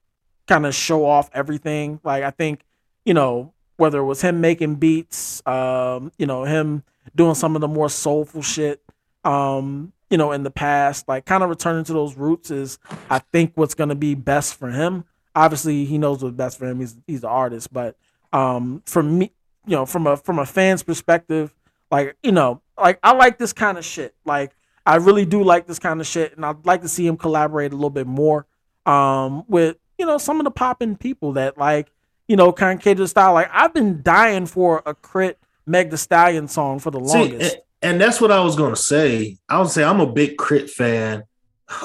kind 0.46 0.64
of 0.64 0.76
show 0.76 1.04
off 1.04 1.28
everything, 1.32 1.98
like 2.04 2.22
I 2.22 2.30
think, 2.30 2.60
you 3.04 3.14
know, 3.14 3.52
whether 3.78 3.98
it 3.98 4.04
was 4.04 4.20
him 4.20 4.40
making 4.40 4.76
beats, 4.76 5.44
um, 5.44 6.12
you 6.18 6.26
know, 6.26 6.44
him 6.44 6.84
doing 7.16 7.34
some 7.34 7.56
of 7.56 7.62
the 7.62 7.68
more 7.68 7.88
soulful 7.88 8.42
shit, 8.42 8.80
um, 9.24 9.92
you 10.10 10.18
know, 10.18 10.32
in 10.32 10.42
the 10.42 10.50
past, 10.50 11.08
like 11.08 11.24
kind 11.24 11.42
of 11.42 11.48
returning 11.50 11.84
to 11.84 11.92
those 11.92 12.16
roots 12.16 12.50
is 12.50 12.78
I 13.10 13.18
think 13.18 13.52
what's 13.54 13.74
gonna 13.74 13.94
be 13.94 14.14
best 14.14 14.54
for 14.54 14.70
him. 14.70 15.04
Obviously, 15.34 15.84
he 15.84 15.98
knows 15.98 16.22
what's 16.22 16.34
best 16.36 16.58
for 16.58 16.66
him. 16.66 16.80
He's 16.80 16.96
he's 17.06 17.20
the 17.20 17.28
artist, 17.28 17.72
but 17.72 17.96
um, 18.32 18.82
for 18.86 19.02
me, 19.02 19.32
you 19.66 19.76
know, 19.76 19.86
from 19.86 20.06
a 20.06 20.16
from 20.16 20.38
a 20.38 20.46
fan's 20.46 20.82
perspective, 20.82 21.54
like 21.90 22.16
you 22.22 22.32
know, 22.32 22.62
like 22.80 22.98
I 23.02 23.12
like 23.12 23.38
this 23.38 23.52
kind 23.52 23.78
of 23.78 23.84
shit. 23.84 24.14
Like 24.24 24.52
I 24.86 24.96
really 24.96 25.26
do 25.26 25.42
like 25.42 25.66
this 25.66 25.78
kind 25.78 26.00
of 26.00 26.06
shit, 26.06 26.34
and 26.34 26.44
I'd 26.44 26.64
like 26.64 26.82
to 26.82 26.88
see 26.88 27.06
him 27.06 27.16
collaborate 27.16 27.72
a 27.72 27.76
little 27.76 27.90
bit 27.90 28.06
more 28.06 28.46
um, 28.86 29.44
with 29.48 29.76
you 29.98 30.06
know 30.06 30.18
some 30.18 30.40
of 30.40 30.44
the 30.44 30.50
popping 30.50 30.96
people 30.96 31.32
that 31.34 31.58
like 31.58 31.92
you 32.26 32.36
know 32.36 32.52
kind 32.52 32.78
of 32.78 32.82
cater 32.82 33.00
the 33.00 33.08
style. 33.08 33.34
Like 33.34 33.50
I've 33.52 33.74
been 33.74 34.02
dying 34.02 34.46
for 34.46 34.82
a 34.86 34.94
K.R.I.T. 34.94 35.36
Meg 35.66 35.90
the 35.90 35.98
Stallion 35.98 36.48
song 36.48 36.78
for 36.78 36.90
the 36.90 37.04
See, 37.04 37.18
longest. 37.18 37.54
and, 37.54 37.62
and 37.82 38.00
that's 38.00 38.20
what 38.20 38.32
I 38.32 38.40
was 38.40 38.56
gonna 38.56 38.76
say. 38.76 39.38
I 39.48 39.60
would 39.60 39.70
say 39.70 39.84
I'm 39.84 40.00
a 40.00 40.12
Big 40.12 40.36
K.R.I.T. 40.38 40.68
fan. 40.68 41.24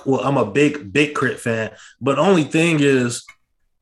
Well, 0.06 0.22
I'm 0.22 0.38
a 0.38 0.45
big, 0.45 0.94
Big 0.94 1.15
K.R.I.T. 1.15 1.40
fan. 1.40 1.72
But 1.99 2.20
only 2.20 2.44
thing 2.44 2.78
is, 2.80 3.26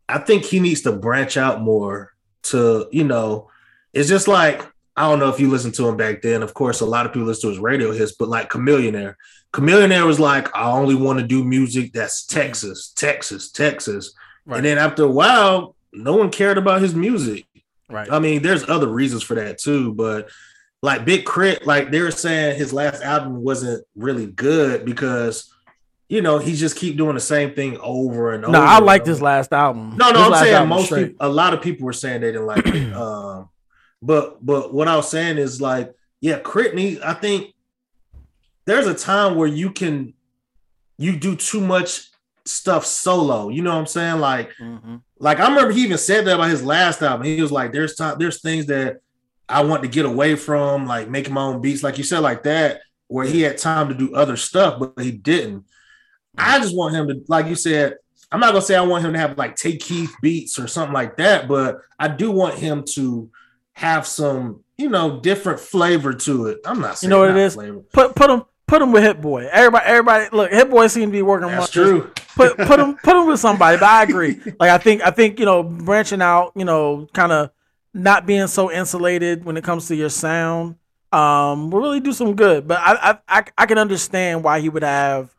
I 0.09 0.17
think 0.17 0.43
he 0.43 0.59
needs 0.59 0.81
to 0.81 0.91
branch 0.91 1.37
out 1.37 1.61
more 1.61 2.11
to, 2.43 2.87
you 2.91 3.03
know, 3.03 3.49
it's 3.93 4.09
just 4.09 4.27
like 4.27 4.65
I 4.95 5.09
don't 5.09 5.19
know 5.19 5.29
if 5.29 5.39
you 5.39 5.49
listened 5.49 5.73
to 5.75 5.87
him 5.87 5.97
back 5.97 6.21
then. 6.21 6.43
Of 6.43 6.53
course, 6.53 6.81
a 6.81 6.85
lot 6.85 7.05
of 7.05 7.13
people 7.13 7.27
listen 7.27 7.43
to 7.43 7.49
his 7.49 7.59
radio 7.59 7.91
hits, 7.91 8.11
but 8.13 8.27
like 8.27 8.49
Chamillionaire. 8.49 9.15
Chamillionaire 9.53 10.05
was 10.05 10.19
like, 10.19 10.55
I 10.55 10.69
only 10.71 10.95
want 10.95 11.19
to 11.19 11.25
do 11.25 11.43
music 11.43 11.93
that's 11.93 12.25
Texas, 12.25 12.93
Texas, 12.95 13.51
Texas. 13.51 14.13
Right. 14.45 14.57
And 14.57 14.65
then 14.65 14.77
after 14.77 15.03
a 15.03 15.11
while, 15.11 15.75
no 15.93 16.15
one 16.15 16.29
cared 16.29 16.57
about 16.57 16.81
his 16.81 16.93
music. 16.93 17.45
right. 17.89 18.11
I 18.11 18.19
mean, 18.19 18.41
there's 18.41 18.67
other 18.69 18.87
reasons 18.87 19.23
for 19.23 19.35
that 19.35 19.57
too, 19.57 19.93
but 19.93 20.29
like 20.81 21.05
Big 21.05 21.25
K.R.I.T., 21.25 21.65
like 21.65 21.91
they 21.91 22.01
were 22.01 22.11
saying 22.11 22.57
his 22.57 22.73
last 22.73 23.01
album 23.03 23.43
wasn't 23.43 23.85
really 23.95 24.25
good 24.27 24.85
because 24.85 25.53
you 26.09 26.21
know 26.21 26.39
he 26.39 26.53
just 26.55 26.75
keep 26.75 26.97
doing 26.97 27.13
the 27.15 27.21
same 27.21 27.53
thing 27.53 27.77
over 27.81 28.33
and 28.33 28.43
over. 28.43 28.51
no, 28.53 28.61
I 28.61 28.79
like 28.79 29.05
this 29.05 29.21
last 29.21 29.53
album. 29.53 29.95
No, 29.97 30.07
This 30.07 30.13
no, 30.15 30.33
I'm 30.33 30.43
saying 30.43 30.67
most 30.67 30.91
people, 30.93 31.15
a 31.19 31.29
lot 31.29 31.53
of 31.53 31.61
people 31.61 31.85
were 31.85 31.93
saying 31.93 32.21
they 32.21 32.31
didn't 32.31 32.47
like 32.47 32.65
it. 32.65 32.93
Um, 33.01 33.49
but 34.01 34.43
but 34.45 34.73
what 34.73 34.87
I 34.87 34.95
was 34.95 35.07
saying 35.09 35.37
is 35.37 35.61
like, 35.61 35.93
yeah, 36.21 36.39
K.R.I.T. 36.39 36.75
needs. 36.75 37.01
I 37.01 37.13
think 37.13 37.53
there's 38.65 38.87
a 38.87 38.93
time 38.95 39.35
where 39.35 39.47
you 39.47 39.71
can 39.71 40.13
you 40.97 41.15
do 41.17 41.35
too 41.35 41.61
much 41.61 42.09
stuff 42.45 42.85
solo. 42.85 43.49
You 43.49 43.61
know 43.61 43.71
what 43.73 43.79
I'm 43.79 43.85
saying? 43.87 44.19
Like 44.19 44.49
Mhm. 44.59 45.01
like 45.19 45.39
I 45.39 45.47
remember 45.49 45.71
he 45.71 45.83
even 45.83 45.97
said 45.99 46.25
that 46.25 46.35
about 46.35 46.49
his 46.49 46.63
last 46.63 47.01
album. 47.03 47.25
He 47.27 47.41
was 47.41 47.51
like, 47.51 47.71
"There's 47.71 47.95
time, 47.95 48.15
there's 48.19 48.41
things 48.41 48.65
that 48.67 48.97
I 49.51 49.61
want 49.63 49.83
to 49.83 49.89
get 49.89 50.05
away 50.05 50.35
from, 50.35 50.87
like 50.87 51.09
making 51.09 51.33
my 51.33 51.43
own 51.43 51.61
beats, 51.61 51.83
like 51.83 51.97
you 51.97 52.03
said, 52.03 52.19
like 52.19 52.43
that, 52.43 52.81
where 53.07 53.25
he 53.25 53.41
had 53.41 53.57
time 53.57 53.89
to 53.89 53.93
do 53.93 54.15
other 54.15 54.37
stuff, 54.37 54.79
but 54.79 54.93
he 55.03 55.11
didn't. 55.11 55.65
I 56.37 56.59
just 56.59 56.75
want 56.75 56.95
him 56.95 57.07
to, 57.09 57.21
like 57.27 57.47
you 57.47 57.55
said, 57.55 57.95
I'm 58.31 58.39
not 58.39 58.53
gonna 58.53 58.61
say 58.61 58.75
I 58.75 58.81
want 58.81 59.03
him 59.03 59.13
to 59.13 59.19
have 59.19 59.37
like 59.37 59.55
Take 59.57 59.81
Keith 59.81 60.15
beats 60.21 60.57
or 60.57 60.67
something 60.67 60.93
like 60.93 61.17
that, 61.17 61.47
but 61.47 61.79
I 61.99 62.07
do 62.07 62.31
want 62.31 62.55
him 62.55 62.85
to 62.93 63.29
have 63.73 64.07
some, 64.07 64.63
you 64.77 64.89
know, 64.89 65.19
different 65.19 65.59
flavor 65.59 66.13
to 66.13 66.47
it. 66.47 66.59
I'm 66.65 66.79
not 66.79 67.03
You 67.03 67.09
know 67.09 67.19
what 67.19 67.31
it 67.31 67.37
is. 67.37 67.55
flavor. 67.55 67.81
Put 67.91 68.15
put 68.15 68.29
him 68.29 68.43
put 68.67 68.81
him 68.81 68.93
with 68.93 69.03
Hit 69.03 69.19
Boy. 69.19 69.49
Everybody 69.51 69.85
everybody 69.85 70.29
look. 70.31 70.49
Hit 70.51 70.69
Boy 70.69 70.87
seem 70.87 71.09
to 71.09 71.11
be 71.11 71.21
working. 71.21 71.49
That's 71.49 71.69
true. 71.69 72.09
put 72.35 72.57
put 72.57 72.79
him 72.79 72.95
put 73.03 73.17
him 73.17 73.27
with 73.27 73.41
somebody. 73.41 73.77
But 73.77 73.89
I 73.89 74.03
agree. 74.03 74.39
Like 74.59 74.69
I 74.69 74.77
think 74.77 75.01
I 75.01 75.11
think 75.11 75.37
you 75.37 75.45
know 75.45 75.61
branching 75.61 76.21
out, 76.21 76.53
you 76.55 76.63
know, 76.63 77.09
kind 77.13 77.33
of 77.33 77.51
not 77.93 78.25
being 78.25 78.47
so 78.47 78.71
insulated 78.71 79.43
when 79.45 79.57
it 79.57 79.63
comes 79.63 79.87
to 79.87 79.95
your 79.95 80.09
sound, 80.09 80.75
um, 81.11 81.71
will 81.71 81.81
really 81.81 81.99
do 81.99 82.13
some 82.13 82.35
good. 82.35 82.67
But 82.67 82.79
I 82.79 83.11
I 83.11 83.39
I, 83.39 83.43
I 83.57 83.65
can 83.65 83.77
understand 83.77 84.43
why 84.43 84.59
he 84.61 84.69
would 84.69 84.83
have 84.83 85.35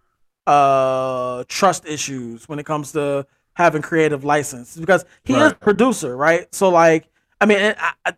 uh 0.46 1.44
trust 1.48 1.86
issues 1.86 2.48
when 2.48 2.58
it 2.58 2.66
comes 2.66 2.92
to 2.92 3.26
having 3.54 3.80
creative 3.82 4.24
license 4.24 4.76
because 4.76 5.04
he 5.24 5.38
is 5.38 5.38
Right. 5.38 5.52
a 5.52 5.56
producer, 5.56 6.16
right? 6.16 6.52
So 6.54 6.68
like, 6.68 7.06
I 7.40 7.46
mean, 7.46 7.74
I, 7.78 7.92
I 8.04 8.14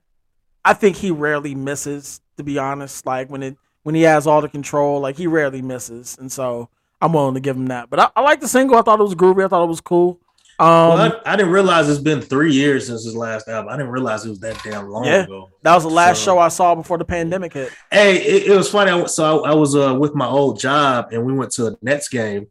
I 0.64 0.74
think 0.74 0.96
he 0.96 1.10
rarely 1.10 1.54
misses. 1.54 2.20
To 2.36 2.42
be 2.42 2.58
honest, 2.58 3.06
like 3.06 3.30
when 3.30 3.42
it 3.44 3.56
when 3.84 3.94
he 3.94 4.02
has 4.02 4.26
all 4.26 4.40
the 4.40 4.48
control, 4.48 5.00
like 5.00 5.16
he 5.16 5.26
rarely 5.28 5.62
misses, 5.62 6.16
and 6.18 6.32
so 6.32 6.68
I'm 7.00 7.12
willing 7.12 7.34
to 7.34 7.40
give 7.40 7.56
him 7.56 7.66
that. 7.66 7.90
But 7.90 8.00
I, 8.00 8.10
I 8.16 8.20
like 8.22 8.40
the 8.40 8.48
single. 8.48 8.76
I 8.76 8.82
thought 8.82 8.98
it 8.98 9.04
was 9.04 9.14
groovy. 9.14 9.44
I 9.44 9.48
thought 9.48 9.62
it 9.64 9.68
was 9.68 9.80
cool. 9.80 10.18
Um, 10.58 10.66
Well, 10.68 11.20
I, 11.26 11.32
I 11.32 11.36
didn't 11.36 11.52
realize 11.52 11.88
it's 11.88 12.00
been 12.00 12.20
three 12.20 12.52
years 12.52 12.86
since 12.86 13.04
his 13.04 13.16
last 13.16 13.48
album. 13.48 13.72
I 13.72 13.76
didn't 13.76 13.90
realize 13.92 14.24
it 14.24 14.28
was 14.30 14.38
that 14.40 14.60
damn 14.62 14.88
long 14.88 15.04
Yeah. 15.04 15.24
ago. 15.24 15.50
that 15.62 15.74
was 15.74 15.82
the 15.84 15.90
last 15.90 16.18
So- 16.18 16.24
show 16.34 16.38
I 16.38 16.48
saw 16.48 16.74
before 16.74 16.98
the 16.98 17.04
pandemic 17.04 17.52
hit. 17.54 17.72
Hey, 17.90 18.16
it, 18.22 18.46
it 18.52 18.56
was 18.56 18.70
funny. 18.70 18.90
I, 18.90 19.04
so 19.06 19.44
I, 19.44 19.50
I 19.50 19.54
was 19.54 19.74
uh, 19.74 19.94
with 19.98 20.14
my 20.14 20.26
old 20.26 20.60
job, 20.60 21.08
and 21.12 21.24
we 21.24 21.32
went 21.32 21.50
to 21.52 21.66
a 21.68 21.76
Nets 21.82 22.08
game, 22.08 22.46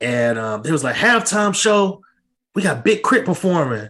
and 0.00 0.38
um, 0.38 0.62
it 0.66 0.70
was 0.72 0.84
like 0.84 0.96
halftime 0.96 1.54
show. 1.54 2.02
We 2.54 2.62
got 2.62 2.84
Big 2.84 3.02
K.R.I.T. 3.02 3.24
performing, 3.24 3.88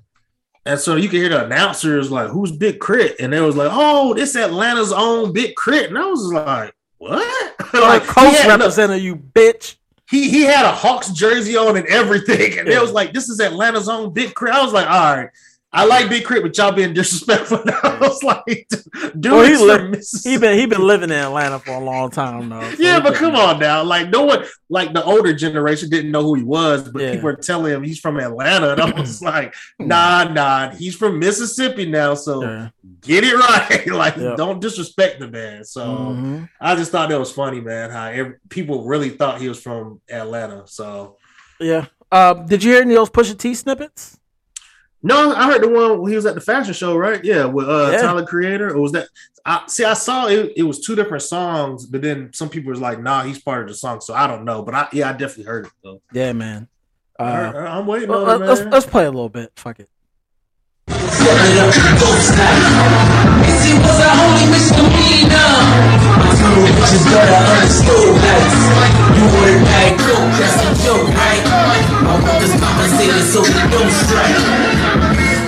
and 0.64 0.78
so 0.78 0.94
you 0.94 1.08
can 1.08 1.18
hear 1.18 1.28
the 1.30 1.44
announcers 1.46 2.12
like, 2.12 2.28
"Who's 2.28 2.52
Big 2.52 2.80
K.R.I.T.?" 2.80 3.16
And 3.18 3.32
they 3.32 3.40
was 3.40 3.56
like, 3.56 3.70
"Oh, 3.72 4.14
this 4.14 4.36
Atlanta's 4.36 4.92
own 4.92 5.32
Big 5.32 5.54
K.R.I.T.," 5.64 5.86
and 5.86 5.98
I 5.98 6.04
was 6.06 6.32
like, 6.32 6.72
"What?" 6.98 7.54
Like, 7.74 8.02
he 8.02 8.08
coach 8.08 8.32
look, 8.34 8.46
representative, 8.46 9.02
you 9.02 9.16
bitch. 9.16 9.76
He 10.12 10.30
he 10.30 10.42
had 10.42 10.64
a 10.64 10.70
Hawks 10.70 11.08
jersey 11.10 11.56
on 11.56 11.76
and 11.76 11.86
everything, 11.86 12.58
and 12.58 12.68
Yeah. 12.68 12.76
it 12.76 12.82
was 12.82 12.92
like, 12.92 13.12
"This 13.12 13.28
is 13.28 13.40
Atlanta's 13.40 13.88
own 13.88 14.12
Big 14.12 14.34
crowd." 14.34 14.54
I 14.60 14.62
was 14.62 14.72
like, 14.74 14.86
"All 14.88 15.16
right." 15.16 15.30
I 15.74 15.86
like 15.86 16.10
Big 16.10 16.26
K.R.I.T., 16.26 16.42
but 16.42 16.58
y'all 16.58 16.70
being 16.72 16.92
disrespectful. 16.92 17.62
I 17.82 17.96
was 17.98 18.22
like, 18.22 18.68
dude, 19.18 19.32
Well, 19.32 19.46
he 19.46 19.56
li- 19.56 19.88
Mississippi. 19.88 20.30
He 20.30 20.36
been 20.38 20.58
he 20.58 20.66
been 20.66 20.86
living 20.86 21.08
in 21.10 21.16
Atlanta 21.16 21.58
for 21.60 21.70
a 21.70 21.80
long 21.80 22.10
time 22.10 22.50
though. 22.50 22.60
so 22.74 22.82
Yeah, 22.82 23.00
but 23.00 23.14
come 23.14 23.34
on 23.34 23.58
now. 23.58 23.82
Like 23.82 24.10
no 24.10 24.22
one 24.24 24.44
like 24.68 24.92
the 24.92 25.02
older 25.02 25.32
generation 25.32 25.88
didn't 25.88 26.10
know 26.10 26.22
who 26.22 26.34
he 26.34 26.42
was, 26.42 26.86
but 26.90 27.00
Yeah. 27.00 27.12
people 27.12 27.24
were 27.24 27.36
telling 27.36 27.72
him 27.72 27.82
he's 27.82 27.98
from 28.00 28.18
Atlanta. 28.20 28.72
And 28.72 28.80
I 28.82 28.90
was 29.00 29.22
like, 29.22 29.54
nah, 29.78 30.24
nah, 30.24 30.70
he's 30.70 30.94
from 30.94 31.18
Mississippi 31.18 31.86
now. 31.86 32.14
So 32.14 32.42
Yeah. 32.42 32.68
get 33.00 33.24
it 33.24 33.34
right. 33.34 33.86
like 33.90 34.16
Yep. 34.18 34.36
don't 34.36 34.60
disrespect 34.60 35.20
the 35.20 35.28
man. 35.28 35.64
So 35.64 35.86
Mhm. 35.86 36.48
I 36.60 36.74
just 36.74 36.92
thought 36.92 37.08
that 37.08 37.18
was 37.18 37.32
funny, 37.32 37.62
man, 37.62 37.90
how 37.90 38.08
every, 38.08 38.34
people 38.50 38.84
really 38.84 39.08
thought 39.08 39.40
he 39.40 39.48
was 39.48 39.58
from 39.62 40.02
Atlanta. 40.10 40.64
So 40.66 41.16
Yeah. 41.58 41.86
Uh, 42.10 42.34
did 42.34 42.62
you 42.62 42.72
hear 42.72 42.82
any 42.82 42.92
of 42.94 42.98
those 42.98 43.10
Pusha 43.10 43.38
T 43.38 43.54
snippets? 43.54 44.18
No, 45.02 45.34
I 45.34 45.46
heard 45.50 45.62
the 45.62 45.68
one 45.68 46.00
when 46.00 46.10
he 46.10 46.16
was 46.16 46.26
at 46.26 46.34
the 46.34 46.40
fashion 46.40 46.74
show, 46.74 46.96
right? 46.96 47.22
Yeah, 47.24 47.44
with 47.46 47.68
uh 47.68 47.90
Yeah. 47.92 48.02
Tyler 48.02 48.24
Creator. 48.24 48.74
Or 48.74 48.80
was 48.80 48.92
that 48.92 49.08
I 49.44 49.64
see 49.66 49.84
I 49.84 49.94
saw 49.94 50.28
it, 50.28 50.52
it 50.56 50.62
was 50.62 50.80
two 50.80 50.94
different 50.94 51.22
songs, 51.22 51.86
but 51.86 52.02
then 52.02 52.32
some 52.32 52.48
people 52.48 52.70
was 52.70 52.80
like, 52.80 53.00
nah, 53.00 53.22
he's 53.24 53.40
part 53.40 53.62
of 53.62 53.68
the 53.68 53.74
song. 53.74 54.00
So 54.00 54.14
I 54.14 54.26
don't 54.26 54.44
know. 54.44 54.62
But 54.62 54.74
I 54.74 54.88
yeah, 54.92 55.08
I 55.10 55.12
definitely 55.12 55.44
heard 55.44 55.66
it 55.66 55.72
though. 55.82 56.00
Yeah, 56.12 56.32
man. 56.32 56.68
Uh, 57.18 57.52
I- 57.54 57.78
I'm 57.78 57.86
waiting 57.86 58.08
well, 58.08 58.28
on 58.28 58.42
it, 58.42 58.46
let's, 58.46 58.60
man. 58.60 58.70
let's 58.70 58.86
play 58.86 59.04
a 59.04 59.10
little 59.10 59.28
bit. 59.28 59.52
Fuck 59.56 59.80
it. 59.80 59.88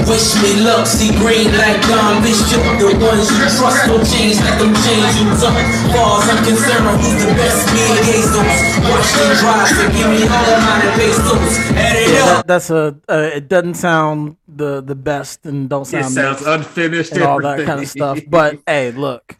Wish 0.08 0.36
me 0.42 0.60
luck, 0.60 0.86
see 0.86 1.10
green 1.16 1.48
like 1.56 1.80
Don 1.88 2.22
Bishop. 2.22 2.60
The 2.76 2.92
ones 3.00 3.30
you 3.32 3.48
trust 3.56 3.88
don't 3.88 4.04
change, 4.04 4.36
let 4.44 4.58
them 4.60 4.74
change 4.84 5.16
you 5.16 5.28
tough. 5.40 5.56
Far 5.96 6.20
as 6.20 6.28
I'm 6.28 6.44
concerned, 6.44 7.00
who's 7.00 7.24
the 7.24 7.32
best? 7.32 7.72
Me 7.72 7.80
and 7.88 8.04
Jesus. 8.04 8.74
Watch 8.84 9.10
them 9.16 9.30
drive, 9.40 9.68
so 9.68 9.84
give 9.96 10.08
me 10.12 10.22
all 10.28 10.60
my 10.60 10.80
pesos. 10.96 11.56
Add 11.72 11.96
it 11.96 12.20
up. 12.20 12.36
That, 12.36 12.46
that's 12.46 12.70
a. 12.70 12.96
Uh, 13.08 13.30
it 13.32 13.48
doesn't 13.48 13.74
sound 13.74 14.36
the 14.46 14.82
the 14.82 14.94
best 14.94 15.46
and 15.46 15.68
don't 15.70 15.82
It 15.82 15.86
sound 15.86 16.12
sounds 16.12 16.40
mixed 16.40 16.46
unfinished 16.46 17.12
and 17.12 17.22
all 17.22 17.40
that 17.40 17.64
kind 17.64 17.80
of 17.80 17.88
stuff. 17.88 18.20
But 18.28 18.60
hey, 18.66 18.92
look, 18.92 19.36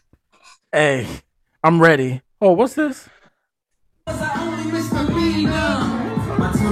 hey, 0.73 1.07
I'm 1.63 1.81
ready. 1.81 2.23
Oh, 2.41 2.53
what's 2.53 2.75
this? 2.75 3.09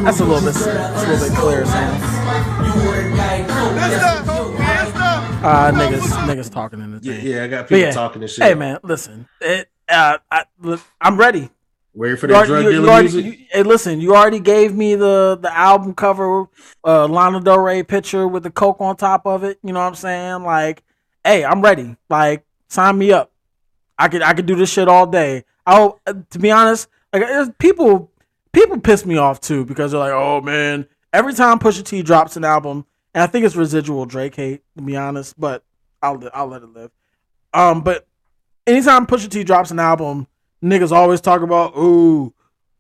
That's 0.05 0.21
a 0.21 0.25
little 0.25 0.41
bit. 0.45 0.55
That's 0.55 1.05
a 1.05 1.09
little 1.11 1.29
bit 1.29 1.39
clearer 1.39 1.65
sound. 1.67 2.03
Uh, 5.45 5.73
niggas, 5.73 6.01
niggas 6.27 6.51
talking 6.53 6.81
in 6.81 6.93
the 6.93 6.99
Yeah, 7.03 7.17
thing. 7.17 7.27
yeah, 7.27 7.45
I 7.45 7.49
got 7.49 7.65
people 7.69 7.79
yeah, 7.79 7.91
talking 7.91 8.21
this 8.21 8.35
shit. 8.35 8.45
Hey 8.45 8.55
man, 8.55 8.79
listen. 8.83 9.27
It. 9.41 9.69
Uh, 9.89 10.19
I, 10.31 10.45
look, 10.61 10.81
I'm 11.01 11.17
ready. 11.17 11.51
Ready 11.95 12.17
for 12.17 12.27
You 12.27 12.33
that 12.35 12.49
already, 12.49 12.53
drug 12.53 12.63
you- 12.65 12.71
you 12.71 12.77
dealer 12.77 12.89
already- 12.93 13.13
music? 13.13 13.25
you- 13.41 13.47
hey, 13.51 13.63
listen, 13.65 14.01
you 14.01 14.15
already 14.17 14.39
gave 14.41 14.75
me 14.75 14.95
the 14.95 15.39
the 15.41 15.55
album 15.57 15.95
cover, 15.95 16.47
uh, 16.85 17.07
Lana 17.07 17.41
Del 17.41 17.59
Rey 17.59 17.83
picture 17.83 18.27
with 18.29 18.45
the 18.45 18.51
coke 18.51 18.81
on 18.81 18.97
top 18.97 19.27
of 19.27 19.43
it. 19.45 19.59
You 19.65 19.73
know 19.73 19.81
what 19.81 19.87
I'm 19.89 19.95
saying? 19.97 20.43
Like, 20.45 20.83
hey, 21.25 21.45
I'm 21.45 21.61
ready. 21.61 21.97
Like, 22.09 22.45
sign 22.69 22.97
me 22.99 23.13
up. 23.13 23.31
I 23.99 24.09
could 24.09 24.23
I 24.23 24.33
could 24.35 24.47
do 24.47 24.55
this 24.57 24.71
shit 24.71 24.89
all 24.89 25.07
day. 25.07 25.45
I 25.67 25.91
to 26.31 26.39
be 26.39 26.51
honest, 26.51 26.87
like 27.13 27.59
people 27.59 28.11
people 28.53 28.81
piss 28.81 29.05
me 29.07 29.17
off 29.17 29.41
too 29.41 29.65
because 29.65 29.93
they're 29.93 30.01
like, 30.01 30.13
oh 30.13 30.41
man, 30.41 30.87
every 31.13 31.35
time 31.35 31.59
Pusha 31.59 31.85
T 31.85 32.03
drops 32.03 32.37
an 32.37 32.45
album, 32.45 32.87
and 33.15 33.23
I 33.23 33.27
think 33.27 33.45
it's 33.45 33.57
residual 33.57 34.07
Drake 34.07 34.35
hate 34.37 34.63
to 34.77 34.83
be 34.83 34.97
honest, 34.97 35.39
but 35.39 35.65
I'll 36.03 36.23
I'll 36.35 36.49
let 36.49 36.63
it 36.63 36.73
live. 36.73 36.91
Um, 37.55 37.83
but 37.83 38.07
anytime 38.67 39.07
Pusha 39.07 39.29
T 39.31 39.45
drops 39.45 39.71
an 39.71 39.79
album, 39.79 40.27
niggas 40.63 40.93
always 40.93 41.21
talk 41.21 41.43
about, 41.43 41.77
ooh, 41.77 42.33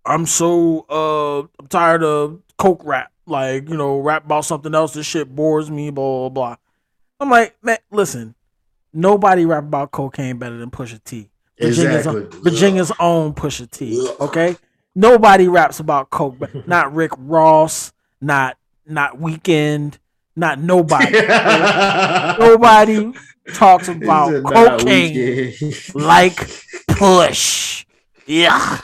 I'm 0.04 0.26
so 0.26 0.86
uh 0.88 1.40
I'm 1.60 1.68
tired 1.68 2.02
of 2.02 2.40
coke 2.58 2.82
rap. 2.84 3.10
Like, 3.24 3.68
you 3.68 3.76
know, 3.76 4.00
rap 4.00 4.24
about 4.24 4.44
something 4.44 4.74
else. 4.74 4.94
This 4.94 5.06
shit 5.06 5.34
bores 5.34 5.70
me, 5.70 5.90
blah 5.90 6.20
blah 6.20 6.28
blah. 6.28 6.56
I'm 7.20 7.30
like, 7.30 7.56
man, 7.62 7.78
listen, 7.92 8.34
nobody 8.92 9.44
rap 9.46 9.62
about 9.62 9.92
cocaine 9.92 10.38
better 10.38 10.58
than 10.58 10.70
Pusha 10.70 11.02
T. 11.04 11.30
Virginia's, 11.60 12.06
Exactly. 12.06 12.40
Virginia's 12.40 12.92
own 12.98 13.32
Pusha 13.34 13.70
T. 13.70 14.08
Okay, 14.20 14.56
nobody 14.94 15.48
raps 15.48 15.80
about 15.80 16.10
coke, 16.10 16.36
but 16.38 16.66
not 16.68 16.94
Rick 16.94 17.12
Ross, 17.16 17.92
not 18.20 18.56
not 18.86 19.18
Weeknd, 19.18 19.98
not 20.36 20.58
nobody. 20.58 21.12
nobody 22.38 23.12
talks 23.54 23.88
about 23.88 24.42
cocaine 24.44 25.52
like 25.94 26.36
Push. 26.88 27.86
Yeah. 28.26 28.78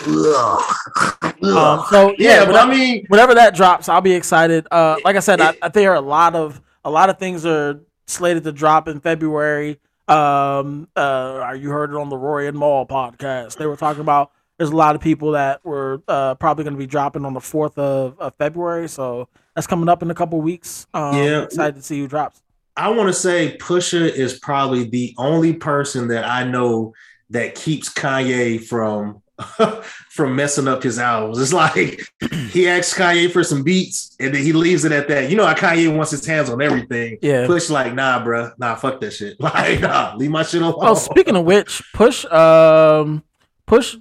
Um, 1.43 1.85
so 1.89 2.15
Yeah, 2.19 2.41
yeah, 2.41 2.45
but 2.45 2.57
I 2.57 2.69
mean, 2.69 3.07
whenever 3.09 3.35
that 3.35 3.55
drops, 3.55 3.89
I'll 3.89 4.01
be 4.01 4.13
excited. 4.13 4.67
Uh, 4.71 4.97
like 5.05 5.17
I 5.17 5.21
said, 5.21 5.41
I, 5.41 5.55
I 5.63 5.69
think 5.69 5.87
are 5.87 5.95
a 5.95 6.01
lot 6.01 6.35
of 6.35 6.61
a 6.85 6.91
lot 6.91 7.09
of 7.11 7.19
things 7.19 7.47
are 7.47 7.81
slated 8.07 8.45
to 8.45 8.53
drop 8.53 8.89
in 8.89 9.01
February. 9.01 9.79
Um, 10.09 10.89
uh, 10.97 11.55
you 11.59 11.69
heard 11.71 11.91
it 11.91 11.97
on 11.97 12.09
the 12.09 12.17
Rory 12.17 12.49
and 12.49 12.59
Mal 12.59 12.87
podcast. 12.87 13.57
They 13.57 13.67
were 13.67 13.77
talking 13.77 14.01
about 14.01 14.33
there's 14.59 14.71
a 14.71 14.77
lot 14.77 14.95
of 14.97 15.01
people 15.01 15.33
that 15.33 15.65
were 15.65 16.03
uh, 16.09 16.35
probably 16.35 16.65
going 16.65 16.75
to 16.75 16.79
be 16.79 16.87
dropping 16.87 17.25
on 17.25 17.33
the 17.33 17.41
fourth 17.41 17.79
of, 17.79 18.19
of 18.19 18.35
February. 18.39 18.89
So 18.89 19.29
that's 19.55 19.67
coming 19.67 19.89
up 19.89 20.03
in 20.03 20.11
a 20.11 20.15
couple 20.15 20.41
weeks. 20.41 20.87
Um, 20.93 21.17
Yeah. 21.17 21.43
excited 21.43 21.77
to 21.77 21.83
see 21.83 22.01
who 22.01 22.09
drops. 22.09 22.43
I 22.77 22.91
want 22.91 23.09
to 23.09 23.13
say 23.13 23.57
Pusha 23.61 24.09
is 24.09 24.39
probably 24.39 24.85
the 24.85 25.15
only 25.19 25.53
person 25.53 26.09
that 26.09 26.25
I 26.25 26.45
know 26.45 26.93
that 27.31 27.55
keeps 27.55 27.93
Kanye 27.93 28.65
from 28.65 29.23
from 30.11 30.35
messing 30.35 30.67
up 30.67 30.83
his 30.83 30.99
albums. 30.99 31.39
It's 31.39 31.53
like 31.53 32.01
he 32.51 32.69
asks 32.69 32.97
Kanye 32.97 33.31
for 33.31 33.45
some 33.45 33.63
beats 33.63 34.17
and 34.19 34.35
then 34.35 34.43
he 34.43 34.53
leaves 34.53 34.85
it 34.85 34.91
at 34.93 35.07
that. 35.09 35.31
You 35.31 35.37
know 35.37 35.47
how 35.47 35.55
Kanye 35.55 35.95
wants 35.95 36.11
his 36.11 36.25
hands 36.27 36.51
on 36.51 36.61
everything. 36.63 37.19
Yeah. 37.23 37.47
Push 37.47 37.71
like, 37.71 37.95
nah, 37.95 38.23
bro, 38.23 38.51
nah, 38.59 38.75
fuck 38.75 39.01
that 39.01 39.13
shit. 39.13 39.37
Like, 39.41 39.81
nah, 39.81 40.15
leave 40.17 40.31
my 40.31 40.43
shit 40.43 40.63
alone. 40.63 40.75
Oh, 40.79 40.95
speaking 40.95 41.37
of 41.37 41.45
which, 41.45 41.83
Push 41.95 42.25
um 42.27 43.23
Push 43.67 43.97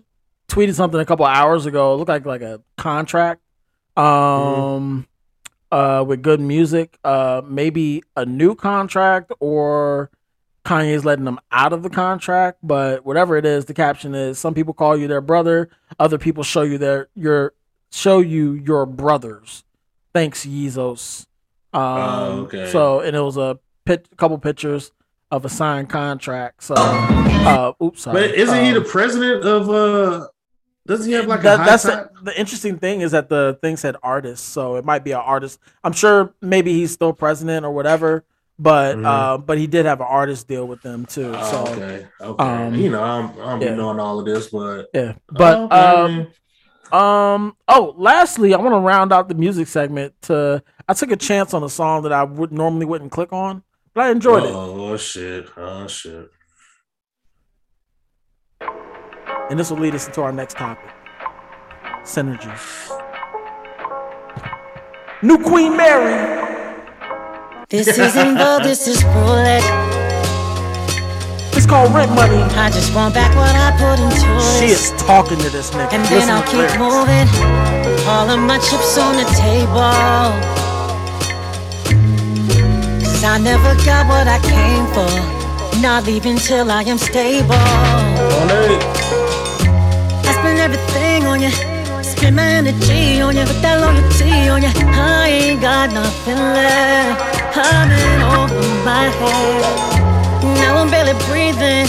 tweeted 0.49 0.73
something 0.75 0.99
a 0.99 1.05
couple 1.05 1.25
hours 1.25 1.65
ago. 1.65 1.93
It 1.93 1.97
looked 1.97 2.09
like 2.09 2.25
like 2.25 2.41
a 2.41 2.61
contract 2.77 3.41
um 3.95 5.07
uh 5.71 6.03
with 6.07 6.23
G.O.O.D. 6.23 6.43
Music. 6.43 6.97
Uh 7.03 7.41
maybe 7.45 8.03
a 8.15 8.25
new 8.25 8.55
contract 8.55 9.31
or 9.39 10.09
Kanye's 10.65 11.05
letting 11.05 11.23
them 11.25 11.39
out 11.51 11.71
of 11.71 11.81
the 11.81 11.89
contract, 11.89 12.59
but 12.61 13.05
whatever 13.05 13.37
it 13.37 13.45
is, 13.45 13.65
the 13.65 13.73
caption 13.73 14.13
is 14.13 14.37
some 14.37 14.53
people 14.53 14.73
call 14.73 14.97
you 14.97 15.07
their 15.07 15.21
brother, 15.21 15.69
other 15.99 16.17
people 16.17 16.43
show 16.43 16.61
you 16.63 16.77
their 16.77 17.07
your 17.15 17.53
show 17.91 18.19
you 18.19 18.53
your 18.53 18.85
brothers. 18.85 19.63
Thanks, 20.13 20.45
Yezos. 20.45 21.25
Um, 21.73 21.81
Oh, 21.83 22.41
okay. 22.47 22.69
So, 22.71 22.99
and 23.01 23.15
it 23.15 23.21
was 23.21 23.37
a 23.37 23.59
pit, 23.85 24.07
couple 24.17 24.37
pictures 24.39 24.91
of 25.31 25.45
a 25.45 25.49
signed 25.49 25.89
contract. 25.89 26.63
So, 26.63 26.73
uh, 26.75 27.73
oops, 27.81 28.01
sorry. 28.03 28.27
but 28.27 28.35
isn't 28.35 28.63
he 28.63 28.69
Um, 28.69 28.73
the 28.75 28.81
president 28.89 29.43
of 29.45 29.69
uh 29.69 30.27
doesn't 30.87 31.05
he 31.07 31.13
have 31.13 31.27
like 31.27 31.41
a 31.41 31.43
that, 31.43 31.65
that's 31.65 31.83
the, 31.83 32.09
the 32.23 32.39
interesting 32.39 32.79
thing 32.79 33.01
is 33.01 33.11
that 33.11 33.29
the 33.29 33.59
thing 33.61 33.77
said 33.77 33.95
artist, 34.01 34.49
so 34.49 34.75
it 34.77 34.85
might 34.85 35.03
be 35.03 35.11
an 35.11 35.19
artist. 35.19 35.59
I'm 35.83 35.93
sure 35.93 36.33
maybe 36.41 36.73
he's 36.73 36.91
still 36.91 37.13
president 37.13 37.65
or 37.65 37.71
whatever, 37.71 38.23
but 38.57 38.95
Mhm. 38.97 39.05
uh, 39.05 39.37
but 39.37 39.57
he 39.57 39.67
did 39.67 39.85
have 39.85 39.99
an 40.01 40.07
artist 40.09 40.47
deal 40.47 40.65
with 40.67 40.81
them 40.81 41.05
too. 41.05 41.33
Oh, 41.35 41.51
so 41.51 41.73
okay, 41.73 42.07
okay. 42.21 42.43
um, 42.43 42.73
you 42.73 42.89
know, 42.89 43.03
I'm 43.03 43.39
I'm 43.39 43.61
yeah. 43.61 43.75
knowing 43.75 43.99
all 43.99 44.19
of 44.19 44.25
this, 44.25 44.47
but 44.47 44.87
yeah, 44.93 45.13
but 45.29 45.57
Oh, 45.59 45.65
okay, 45.65 46.27
um, 46.91 46.99
um, 46.99 47.57
oh, 47.67 47.93
lastly, 47.97 48.53
I 48.53 48.57
want 48.57 48.73
to 48.73 48.79
round 48.79 49.11
out 49.11 49.27
the 49.27 49.35
music 49.35 49.67
segment. 49.67 50.13
To 50.23 50.63
I 50.87 50.93
took 50.93 51.11
a 51.11 51.17
chance 51.17 51.53
on 51.53 51.61
a 51.63 51.69
song 51.69 52.03
that 52.03 52.13
I 52.13 52.23
would 52.23 52.51
normally 52.53 52.85
wouldn't 52.85 53.11
click 53.11 53.33
on, 53.33 53.61
but 53.93 54.05
I 54.05 54.11
enjoyed 54.11 54.43
it, 54.43 54.51
Oh 54.53 54.95
shit! 54.95 55.49
Oh 55.57 55.85
shit! 55.87 56.29
And 59.49 59.59
this 59.59 59.69
will 59.69 59.77
lead 59.77 59.95
us 59.95 60.07
into 60.07 60.21
our 60.21 60.31
next 60.31 60.57
topic: 60.57 60.89
synergy. 62.03 62.51
New 65.21 65.37
Queen 65.37 65.75
Mary. 65.75 66.45
This 67.69 67.87
isn't 67.87 68.37
gold, 68.37 68.63
this 68.63 68.87
is 68.87 69.03
roulette. 69.03 69.63
It's 71.53 71.65
called 71.65 71.93
Rent 71.93 72.11
Money. 72.13 72.41
I 72.55 72.69
just 72.69 72.93
want 72.93 73.13
back 73.13 73.35
what 73.35 73.53
I 73.55 73.71
put 73.75 73.99
into 73.99 74.27
it. 74.37 74.59
She 74.59 74.71
is 74.71 74.91
talking 75.01 75.37
to 75.39 75.49
this 75.49 75.71
nigga. 75.71 75.91
And 75.91 76.03
Listen 76.03 76.19
then 76.19 76.29
I'll 76.29 76.43
keep 76.43 76.63
lyrics. 76.63 76.77
moving. 76.77 77.27
All 78.07 78.29
of 78.29 78.39
my 78.39 78.59
chips 78.59 78.97
on 78.97 79.15
the 79.15 79.25
table. 79.35 79.91
Cause 83.03 83.23
I 83.23 83.39
never 83.39 83.73
got 83.83 84.07
what 84.07 84.27
I 84.27 84.39
came 84.39 84.85
for. 84.93 85.81
Not 85.81 86.05
leaving 86.05 86.37
till 86.37 86.69
I 86.71 86.83
am 86.83 86.97
stable. 86.97 87.55
Everything 90.67 91.25
on 91.25 91.41
you. 91.41 91.51
Spend 92.03 92.35
my 92.35 92.43
energy 92.43 93.21
on 93.21 93.37
you. 93.37 93.45
With 93.47 93.61
that 93.61 93.79
loyalty 93.79 94.49
on 94.49 94.61
you. 94.63 94.71
I 94.75 95.29
ain't 95.29 95.61
got 95.61 95.93
nothing 95.93 96.35
left. 96.35 97.55
I'm 97.55 97.89
in 97.89 98.21
over 98.35 98.83
my 98.83 99.07
head. 99.19 99.63
Now 100.59 100.75
I'm 100.81 100.89
barely 100.89 101.15
breathing. 101.29 101.87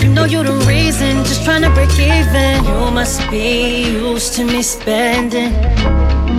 You 0.00 0.14
know 0.14 0.26
you're 0.26 0.44
the 0.44 0.64
reason, 0.64 1.24
just 1.24 1.44
trying 1.44 1.62
to 1.62 1.70
break 1.70 1.90
even. 1.98 2.64
You 2.64 2.92
must 2.92 3.18
be 3.32 3.82
used 3.90 4.34
to 4.34 4.44
me 4.44 4.62
spending. 4.62 5.52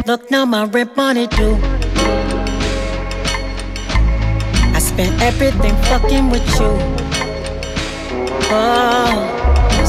Look 0.06 0.32
now, 0.32 0.46
my 0.46 0.64
rent 0.68 0.96
money 0.96 1.28
due. 1.28 1.58
I 4.74 4.80
spent 4.80 5.22
everything 5.22 5.76
fucking 5.90 6.30
with 6.30 6.48
you. 6.58 6.72
Oh, 8.50 9.35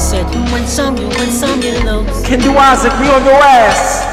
said 0.07 0.33
you 0.33 0.39
win 0.53 0.65
some, 0.65 0.95
you 0.95 1.09
win 1.19 1.29
some, 1.29 1.61
you 1.61 1.73
lose. 1.83 2.23
Can 2.25 2.39
do 2.39 2.55
Isaac, 2.55 2.93
we 2.97 3.09
on 3.09 3.25
your 3.25 3.43
ass. 3.43 4.07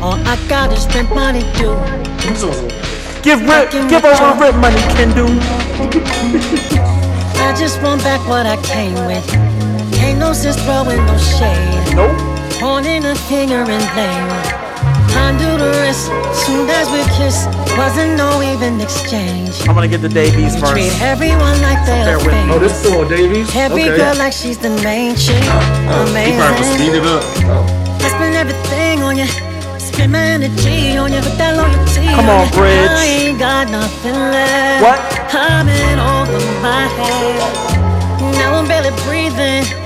All 0.00 0.14
I 0.14 0.38
got 0.48 0.72
is 0.72 0.86
rent 0.94 1.12
money 1.12 1.42
due. 1.58 1.74
Give 3.20 3.42
rent, 3.50 3.72
give 3.90 4.04
over 4.04 4.40
rent 4.40 4.56
money, 4.58 4.80
can 4.94 5.10
do. 5.12 5.26
I 7.42 7.52
just 7.58 7.82
want 7.82 8.04
back 8.04 8.20
what 8.28 8.46
I 8.46 8.62
came 8.62 8.94
with. 9.06 9.26
Ain't 9.98 10.20
no 10.20 10.32
sense 10.32 10.62
throwing 10.62 11.04
no 11.04 11.18
shade. 11.18 11.96
Nope. 11.96 12.16
Pointing 12.60 13.04
a 13.06 13.16
finger 13.16 13.64
and 13.66 14.59
blame. 15.10 15.34
Undo 15.34 15.58
the 15.58 15.70
rest. 15.82 16.06
Soon 16.46 16.68
as 16.70 16.88
we 16.90 17.02
kiss, 17.16 17.46
wasn't 17.76 18.16
no 18.16 18.42
even 18.42 18.80
exchange. 18.80 19.60
I'm 19.68 19.74
gonna 19.74 19.88
get 19.88 20.02
the 20.02 20.08
Davies 20.08 20.58
first. 20.58 20.72
treat 20.72 20.92
everyone 21.02 21.60
like 21.62 21.84
they're 21.86 22.18
famous. 22.20 22.54
Oh, 22.54 22.58
this 22.58 22.84
is 22.84 22.92
on 22.92 23.08
Dave 23.08 23.32
East. 23.32 23.56
Every 23.56 23.84
okay. 23.84 23.96
girl 23.96 24.16
like 24.16 24.32
she's 24.32 24.58
the 24.58 24.70
main 24.82 25.16
chick. 25.16 25.42
Oh, 25.46 26.06
he 26.14 26.32
probably 26.36 26.64
speed 26.64 26.94
it 26.94 27.04
up. 27.04 27.22
Oh. 27.46 28.00
I 28.02 28.08
spend 28.08 28.36
everything 28.36 29.02
on 29.02 29.16
you. 29.16 29.26
Spend 29.78 30.12
my 30.12 30.18
energy 30.18 30.96
on 30.96 31.12
you 31.12 31.18
with 31.18 31.36
that 31.36 31.56
loyalty. 31.56 32.06
Come 32.14 32.28
on, 32.28 32.46
you. 32.46 32.52
Bridge. 32.52 32.88
I 32.88 33.04
ain't 33.04 33.38
got 33.38 33.68
nothing 33.70 34.14
left. 34.14 34.82
What? 34.82 35.00
I'm 35.34 35.68
in 35.68 35.98
over 35.98 36.40
my 36.62 36.86
head. 36.96 37.70
Now 38.38 38.54
I'm 38.54 38.68
barely 38.68 38.90
breathing. 39.04 39.79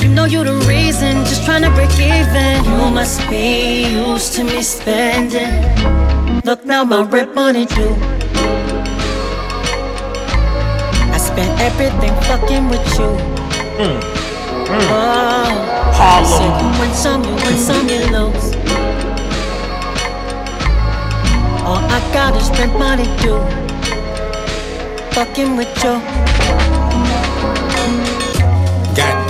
You 0.00 0.08
know 0.08 0.24
you 0.24 0.42
the 0.42 0.54
reason, 0.66 1.24
just 1.26 1.44
trying 1.44 1.60
to 1.62 1.70
break 1.70 1.92
even. 2.00 2.64
You 2.64 2.90
must 2.90 3.20
be 3.28 3.84
used 3.84 4.32
to 4.34 4.44
me 4.44 4.62
spending. 4.62 5.52
Look 6.42 6.64
now, 6.64 6.84
my 6.84 7.02
rent 7.02 7.34
money 7.34 7.66
due. 7.66 7.94
I 11.12 11.18
spent 11.18 11.52
everything 11.60 12.14
fucking 12.28 12.68
with 12.70 12.86
you. 12.98 13.10
Hmm, 13.76 14.00
hmm. 14.70 14.88
Oh, 14.88 16.20
you 16.20 16.26
said 16.32 16.52
you 16.62 16.68
win 16.80 16.92
some, 16.94 17.22
you 17.22 17.34
win 17.44 17.56
some, 17.58 17.86
you 17.86 18.00
lose. 18.16 18.54
All 21.68 21.84
I 21.84 22.00
got 22.14 22.34
is 22.40 22.48
rent 22.58 22.72
money 22.78 23.04
due. 23.20 23.38
Fucking 25.12 25.58
with 25.58 25.84
you. 25.84 26.69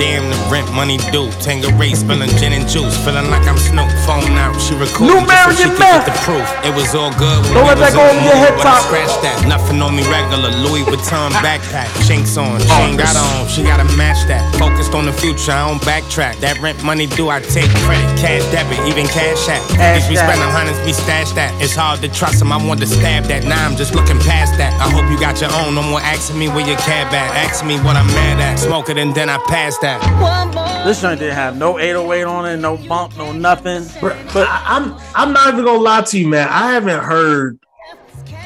Goddamn, 0.01 0.31
the 0.33 0.49
rent 0.49 0.73
money 0.73 0.97
due. 1.13 1.29
Tanqueray 1.45 1.93
spilling 1.93 2.33
gin 2.41 2.57
and 2.57 2.67
juice. 2.67 2.97
Feeling 3.05 3.29
like 3.29 3.45
I'm 3.45 3.59
Snoop. 3.59 3.85
Phone 4.09 4.33
out, 4.41 4.57
she 4.57 4.73
recording 4.73 5.13
New 5.13 5.29
just 5.29 5.45
so 5.45 5.53
she 5.53 5.69
could 5.77 6.09
the 6.09 6.17
proof. 6.25 6.49
It 6.65 6.73
was 6.73 6.95
all 6.97 7.13
good 7.21 7.37
when 7.45 7.61
Don't 7.61 7.69
let 7.69 7.77
that 7.85 7.93
go 7.93 8.01
over 8.01 8.25
your 8.25 8.33
head 8.33 8.57
top. 8.65 8.81
scratched 8.89 9.21
that. 9.21 9.37
Nothing 9.45 9.83
on 9.85 9.93
me 9.93 10.01
regular. 10.09 10.49
Louis 10.65 10.89
Vuitton 10.89 11.37
backpack. 11.45 11.93
Chinks 12.09 12.41
on. 12.41 12.65
She 12.65 12.73
ain't 12.81 12.97
got 12.97 13.13
on. 13.13 13.45
She 13.45 13.61
gotta 13.63 13.85
match 14.01 14.25
that. 14.33 14.41
Focused 14.57 14.97
on 14.97 15.05
the 15.05 15.13
future. 15.13 15.53
I 15.53 15.69
don't 15.69 15.83
backtrack. 15.85 16.41
That 16.41 16.57
rent 16.65 16.83
money 16.83 17.05
due. 17.05 17.29
I 17.29 17.45
take 17.45 17.69
credit. 17.85 18.09
Cash 18.17 18.49
debit. 18.49 18.81
Even 18.89 19.05
cash 19.05 19.53
app. 19.53 19.61
If 20.01 20.09
we 20.09 20.17
spend 20.17 20.41
hundreds, 20.41 20.81
we 20.89 20.97
stash 20.97 21.33
that. 21.37 21.53
It's 21.61 21.77
hard 21.77 22.01
to 22.01 22.09
trust 22.09 22.41
him. 22.41 22.53
I 22.53 22.57
want 22.57 22.81
to 22.81 22.89
stab 22.89 23.25
that. 23.29 23.45
Now 23.45 23.69
I'm 23.69 23.77
just 23.77 23.95
looking 23.95 24.19
past 24.25 24.57
that. 24.57 24.73
I 24.81 24.89
hope 24.89 25.05
you 25.13 25.21
got 25.21 25.45
your 25.45 25.53
own. 25.61 25.77
No 25.77 25.85
more 25.85 26.01
asking 26.01 26.39
me 26.41 26.49
where 26.49 26.65
your 26.65 26.81
cab 26.89 27.13
at. 27.13 27.37
Asking 27.37 27.69
me 27.69 27.77
what 27.85 28.01
I'm 28.01 28.09
mad 28.17 28.41
at. 28.41 28.57
Smoke 28.59 28.89
it 28.89 28.97
and 28.97 29.15
then 29.15 29.29
I 29.29 29.37
pass 29.45 29.77
that. 29.85 29.90
More. 29.99 30.85
This 30.85 31.01
joint 31.03 31.21
didn't 31.21 31.35
have 31.35 31.57
no 31.57 31.79
808 31.79 32.23
on 32.25 32.47
it, 32.47 32.57
no 32.59 32.77
bump, 32.77 33.17
no 33.19 33.33
nothing. 33.33 33.85
But 34.01 34.17
I, 34.49 34.63
I'm 34.67 34.95
I'm 35.15 35.33
not 35.33 35.53
even 35.53 35.65
gonna 35.65 35.79
lie 35.79 36.03
to 36.03 36.19
you, 36.19 36.29
man. 36.29 36.49
I 36.49 36.73
haven't 36.73 37.03
heard 37.03 37.59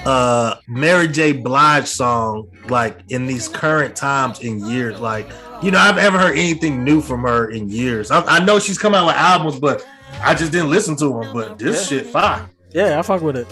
uh 0.04 0.56
Mary 0.68 1.08
J. 1.08 1.32
Blige 1.32 1.86
song 1.86 2.50
like 2.68 2.98
in 3.08 3.26
these 3.26 3.48
current 3.48 3.96
times 3.96 4.40
in 4.40 4.64
years. 4.66 5.00
Like, 5.00 5.28
you 5.62 5.70
know, 5.70 5.78
I've 5.78 5.98
ever 5.98 6.18
heard 6.18 6.36
anything 6.36 6.84
new 6.84 7.00
from 7.00 7.22
her 7.22 7.50
in 7.50 7.68
years. 7.68 8.10
I, 8.10 8.22
I 8.24 8.44
know 8.44 8.58
she's 8.58 8.78
come 8.78 8.94
out 8.94 9.06
with 9.06 9.16
albums, 9.16 9.58
but 9.58 9.86
I 10.22 10.34
just 10.34 10.52
didn't 10.52 10.70
listen 10.70 10.96
to 10.96 11.08
them. 11.08 11.32
But 11.32 11.58
this 11.58 11.88
shit 11.88 12.06
fire. 12.06 12.48
Yeah, 12.72 12.98
I 12.98 13.02
fuck 13.02 13.22
with 13.22 13.36
it. 13.36 13.46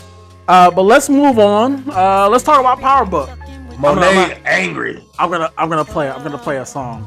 Uh, 0.49 0.71
but 0.71 0.83
let's 0.83 1.09
move 1.09 1.39
on. 1.39 1.89
Uh, 1.91 2.29
let's 2.29 2.43
talk 2.45 2.59
about 2.61 2.81
Power 2.81 3.07
Book. 3.07 3.31
Monet 3.79 4.03
I'm 4.07 4.29
gonna- 4.29 4.41
angry. 4.45 5.03
I'm 5.19 5.31
gonna 5.31 5.51
I'm 5.57 5.69
gonna 5.69 5.85
play 5.85 6.11
I'm 6.11 6.23
gonna 6.23 6.37
play 6.39 6.59
a 6.59 6.67
song. 6.67 7.07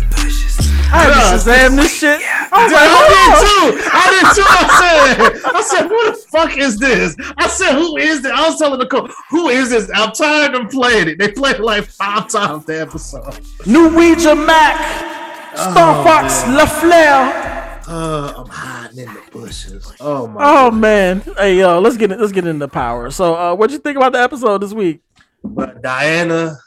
I 0.93 1.03
had 1.03 1.13
to 1.13 1.49
Shazam 1.49 1.75
this 1.77 1.99
shit. 1.99 2.21
I 2.21 2.63
was 2.63 2.67
Dude, 2.67 2.75
like, 2.75 2.91
I 2.91 3.07
did 3.15 3.31
too. 3.47 3.67
I 3.91 4.05
did 4.11 4.25
too. 4.35 4.47
I 4.47 4.59
said, 4.81 5.41
I 5.55 5.61
said, 5.61 5.87
who 5.87 6.11
the 6.11 6.17
fuck 6.29 6.57
is 6.57 6.77
this? 6.77 7.15
I 7.37 7.47
said, 7.47 7.73
who 7.75 7.97
is 7.97 8.21
this? 8.21 8.31
I 8.31 8.49
was 8.49 8.59
telling 8.59 8.79
the 8.79 8.87
coach, 8.87 9.11
who 9.29 9.49
is 9.49 9.69
this? 9.69 9.89
I'm 9.93 10.11
tired 10.11 10.55
of 10.55 10.69
playing 10.69 11.07
it. 11.07 11.17
They 11.17 11.31
played 11.31 11.55
it 11.55 11.61
like 11.61 11.85
five 11.85 12.27
times 12.27 12.65
the 12.65 12.81
episode. 12.81 13.39
New 13.65 13.95
Ouija 13.95 14.35
Mac, 14.35 15.55
Star 15.55 16.03
Fox, 16.03 16.43
LaFleur. 16.43 17.59
Uh, 17.87 18.33
I'm 18.37 18.47
hiding 18.47 18.99
in 18.99 19.13
the 19.13 19.21
bushes. 19.31 19.91
Oh 19.99 20.27
my. 20.27 20.41
Oh 20.43 20.71
man, 20.71 21.21
hey 21.37 21.57
yo, 21.57 21.79
let's 21.79 21.97
get 21.97 22.11
it. 22.11 22.19
Let's 22.19 22.31
get 22.31 22.45
into 22.45 22.67
power. 22.67 23.09
So, 23.11 23.35
uh, 23.35 23.55
what'd 23.55 23.73
you 23.73 23.79
think 23.79 23.97
about 23.97 24.13
the 24.13 24.19
episode 24.21 24.59
this 24.59 24.71
week? 24.71 25.01
But 25.43 25.81
Diana 25.81 26.57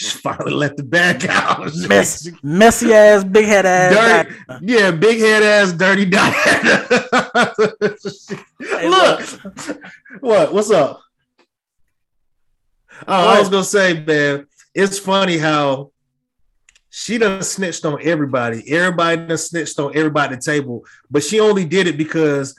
she 0.00 0.16
finally 0.16 0.52
let 0.52 0.78
the 0.78 0.82
bag 0.82 1.26
out. 1.28 1.70
Mess, 1.86 2.26
messy 2.42 2.94
ass, 2.94 3.22
big 3.22 3.44
head 3.44 3.66
ass. 3.66 4.24
Dirty, 4.24 4.34
yeah, 4.62 4.90
big 4.92 5.18
head 5.20 5.42
ass, 5.42 5.72
dirty 5.74 6.06
Diana. 6.06 6.86
Look, 8.88 9.20
what? 10.20 10.54
What's 10.54 10.70
up? 10.70 11.02
Oh, 13.06 13.28
I 13.28 13.38
was 13.38 13.50
gonna 13.50 13.62
say, 13.62 14.02
man, 14.02 14.46
it's 14.74 14.98
funny 14.98 15.36
how 15.36 15.92
she 16.88 17.18
done 17.18 17.42
snitched 17.42 17.84
on 17.84 17.98
everybody. 18.00 18.72
Everybody 18.72 19.26
done 19.26 19.36
snitched 19.36 19.78
on 19.78 19.94
everybody 19.94 20.32
at 20.32 20.40
the 20.40 20.50
table, 20.50 20.86
but 21.10 21.22
she 21.22 21.40
only 21.40 21.66
did 21.66 21.86
it 21.86 21.98
because 21.98 22.58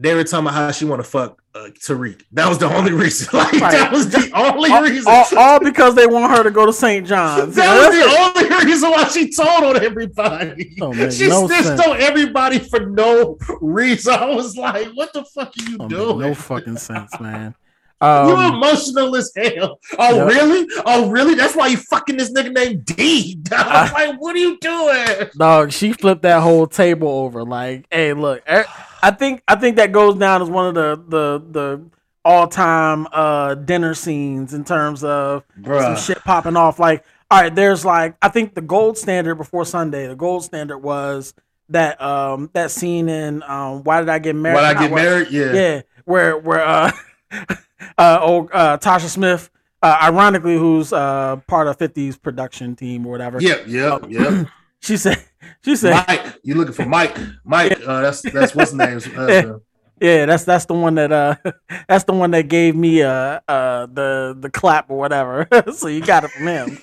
they 0.00 0.14
were 0.14 0.22
talking 0.24 0.46
about 0.46 0.54
how 0.54 0.70
she 0.70 0.84
want 0.84 1.02
to 1.02 1.08
fuck 1.08 1.42
uh, 1.54 1.68
Tariq. 1.84 2.22
That 2.32 2.48
was 2.48 2.58
the 2.58 2.72
only 2.72 2.92
reason. 2.92 3.28
Like 3.38 3.50
that 3.58 3.90
was 3.90 4.08
the 4.10 4.30
only 4.34 4.70
all, 4.70 4.82
reason. 4.82 5.04
all, 5.12 5.26
all 5.38 5.60
because 5.60 5.94
they 5.96 6.06
want 6.06 6.30
her 6.36 6.44
to 6.44 6.50
go 6.52 6.64
to 6.66 6.72
St. 6.72 7.04
John's. 7.06 7.56
That 7.56 7.88
was 7.88 7.96
the 7.98 8.48
only 8.48 8.64
reason 8.64 8.90
why 8.90 9.04
she 9.08 9.30
told 9.32 9.76
on 9.76 9.84
everybody. 9.84 10.74
She 11.10 11.28
no 11.28 11.46
snitched 11.48 11.64
sense. 11.64 11.80
on 11.86 12.00
everybody 12.00 12.58
for 12.60 12.86
no 12.86 13.36
reason. 13.60 14.14
I 14.14 14.26
was 14.26 14.56
like, 14.56 14.88
"What 14.94 15.12
the 15.12 15.24
fuck 15.24 15.48
are 15.48 15.70
you 15.70 15.78
Don't 15.78 15.88
doing? 15.88 16.18
no 16.20 16.34
fucking 16.34 16.76
sense, 16.76 17.18
man. 17.20 17.54
you 18.02 18.06
Um, 18.06 18.54
emotional 18.54 19.16
as 19.16 19.32
hell. 19.36 19.80
Oh 19.98 20.14
Yeah. 20.14 20.22
really? 20.26 20.68
Oh 20.86 21.10
really? 21.10 21.34
That's 21.34 21.56
why 21.56 21.66
you 21.66 21.76
fucking 21.76 22.16
this 22.16 22.32
nigga 22.32 22.52
named 22.52 22.84
D. 22.84 23.40
I 23.50 23.82
was 23.82 23.92
like, 23.92 24.20
what 24.20 24.36
are 24.36 24.38
you 24.38 24.56
doing? 24.60 25.30
dog, 25.36 25.72
she 25.72 25.92
flipped 25.92 26.22
that 26.22 26.40
whole 26.42 26.68
table 26.68 27.08
over. 27.08 27.42
Like, 27.42 27.86
hey, 27.90 28.12
look, 28.12 28.42
er- 28.48 28.66
I 29.02 29.10
think 29.10 29.42
I 29.48 29.54
think 29.56 29.76
that 29.76 29.92
goes 29.92 30.16
down 30.16 30.42
as 30.42 30.48
one 30.50 30.66
of 30.66 30.74
the 30.74 31.02
the 31.08 31.44
the 31.50 31.84
all 32.24 32.46
time 32.48 33.06
uh 33.12 33.54
dinner 33.54 33.94
scenes 33.94 34.52
in 34.54 34.64
terms 34.64 35.02
of 35.04 35.44
some 35.82 35.96
shit 35.96 36.22
popping 36.24 36.56
off. 36.56 36.78
Like, 36.78 37.04
all 37.30 37.40
right, 37.40 37.54
there's 37.54 37.84
like 37.84 38.16
I 38.20 38.28
think 38.28 38.54
the 38.54 38.60
gold 38.60 38.98
standard 38.98 39.36
before 39.36 39.64
Sunday. 39.64 40.06
The 40.06 40.16
gold 40.16 40.44
standard 40.44 40.78
was 40.78 41.34
that 41.70 42.00
um 42.00 42.50
that 42.54 42.70
scene 42.70 43.08
in 43.08 43.42
um 43.44 43.82
Why 43.84 44.00
Did 44.00 44.08
I 44.08 44.18
Get 44.18 44.34
Married? 44.34 44.54
Why 44.56 44.72
Did 44.72 44.76
I 44.76 44.88
Get 44.88 44.94
Married? 44.94 45.30
Yeah. 45.30 45.52
yeah, 45.52 45.82
where 46.04 46.36
where 46.36 46.64
uh 46.64 46.92
uh 47.98 48.18
old 48.20 48.50
uh 48.52 48.78
Tasha 48.78 49.08
Smith. 49.08 49.50
Uh, 49.80 49.96
ironically, 50.02 50.58
who's 50.58 50.92
uh, 50.92 51.36
part 51.46 51.68
of 51.68 51.78
50's 51.78 52.18
production 52.18 52.74
team 52.74 53.06
or 53.06 53.12
whatever. 53.12 53.40
Yep, 53.40 53.68
yep, 53.68 54.06
yep. 54.08 54.48
She 54.80 54.96
said, 54.96 55.24
she 55.64 55.76
said, 55.76 56.04
Mike, 56.06 56.38
you 56.42 56.54
looking 56.54 56.74
for 56.74 56.86
Mike? 56.86 57.16
Mike, 57.44 57.78
uh, 57.86 58.02
that's 58.02 58.22
that's 58.22 58.54
what's 58.54 58.72
the 58.72 58.76
name? 58.76 59.00
Uh, 59.16 59.58
yeah, 60.00 60.26
that's 60.26 60.44
that's 60.44 60.64
the 60.66 60.74
one 60.74 60.94
that 60.94 61.12
uh 61.12 61.34
that's 61.88 62.04
the 62.04 62.12
one 62.12 62.30
that 62.30 62.48
gave 62.48 62.76
me 62.76 63.02
uh 63.02 63.40
uh 63.48 63.86
the 63.86 64.36
the 64.38 64.50
clap 64.50 64.90
or 64.90 64.98
whatever. 64.98 65.48
so 65.74 65.88
you 65.88 66.00
got 66.00 66.24
it 66.24 66.30
from 66.30 66.46
him. 66.46 66.78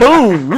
Boom. 0.00 0.52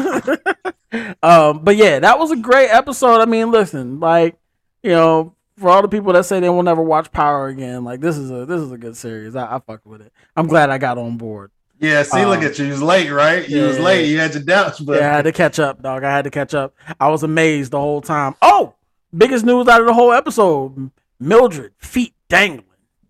um, 1.22 1.64
but 1.64 1.76
yeah, 1.76 1.98
that 1.98 2.18
was 2.18 2.30
a 2.30 2.36
great 2.36 2.68
episode. 2.68 3.20
I 3.20 3.26
mean, 3.26 3.50
listen, 3.50 4.00
like 4.00 4.36
you 4.82 4.90
know, 4.90 5.34
for 5.58 5.70
all 5.70 5.82
the 5.82 5.88
people 5.88 6.12
that 6.12 6.24
say 6.24 6.40
they 6.40 6.48
will 6.48 6.62
never 6.62 6.82
watch 6.82 7.10
Power 7.12 7.48
again, 7.48 7.84
like 7.84 8.00
this 8.00 8.16
is 8.16 8.30
a 8.30 8.46
this 8.46 8.60
is 8.60 8.72
a 8.72 8.78
good 8.78 8.96
series. 8.96 9.36
I, 9.36 9.56
I 9.56 9.58
fuck 9.58 9.84
with 9.84 10.00
it. 10.00 10.12
I'm 10.36 10.46
glad 10.46 10.70
I 10.70 10.78
got 10.78 10.98
on 10.98 11.16
board. 11.16 11.50
Yeah, 11.80 12.02
see, 12.02 12.24
look 12.26 12.38
Um, 12.40 12.44
at 12.44 12.58
you. 12.58 12.66
You 12.66 12.72
was 12.72 12.82
late, 12.82 13.10
right? 13.10 13.48
You 13.48 13.62
was 13.64 13.78
late. 13.78 14.06
You 14.08 14.18
had 14.18 14.34
your 14.34 14.42
doubts, 14.42 14.78
but 14.80 14.98
yeah, 15.00 15.10
I 15.12 15.16
had 15.16 15.22
to 15.24 15.32
catch 15.32 15.58
up, 15.58 15.82
dog. 15.82 16.04
I 16.04 16.10
had 16.10 16.24
to 16.24 16.30
catch 16.30 16.54
up. 16.54 16.74
I 17.00 17.08
was 17.08 17.22
amazed 17.22 17.72
the 17.72 17.80
whole 17.80 18.00
time. 18.00 18.34
Oh, 18.42 18.74
biggest 19.16 19.44
news 19.44 19.66
out 19.68 19.80
of 19.80 19.86
the 19.86 19.94
whole 19.94 20.12
episode: 20.12 20.90
Mildred 21.18 21.72
feet 21.78 22.14
dangling. 22.28 22.64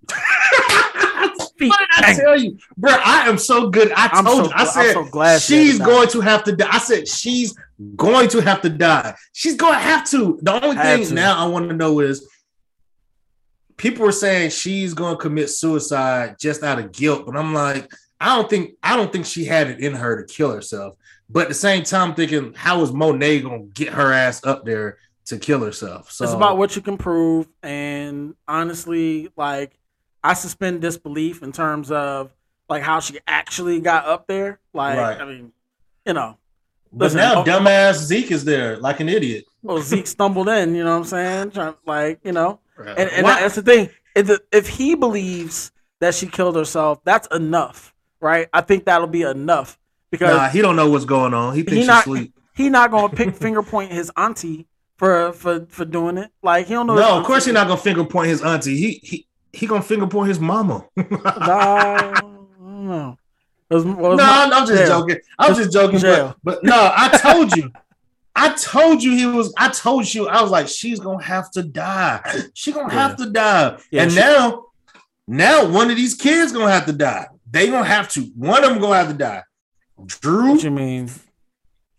feet 1.58 1.68
What 1.68 1.88
did 1.96 2.04
I 2.04 2.14
tell 2.14 2.40
you, 2.40 2.58
bro? 2.76 2.92
I 2.92 3.28
am 3.28 3.36
so 3.38 3.68
good. 3.68 3.92
I 3.92 4.08
I'm 4.12 4.24
told 4.24 4.44
so 4.46 4.50
you. 4.50 4.52
I 4.54 4.64
said 4.64 4.92
so 4.94 5.04
glad 5.04 5.42
she's 5.42 5.72
had 5.72 5.72
to 5.72 5.78
die. 5.78 5.84
going 5.86 6.08
to 6.08 6.20
have 6.20 6.44
to 6.44 6.56
die. 6.56 6.68
I 6.70 6.78
said 6.78 7.08
she's 7.08 7.54
going 7.96 8.28
to 8.30 8.40
have 8.40 8.62
to 8.62 8.68
die. 8.70 9.14
She's 9.32 9.56
going 9.56 9.74
to 9.74 9.78
have 9.78 10.08
to. 10.10 10.38
The 10.42 10.64
only 10.64 10.76
Had 10.76 10.98
thing 11.00 11.08
to. 11.08 11.14
now 11.14 11.44
I 11.44 11.48
want 11.48 11.68
to 11.68 11.76
know 11.76 12.00
is 12.00 12.26
people 13.76 14.04
were 14.06 14.12
saying 14.12 14.50
she's 14.50 14.94
going 14.94 15.16
to 15.16 15.20
commit 15.20 15.50
suicide 15.50 16.36
just 16.40 16.62
out 16.62 16.78
of 16.78 16.92
guilt, 16.92 17.26
but 17.26 17.36
I'm 17.36 17.52
like, 17.52 17.90
I 18.20 18.36
don't 18.36 18.50
think 18.50 18.72
I 18.82 18.96
don't 18.96 19.10
think 19.12 19.26
she 19.26 19.44
had 19.44 19.68
it 19.70 19.80
in 19.80 19.94
her 19.94 20.22
to 20.22 20.32
kill 20.32 20.52
herself. 20.52 20.96
But 21.28 21.42
at 21.44 21.48
the 21.48 21.54
same 21.54 21.84
time, 21.84 22.14
thinking 22.14 22.54
how 22.54 22.82
is 22.82 22.92
Monet 22.92 23.40
going 23.42 23.66
to 23.68 23.72
get 23.72 23.92
her 23.92 24.12
ass 24.12 24.44
up 24.44 24.64
there 24.64 24.98
to 25.26 25.38
kill 25.38 25.64
herself? 25.64 26.10
So 26.10 26.24
It's 26.24 26.34
about 26.34 26.58
what 26.58 26.74
you 26.74 26.82
can 26.82 26.96
prove, 26.98 27.48
and 27.62 28.34
honestly, 28.48 29.30
like 29.36 29.78
I 30.22 30.34
suspend 30.34 30.80
disbelief 30.82 31.42
in 31.42 31.52
terms 31.52 31.90
of 31.90 32.32
like 32.68 32.82
how 32.82 33.00
she 33.00 33.18
actually 33.26 33.80
got 33.80 34.04
up 34.06 34.26
there. 34.26 34.60
Like, 34.72 34.98
Right. 34.98 35.20
I 35.20 35.24
mean, 35.24 35.52
you 36.06 36.12
know, 36.12 36.36
But 36.92 37.06
listen, 37.06 37.18
now 37.18 37.40
oh- 37.40 37.44
dumbass 37.44 37.94
Zeke 37.94 38.30
is 38.32 38.44
there 38.44 38.76
like 38.78 39.00
an 39.00 39.08
idiot. 39.08 39.44
well, 39.62 39.80
Zeke 39.80 40.06
stumbled 40.06 40.48
in. 40.48 40.74
You 40.74 40.84
know 40.84 40.90
what 40.90 40.98
I'm 40.98 41.04
saying? 41.04 41.50
Trying, 41.52 41.74
like, 41.86 42.20
you 42.24 42.32
know, 42.32 42.60
and, 42.78 43.10
and 43.10 43.26
that's 43.26 43.54
the 43.54 43.62
thing. 43.62 43.90
If, 44.14 44.30
if 44.52 44.68
he 44.68 44.94
believes 44.94 45.70
that 46.00 46.14
she 46.14 46.26
killed 46.26 46.56
herself, 46.56 47.02
that's 47.04 47.28
enough, 47.34 47.94
right? 48.20 48.48
I 48.52 48.60
think 48.60 48.84
that'll 48.86 49.06
be 49.06 49.22
enough 49.22 49.78
because 50.10 50.36
Nah, 50.36 50.48
he 50.48 50.60
don't 50.62 50.76
know 50.76 50.88
what's 50.90 51.04
going 51.04 51.34
on. 51.34 51.54
He 51.54 51.62
thinks 51.62 51.72
he 51.72 51.78
she's 51.80 51.86
not 51.86 52.02
asleep. 52.06 52.34
he 52.54 52.68
not 52.68 52.90
gonna 52.90 53.08
pick 53.14 53.34
finger 53.36 53.62
point 53.62 53.92
his 53.92 54.10
auntie 54.16 54.66
for 54.98 55.32
for 55.32 55.66
for 55.68 55.84
doing 55.84 56.18
it. 56.18 56.30
Like 56.42 56.66
he 56.66 56.74
don't 56.74 56.86
know. 56.86 56.94
No, 56.96 57.18
of 57.18 57.24
course 57.24 57.44
he's 57.44 57.54
not 57.54 57.66
gonna 57.68 57.80
finger 57.80 58.04
point 58.04 58.28
his 58.28 58.42
auntie. 58.42 58.76
He 58.76 59.00
he 59.02 59.26
he 59.52 59.66
gonna 59.66 59.82
finger 59.82 60.06
point 60.06 60.28
his 60.28 60.38
mama. 60.40 60.86
No, 60.96 61.06
I 61.24 62.20
don't 62.20 62.86
know. 62.86 63.16
It 63.70 63.74
was- 63.74 63.84
was 63.84 64.18
no, 64.18 64.24
my- 64.24 64.50
I'm 64.52 64.66
just 64.66 64.72
jail. 64.86 65.00
joking. 65.00 65.18
I'm 65.38 65.54
just 65.54 65.72
joking. 65.72 65.98
Jail. 66.00 66.34
But, 66.42 66.60
but 66.62 66.64
no, 66.64 66.92
I 66.94 67.16
told 67.18 67.56
you. 67.56 67.70
I 68.34 68.52
told 68.54 69.02
you 69.02 69.12
he 69.16 69.26
was. 69.26 69.52
I 69.58 69.68
told 69.68 70.12
you 70.12 70.28
I 70.28 70.40
was 70.42 70.50
like, 70.50 70.66
she's 70.68 70.98
gonna 71.00 71.22
have 71.22 71.50
to 71.52 71.62
die. 71.62 72.20
She 72.54 72.72
gonna 72.72 72.92
have 72.92 73.16
to 73.16 73.30
die. 73.30 73.78
Yeah, 73.90 74.02
and 74.02 74.12
she- 74.12 74.18
now, 74.18 74.66
now 75.26 75.64
one 75.68 75.90
of 75.90 75.96
these 75.96 76.14
kids 76.14 76.52
gonna 76.52 76.70
have 76.70 76.86
to 76.86 76.92
die. 76.92 77.26
They 77.50 77.66
gonna 77.68 77.84
have 77.84 78.08
to. 78.10 78.22
One 78.36 78.62
of 78.64 78.70
them 78.70 78.80
gonna 78.80 78.96
have 78.96 79.08
to 79.08 79.14
die. 79.14 79.42
Drew. 80.06 80.52
What 80.52 80.62
you 80.62 80.70
mean? 80.70 81.10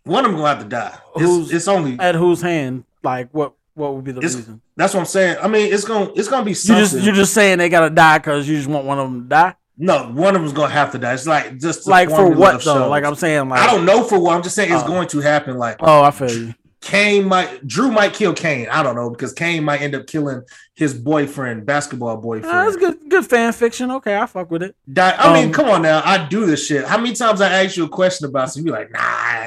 One 0.04 0.24
of 0.24 0.30
them 0.30 0.40
gonna 0.40 0.54
have 0.54 0.62
to 0.62 0.68
die. 0.68 0.94
Who's- 1.14 1.46
It's, 1.46 1.52
it's 1.54 1.68
only. 1.68 1.98
At 1.98 2.14
whose 2.14 2.40
hand? 2.42 2.84
Like 3.02 3.28
what? 3.32 3.54
What 3.74 3.94
would 3.94 4.04
be 4.04 4.12
the 4.12 4.20
reason? 4.20 4.60
that's 4.76 4.92
what 4.92 5.00
I'm 5.00 5.06
saying. 5.06 5.38
I 5.42 5.48
mean, 5.48 5.72
it's 5.72 5.84
gonna. 5.84 6.10
It's 6.14 6.28
gonna 6.28 6.44
be 6.44 6.50
You 6.50 6.54
something. 6.56 6.84
just 6.84 7.04
you're 7.04 7.14
just 7.14 7.32
saying 7.32 7.58
they 7.58 7.68
gotta 7.70 7.88
die 7.90 8.18
because 8.18 8.46
you 8.48 8.56
just 8.56 8.68
want 8.68 8.84
one 8.84 8.98
of 8.98 9.10
them 9.10 9.22
to 9.22 9.28
die. 9.28 9.54
No, 9.78 10.04
one 10.12 10.36
of 10.36 10.42
them's 10.42 10.52
gonna 10.52 10.72
have 10.72 10.92
to 10.92 10.98
die. 10.98 11.14
It's 11.14 11.26
like 11.26 11.58
just 11.58 11.86
Like 11.88 12.10
for 12.10 12.28
what 12.28 12.52
though? 12.52 12.58
shows. 12.58 12.90
Like 12.90 13.04
I'm 13.04 13.14
saying, 13.14 13.48
like 13.48 13.60
I 13.62 13.66
don't 13.72 13.86
know 13.86 14.04
for 14.04 14.18
what. 14.18 14.36
I'm 14.36 14.42
just 14.42 14.54
saying 14.54 14.72
it's 14.72 14.82
Oh. 14.82 14.86
going 14.86 15.08
to 15.08 15.20
happen. 15.20 15.56
Like 15.56 15.76
Oh, 15.80 16.02
I 16.02 16.10
feel 16.10 16.30
you. 16.30 16.54
Cane 16.82 17.26
might 17.26 17.66
Drew 17.66 17.90
might 17.92 18.12
kill 18.12 18.34
Cane. 18.34 18.66
I 18.70 18.82
don't 18.82 18.96
know 18.96 19.08
because 19.08 19.32
Cane 19.32 19.62
might 19.64 19.80
end 19.80 19.94
up 19.94 20.06
killing 20.08 20.42
his 20.74 20.92
boyfriend, 20.92 21.64
basketball 21.64 22.16
boyfriend. 22.16 22.54
Uh, 22.54 22.64
that's 22.64 22.76
good, 22.76 22.98
good 23.08 23.24
fan 23.24 23.52
fiction. 23.52 23.90
Okay, 23.92 24.16
I 24.16 24.26
fuck 24.26 24.50
with 24.50 24.64
it. 24.64 24.74
Di- 24.92 25.16
I 25.16 25.32
mean, 25.32 25.46
Um, 25.46 25.52
come 25.52 25.68
on 25.68 25.82
now. 25.82 26.02
I 26.04 26.26
do 26.26 26.44
this 26.44 26.66
shit. 26.66 26.84
How 26.84 26.98
many 26.98 27.14
times 27.14 27.40
I 27.40 27.48
ask 27.64 27.76
you 27.76 27.84
a 27.84 27.88
question 27.88 28.26
about 28.28 28.50
something, 28.50 28.66
you 28.66 28.72
like, 28.72 28.90
nah, 28.90 28.98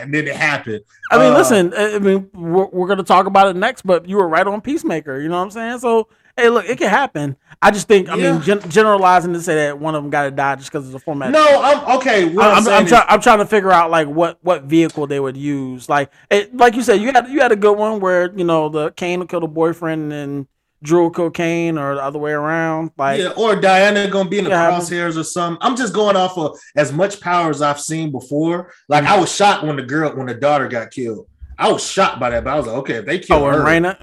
and 0.02 0.14
then 0.14 0.28
it 0.28 0.36
happened. 0.36 0.82
I 1.12 1.18
mean, 1.18 1.34
Uh, 1.34 1.38
listen. 1.38 1.74
I 1.76 1.96
I 1.96 2.00
mean, 2.00 2.30
we're, 2.34 2.66
we're 2.68 2.88
gonna 2.88 3.04
talk 3.04 3.26
about 3.26 3.48
it 3.48 3.58
next, 3.58 3.82
but 3.86 4.08
you 4.08 4.16
were 4.16 4.28
right 4.30 4.48
on 4.48 4.62
Peacemaker. 4.62 5.20
You 5.20 5.28
know 5.28 5.36
what 5.38 5.44
I'm 5.44 5.52
saying? 5.52 5.80
So, 5.80 6.08
hey, 6.38 6.50
look, 6.50 6.66
it 6.68 6.78
can 6.78 6.90
happen. 6.90 7.38
I 7.62 7.72
just 7.72 7.88
think, 7.88 8.10
I 8.10 8.16
Yeah. 8.16 8.34
mean, 8.34 8.42
gen- 8.42 8.70
generalizing 8.70 9.34
to 9.34 9.42
say 9.42 9.56
that 9.56 9.80
one 9.80 9.96
of 9.96 10.04
them 10.04 10.10
got 10.10 10.24
to 10.24 10.32
die 10.32 10.56
just 10.56 10.72
because 10.72 10.86
of 10.86 10.92
the 10.92 11.00
format. 11.00 11.32
No, 11.32 11.62
I'm 11.62 11.98
okay. 11.98 12.26
I'm, 12.26 12.40
I'm, 12.40 12.68
I'm, 12.68 12.86
try, 12.86 13.06
I'm 13.08 13.22
trying 13.22 13.40
to 13.40 13.46
figure 13.46 13.72
out 13.72 13.92
like 13.92 14.08
what 14.08 14.40
what 14.42 14.64
vehicle 14.64 15.08
they 15.08 15.20
would 15.20 15.38
use. 15.38 15.88
Like, 15.88 16.12
it, 16.30 16.56
like 16.56 16.76
you 16.76 16.84
said, 16.84 17.02
you 17.02 17.12
had 17.12 17.30
you 17.30 17.40
had 17.42 17.52
a 17.52 17.56
good 17.56 17.78
one 17.78 18.00
where 18.00 18.32
you 18.36 18.44
know 18.44 18.70
the 18.70 18.92
Cane 18.92 19.20
will 19.20 19.28
kill 19.28 19.40
the 19.40 19.48
boyfriend 19.48 20.12
and 20.12 20.48
Drew 20.84 21.04
will 21.04 21.10
kill 21.10 21.32
Cane, 21.32 21.78
or 21.78 21.96
the 21.96 22.04
other 22.04 22.20
way 22.20 22.32
around. 22.32 22.92
Like, 22.98 23.20
yeah, 23.20 23.30
or 23.30 23.56
Diana 23.56 24.08
gonna 24.10 24.30
be 24.30 24.40
in 24.40 24.44
the 24.44 24.52
Yeah, 24.52 24.72
crosshairs 24.72 25.18
or 25.18 25.24
something. 25.24 25.58
I'm 25.62 25.76
just 25.76 25.94
going 25.94 26.16
off 26.16 26.38
of 26.38 26.60
as 26.76 26.92
much 26.92 27.20
power 27.22 27.50
as 27.50 27.62
I've 27.62 27.80
seen 27.80 28.12
before. 28.12 28.74
Like 28.90 29.04
mm-hmm. 29.06 29.14
I 29.14 29.20
was 29.20 29.34
shocked 29.34 29.64
when 29.64 29.78
the 29.78 29.84
girl, 29.84 30.16
when 30.16 30.28
the 30.28 30.36
daughter 30.36 30.68
got 30.68 30.92
killed. 30.92 31.28
I 31.58 31.72
was 31.72 31.90
shocked 31.90 32.20
by 32.20 32.32
that, 32.32 32.44
but 32.44 32.52
I 32.52 32.56
was 32.58 32.68
like, 32.68 32.76
okay, 32.78 32.96
if 32.96 33.06
they 33.06 33.20
oh, 33.20 33.24
kill 33.24 33.44
oh, 33.46 33.52
her, 33.52 33.60
Raina. 33.60 33.98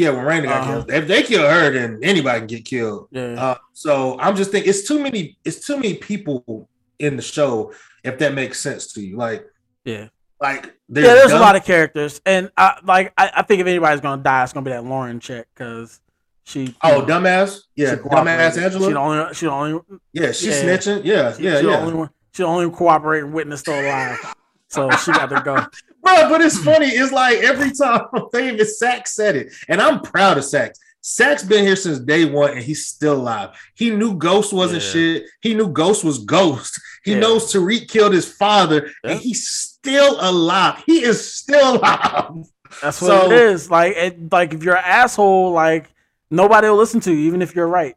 Yeah, 0.00 0.10
when 0.10 0.24
Raina 0.24 0.44
got 0.44 0.60
Uh-huh. 0.62 0.72
killed, 0.72 0.90
if 0.90 1.06
they 1.08 1.22
kill 1.22 1.48
her, 1.48 1.70
then 1.72 2.00
anybody 2.02 2.38
can 2.40 2.46
get 2.46 2.64
killed. 2.64 3.08
Yeah. 3.10 3.42
Uh, 3.42 3.54
so 3.72 4.18
I'm 4.18 4.34
just 4.34 4.50
thinking 4.50 4.70
it's 4.70 4.86
too 4.88 4.98
many, 5.02 5.36
it's 5.44 5.66
too 5.66 5.76
many 5.76 5.94
people 5.94 6.68
in 6.98 7.16
the 7.16 7.22
show. 7.22 7.72
If 8.02 8.18
that 8.18 8.32
makes 8.34 8.58
sense 8.60 8.92
to 8.94 9.00
you, 9.02 9.16
like, 9.18 9.44
Yeah. 9.84 10.08
like 10.40 10.64
yeah, 10.88 11.14
there's 11.14 11.32
a 11.32 11.38
lot 11.38 11.54
of 11.56 11.64
characters, 11.64 12.20
and 12.24 12.50
I 12.56 12.78
like 12.82 13.12
I, 13.18 13.30
I 13.36 13.42
think 13.42 13.60
if 13.60 13.66
anybody's 13.66 14.00
gonna 14.00 14.22
die, 14.22 14.42
it's 14.42 14.52
gonna 14.54 14.64
be 14.64 14.70
that 14.70 14.84
Lauren 14.84 15.20
chick 15.20 15.46
because 15.54 16.00
she. 16.44 16.74
oh 16.82 17.00
know, 17.00 17.06
dumbass, 17.06 17.60
yeah, 17.76 17.96
dumbass. 17.96 18.56
Angela. 18.56 18.86
She 18.86 18.92
the 18.94 18.98
only. 18.98 19.34
She 19.34 19.46
the 19.46 19.52
only. 19.52 19.80
yeah, 20.14 20.32
she's 20.32 20.54
snitching. 20.62 21.04
Yeah, 21.04 21.34
She, 21.34 21.42
yeah, 21.44 21.60
she 21.60 21.66
yeah. 21.66 21.72
The 21.76 21.78
only 21.80 21.94
one, 21.94 22.10
she 22.32 22.42
the 22.42 22.48
only 22.48 22.70
cooperating 22.74 23.32
witness 23.32 23.60
still 23.60 23.78
alive, 23.78 24.34
so 24.68 24.90
she 24.92 25.12
got 25.12 25.26
to 25.28 25.42
go. 25.42 25.56
Bro, 26.02 26.28
but 26.28 26.40
it's 26.40 26.58
hmm. 26.58 26.64
funny. 26.64 26.86
It's 26.86 27.12
like 27.12 27.38
every 27.38 27.72
time 27.72 28.02
famous 28.32 28.78
Saxe 28.78 29.14
said 29.14 29.36
it, 29.36 29.52
and 29.68 29.80
I'm 29.80 30.00
proud 30.00 30.38
of 30.38 30.44
Saxe. 30.44 30.78
Saxe 31.02 31.42
been 31.42 31.64
here 31.64 31.76
since 31.76 31.98
day 31.98 32.26
one, 32.26 32.52
and 32.52 32.62
he's 32.62 32.86
still 32.86 33.14
alive. 33.14 33.50
He 33.74 33.90
knew 33.90 34.14
Ghost 34.14 34.52
wasn't 34.52 34.82
Yeah. 34.82 34.90
shit. 34.90 35.24
He 35.40 35.54
knew 35.54 35.68
Ghost 35.68 36.04
was 36.04 36.18
Ghost. 36.18 36.80
He 37.02 37.12
Yeah. 37.12 37.20
knows 37.20 37.50
Tariq 37.50 37.88
killed 37.88 38.12
his 38.12 38.30
father, 38.30 38.90
Yeah. 39.02 39.12
and 39.12 39.20
he's 39.20 39.48
still 39.48 40.18
alive. 40.20 40.82
He 40.84 41.02
is 41.02 41.32
still 41.32 41.76
alive. 41.76 42.44
That's 42.82 43.00
what 43.00 43.08
So- 43.08 43.32
it 43.32 43.32
is. 43.32 43.70
Like, 43.70 43.96
it, 43.96 44.30
like 44.30 44.52
if 44.52 44.62
you're 44.62 44.76
an 44.76 44.84
asshole, 44.84 45.52
like 45.52 45.90
nobody 46.30 46.68
will 46.68 46.76
listen 46.76 47.00
to 47.00 47.10
you, 47.10 47.20
even 47.20 47.40
if 47.40 47.54
you're 47.54 47.66
right. 47.66 47.96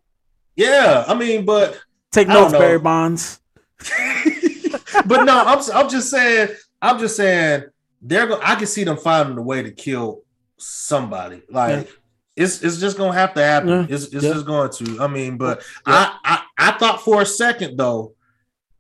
Yeah, 0.56 1.04
I 1.06 1.16
mean, 1.16 1.44
but 1.44 1.78
Take 2.14 2.30
notes. 2.30 2.54
Barry 2.54 2.80
Bonds. 2.80 3.42
but 5.06 5.24
no, 5.26 5.44
I'm 5.46 5.60
I'm 5.74 5.90
just 5.90 6.10
saying, 6.10 6.50
I'm 6.82 7.00
just 7.00 7.18
saying 7.18 7.64
they're 8.04 8.28
going 8.28 8.42
I 8.44 8.56
can 8.56 8.68
see 8.68 8.84
them 8.84 8.98
finding 8.98 9.38
a 9.38 9.42
way 9.42 9.64
to 9.64 9.72
kill 9.72 10.22
somebody. 10.58 11.42
Like 11.50 11.90
it's 12.36 12.62
it's 12.64 12.80
just 12.80 12.98
gonna 12.98 13.14
have 13.14 13.34
to 13.36 13.44
happen. 13.44 13.70
Yeah. 13.70 13.86
It's 13.90 14.06
it's 14.06 14.24
Yeah. 14.24 14.34
just 14.34 14.46
going 14.46 14.72
to. 14.72 15.02
I 15.02 15.08
mean, 15.08 15.38
but 15.38 15.64
I, 15.86 16.18
I 16.24 16.42
I 16.58 16.72
thought 16.78 17.02
for 17.02 17.22
a 17.22 17.26
second 17.26 17.78
though, 17.78 18.14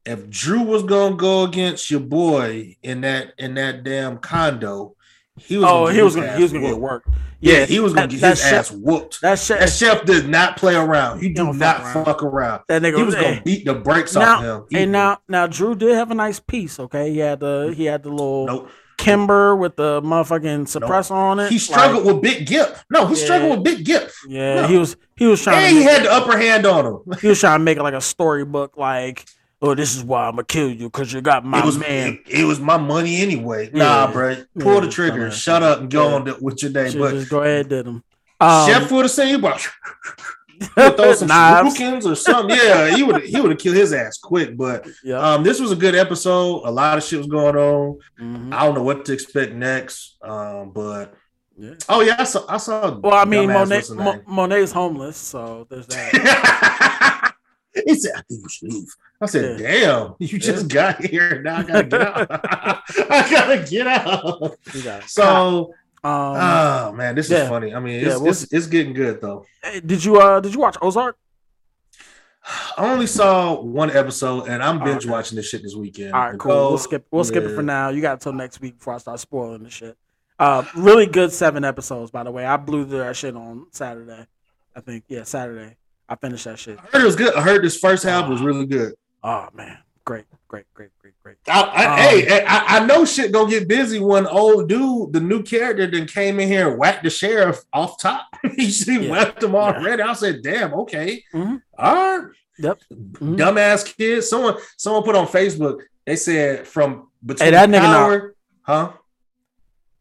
if 0.05 0.29
Drew 0.29 0.61
was 0.61 0.83
gonna 0.83 1.15
go 1.15 1.43
against 1.43 1.89
your 1.91 1.99
boy 2.01 2.75
in 2.83 3.01
that 3.01 3.33
in 3.37 3.53
that 3.55 3.83
damn 3.83 4.17
condo, 4.17 4.95
he 5.37 5.57
was 5.57 5.65
Oh, 5.65 5.85
gonna 5.85 5.93
he 5.93 6.01
was 6.01 6.15
gonna 6.15 6.35
he 6.35 6.43
was 6.43 6.51
gonna 6.51 6.63
get 6.65 6.71
whooped. 6.79 6.81
work. 6.81 7.03
Yeah, 7.41 7.65
he 7.65 7.79
was 7.81 7.93
gonna 7.93 8.07
that- 8.07 8.19
get 8.19 8.29
his 8.31 8.39
chef- 8.41 8.53
ass 8.53 8.71
whooped. 8.71 9.19
That 9.21 9.37
shit. 9.37 9.59
That 9.59 9.69
chef 9.69 10.05
did 10.05 10.29
not 10.29 10.55
play 10.57 10.75
around. 10.75 11.19
He 11.19 11.29
did 11.33 11.43
not 11.43 11.81
around. 11.81 12.05
fuck 12.05 12.23
around. 12.23 12.61
That 12.69 12.81
nigga 12.81 12.97
he 12.97 13.03
was 13.03 13.13
was- 13.15 13.23
gonna 13.23 13.41
beat 13.43 13.65
the 13.65 13.73
brakes 13.75 14.15
now, 14.15 14.35
off 14.37 14.43
him. 14.43 14.65
He 14.69 14.77
and 14.83 14.91
now, 14.93 15.17
now 15.27 15.45
Drew 15.47 15.75
did 15.75 15.93
have 15.95 16.09
a 16.09 16.15
nice 16.15 16.39
piece. 16.39 16.79
Okay, 16.79 17.11
he 17.11 17.17
had 17.19 17.41
the 17.41 17.73
he 17.75 17.83
had 17.85 18.01
the 18.03 18.09
little 18.09 18.45
Nope. 18.47 18.69
Kimber 19.03 19.55
with 19.55 19.75
the 19.75 20.01
motherfucking 20.01 20.65
suppressor 20.65 21.11
on 21.11 21.39
it. 21.39 21.51
He 21.51 21.57
struggled 21.57 22.05
Like, 22.05 22.13
with 22.15 22.21
Big 22.23 22.47
Gip. 22.47 22.77
No, 22.89 23.05
he 23.07 23.15
struggled 23.15 23.51
with 23.51 23.63
Big 23.63 23.85
Gip. 23.85 24.09
Yeah, 24.27 24.61
No. 24.61 24.67
he 24.67 24.77
was 24.77 24.95
he 25.15 25.25
was 25.25 25.41
trying. 25.41 25.65
And 25.65 25.73
to 25.75 25.79
he 25.79 25.83
had 25.83 26.03
the 26.03 26.11
upper 26.11 26.37
hand 26.37 26.65
on 26.65 26.85
him. 26.85 26.99
he 27.21 27.27
was 27.27 27.39
trying 27.39 27.59
to 27.59 27.63
make 27.63 27.77
it 27.77 27.83
like 27.83 27.93
a 27.93 28.01
storybook. 28.01 28.77
Like, 28.77 29.25
oh, 29.61 29.75
this 29.75 29.95
is 29.95 30.03
why 30.03 30.25
I'm 30.25 30.31
gonna 30.33 30.43
kill 30.45 30.69
you 30.71 30.87
because 30.87 31.11
you 31.11 31.21
got 31.21 31.43
my 31.45 31.59
it 31.59 31.65
was 31.65 31.77
man. 31.77 32.19
It, 32.27 32.41
it 32.41 32.43
was 32.45 32.59
my 32.59 32.77
money 32.77 33.21
anyway. 33.21 33.69
Yeah. 33.73 33.83
Nah, 33.83 34.11
bro. 34.11 34.35
Pull 34.59 34.73
Yeah, 34.75 34.79
the 34.81 34.89
trigger. 34.89 35.31
Shut 35.31 35.61
up 35.63 35.81
and 35.81 35.91
go 35.91 36.07
Yeah. 36.09 36.15
on 36.15 36.41
with 36.41 36.63
your 36.63 36.71
day. 36.71 36.89
Should 36.91 36.99
But 36.99 37.11
just 37.11 37.29
go 37.29 37.41
ahead 37.41 37.61
and 37.61 37.69
did 37.69 37.87
him. 37.87 38.03
Um, 38.39 38.67
Chef 38.69 38.91
would 38.91 39.05
have 39.05 39.11
seen 39.11 39.27
you, 39.29 39.39
bro. 39.39 39.53
Throw 40.63 41.13
some 41.13 41.27
shurikens 41.29 42.05
or 42.05 42.15
something. 42.15 42.55
Yeah, 42.55 42.95
he 42.95 43.03
would 43.03 43.23
he 43.23 43.39
would 43.41 43.51
have 43.51 43.59
killed 43.59 43.75
his 43.75 43.93
ass 43.93 44.17
quick. 44.17 44.55
But 44.57 44.87
Yeah. 45.03 45.19
um, 45.19 45.43
this 45.43 45.59
was 45.59 45.71
a 45.71 45.75
good 45.75 45.95
episode. 45.95 46.61
A 46.65 46.71
lot 46.71 46.97
of 46.97 47.03
shit 47.03 47.19
was 47.19 47.27
going 47.27 47.55
on. 47.55 47.99
Mhm. 48.19 48.53
I 48.53 48.65
don't 48.65 48.75
know 48.75 48.83
what 48.83 49.05
to 49.05 49.13
expect 49.13 49.53
next. 49.53 50.17
Um, 50.21 50.71
but 50.73 51.13
Yeah. 51.57 51.73
oh 51.89 52.01
yeah, 52.01 52.15
I 52.19 52.23
saw 52.23 52.45
I 52.49 52.57
saw. 52.57 52.97
Well, 52.99 53.13
I 53.13 53.25
mean, 53.25 53.47
Monet, 53.51 53.75
what's 53.77 53.89
her 53.89 53.95
Mo- 53.95 54.21
Monet's 54.27 54.71
homeless, 54.71 55.17
so 55.17 55.67
there's 55.69 55.87
that. 55.87 57.33
he 57.87 57.95
said, 57.95 58.11
I 58.15 58.21
think 58.29 58.41
you 58.43 58.49
should 58.49 58.73
leave. 58.73 58.87
I 59.21 59.25
said, 59.25 59.57
damn, 59.59 60.15
you 60.19 60.37
just 60.37 60.67
got 60.67 61.03
here. 61.03 61.41
Now 61.41 61.57
I 61.59 61.63
gotta 61.63 61.83
get 61.87 62.01
out. 62.01 62.27
I 63.09 63.29
gotta 63.31 63.65
get 63.69 63.87
out. 63.87 64.55
Got 64.83 65.09
So 65.09 65.73
um, 66.03 66.35
oh 66.35 66.91
man, 66.93 67.15
this 67.15 67.29
yeah. 67.29 67.43
is 67.43 67.49
funny. 67.49 67.73
I 67.73 67.79
mean, 67.79 68.05
it's, 68.05 68.19
we'll 68.19 68.29
it's, 68.29 68.51
it's 68.51 68.67
getting 68.67 68.93
good 68.93 69.21
though. 69.21 69.45
hey, 69.63 69.79
did 69.79 70.03
you 70.03 70.19
uh 70.19 70.39
did 70.39 70.53
you 70.53 70.59
watch 70.59 70.77
Ozark? 70.81 71.17
I 72.77 72.91
only 72.91 73.07
saw 73.07 73.61
one 73.61 73.89
episode 73.89 74.47
and 74.47 74.61
I'm 74.61 74.83
binge 74.83 75.05
watching 75.05 75.35
this 75.35 75.47
shit 75.47 75.63
this 75.63 75.75
weekend. 75.75 76.13
All 76.13 76.29
right, 76.29 76.39
cool. 76.39 76.69
We'll 76.69 76.77
skip. 76.77 77.07
We'll 77.11 77.23
skip 77.23 77.43
it 77.43 77.55
for 77.55 77.63
now. 77.63 77.89
You 77.89 78.01
got 78.01 78.13
until 78.13 78.33
next 78.33 78.59
week 78.61 78.77
before 78.77 78.95
I 78.95 78.97
start 78.97 79.19
spoiling 79.19 79.63
the 79.63 79.69
shit. 79.69 79.97
Uh, 80.39 80.65
really 80.75 81.05
good 81.05 81.31
seven 81.31 81.63
episodes, 81.63 82.11
by 82.11 82.23
the 82.23 82.31
way. 82.31 82.45
I 82.45 82.57
blew 82.57 82.85
that 82.85 83.15
shit 83.15 83.35
on 83.35 83.67
Saturday. 83.71 84.25
I 84.75 84.81
think 84.81 85.05
yeah, 85.07 85.23
Saturday. 85.23 85.77
I 86.09 86.15
finished 86.15 86.45
that 86.45 86.59
shit. 86.59 86.79
I 86.79 86.81
heard 86.91 87.01
it 87.01 87.05
was 87.05 87.15
good. 87.15 87.33
I 87.33 87.41
heard 87.41 87.63
this 87.63 87.77
first 87.77 88.03
half 88.03 88.27
was 88.27 88.41
really 88.41 88.65
good. 88.65 88.93
Oh 89.23 89.47
man, 89.53 89.77
great, 90.05 90.25
great, 90.47 90.65
great, 90.73 90.89
great, 90.99 91.13
great. 91.23 91.35
I, 91.47 91.61
I, 91.61 91.85
Um, 91.85 91.97
hey, 91.99 92.45
I, 92.45 92.77
I 92.79 92.85
know 92.85 93.05
shit 93.05 93.31
gonna 93.31 93.49
get 93.49 93.67
busy 93.67 93.99
when 93.99 94.27
old 94.27 94.69
dude, 94.69 95.13
the 95.13 95.19
new 95.19 95.43
character, 95.43 95.87
then 95.87 96.07
came 96.07 96.39
in 96.39 96.47
here 96.47 96.69
and 96.69 96.79
whacked 96.79 97.03
the 97.03 97.09
sheriff 97.09 97.59
off 97.71 97.99
top. 98.01 98.25
he 98.55 98.65
Yeah. 98.87 99.09
whacked 99.11 99.43
him 99.43 99.55
already. 99.55 100.01
I 100.01 100.13
said, 100.13 100.41
"Damn, 100.43 100.73
okay, 100.73 101.23
Mhm. 101.33 101.61
all 101.77 101.95
right." 101.95 102.27
Yep. 102.59 102.79
Mhm. 102.93 103.37
Dumbass 103.37 103.95
kid. 103.97 104.21
Someone, 104.23 104.55
someone 104.77 105.03
put 105.03 105.15
on 105.15 105.25
Facebook. 105.27 105.81
They 106.05 106.15
said 106.15 106.67
from 106.67 107.07
between 107.25 107.51
that 107.51 107.69
nigga 107.69 107.79
power, 107.81 108.35
huh? 108.61 108.91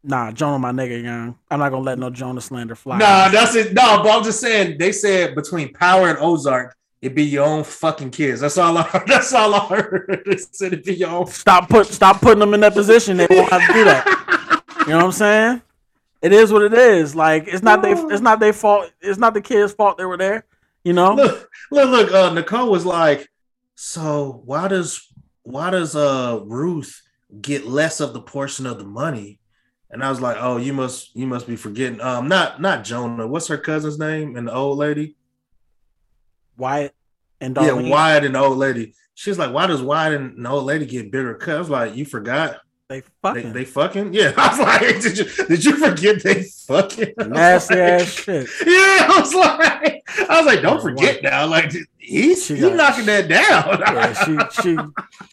Nah, 0.04 0.32
Jonah, 0.32 0.58
my 0.58 0.72
nigga, 0.72 1.00
young. 1.02 1.38
I'm 1.50 1.60
not 1.60 1.70
gonna 1.70 1.84
let 1.84 1.98
no 1.98 2.10
Jonah 2.10 2.40
slander 2.40 2.74
fly. 2.74 2.98
Nah, 2.98 3.28
that's 3.28 3.54
it. 3.54 3.72
No, 3.72 4.02
but 4.02 4.10
I'm 4.10 4.24
just 4.24 4.40
saying. 4.40 4.76
They 4.78 4.90
said 4.90 5.36
between 5.36 5.72
Power 5.72 6.08
and 6.08 6.18
Ozark, 6.18 6.74
it 7.02 7.16
be 7.16 7.24
your 7.24 7.44
own 7.44 7.64
fucking 7.64 8.12
kids. 8.12 8.40
That's 8.40 8.56
all 8.56 8.78
I. 8.78 8.82
heard. 8.82 9.02
That's 9.08 9.34
all 9.34 9.52
I 9.54 9.66
heard. 9.66 10.22
It 10.62 10.84
be 10.84 10.94
your 10.94 11.10
own. 11.10 11.26
stop 11.26 11.68
put 11.68 11.88
stop 11.88 12.20
putting 12.20 12.38
them 12.38 12.54
in 12.54 12.60
that 12.60 12.74
position. 12.74 13.16
They 13.16 13.26
won't 13.28 13.50
have 13.50 13.66
to 13.66 13.72
do 13.72 13.84
that. 13.84 14.18
You 14.82 14.88
know 14.88 14.96
what 14.96 15.04
I'm 15.04 15.12
saying? 15.12 15.62
It 16.22 16.32
is 16.32 16.52
what 16.52 16.62
it 16.62 16.74
is. 16.74 17.14
Like 17.14 17.46
it's 17.46 17.62
not 17.62 17.82
they 17.82 17.92
it's 17.92 18.20
not 18.20 18.40
their 18.40 18.52
fault. 18.52 18.90
It's 19.00 19.18
not 19.18 19.32
the 19.32 19.40
kids' 19.40 19.72
fault 19.72 19.96
they 19.96 20.04
were 20.04 20.16
there. 20.16 20.44
You 20.82 20.92
know? 20.92 21.14
Look, 21.14 21.48
look, 21.70 21.88
look. 21.88 22.12
Uh, 22.12 22.32
Nicole 22.34 22.68
was 22.68 22.84
like, 22.84 23.30
"So 23.76 24.42
why 24.44 24.66
does 24.66 25.06
why 25.44 25.70
does 25.70 25.94
uh 25.94 26.40
Ruth 26.44 27.00
get 27.40 27.64
less 27.64 28.00
of 28.00 28.12
the 28.12 28.20
portion 28.20 28.66
of 28.66 28.78
the 28.78 28.84
money?" 28.84 29.38
And 29.88 30.02
I 30.02 30.10
was 30.10 30.20
like, 30.20 30.36
"Oh, 30.40 30.56
you 30.56 30.72
must 30.72 31.14
you 31.14 31.28
must 31.28 31.46
be 31.46 31.54
forgetting. 31.54 32.00
Um, 32.00 32.26
not 32.26 32.60
not 32.60 32.82
Jonah. 32.82 33.28
What's 33.28 33.46
her 33.46 33.58
cousin's 33.58 34.00
name? 34.00 34.36
And 34.36 34.48
the 34.48 34.52
old 34.52 34.78
lady. 34.78 35.14
Wyatt 36.62 36.94
and 37.40 37.56
Yeah, 37.56 37.62
Darlene. 37.62 37.90
Wyatt 37.90 38.24
and 38.24 38.34
the 38.36 38.38
old 38.38 38.56
lady. 38.56 38.94
She's 39.14 39.38
like, 39.38 39.52
why 39.52 39.66
does 39.66 39.82
Wyatt 39.82 40.14
and 40.14 40.44
the 40.44 40.48
old 40.48 40.64
lady 40.64 40.86
get 40.86 41.10
bigger 41.10 41.34
was 41.58 41.68
like, 41.68 41.96
you 41.96 42.04
forgot 42.06 42.60
They 42.92 43.00
they, 43.00 43.06
fucking 43.22 43.52
they 43.52 43.64
fucking 43.64 44.12
yeah. 44.14 44.32
I 44.36 44.48
was 44.48 44.58
like, 44.58 44.80
did 45.02 45.18
you 45.18 45.46
did 45.46 45.64
you 45.64 45.76
forget 45.76 46.22
they 46.22 46.42
fucking 46.42 47.14
nasty 47.28 47.74
like- 47.74 47.82
ass 48.02 48.08
shit. 48.08 48.48
Yeah, 48.66 49.08
I 49.10 49.16
was 49.20 49.34
like, 49.34 50.02
I 50.28 50.36
was 50.38 50.46
like, 50.46 50.62
don't 50.62 50.80
forget 50.82 51.22
now. 51.22 51.46
Like 51.46 51.72
he's 51.98 52.46
he's 52.48 52.60
knocking 52.60 53.06
that 53.06 53.28
down. 53.28 53.80
Yeah, 53.80 54.12
she 54.52 54.62
she 54.62 54.76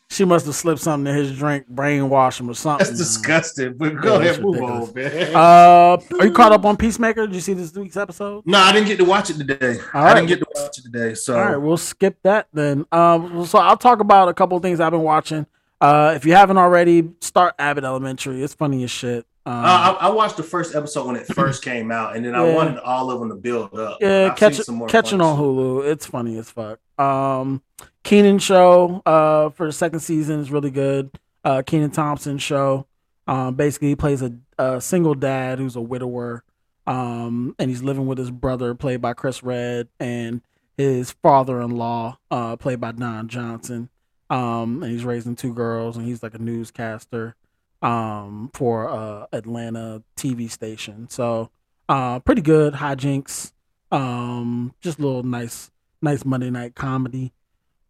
she 0.10 0.26
must 0.26 0.46
have 0.46 0.56
slipped 0.56 0.82
something 0.82 1.12
in 1.14 1.18
his 1.20 1.38
drink, 1.38 1.66
brainwash 1.72 2.40
him 2.40 2.50
or 2.50 2.54
something. 2.54 2.86
That's 2.88 2.98
disgusting. 2.98 3.76
But 3.78 4.02
go 4.02 4.20
Yeah, 4.20 4.30
ahead, 4.30 4.42
move 4.42 4.62
on, 4.62 4.94
man. 4.94 5.36
Uh, 5.36 5.98
are 6.20 6.26
you 6.26 6.32
caught 6.32 6.52
up 6.52 6.66
on 6.66 6.78
Peacemaker? 6.78 7.28
Did 7.28 7.36
you 7.36 7.42
see 7.42 7.54
this 7.54 7.74
week's 7.76 7.98
episode? 7.98 8.44
no, 8.48 8.58
I 8.58 8.72
didn't 8.72 8.88
get 8.88 8.98
to 9.00 9.06
watch 9.06 9.30
it 9.30 9.38
today. 9.38 9.78
All 9.94 10.02
I 10.02 10.06
right. 10.06 10.14
didn't 10.16 10.28
get 10.30 10.40
to 10.40 10.48
watch 10.56 10.78
it 10.80 10.84
today. 10.84 11.14
So 11.14 11.38
All 11.38 11.44
right, 11.46 11.58
we'll 11.58 11.78
skip 11.78 12.18
that 12.24 12.48
then. 12.54 12.86
Um, 12.92 13.46
so 13.46 13.60
I'll 13.60 13.78
talk 13.78 14.00
about 14.00 14.30
a 14.30 14.34
couple 14.34 14.56
of 14.58 14.64
things 14.64 14.80
I've 14.80 14.92
been 14.92 15.02
watching. 15.04 15.46
Uh, 15.82 16.14
if 16.16 16.26
you 16.26 16.34
haven't 16.34 16.58
already, 16.58 17.10
start 17.22 17.56
Abbott 17.60 17.84
Elementary. 17.84 18.44
It's 18.44 18.54
funny 18.54 18.84
as 18.84 18.92
shit. 18.92 19.26
Um, 19.46 19.54
Uh, 19.56 19.98
I, 20.02 20.08
I 20.08 20.10
watched 20.10 20.38
the 20.38 20.44
first 20.44 20.76
episode 20.76 21.08
when 21.08 21.16
it 21.16 21.26
first 21.28 21.64
came 21.64 21.92
out, 21.92 22.16
and 22.16 22.26
then 22.26 22.36
I 22.36 22.54
wanted 22.54 22.78
all 22.80 23.10
of 23.10 23.20
them 23.20 23.30
to 23.30 23.36
build 23.36 23.74
up. 23.78 23.98
Yeah, 24.02 24.30
I've 24.32 24.38
catch 24.38 24.56
some 24.56 24.76
more 24.76 24.88
catching 24.88 25.22
on 25.22 25.38
Hulu. 25.38 25.86
It's 25.90 26.06
funny 26.06 26.38
as 26.38 26.52
fuck. 26.52 26.80
Um, 27.00 27.62
Kenan 28.04 28.40
show 28.40 29.02
uh 29.06 29.50
for 29.52 29.68
the 29.68 29.72
second 29.72 30.02
season 30.02 30.40
is 30.42 30.52
really 30.52 30.72
good. 30.72 31.12
Uh, 31.44 31.62
Kenan 31.66 31.92
Thompson 31.92 32.38
show. 32.38 32.86
Um, 33.28 33.56
basically 33.56 33.90
he 33.90 33.96
plays 33.96 34.22
a, 34.22 34.34
a 34.58 34.82
single 34.82 35.14
dad 35.16 35.60
who's 35.60 35.76
a 35.76 35.82
widower. 35.82 36.44
Um, 36.88 37.56
and 37.60 37.70
he's 37.70 37.84
living 37.84 38.08
with 38.08 38.18
his 38.18 38.32
brother, 38.32 38.74
played 38.74 39.00
by 39.00 39.14
Chris 39.14 39.44
Redd, 39.44 39.90
and 40.00 40.42
his 40.76 41.12
father-in-law, 41.12 42.18
uh, 42.32 42.56
played 42.56 42.80
by 42.82 42.92
Don 42.94 43.28
Johnson. 43.28 43.90
Um, 44.30 44.84
and 44.84 44.92
he's 44.92 45.06
raising 45.06 45.36
two 45.36 45.54
girls, 45.54 45.98
and 45.98 46.06
he's 46.06 46.22
like 46.22 46.36
a 46.36 46.40
newscaster, 46.40 47.36
um, 47.82 48.52
for 48.54 48.90
uh 48.90 49.26
Atlanta 49.32 50.04
TV 50.18 50.50
station. 50.52 51.10
So, 51.10 51.50
uh, 51.88 52.20
pretty 52.20 52.42
good 52.42 52.74
hijinks. 52.76 53.54
Um, 53.92 54.74
just 54.82 55.00
a 55.00 55.02
little 55.02 55.24
nice, 55.24 55.72
nice 56.02 56.24
Monday 56.26 56.50
night 56.52 56.76
comedy. 56.76 57.34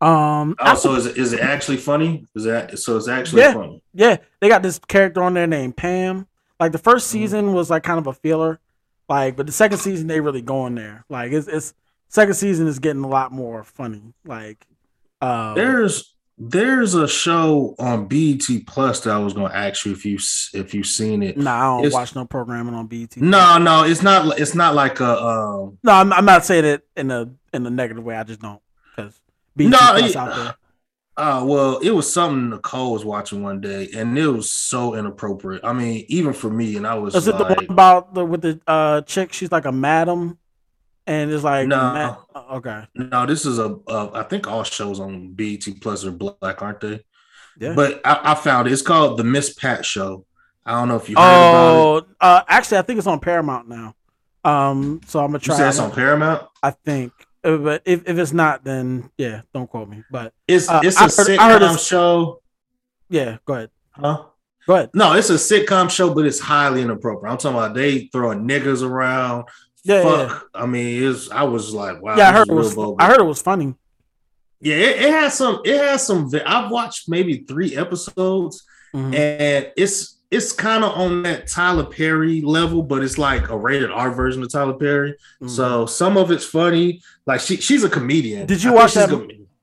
Um, 0.02 0.56
Oh, 0.60 0.76
so 0.76 0.95
is 0.95 1.06
it, 1.07 1.18
is 1.18 1.34
it 1.34 1.41
actually 1.41 1.76
funny? 1.78 2.26
Is 2.36 2.45
that 2.45 2.80
so? 2.80 2.95
It's 2.95 3.10
actually 3.10 3.41
yeah, 3.41 3.53
funny. 3.53 3.84
yeah. 3.94 4.18
They 4.40 4.48
got 4.48 4.64
this 4.64 4.80
character 4.80 5.22
on 5.24 5.34
there 5.34 5.48
named 5.48 5.76
Pam. 5.76 6.26
Like 6.60 6.72
the 6.72 6.78
first 6.78 7.07
Mm-hmm. 7.10 7.20
season 7.20 7.53
was 7.53 7.70
like 7.70 7.84
kind 7.84 7.99
of 7.99 8.07
a 8.07 8.14
filler, 8.14 8.60
like, 9.10 9.36
but 9.36 9.45
the 9.45 9.52
second 9.52 9.80
season 9.80 10.07
they 10.07 10.22
really 10.22 10.41
go 10.41 10.68
in 10.68 10.76
there. 10.76 11.03
Like 11.10 11.32
it's 11.34 11.48
it's 11.49 11.74
second 12.07 12.36
season 12.36 12.68
is 12.68 12.80
getting 12.80 13.03
a 13.03 13.07
lot 13.10 13.32
more 13.34 13.64
funny. 13.66 14.14
Like, 14.26 14.66
um, 15.22 15.56
There's 15.56 16.14
there's 16.40 16.94
a 16.95 17.07
show 17.07 17.76
on 17.80 18.07
BET 18.07 18.41
Plus 18.66 19.02
that 19.02 19.11
I 19.14 19.18
was 19.20 19.34
going 19.34 19.52
to 19.52 19.57
ask 19.57 19.86
you 19.86 19.91
if 19.91 20.06
you 20.06 20.18
if 20.53 20.74
you've 20.74 20.88
seen 20.88 21.22
it. 21.22 21.38
nah, 21.38 21.56
I 21.57 21.61
don't 21.64 21.80
It's- 21.86 21.94
watch 21.94 22.16
no 22.16 22.26
programming 22.26 22.74
on 22.74 22.88
BET. 22.88 23.18
No, 23.18 23.57
no, 23.57 23.84
it's 23.84 24.02
not. 24.02 24.40
It's 24.40 24.56
not 24.56 24.74
like 24.76 24.99
a. 25.02 25.22
Um, 25.22 25.78
no, 25.84 25.91
I'm, 25.91 26.14
I'm 26.14 26.26
not 26.26 26.45
saying 26.45 26.66
it 26.66 26.88
in 26.95 27.11
a 27.11 27.30
in 27.53 27.66
a 27.66 27.70
negative 27.70 28.03
way. 28.03 28.16
I 28.16 28.24
just 28.24 28.40
don't 28.41 28.61
because 28.95 29.20
BET 29.56 29.70
No, 29.70 29.78
Plus 29.78 30.11
it- 30.11 30.16
out 30.16 30.36
there. 30.36 30.56
Uh, 31.18 31.44
well, 31.45 31.80
it 31.80 31.91
was 31.91 32.10
something 32.11 32.49
Nicole 32.52 32.94
was 32.94 33.03
watching 33.03 33.44
one 33.44 33.60
day, 33.60 33.90
and 33.94 34.18
it 34.18 34.28
was 34.28 34.49
so 34.53 34.95
inappropriate. 34.95 35.66
I 35.66 35.74
mean, 35.74 36.06
even 36.07 36.32
for 36.32 36.49
me, 36.49 36.78
and 36.78 36.88
I 36.88 36.94
was 36.94 37.14
Is 37.14 37.28
it 37.28 37.38
the 37.38 37.44
one 37.44 37.66
about 37.70 38.14
the 38.14 38.24
with 38.24 38.41
the 38.41 38.61
uh 38.66 39.02
chick? 39.02 39.34
She's 39.34 39.52
like 39.52 39.66
a 39.66 39.72
madam, 39.74 40.38
and 41.10 41.31
it's 41.31 41.44
like 41.44 41.68
No. 41.68 41.77
ma- 41.77 42.18
uh, 42.36 42.56
okay, 42.57 42.84
no, 42.95 43.26
this 43.26 43.45
is 43.45 43.57
a, 43.60 43.76
a. 43.88 44.11
I 44.14 44.23
think 44.23 44.48
all 44.48 44.64
shows 44.64 44.99
on 44.99 45.34
BET 45.34 45.64
Plus 45.81 46.06
are 46.06 46.11
black, 46.11 46.61
aren't 46.61 46.81
they? 46.81 47.02
yeah. 47.60 47.73
But 47.73 47.99
I, 48.06 48.31
I 48.31 48.36
found 48.36 48.68
it. 48.68 48.73
It's 48.73 48.81
called 48.81 49.18
the 49.18 49.23
Miss 49.23 49.53
Pat 49.53 49.86
Show. 49.86 50.26
I 50.65 50.72
don't 50.73 50.88
know 50.88 50.98
if 50.98 51.10
you 51.10 51.15
heard 51.15 51.22
about 51.23 51.98
it. 52.03 52.06
Oh, 52.22 52.26
uh, 52.27 52.41
actually, 52.48 52.77
I 52.77 52.81
think 52.84 52.99
it's 52.99 53.07
on 53.07 53.19
Paramount 53.19 53.68
now. 53.68 53.95
Um, 54.45 55.02
so 55.07 55.19
I'm 55.19 55.27
gonna 55.31 55.40
try. 55.40 55.56
You 55.56 55.60
said 55.60 55.69
it's 55.69 55.80
on 55.80 55.91
Paramount. 55.91 56.48
I 56.64 56.72
think, 56.72 57.11
Uh, 57.44 57.57
but 57.57 57.81
if, 57.86 58.07
if 58.07 58.18
it's 58.18 58.31
not, 58.34 58.64
then 58.64 59.10
yeah, 59.18 59.41
don't 59.53 59.68
quote 59.69 59.90
me. 59.90 60.03
But 60.11 60.34
It's 60.48 60.69
Uh, 60.69 60.81
it's 60.84 60.98
I 60.98 61.02
a 61.02 61.03
heard- 61.06 61.11
sitcom 61.27 61.38
I 61.40 61.52
heard 61.52 61.61
it's- 61.64 61.86
show. 61.86 62.41
yeah, 63.10 63.38
go 63.45 63.53
ahead, 63.56 63.69
Huh? 63.91 64.23
go 64.68 64.76
ahead. 64.76 64.90
No, 64.94 65.14
it's 65.14 65.30
a 65.30 65.34
sitcom 65.36 65.90
show, 65.90 66.14
but 66.14 66.26
it's 66.26 66.40
highly 66.40 66.81
inappropriate. 66.84 67.31
I'm 67.31 67.38
talking 67.38 67.57
about 67.57 67.73
they 67.73 68.07
throwing 68.14 68.48
niggas 68.48 68.84
around. 68.84 69.45
Yeah, 69.90 70.03
Fuck. 70.28 70.49
I 70.53 70.66
mean, 70.68 71.03
it's. 71.10 71.32
I 71.32 71.44
was 71.44 71.74
like, 71.74 71.99
wow. 72.02 72.16
yeah, 72.16 72.30
I 72.30 72.34
heard 72.34 72.48
it 72.48 72.53
was. 72.53 72.74
vulgar. 72.76 73.02
I 73.03 73.07
heard 73.07 73.20
it 73.20 73.26
was 73.26 73.41
funny. 73.41 73.74
Yeah, 74.61 74.76
it, 74.76 75.02
it 75.03 75.10
has 75.10 75.34
some. 75.34 75.61
It 75.66 75.78
has 75.82 76.06
some. 76.06 76.30
I've 76.45 76.70
watched 76.70 77.10
maybe 77.10 77.44
three 77.48 77.76
episodes, 77.76 78.64
Mhm. 78.94 79.16
and 79.16 79.72
it's 79.76 80.18
it's 80.30 80.52
kind 80.52 80.84
of 80.84 80.91
on 80.95 81.24
that 81.24 81.48
Tyler 81.48 81.86
Perry 81.86 82.41
level, 82.41 82.84
but 82.84 83.03
it's 83.03 83.18
like 83.18 83.49
a 83.49 83.57
rated 83.57 83.90
R 83.90 84.11
version 84.11 84.44
of 84.44 84.52
Tyler 84.52 84.74
Perry. 84.74 85.16
Mhm. 85.41 85.49
So 85.49 85.86
some 85.88 86.18
of 86.18 86.30
it's 86.30 86.45
funny. 86.45 87.02
Like 87.26 87.40
she 87.41 87.57
she's 87.57 87.84
a 87.84 87.90
comedian. 87.90 88.45
Did 88.45 88.61
you 88.64 88.72
I 88.72 88.76
watch 88.76 88.94
that? 88.94 89.10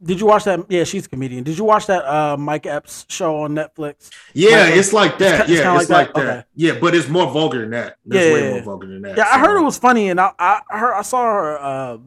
Did 0.03 0.21
you 0.21 0.27
watch 0.27 0.45
that? 0.45 0.61
Yeah, 0.69 0.85
she's 0.85 1.07
a 1.07 1.09
comedian. 1.09 1.43
Did 1.43 1.57
you 1.57 1.65
watch 1.65 1.87
that 1.87 2.05
uh 2.05 2.37
Mike 2.37 2.67
Epps 2.67 3.07
show 3.09 3.37
on 3.43 3.55
Netflix? 3.55 4.11
Yeah, 4.35 4.51
Like, 4.65 4.75
it's 4.75 4.93
like 4.93 5.19
that. 5.19 5.41
it's 5.41 5.47
ki- 5.47 5.53
it's 5.55 5.63
yeah, 5.63 5.75
it's 5.81 5.91
like 5.91 6.07
like 6.07 6.15
that? 6.15 6.23
that. 6.25 6.39
Okay. 6.39 6.47
Yeah, 6.55 6.79
but 6.81 6.95
it's 6.95 7.09
more 7.09 7.31
vulgar 7.31 7.61
than 7.63 7.71
that. 7.71 7.97
It's 8.05 8.15
Yeah, 8.15 8.33
way 8.33 8.41
yeah, 8.43 8.49
more 8.49 8.59
yeah. 8.59 8.65
vulgar 8.65 8.87
than 8.89 9.03
that. 9.03 9.17
Yeah, 9.17 9.29
I 9.31 9.39
heard 9.39 9.59
it 9.59 9.65
was 9.65 9.79
funny, 9.79 10.11
and 10.11 10.21
I 10.21 10.33
I 10.39 10.61
heard 10.69 10.95
I 10.95 11.03
saw 11.03 11.25
her 11.25 11.59
uh, 11.59 11.99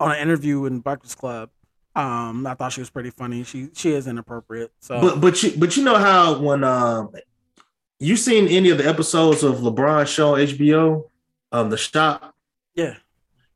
on 0.00 0.12
an 0.12 0.18
interview 0.18 0.64
in 0.64 0.80
Breakfast 0.80 1.18
Club. 1.18 1.50
Um, 1.94 2.46
I 2.46 2.54
thought 2.54 2.72
she 2.72 2.80
was 2.80 2.88
pretty 2.90 3.10
funny. 3.10 3.44
She 3.44 3.68
she 3.74 3.92
is 3.92 4.06
inappropriate. 4.06 4.72
So 4.80 5.00
But 5.00 5.20
but 5.20 5.42
you 5.42 5.52
but 5.58 5.76
you 5.76 5.84
know 5.84 5.98
how 5.98 6.38
when 6.40 6.64
um 6.64 7.10
you 7.98 8.16
seen 8.16 8.48
any 8.48 8.70
of 8.70 8.78
the 8.78 8.88
episodes 8.88 9.42
of 9.42 9.56
LeBron 9.56 10.06
show 10.06 10.34
on 10.36 10.40
HBO, 10.40 11.04
um 11.52 11.68
the 11.68 11.76
shop, 11.76 12.34
yeah, 12.74 12.94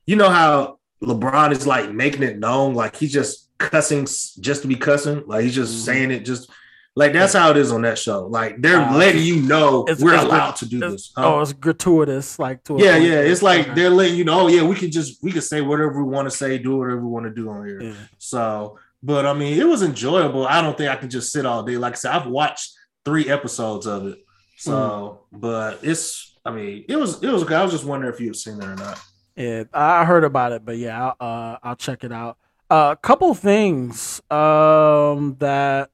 you 0.07 0.17
know 0.17 0.29
how 0.29 0.79
LeBron 1.03 1.53
is 1.53 1.67
like 1.67 1.91
making 1.93 2.23
it 2.23 2.39
known, 2.39 2.75
like 2.75 2.97
he's 2.97 3.13
just 3.13 3.44
cussing 3.59 4.05
just 4.41 4.63
to 4.63 4.69
be 4.69 4.77
cussing, 4.77 5.23
like 5.27 5.45
he's 5.45 5.55
just 5.55 5.75
Mhm. 5.75 5.85
saying 5.85 6.11
it 6.11 6.25
just 6.25 6.51
like 6.97 7.13
that's 7.13 7.33
how 7.33 7.51
it 7.51 7.57
is 7.57 7.73
on 7.73 7.83
that 7.83 7.99
show. 7.99 8.27
Like 8.27 8.61
they're 8.63 8.81
Uh, 8.81 8.97
letting 8.97 9.23
you 9.23 9.43
know 9.43 9.83
it's- 9.85 10.01
we're 10.01 10.15
it's 10.15 10.23
allowed 10.25 10.57
to 10.57 10.67
do 10.67 10.79
this. 10.81 11.13
huh? 11.17 11.35
Oh, 11.37 11.41
it's 11.41 11.53
gratuitous, 11.53 12.39
like 12.39 12.63
to 12.65 12.77
yeah, 12.79 12.97
yeah. 12.97 13.15
It's 13.21 13.43
like 13.43 13.63
Okay. 13.67 13.75
they're 13.75 13.91
letting 13.91 14.17
you 14.17 14.25
know, 14.25 14.43
oh 14.43 14.47
yeah, 14.49 14.63
we 14.63 14.77
can 14.77 14.91
just 14.91 15.23
we 15.23 15.33
can 15.33 15.43
say 15.43 15.61
whatever 15.61 16.05
we 16.05 16.11
want 16.13 16.31
to 16.31 16.37
say, 16.37 16.59
do 16.59 16.77
whatever 16.77 17.01
we 17.01 17.09
want 17.09 17.27
to 17.27 17.33
do 17.33 17.49
on 17.51 17.67
here. 17.67 17.81
Yeah. 17.83 17.93
So, 18.19 18.79
but 19.03 19.27
I 19.27 19.33
mean, 19.35 19.59
it 19.59 19.67
was 19.67 19.83
enjoyable. 19.83 20.47
I 20.47 20.61
don't 20.63 20.77
think 20.79 20.91
I 20.91 20.97
can 20.97 21.11
just 21.11 21.33
sit 21.33 21.45
all 21.47 21.63
day. 21.65 21.77
Like 21.79 21.95
I 21.95 21.97
said, 21.97 22.13
I've 22.13 22.27
watched 22.27 22.73
three 23.05 23.29
episodes 23.29 23.87
of 23.87 24.07
it. 24.07 24.19
So, 24.57 24.73
Mm. 25.35 25.41
but 25.41 25.79
it's, 25.83 26.37
I 26.45 26.53
mean, 26.53 26.85
it 26.89 26.97
was, 26.97 27.21
it 27.23 27.29
was 27.29 27.43
okay. 27.43 27.57
I 27.57 27.63
was 27.63 27.73
just 27.73 27.85
wondering 27.85 28.15
if 28.15 28.21
you've 28.21 28.37
seen 28.37 28.63
it 28.63 28.65
or 28.65 28.77
not. 28.77 29.01
Yeah, 29.37 29.65
I 29.75 30.05
heard 30.05 30.23
about 30.25 30.53
it, 30.53 30.65
but 30.65 30.77
yeah, 30.79 31.13
I'll, 31.19 31.27
uh, 31.53 31.57
I'll 31.63 31.77
check 31.77 32.05
it 32.05 32.13
out. 32.13 32.39
A 32.71 32.75
uh, 32.75 32.95
couple 32.95 33.35
things 33.35 34.23
um, 34.31 35.37
that 35.39 35.91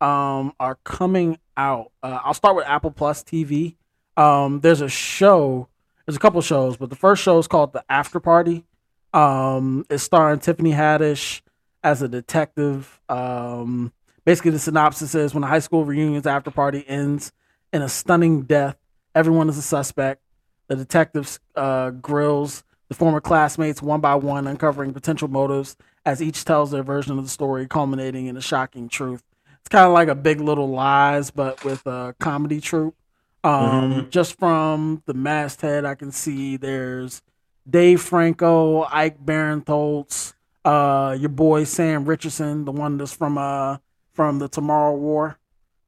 um, 0.00 0.52
are 0.58 0.74
coming 0.82 1.38
out. 1.56 1.92
Uh, 2.02 2.18
I'll 2.24 2.34
start 2.34 2.56
with 2.56 2.66
Apple 2.66 2.90
Plus 2.90 3.22
TV. 3.22 3.76
Um, 4.16 4.60
there's 4.60 4.80
a 4.80 4.88
show. 4.88 5.68
There's 6.04 6.16
a 6.16 6.20
couple 6.20 6.40
shows, 6.42 6.76
but 6.76 6.90
the 6.90 6.96
first 6.96 7.22
show 7.22 7.38
is 7.38 7.46
called 7.46 7.72
The 7.72 7.84
After 7.88 8.18
Party. 8.18 8.64
Um, 9.12 9.86
it's 9.88 10.02
starring 10.02 10.40
Tiffany 10.40 10.72
Haddish 10.72 11.40
as 11.84 12.02
a 12.02 12.08
detective. 12.08 13.00
Um, 13.08 13.92
basically, 14.24 14.50
the 14.50 14.58
synopsis 14.58 15.14
is 15.14 15.34
when 15.34 15.44
a 15.44 15.46
high 15.46 15.60
school 15.60 15.84
reunion's 15.84 16.26
after 16.26 16.50
party 16.50 16.84
ends 16.88 17.30
in 17.72 17.80
a 17.80 17.88
stunning 17.88 18.42
death, 18.42 18.76
everyone 19.14 19.48
is 19.48 19.56
a 19.56 19.62
suspect. 19.62 20.20
The 20.66 20.74
detective 20.74 21.38
uh, 21.54 21.90
grills 21.90 22.64
the 22.88 22.94
former 22.94 23.20
classmates 23.20 23.82
one 23.82 24.00
by 24.00 24.14
one, 24.14 24.46
uncovering 24.46 24.92
potential 24.92 25.28
motives 25.28 25.76
as 26.04 26.22
each 26.22 26.44
tells 26.44 26.70
their 26.70 26.82
version 26.84 27.18
of 27.18 27.24
the 27.24 27.30
story, 27.30 27.66
culminating 27.66 28.26
in 28.26 28.36
a 28.36 28.40
shocking 28.40 28.88
truth. 28.88 29.22
It's 29.60 29.68
kind 29.68 29.86
of 29.86 29.92
like 29.92 30.08
a 30.08 30.14
Big 30.14 30.40
Little 30.40 30.68
Lies, 30.68 31.30
but 31.30 31.64
with 31.64 31.84
a 31.86 32.14
comedy 32.20 32.60
troupe. 32.60 32.94
Um, 33.42 33.92
Mhm. 33.92 34.10
Just 34.10 34.38
from 34.38 35.02
the 35.06 35.14
masthead, 35.14 35.84
I 35.84 35.94
can 35.94 36.12
see 36.12 36.56
there's 36.56 37.22
Dave 37.68 38.00
Franco, 38.00 38.82
Ike 38.90 39.18
Barinholtz, 39.24 40.34
uh, 40.64 41.16
your 41.18 41.28
boy 41.28 41.64
Sam 41.64 42.04
Richardson, 42.04 42.64
the 42.64 42.72
one 42.72 42.96
that's 42.98 43.12
from 43.12 43.38
uh 43.38 43.78
from 44.12 44.38
the 44.38 44.48
Tomorrow 44.48 44.94
War, 44.94 45.36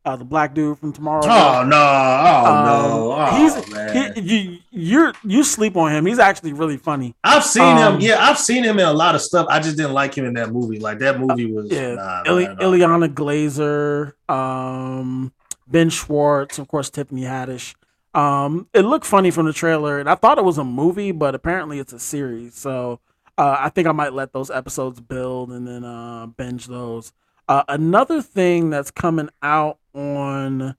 uh, 0.09 0.17
the 0.17 0.25
black 0.25 0.55
dude 0.55 0.79
from 0.79 0.93
Tomorrow. 0.93 1.23
Oh 1.25 1.65
no! 1.65 1.77
Oh 1.77 2.47
Um, 2.47 2.65
no! 2.65 3.13
Oh 3.13 3.37
he's 3.37 3.71
man! 3.71 4.15
he, 4.15 4.21
you 4.21 4.59
you're 4.71 5.13
you 5.23 5.45
sleep 5.45 5.77
on 5.77 5.93
him. 5.93 6.07
He's 6.07 6.19
actually 6.19 6.55
really 6.55 6.79
funny. 6.79 7.15
I've 7.23 7.45
seen 7.45 7.63
um, 7.63 7.95
him. 7.97 8.01
Yeah, 8.01 8.17
I've 8.19 8.39
seen 8.39 8.65
him 8.65 8.79
in 8.79 8.87
a 8.87 8.93
lot 8.93 9.15
of 9.15 9.21
stuff. 9.21 9.47
I 9.51 9.61
just 9.61 9.77
didn't 9.77 9.93
like 9.93 10.15
him 10.15 10.25
in 10.25 10.35
that 10.35 10.51
movie. 10.51 10.79
Like 10.79 10.99
that 11.01 11.21
movie 11.21 11.53
was. 11.53 11.71
Yeah, 11.71 11.95
nah, 11.95 12.23
Ili-. 12.25 12.47
Ilana 12.47 13.13
Glazer, 13.13 14.15
um, 14.33 15.33
Ben 15.67 15.91
Schwartz, 15.91 16.59
of 16.59 16.69
course, 16.69 16.89
Tiffany 16.89 17.23
Haddish. 17.23 17.75
Um, 18.15 18.67
it 18.73 18.83
looked 18.83 19.05
funny 19.05 19.31
from 19.31 19.45
the 19.45 19.53
trailer, 19.53 20.01
and 20.01 20.09
I 20.09 20.15
thought 20.15 20.39
it 20.39 20.45
was 20.45 20.57
a 20.57 20.65
movie, 20.65 21.13
but 21.13 21.35
apparently 21.35 21.79
it's 21.79 21.93
a 21.93 21.99
series. 21.99 22.55
So 22.55 23.01
uh, 23.37 23.57
I 23.61 23.69
think 23.69 23.87
I 23.87 23.93
might 23.93 24.15
let 24.15 24.33
those 24.33 24.51
episodes 24.51 25.01
build 25.01 25.53
and 25.53 25.69
then 25.69 25.85
uh, 25.85 26.27
binge 26.27 26.67
those. 26.67 27.13
Uh, 27.49 27.65
another 27.69 28.21
thing 28.21 28.71
that's 28.71 28.91
coming 28.91 29.31
out 29.43 29.79
on 29.95 30.77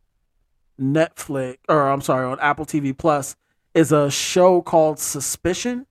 Netflix, 0.79 1.57
or 1.67 1.89
I'm 1.89 2.01
sorry, 2.01 2.25
on 2.25 2.39
Apple 2.39 2.65
TV 2.65 2.95
Plus, 2.95 3.35
is 3.73 3.91
a 3.91 4.11
show 4.11 4.61
called 4.61 4.99
Suspicion. 4.99 5.87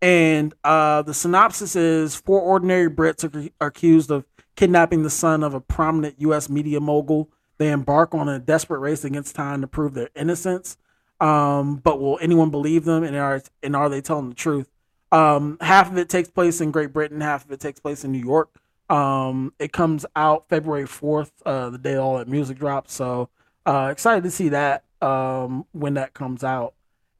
And 0.00 0.54
uh, 0.64 1.02
the 1.02 1.14
synopsis 1.14 1.76
is 1.76 2.16
four 2.16 2.40
ordinary 2.40 2.90
Brits 2.90 3.24
are, 3.24 3.50
are 3.60 3.68
accused 3.68 4.10
of 4.10 4.24
kidnapping 4.56 5.02
the 5.02 5.10
son 5.10 5.42
of 5.42 5.54
a 5.54 5.60
prominent 5.60 6.20
U.S. 6.20 6.48
media 6.48 6.80
mogul. 6.80 7.30
They 7.58 7.70
embark 7.70 8.14
on 8.14 8.28
a 8.28 8.38
desperate 8.38 8.80
race 8.80 9.04
against 9.04 9.34
time 9.34 9.60
to 9.60 9.66
prove 9.66 9.94
their 9.94 10.10
innocence. 10.16 10.76
Um, 11.20 11.76
but 11.76 12.00
will 12.00 12.18
anyone 12.20 12.50
believe 12.50 12.84
them? 12.84 13.04
And 13.04 13.14
are 13.14 13.42
and 13.62 13.76
are 13.76 13.88
they 13.88 14.00
telling 14.00 14.28
the 14.28 14.34
truth? 14.34 14.68
Um, 15.12 15.58
half 15.60 15.90
of 15.90 15.98
it 15.98 16.08
takes 16.08 16.28
place 16.28 16.60
in 16.60 16.72
Great 16.72 16.92
Britain, 16.92 17.20
half 17.20 17.44
of 17.44 17.52
it 17.52 17.60
takes 17.60 17.78
place 17.78 18.02
in 18.02 18.10
New 18.10 18.18
York. 18.18 18.48
Um, 18.92 19.52
it 19.58 19.72
comes 19.72 20.04
out 20.14 20.48
February 20.48 20.86
fourth, 20.86 21.32
uh, 21.46 21.70
the 21.70 21.78
day 21.78 21.96
all 21.96 22.18
that 22.18 22.28
music 22.28 22.58
drops. 22.58 22.92
So 22.92 23.30
uh, 23.66 23.88
excited 23.90 24.22
to 24.24 24.30
see 24.30 24.50
that. 24.50 24.84
um, 25.00 25.66
when 25.72 25.94
that 25.94 26.14
comes 26.14 26.44
out. 26.44 26.74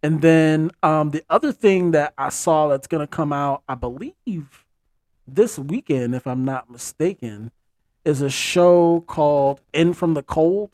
And 0.04 0.20
then 0.22 0.70
um, 0.84 1.10
the 1.10 1.24
other 1.30 1.50
thing 1.52 1.90
that 1.92 2.12
I 2.18 2.28
saw 2.28 2.68
that's 2.68 2.86
going 2.86 3.00
to 3.00 3.06
come 3.08 3.32
out, 3.32 3.62
I 3.68 3.74
believe, 3.74 4.64
this 5.26 5.58
weekend, 5.58 6.14
if 6.14 6.26
I'm 6.26 6.44
not 6.44 6.70
mistaken, 6.70 7.50
is 8.04 8.20
a 8.20 8.30
show 8.30 9.00
called 9.06 9.60
In 9.72 9.94
from 9.94 10.14
the 10.14 10.22
Cold. 10.22 10.70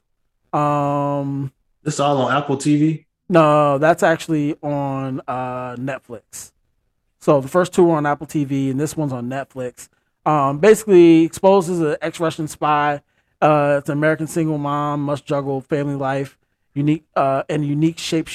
Um, 0.52 1.52
This 1.82 2.00
all 2.00 2.18
on 2.22 2.34
Apple 2.36 2.56
TV. 2.56 3.04
no, 3.28 3.78
that's 3.78 4.02
actually 4.02 4.56
on 4.62 5.20
uh, 5.28 5.76
Netflix. 5.76 6.52
So 7.20 7.40
the 7.40 7.48
first 7.48 7.72
two 7.74 7.88
are 7.90 7.96
on 7.96 8.06
Apple 8.06 8.26
TV, 8.26 8.70
and 8.70 8.78
this 8.80 8.96
one's 8.96 9.12
on 9.12 9.28
Netflix. 9.28 9.88
Um, 10.26 10.58
basically, 10.58 11.24
exposes 11.24 11.80
an 11.80 11.96
ex-Russian 12.02 12.48
spy. 12.48 13.00
Uh, 13.40 13.76
it's 13.78 13.88
an 13.88 13.96
American 13.96 14.26
single 14.26 14.58
mom 14.58 15.02
must 15.02 15.24
juggle 15.24 15.60
family 15.60 15.94
life, 15.94 16.36
unique 16.74 17.04
uh, 17.16 17.44
and 17.48 17.64
unique 17.64 17.98
shape 17.98 18.28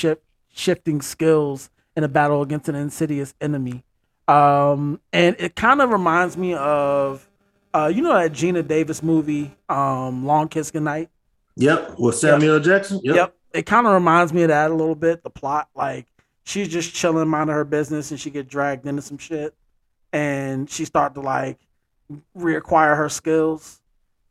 shifting 0.53 1.01
skills 1.01 1.69
in 1.95 2.03
a 2.03 2.07
battle 2.07 2.41
against 2.41 2.69
an 2.69 2.75
insidious 2.75 3.33
enemy. 3.41 3.83
Um, 4.27 5.01
and 5.11 5.35
it 5.39 5.55
kind 5.55 5.81
of 5.81 5.91
reminds 5.91 6.37
me 6.37 6.53
of, 6.53 7.29
uh, 7.73 7.91
you 7.93 8.01
know, 8.01 8.13
that 8.13 8.31
Geena 8.31 8.65
Davis 8.65 9.03
movie, 9.03 9.53
um, 9.67 10.25
Long 10.25 10.47
Kiss 10.47 10.71
Goodnight. 10.71 11.09
Yep, 11.55 11.99
with 11.99 12.15
Samuel 12.15 12.55
L. 12.55 12.59
Jackson. 12.59 12.99
Yep. 13.03 13.15
Yep. 13.15 13.35
It 13.53 13.65
kind 13.67 13.85
of 13.85 13.93
reminds 13.93 14.33
me 14.33 14.43
of 14.43 14.47
that 14.47 14.71
a 14.71 14.73
little 14.73 14.95
bit. 14.95 15.21
The 15.21 15.29
plot, 15.29 15.69
like 15.75 16.07
she's 16.43 16.67
just 16.67 16.95
chilling, 16.95 17.27
minding 17.27 17.53
her 17.53 17.65
business, 17.65 18.09
and 18.09 18.19
she 18.19 18.31
get 18.31 18.47
dragged 18.47 18.87
into 18.87 19.01
some 19.01 19.17
shit, 19.19 19.53
and 20.11 20.69
she 20.69 20.85
start 20.85 21.13
to 21.15 21.21
like 21.21 21.59
reacquire 22.37 22.95
her 22.97 23.09
skills. 23.09 23.79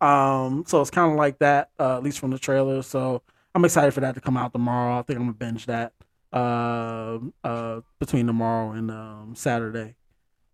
Um, 0.00 0.64
so 0.66 0.80
it's 0.80 0.90
kind 0.90 1.10
of 1.12 1.16
like 1.16 1.38
that, 1.38 1.70
uh, 1.78 1.96
at 1.96 2.02
least 2.02 2.18
from 2.18 2.30
the 2.30 2.38
trailer. 2.38 2.82
So 2.82 3.22
I'm 3.54 3.64
excited 3.64 3.92
for 3.94 4.00
that 4.00 4.14
to 4.16 4.20
come 4.20 4.36
out 4.36 4.52
tomorrow. 4.52 4.98
I 4.98 5.02
think 5.02 5.18
I'm 5.18 5.24
gonna 5.26 5.32
binge 5.34 5.66
that 5.66 5.92
uh, 6.32 7.18
uh, 7.44 7.80
between 8.00 8.26
tomorrow 8.26 8.72
and 8.72 8.90
um, 8.90 9.34
Saturday. 9.36 9.94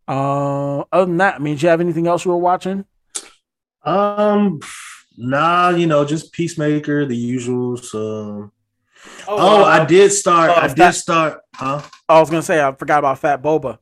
Uh, 0.06 0.80
other 0.92 1.06
than 1.06 1.18
that, 1.18 1.36
I 1.36 1.38
mean, 1.38 1.56
do 1.56 1.62
you 1.64 1.68
have 1.70 1.80
anything 1.80 2.06
else 2.06 2.24
you 2.24 2.30
were 2.30 2.36
watching? 2.38 2.84
Um, 3.84 4.60
nah, 5.16 5.70
you 5.70 5.86
know, 5.86 6.04
just 6.04 6.32
Peacemaker, 6.32 7.06
the 7.06 7.36
usuals. 7.36 7.94
Um, 7.94 8.52
Oh, 9.28 9.36
oh, 9.38 9.62
uh, 9.62 9.64
I 9.64 9.84
did 9.84 10.10
start. 10.10 10.50
uh, 10.50 10.54
I 10.56 10.68
Fat- 10.68 10.76
did 10.76 10.92
start. 10.94 11.40
Huh? 11.54 11.80
I 12.08 12.18
was 12.18 12.28
gonna 12.30 12.42
say 12.42 12.60
I 12.62 12.72
forgot 12.72 12.98
about 12.98 13.18
Fat 13.20 13.40
Boba. 13.40 13.78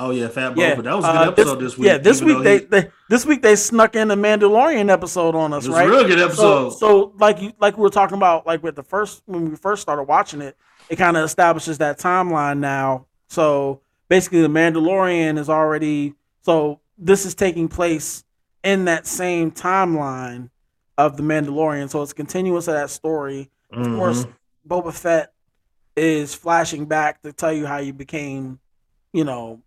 Oh 0.00 0.10
yeah, 0.10 0.28
Fat 0.28 0.56
Yeah, 0.56 0.76
Boba. 0.76 0.84
That 0.84 0.94
was 0.96 1.04
a 1.04 1.08
good 1.08 1.16
uh, 1.16 1.30
episode 1.32 1.54
this, 1.60 1.76
week. 1.76 1.86
Yeah, 1.86 1.98
this 1.98 2.22
week 2.22 2.42
they, 2.44 2.58
he- 2.60 2.64
they 2.66 2.90
this 3.08 3.26
week 3.26 3.42
they 3.42 3.56
snuck 3.56 3.96
in 3.96 4.10
a 4.10 4.16
Mandalorian 4.16 4.90
episode 4.90 5.34
on 5.34 5.52
us, 5.52 5.64
It 5.64 5.70
was 5.70 5.76
a 5.78 5.80
right? 5.80 5.88
real 5.88 6.06
good 6.06 6.18
So, 6.18 6.24
episode. 6.68 6.70
so 6.78 7.12
like 7.18 7.40
you 7.42 7.52
like 7.58 7.76
we 7.76 7.82
were 7.82 7.90
talking 7.90 8.16
about 8.16 8.46
like 8.46 8.62
with 8.62 8.76
the 8.76 8.82
first 8.84 9.22
when 9.26 9.50
we 9.50 9.56
first 9.56 9.82
started 9.82 10.04
watching 10.04 10.40
it, 10.40 10.56
it 10.88 10.96
kind 10.96 11.16
of 11.16 11.24
establishes 11.24 11.78
that 11.78 11.98
timeline 11.98 12.58
now. 12.58 13.06
So 13.28 13.80
basically, 14.08 14.40
the 14.42 14.48
Mandalorian 14.48 15.36
is 15.36 15.48
already 15.50 16.14
so 16.42 16.80
this 16.96 17.26
is 17.26 17.34
taking 17.34 17.66
place 17.68 18.24
in 18.62 18.84
that 18.84 19.06
same 19.06 19.50
timeline 19.50 20.50
of 20.96 21.16
the 21.16 21.22
Mandalorian. 21.24 21.90
So 21.90 22.02
it's 22.02 22.12
continuous 22.12 22.68
of 22.68 22.74
that 22.74 22.90
story. 22.90 23.50
Of 23.72 23.86
Mhm. 23.86 23.96
course, 23.96 24.26
Boba 24.66 24.92
Fett 24.92 25.32
is 25.96 26.34
flashing 26.34 26.86
back 26.86 27.22
to 27.22 27.32
tell 27.32 27.52
you 27.52 27.66
how 27.66 27.78
you 27.78 27.92
became, 27.92 28.60
you 29.12 29.24
know, 29.24 29.60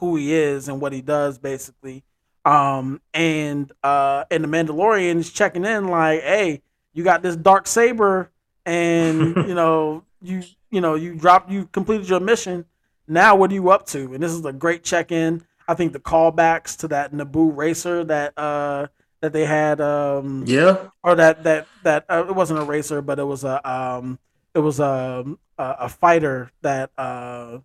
who 0.00 0.16
he 0.16 0.34
is 0.34 0.68
and 0.68 0.80
what 0.80 0.92
he 0.92 1.00
does 1.00 1.38
basically. 1.38 2.04
Um 2.44 3.00
and 3.14 3.72
uh 3.82 4.24
and 4.30 4.44
the 4.44 4.48
Mandalorian 4.48 5.16
is 5.16 5.32
checking 5.32 5.64
in 5.64 5.88
like, 5.88 6.22
hey, 6.22 6.62
you 6.92 7.04
got 7.04 7.22
this 7.22 7.36
dark 7.36 7.66
saber 7.66 8.30
and 8.64 9.36
you 9.48 9.54
know, 9.54 10.04
you 10.22 10.42
you 10.70 10.80
know, 10.80 10.94
you 10.94 11.14
dropped 11.14 11.50
you 11.50 11.66
completed 11.66 12.08
your 12.08 12.20
mission. 12.20 12.64
Now 13.08 13.36
what 13.36 13.50
are 13.50 13.54
you 13.54 13.70
up 13.70 13.86
to? 13.88 14.14
And 14.14 14.22
this 14.22 14.32
is 14.32 14.44
a 14.44 14.52
great 14.52 14.82
check-in. 14.84 15.44
I 15.68 15.74
think 15.74 15.92
the 15.92 16.00
callbacks 16.00 16.76
to 16.78 16.88
that 16.88 17.12
Naboo 17.12 17.56
racer 17.56 18.04
that 18.04 18.36
uh 18.38 18.86
that 19.20 19.32
they 19.32 19.44
had 19.44 19.80
um 19.80 20.44
Yeah. 20.46 20.88
or 21.02 21.14
that 21.16 21.42
that 21.44 21.66
that 21.82 22.04
uh, 22.08 22.26
it 22.28 22.34
wasn't 22.34 22.60
a 22.60 22.64
racer 22.64 23.02
but 23.02 23.18
it 23.18 23.24
was 23.24 23.44
a 23.44 23.68
um 23.68 24.18
it 24.54 24.58
was 24.60 24.78
a 24.78 25.24
a, 25.58 25.76
a 25.80 25.88
fighter 25.88 26.50
that 26.62 26.90
uh 26.98 27.58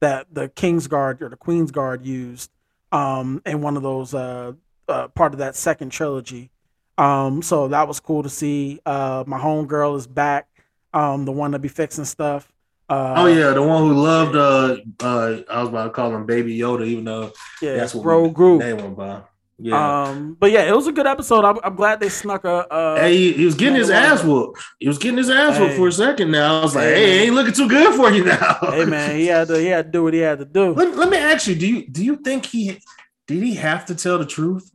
that 0.00 0.26
the 0.32 0.48
King's 0.48 0.86
Guard 0.86 1.22
or 1.22 1.28
the 1.28 1.36
Queen's 1.36 1.70
Guard 1.70 2.04
used 2.04 2.50
um 2.92 3.42
in 3.44 3.60
one 3.60 3.76
of 3.76 3.82
those 3.82 4.14
uh, 4.14 4.52
uh 4.88 5.08
part 5.08 5.32
of 5.34 5.38
that 5.40 5.54
second 5.54 5.90
trilogy 5.90 6.50
um 6.96 7.42
so 7.42 7.68
that 7.68 7.86
was 7.86 8.00
cool 8.00 8.22
to 8.22 8.30
see 8.30 8.80
uh 8.86 9.24
my 9.26 9.38
homegirl 9.38 9.96
is 9.96 10.06
back 10.06 10.48
um 10.94 11.24
the 11.26 11.32
one 11.32 11.52
to 11.52 11.58
be 11.58 11.68
fixing 11.68 12.06
stuff 12.06 12.50
uh 12.88 13.14
Oh 13.18 13.26
yeah, 13.26 13.50
the 13.50 13.62
one 13.62 13.82
who 13.82 13.92
loved. 13.92 14.34
Uh, 14.34 14.76
uh, 15.00 15.42
I 15.50 15.60
was 15.60 15.68
about 15.68 15.84
to 15.84 15.90
call 15.90 16.14
him 16.14 16.24
Baby 16.24 16.58
Yoda, 16.58 16.86
even 16.86 17.04
though 17.04 17.32
Yeah, 17.60 17.76
that's 17.76 17.94
what 17.94 18.32
Groot. 18.32 18.60
name 18.60 18.78
him 18.78 18.94
by. 18.94 19.20
Yeah. 19.60 20.02
um 20.04 20.36
but 20.38 20.52
yeah 20.52 20.62
it 20.62 20.76
was 20.76 20.86
a 20.86 20.92
good 20.92 21.08
episode 21.08 21.44
i'm, 21.44 21.58
I'm 21.64 21.74
glad 21.74 21.98
they 21.98 22.08
snuck 22.08 22.44
a 22.44 22.72
uh 22.72 23.00
hey, 23.00 23.16
he, 23.16 23.32
he 23.32 23.44
was 23.44 23.56
getting 23.56 23.74
his 23.74 23.90
ass 23.90 24.22
whooped. 24.22 24.60
He 24.78 24.86
was 24.86 24.98
getting 24.98 25.18
his 25.18 25.28
ass 25.30 25.58
whooped 25.58 25.74
for 25.74 25.88
a 25.88 25.92
second. 25.92 26.30
Now 26.30 26.60
I 26.60 26.62
was 26.62 26.76
like, 26.76 26.84
Hey, 26.84 26.94
"Hey, 26.94 27.06
man. 27.16 27.26
ain't 27.26 27.34
looking 27.34 27.54
too 27.54 27.68
good 27.68 27.94
for 27.96 28.08
you 28.12 28.24
now." 28.24 28.56
hey 28.70 28.84
man 28.84 29.16
he 29.16 29.26
had 29.26 29.48
to 29.48 29.58
he 29.58 29.66
had 29.66 29.86
to 29.86 29.90
do 29.90 30.04
what 30.04 30.14
he 30.14 30.20
had 30.20 30.38
to 30.38 30.44
do 30.44 30.72
Let, 30.74 30.96
let 30.96 31.10
me 31.10 31.16
ask 31.16 31.48
you: 31.48 31.56
Do 31.56 31.66
you 31.66 31.88
do 31.88 32.04
you 32.04 32.16
think 32.16 32.46
he 32.46 32.78
did 33.26 33.42
he 33.42 33.54
have 33.56 33.84
to 33.86 33.94
tell 33.96 34.16
the 34.18 34.26
truth? 34.26 34.70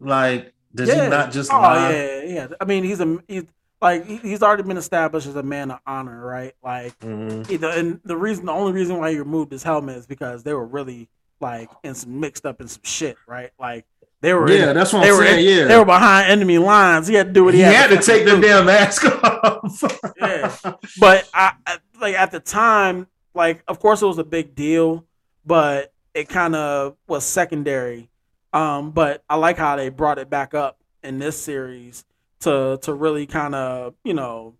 Like, 0.00 0.54
does 0.74 0.90
he 0.92 0.96
not 0.96 1.30
just 1.30 1.52
oh 1.52 1.60
lie? 1.60 1.90
yeah, 1.92 2.22
yeah. 2.24 2.46
I 2.60 2.64
mean, 2.64 2.84
he's 2.84 3.00
a 3.00 3.18
he's 3.28 3.44
like 3.80 4.06
he's 4.06 4.42
already 4.42 4.62
been 4.64 4.76
established 4.76 5.26
as 5.26 5.36
a 5.36 5.42
man 5.42 5.70
of 5.70 5.78
honor, 5.86 6.24
right? 6.24 6.54
Like, 6.64 6.98
Mhm. 7.00 7.46
he- 7.48 7.56
the- 7.58 7.70
and 7.78 8.00
the 8.04 8.16
reason, 8.16 8.46
the 8.46 8.52
only 8.52 8.72
reason 8.72 8.98
why 8.98 9.12
he 9.12 9.18
removed 9.18 9.52
his 9.52 9.62
helmet 9.62 9.96
is 9.96 10.06
because 10.06 10.42
they 10.42 10.52
were 10.52 10.66
really 10.66 11.08
like 11.40 11.70
in 11.84 11.94
some 11.94 12.20
mixed 12.20 12.44
up 12.44 12.60
in 12.60 12.68
some 12.68 12.82
shit, 12.84 13.16
right? 13.26 13.50
Like 13.58 13.86
they 14.22 14.34
were, 14.34 14.50
Yeah, 14.50 14.70
in- 14.70 14.76
that's 14.76 14.92
what 14.92 15.02
they 15.02 15.10
I'm 15.10 15.16
were 15.16 15.24
saying, 15.24 15.46
in- 15.46 15.58
yeah. 15.58 15.64
they 15.66 15.76
were 15.78 15.84
behind 15.84 16.30
enemy 16.30 16.58
lines. 16.58 17.06
He 17.08 17.14
had 17.14 17.28
to 17.28 17.32
do 17.32 17.44
what 17.44 17.54
he, 17.54 17.60
He 17.60 17.66
had 17.66 17.88
to 17.88 17.98
take 17.98 18.24
the 18.26 18.38
damn 18.40 18.66
mask 18.66 19.04
off. 19.24 19.82
yeah. 20.18 20.54
But 20.98 21.28
I, 21.32 21.52
I 21.66 21.78
like 22.00 22.14
at 22.14 22.30
the 22.30 22.40
time, 22.40 23.06
like 23.34 23.62
of 23.68 23.78
course 23.80 24.02
it 24.02 24.06
was 24.06 24.18
a 24.18 24.24
big 24.24 24.54
deal, 24.54 25.04
but 25.46 25.92
it 26.14 26.28
kind 26.28 26.54
of 26.54 26.96
was 27.06 27.24
secondary. 27.24 28.10
Um, 28.52 28.90
but 28.90 29.22
I 29.30 29.36
like 29.36 29.56
how 29.56 29.76
they 29.76 29.88
brought 29.90 30.18
it 30.18 30.28
back 30.28 30.54
up 30.54 30.78
in 31.02 31.18
this 31.18 31.40
series 31.40 32.04
to 32.40 32.78
to 32.82 32.92
really 32.92 33.26
kind 33.26 33.54
of 33.54 33.94
you 34.04 34.12
know 34.14 34.54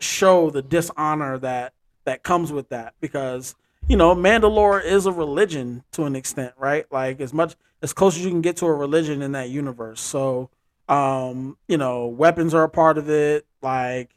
show 0.00 0.50
the 0.50 0.62
dishonor 0.62 1.38
that 1.38 1.72
that 2.04 2.22
comes 2.22 2.52
with 2.52 2.68
that 2.68 2.94
because 3.00 3.54
you 3.88 3.96
know 3.96 4.14
Mandalore 4.14 4.84
is 4.84 5.06
a 5.06 5.12
religion 5.12 5.82
to 5.92 6.04
an 6.04 6.14
extent, 6.16 6.52
right? 6.58 6.84
Like 6.92 7.20
as 7.20 7.32
much 7.32 7.56
as 7.82 7.92
close 7.92 8.16
as 8.16 8.24
you 8.24 8.30
can 8.30 8.40
get 8.40 8.56
to 8.58 8.66
a 8.66 8.74
religion 8.74 9.22
in 9.22 9.32
that 9.32 9.50
universe. 9.50 10.00
So 10.00 10.50
um, 10.88 11.56
you 11.68 11.76
know, 11.76 12.06
weapons 12.06 12.54
are 12.54 12.64
a 12.64 12.68
part 12.68 12.98
of 12.98 13.10
it, 13.10 13.46
like 13.62 14.10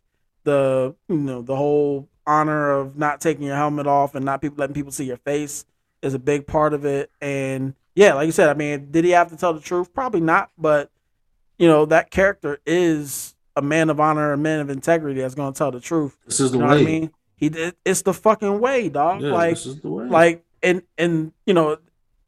the 0.43 0.95
you 1.07 1.17
know 1.17 1.41
the 1.41 1.55
whole 1.55 2.07
honor 2.25 2.71
of 2.71 2.97
not 2.97 3.19
taking 3.19 3.43
your 3.43 3.55
helmet 3.55 3.88
off 3.88 4.15
and 4.15 4.23
not 4.23 4.41
people 4.41 4.57
letting 4.57 4.73
people 4.73 4.91
see 4.91 5.05
your 5.05 5.17
face 5.17 5.65
is 6.01 6.13
a 6.13 6.19
big 6.19 6.47
part 6.47 6.73
of 6.73 6.85
it. 6.85 7.11
And 7.19 7.73
yeah, 7.95 8.13
like 8.13 8.25
you 8.25 8.31
said, 8.31 8.49
I 8.49 8.53
mean, 8.53 8.89
did 8.91 9.03
he 9.03 9.11
have 9.11 9.29
to 9.29 9.38
tell 9.38 9.53
the 9.53 9.59
truth? 9.59 9.93
Probably 9.93 10.21
not, 10.21 10.49
but 10.57 10.89
you 11.59 11.67
know 11.67 11.85
that 11.85 12.09
character 12.09 12.59
is 12.65 13.35
a 13.55 13.61
man 13.61 13.89
of 13.89 13.99
honor, 13.99 14.31
a 14.31 14.38
man 14.38 14.61
of 14.61 14.69
integrity 14.69 15.19
that's 15.19 15.35
going 15.35 15.51
to 15.51 15.57
tell 15.57 15.71
the 15.71 15.81
truth. 15.81 16.17
This 16.25 16.39
is 16.39 16.51
the 16.51 16.57
You 16.57 16.63
know 16.63 16.69
way. 16.71 16.81
I 16.81 16.85
mean? 16.85 17.11
He 17.35 17.49
did. 17.49 17.75
It's 17.83 18.03
the 18.03 18.13
fucking 18.13 18.59
way, 18.59 18.88
dog. 18.88 19.21
Yeah, 19.21 19.31
like, 19.31 19.55
this 19.55 19.65
is 19.65 19.81
the 19.81 19.89
way. 19.89 20.05
like, 20.05 20.45
and 20.63 20.83
and 20.97 21.33
you 21.45 21.53
know, 21.53 21.77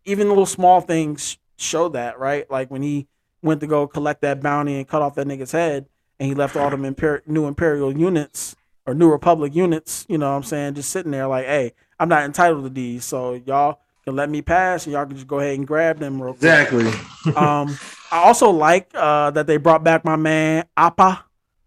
even 0.05 0.29
little 0.29 0.45
small 0.45 0.81
things 0.81 1.37
show 1.57 1.89
that, 1.89 2.19
right? 2.19 2.49
Like 2.49 2.69
when 2.69 2.81
he 2.81 3.07
went 3.41 3.61
to 3.61 3.67
go 3.67 3.87
collect 3.87 4.21
that 4.21 4.41
bounty 4.41 4.77
and 4.77 4.87
cut 4.87 5.01
off 5.01 5.15
that 5.15 5.27
nigga's 5.27 5.51
head, 5.51 5.87
and 6.19 6.29
he 6.29 6.35
left 6.35 6.55
all 6.55 6.69
them 6.69 6.83
imper- 6.83 7.25
new 7.27 7.47
imperial 7.47 7.95
units 7.95 8.55
or 8.85 8.93
new 8.93 9.11
republic 9.11 9.55
units. 9.55 10.05
You 10.07 10.17
know 10.17 10.29
what 10.29 10.37
I'm 10.37 10.43
saying? 10.43 10.75
Just 10.75 10.89
sitting 10.89 11.11
there, 11.11 11.27
like, 11.27 11.45
hey, 11.45 11.73
I'm 11.99 12.09
not 12.09 12.23
entitled 12.23 12.63
to 12.63 12.69
these, 12.69 13.05
so 13.05 13.33
y'all 13.33 13.79
can 14.05 14.15
let 14.15 14.29
me 14.29 14.41
pass, 14.41 14.85
and 14.85 14.93
y'all 14.93 15.05
can 15.05 15.15
just 15.15 15.27
go 15.27 15.39
ahead 15.39 15.57
and 15.57 15.67
grab 15.67 15.99
them 15.99 16.21
real 16.21 16.33
quick. 16.33 16.43
Exactly. 16.43 16.85
um, 17.35 17.77
I 18.11 18.17
also 18.17 18.49
like 18.49 18.89
uh, 18.93 19.31
that 19.31 19.47
they 19.47 19.57
brought 19.57 19.83
back 19.83 20.05
my 20.05 20.15
man 20.15 20.65
Appa. 20.77 21.25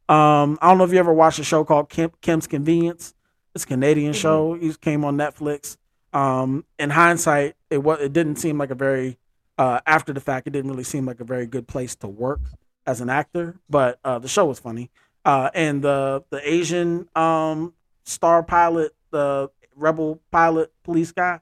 Um, 0.08 0.58
I 0.62 0.68
don't 0.68 0.78
know 0.78 0.84
if 0.84 0.92
you 0.92 0.98
ever 0.98 1.12
watched 1.12 1.38
a 1.38 1.44
show 1.44 1.64
called 1.64 1.88
Kim, 1.88 2.12
Kim's 2.20 2.46
Convenience. 2.46 3.14
It's 3.54 3.64
a 3.64 3.66
Canadian 3.66 4.12
show. 4.12 4.54
He 4.54 4.72
came 4.74 5.04
on 5.04 5.16
Netflix. 5.16 5.76
Um, 6.16 6.64
in 6.78 6.90
hindsight, 6.90 7.56
it 7.70 7.78
was 7.78 8.00
it 8.00 8.12
didn't 8.12 8.36
seem 8.36 8.56
like 8.58 8.70
a 8.70 8.74
very 8.74 9.18
uh, 9.58 9.80
after 9.86 10.12
the 10.12 10.20
fact. 10.20 10.46
It 10.46 10.50
didn't 10.50 10.70
really 10.70 10.84
seem 10.84 11.04
like 11.06 11.20
a 11.20 11.24
very 11.24 11.46
good 11.46 11.66
place 11.68 11.94
to 11.96 12.08
work 12.08 12.40
as 12.86 13.00
an 13.00 13.10
actor. 13.10 13.56
But 13.68 13.98
uh, 14.04 14.18
the 14.18 14.28
show 14.28 14.46
was 14.46 14.58
funny. 14.58 14.90
Uh, 15.24 15.50
and 15.54 15.82
the 15.82 16.24
the 16.30 16.40
Asian 16.48 17.08
um, 17.14 17.74
star 18.04 18.42
pilot, 18.42 18.94
the 19.10 19.50
rebel 19.74 20.20
pilot, 20.30 20.72
police 20.84 21.12
guy, 21.12 21.40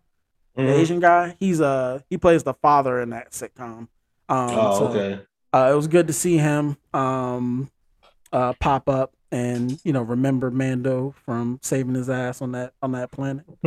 Mhm. 0.56 0.66
the 0.66 0.74
Asian 0.80 1.01
guy. 1.01 1.36
He's 1.38 1.60
uh 1.60 2.01
he 2.10 2.18
plays 2.18 2.42
the 2.42 2.55
father 2.55 3.01
in 3.01 3.10
that 3.10 3.30
sitcom. 3.30 3.88
Um, 4.28 4.59
Oh, 4.59 4.78
so, 4.78 4.88
okay. 4.88 5.20
Uh, 5.52 5.70
it 5.72 5.76
was 5.76 5.86
good 5.86 6.09
to 6.09 6.12
see 6.12 6.36
him 6.38 6.76
um, 6.92 7.70
uh, 8.32 8.55
pop 8.55 8.88
up, 8.88 9.13
and 9.35 9.78
you 9.82 9.93
know 9.93 10.02
remember 10.02 10.51
Mando 10.51 11.12
from 11.24 11.59
saving 11.61 11.94
his 11.97 12.09
ass 12.09 12.40
on 12.40 12.52
that 12.52 12.73
on 12.81 12.93
that 12.93 13.11
planet. 13.11 13.44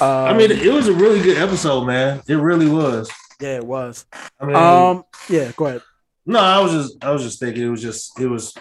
I 0.00 0.32
mean, 0.32 0.52
Um, 0.52 0.58
it 0.58 0.72
was 0.72 0.86
a 0.86 0.92
really 0.94 1.20
good 1.20 1.38
episode, 1.38 1.84
man. 1.86 2.22
It 2.28 2.36
really 2.36 2.68
was. 2.68 3.10
yeah, 3.40 3.56
it 3.56 3.66
was. 3.66 4.06
I 4.40 4.46
mean, 4.46 4.54
Um, 4.54 5.02
yeah, 5.28 5.50
go 5.56 5.66
ahead. 5.66 5.82
no, 6.24 6.38
I 6.38 6.60
was 6.60 6.70
just, 6.72 7.04
I 7.04 7.10
was 7.10 7.22
just 7.24 7.40
thinking, 7.40 7.64
it 7.64 7.68
was 7.68 7.82
just, 7.82 8.18
it 8.20 8.28
was. 8.28 8.54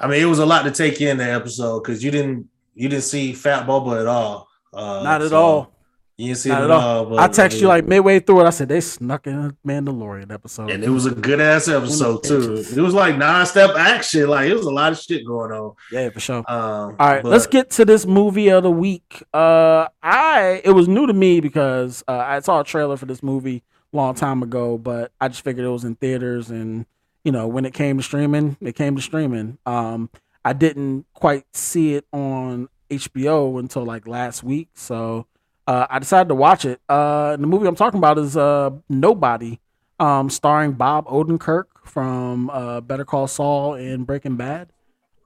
I 0.00 0.06
mean, 0.06 0.22
it 0.22 0.24
was 0.24 0.38
a 0.38 0.46
lot 0.46 0.62
to 0.62 0.70
take 0.70 1.00
in 1.02 1.18
the 1.18 1.30
episode 1.30 1.82
because 1.82 2.02
you 2.02 2.10
didn't, 2.10 2.48
you 2.74 2.88
didn't 2.88 3.04
see 3.04 3.34
Fat 3.34 3.66
Boba 3.66 4.00
at 4.00 4.06
all. 4.06 4.48
Uh, 4.72 5.02
Not 5.04 5.20
at 5.20 5.28
so 5.28 5.36
all. 5.42 5.74
You 6.18 6.26
didn't 6.26 6.38
see 6.38 6.48
Not 6.50 6.62
it 6.62 6.64
at 6.64 6.70
all. 6.70 7.06
but- 7.06 7.18
I 7.20 7.28
text 7.28 7.60
you 7.60 7.68
like 7.68 7.86
midway 7.86 8.20
through 8.20 8.42
it. 8.42 8.44
I 8.46 8.50
said 8.50 8.68
they 8.68 8.80
snuck 8.80 9.26
in 9.26 9.34
a 9.34 9.54
Mandalorian 9.66 10.30
episode, 10.30 10.70
and 10.70 10.84
it 10.84 10.90
was 10.90 11.06
a 11.06 11.10
good 11.14 11.40
ass 11.40 11.68
episode 11.68 12.22
too. 12.22 12.56
It 12.76 12.80
was 12.80 12.94
like 12.94 13.16
non-step 13.16 13.70
action. 13.76 14.28
Like 14.28 14.48
it 14.50 14.54
was 14.54 14.66
a 14.66 14.70
lot 14.70 14.92
of 14.92 14.98
shit 14.98 15.26
going 15.26 15.52
on. 15.52 15.72
Yeah, 15.90 16.10
for 16.10 16.20
sure. 16.20 16.38
Um, 16.48 16.96
All 16.98 17.08
right, 17.08 17.24
let's 17.24 17.46
get 17.46 17.70
to 17.70 17.84
this 17.84 18.06
movie 18.06 18.48
of 18.50 18.62
the 18.62 18.70
week. 18.70 19.22
Uh, 19.32 19.88
I 20.02 20.60
it 20.64 20.72
was 20.72 20.86
new 20.86 21.06
to 21.06 21.12
me 21.14 21.40
because 21.40 22.04
uh, 22.06 22.12
I 22.18 22.40
saw 22.40 22.60
a 22.60 22.64
trailer 22.64 22.96
for 22.96 23.06
this 23.06 23.22
movie 23.22 23.62
a 23.92 23.96
long 23.96 24.14
time 24.14 24.42
ago, 24.42 24.76
but 24.78 25.12
I 25.20 25.28
just 25.28 25.42
figured 25.42 25.64
it 25.64 25.70
was 25.70 25.84
in 25.84 25.94
theaters, 25.96 26.50
and 26.50 26.84
you 27.24 27.32
know 27.32 27.46
when 27.48 27.64
it 27.64 27.72
came 27.72 27.96
to 27.96 28.02
streaming, 28.02 28.58
it 28.60 28.74
came 28.76 28.96
to 28.96 29.02
streaming. 29.02 29.58
Um, 29.64 30.10
I 30.44 30.52
didn't 30.52 31.06
quite 31.14 31.44
see 31.56 31.94
it 31.94 32.04
on 32.12 32.68
HBO 32.90 33.58
until 33.58 33.84
like 33.84 34.06
last 34.06 34.42
week, 34.44 34.68
so 34.74 35.26
uh, 35.66 35.86
I 35.88 35.98
decided 35.98 36.28
to 36.28 36.34
watch 36.34 36.64
it. 36.64 36.80
Uh, 36.88 37.36
the 37.36 37.46
movie 37.46 37.66
I'm 37.66 37.76
talking 37.76 37.98
about 37.98 38.18
is 38.18 38.36
uh, 38.36 38.70
Nobody, 38.88 39.60
um, 39.98 40.28
starring 40.30 40.72
Bob 40.72 41.06
Odenkirk 41.06 41.64
from 41.84 42.50
uh, 42.50 42.80
Better 42.80 43.04
Call 43.04 43.26
Saul 43.28 43.74
and 43.74 44.06
Breaking 44.06 44.36
Bad. 44.36 44.70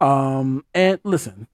Um, 0.00 0.64
and 0.74 1.00
listen, 1.04 1.48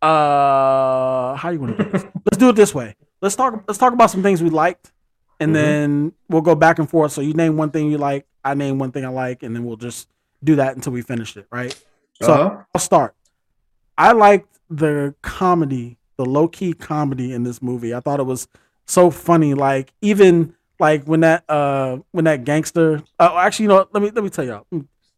uh, 0.00 1.34
how 1.36 1.48
do 1.50 1.54
you 1.54 1.60
want 1.60 1.76
to 1.76 1.84
do 1.84 1.90
this? 1.90 2.02
Let's 2.24 2.38
do 2.38 2.48
it 2.50 2.56
this 2.56 2.74
way. 2.74 2.96
Let's 3.20 3.36
talk. 3.36 3.64
Let's 3.68 3.78
talk 3.78 3.92
about 3.92 4.10
some 4.10 4.22
things 4.22 4.42
we 4.42 4.50
liked, 4.50 4.92
and 5.38 5.50
Mhm. 5.50 5.54
then 5.54 6.12
we'll 6.28 6.42
go 6.42 6.54
back 6.54 6.78
and 6.78 6.88
forth. 6.90 7.12
So 7.12 7.20
you 7.20 7.34
name 7.34 7.56
one 7.56 7.70
thing 7.70 7.90
you 7.90 7.98
like, 7.98 8.26
I 8.44 8.54
name 8.54 8.78
one 8.78 8.90
thing 8.92 9.04
I 9.04 9.08
like, 9.08 9.42
and 9.42 9.54
then 9.54 9.64
we'll 9.64 9.76
just 9.76 10.08
do 10.42 10.56
that 10.56 10.74
until 10.74 10.92
we 10.92 11.02
finish 11.02 11.36
it. 11.36 11.46
Right. 11.52 11.74
So 12.20 12.32
Uh-huh. 12.32 12.56
I'll 12.74 12.80
start. 12.80 13.14
I 13.96 14.12
liked 14.12 14.58
the 14.68 15.14
comedy, 15.22 15.98
the 16.22 16.30
low 16.30 16.46
key 16.46 16.72
comedy 16.72 17.32
in 17.32 17.42
this 17.42 17.60
movie. 17.60 17.92
I 17.92 18.00
thought 18.00 18.20
it 18.20 18.26
was 18.26 18.46
so 18.86 19.10
funny. 19.10 19.54
Like 19.54 19.92
even 20.00 20.54
like 20.78 21.04
when 21.04 21.20
that 21.20 21.44
uh 21.48 21.98
when 22.12 22.24
that 22.26 22.44
gangster. 22.44 23.02
Oh, 23.18 23.36
actually, 23.38 23.64
you 23.64 23.68
know, 23.70 23.88
let 23.92 24.02
me 24.02 24.10
let 24.10 24.22
me 24.22 24.30
tell 24.30 24.44
y'all. 24.44 24.66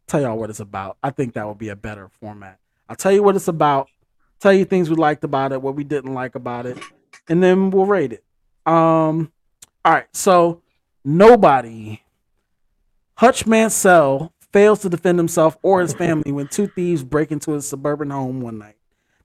Tell 0.06 0.20
y'all 0.20 0.36
what 0.36 0.50
it's 0.50 0.60
about. 0.60 0.96
I 1.02 1.10
think 1.10 1.34
that 1.34 1.46
would 1.46 1.58
be 1.58 1.68
a 1.68 1.76
better 1.76 2.08
format. 2.08 2.58
I'll 2.88 2.96
tell 2.96 3.12
you 3.12 3.22
what 3.22 3.36
it's 3.36 3.48
about. 3.48 3.88
Tell 4.40 4.52
you 4.52 4.64
things 4.64 4.90
we 4.90 4.96
liked 4.96 5.24
about 5.24 5.52
it, 5.52 5.62
what 5.62 5.74
we 5.74 5.84
didn't 5.84 6.12
like 6.12 6.34
about 6.34 6.66
it, 6.66 6.78
and 7.28 7.42
then 7.42 7.70
we'll 7.70 7.86
rate 7.86 8.12
it. 8.12 8.24
Um. 8.66 9.32
All 9.84 9.92
right. 9.92 10.06
So 10.12 10.62
nobody. 11.04 12.00
Hutch 13.16 13.46
Mansell 13.46 14.32
fails 14.52 14.80
to 14.80 14.88
defend 14.88 15.18
himself 15.18 15.56
or 15.62 15.80
his 15.80 15.94
family 15.94 16.32
when 16.32 16.48
two 16.48 16.66
thieves 16.66 17.04
break 17.04 17.30
into 17.30 17.52
his 17.52 17.68
suburban 17.68 18.10
home 18.10 18.40
one 18.40 18.58
night. 18.58 18.76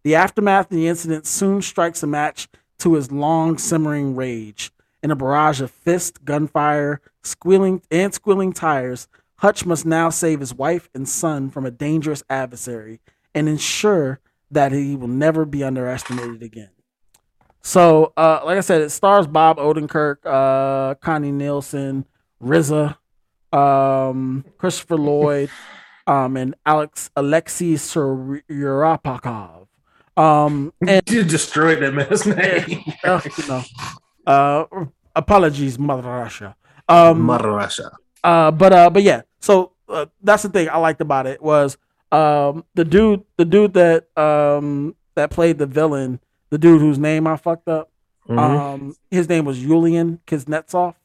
The 0.04 0.16
aftermath 0.16 0.72
of 0.72 0.78
the 0.78 0.88
incident 0.88 1.28
soon 1.28 1.62
strikes 1.62 2.04
a 2.04 2.08
match 2.08 2.48
to 2.80 2.94
his 2.94 3.12
long 3.12 3.58
simmering 3.58 4.16
rage. 4.16 4.72
In 5.04 5.12
a 5.12 5.16
barrage 5.16 5.62
of 5.62 5.72
fists, 5.72 6.18
gunfire, 6.20 7.02
squealing 7.24 7.82
and 7.92 8.14
squealing 8.14 8.54
tires, 8.54 9.08
Hutch 9.38 9.66
must 9.66 9.86
now 9.86 10.10
save 10.10 10.40
his 10.42 10.54
wife 10.54 10.90
and 10.94 11.08
son 11.08 11.50
from 11.50 11.66
a 11.66 11.72
dangerous 11.72 12.24
adversary 12.30 13.00
and 13.34 13.48
ensure 13.48 14.20
that 14.52 14.72
he 14.72 14.96
will 14.96 15.08
never 15.08 15.46
be 15.46 15.64
underestimated 15.64 16.44
again. 16.44 16.72
So, 17.62 18.14
uh, 18.18 18.42
like 18.44 18.58
I 18.58 18.62
said, 18.62 18.82
it 18.82 18.90
stars 18.90 19.28
Bob 19.28 19.58
Odenkirk, 19.58 20.18
uh, 20.26 20.96
Connie 20.96 21.32
Nielsen, 21.32 22.06
RZA, 22.42 22.98
um, 23.54 24.46
Christopher 24.58 24.98
Lloyd, 24.98 25.50
um, 26.08 26.36
and 26.36 26.56
Alex 26.66 27.12
Alexei 27.16 27.74
Surapakov. 27.74 29.59
Um, 30.20 30.74
and 30.86 31.02
you 31.10 31.24
destroyed 31.24 31.80
that 31.82 31.94
man's 31.94 32.26
name. 32.26 32.84
uh, 33.04 33.22
you 33.38 33.48
know, 33.48 33.64
uh, 34.28 34.66
apologies, 35.16 35.80
Mother 35.80 36.10
Russia. 36.10 36.56
Um, 36.90 37.22
Mother 37.22 37.52
Russia. 37.52 37.92
uh, 38.24 38.52
but 38.52 38.74
uh, 38.74 38.90
but 38.90 39.04
yeah. 39.04 39.22
So 39.40 39.72
uh, 39.88 40.08
that's 40.22 40.44
the 40.44 40.50
thing 40.50 40.70
I 40.70 40.78
liked 40.78 41.02
about 41.02 41.26
it 41.26 41.42
was 41.42 41.78
um 42.12 42.66
the 42.74 42.84
dude, 42.84 43.24
the 43.38 43.46
dude 43.46 43.74
that 43.76 44.08
um 44.18 44.96
that 45.16 45.30
played 45.30 45.58
the 45.58 45.66
villain, 45.68 46.20
the 46.50 46.58
dude 46.58 46.82
whose 46.82 46.98
name 47.00 47.26
I 47.28 47.38
fucked 47.38 47.68
up. 47.70 47.90
Mhm. 48.28 48.38
Um, 48.40 48.96
his 49.10 49.30
name 49.30 49.46
was 49.46 49.58
Julian 49.60 50.20
Kuznetsov. 50.28 50.96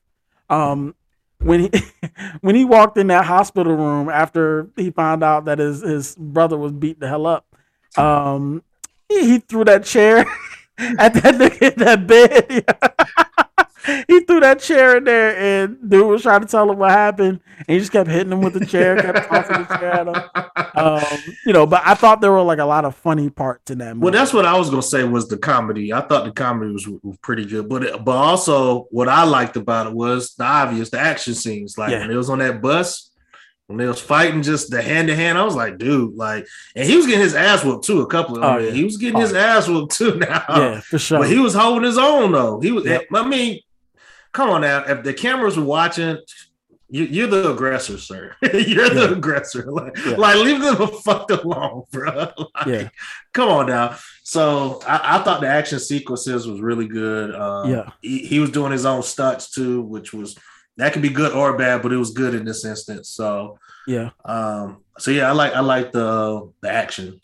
Um, 0.50 0.94
when 1.38 1.60
he 1.60 1.70
when 2.40 2.54
he 2.54 2.64
walked 2.64 2.96
in 2.98 3.06
that 3.08 3.26
hospital 3.26 3.74
room 3.76 4.08
after 4.08 4.68
he 4.76 4.90
found 4.90 5.22
out 5.22 5.44
that 5.44 5.58
his 5.58 5.82
his 5.82 6.16
brother 6.16 6.56
was 6.58 6.72
beat 6.72 6.98
the 7.00 7.08
hell 7.08 7.26
up, 7.26 7.46
um, 7.96 8.62
he, 9.08 9.26
he 9.32 9.38
threw 9.38 9.64
that 9.64 9.84
chair 9.84 10.20
at 10.78 11.14
that 11.14 11.34
nigga 11.34 11.72
in 11.72 11.78
that 11.84 12.06
bed. 12.06 12.64
he 14.08 14.20
threw 14.20 14.40
that 14.40 14.60
chair 14.60 14.96
in 14.96 15.04
there, 15.04 15.36
and 15.36 15.78
dude 15.88 16.06
was 16.06 16.22
trying 16.22 16.40
to 16.40 16.46
tell 16.46 16.70
him 16.70 16.78
what 16.78 16.90
happened, 16.90 17.40
and 17.58 17.66
he 17.66 17.78
just 17.78 17.92
kept 17.92 18.08
hitting 18.08 18.32
him 18.32 18.40
with 18.40 18.54
the 18.54 18.64
chair, 18.64 18.96
kept 18.96 19.28
tossing 19.28 19.66
the 19.66 19.76
chair 19.78 19.92
at 19.92 20.08
him. 20.08 20.22
Um, 20.76 21.04
you 21.46 21.52
know, 21.52 21.66
but 21.66 21.82
I 21.84 21.94
thought 21.94 22.20
there 22.20 22.32
were 22.32 22.42
like 22.42 22.58
a 22.58 22.64
lot 22.64 22.84
of 22.84 22.96
funny 22.96 23.30
parts 23.30 23.70
in 23.70 23.78
that 23.78 23.94
movie. 23.94 24.04
Well, 24.04 24.12
that's 24.12 24.32
what 24.32 24.44
I 24.44 24.58
was 24.58 24.70
gonna 24.70 24.82
say 24.82 25.04
was 25.04 25.28
the 25.28 25.38
comedy. 25.38 25.92
I 25.92 26.00
thought 26.00 26.24
the 26.24 26.32
comedy 26.32 26.72
was, 26.72 26.88
was 27.04 27.16
pretty 27.22 27.44
good, 27.44 27.68
but 27.68 27.84
it, 27.84 28.04
but 28.04 28.16
also 28.16 28.88
what 28.90 29.08
I 29.08 29.22
liked 29.22 29.56
about 29.56 29.86
it 29.86 29.92
was 29.92 30.34
the 30.34 30.42
obvious, 30.42 30.90
the 30.90 30.98
action 30.98 31.34
scenes. 31.34 31.78
Like 31.78 31.92
Yeah. 31.92 32.00
when 32.00 32.10
it 32.10 32.16
was 32.16 32.28
on 32.28 32.40
that 32.40 32.60
bus, 32.60 33.08
when 33.66 33.78
they 33.78 33.86
was 33.86 34.00
fighting, 34.00 34.42
just 34.42 34.70
the 34.70 34.82
hand 34.82 35.08
to 35.08 35.16
hand. 35.16 35.38
I 35.38 35.42
was 35.44 35.54
like, 35.56 35.78
dude, 35.78 36.14
like, 36.16 36.46
and 36.76 36.86
he 36.88 36.96
was 36.96 37.06
getting 37.06 37.20
his 37.22 37.34
ass 37.34 37.64
whooped 37.64 37.84
too. 37.84 38.02
A 38.02 38.06
couple 38.06 38.36
of 38.36 38.44
Oh, 38.44 38.58
yeah. 38.58 38.70
he 38.70 38.84
was 38.84 38.96
getting 38.98 39.16
Oh, 39.16 39.20
his 39.20 39.32
ass 39.32 39.68
whooped 39.68 39.96
too. 39.96 40.16
Now, 40.18 40.44
yeah, 40.50 40.80
for 40.80 40.98
sure. 40.98 41.20
but 41.20 41.28
he 41.28 41.38
was 41.38 41.54
holding 41.54 41.84
his 41.84 41.98
own 41.98 42.32
though. 42.32 42.60
He 42.60 42.72
was. 42.72 42.84
Yep. 42.84 43.06
I 43.14 43.26
mean, 43.26 43.60
come 44.32 44.50
on 44.50 44.60
now. 44.62 44.84
If 44.86 45.02
the 45.02 45.14
cameras 45.14 45.56
were 45.56 45.64
watching, 45.64 46.18
you, 46.90 47.04
you're 47.04 47.26
the 47.26 47.52
aggressor, 47.52 47.96
sir. 47.98 48.36
you're 48.42 48.90
the 48.90 49.14
aggressor. 49.16 49.64
Like, 49.72 49.96
Yeah. 50.04 50.16
like, 50.16 50.36
leave 50.36 50.60
them 50.60 50.76
the 50.76 50.86
fuck 50.86 51.30
alone, 51.30 51.84
bro. 51.90 52.30
Like, 52.36 52.66
Yeah. 52.66 52.88
Come 53.32 53.48
on 53.48 53.66
now. 53.68 53.96
So 54.24 54.80
I, 54.86 55.16
I 55.18 55.22
thought 55.22 55.40
the 55.40 55.48
action 55.48 55.80
sequences 55.80 56.46
was 56.46 56.60
really 56.60 56.86
good. 56.86 57.34
Um, 57.34 57.70
Yeah. 57.70 57.90
He, 58.02 58.18
he 58.26 58.38
was 58.40 58.50
doing 58.50 58.72
his 58.72 58.84
own 58.84 59.02
stunts 59.02 59.50
too, 59.50 59.80
which 59.80 60.12
was 60.12 60.36
that 60.76 60.92
could 60.92 61.02
be 61.02 61.08
good 61.08 61.32
or 61.32 61.56
bad, 61.56 61.82
but 61.82 61.92
it 61.92 61.96
was 61.96 62.10
good 62.10 62.34
in 62.34 62.44
this 62.44 62.64
instance. 62.64 63.08
So 63.08 63.58
yeah. 63.86 64.10
um, 64.24 64.78
so 64.98 65.10
yeah, 65.10 65.28
I 65.28 65.32
like 65.32 65.52
I 65.54 65.60
like 65.60 65.92
the 65.92 66.50
the 66.60 66.70
action. 66.70 67.20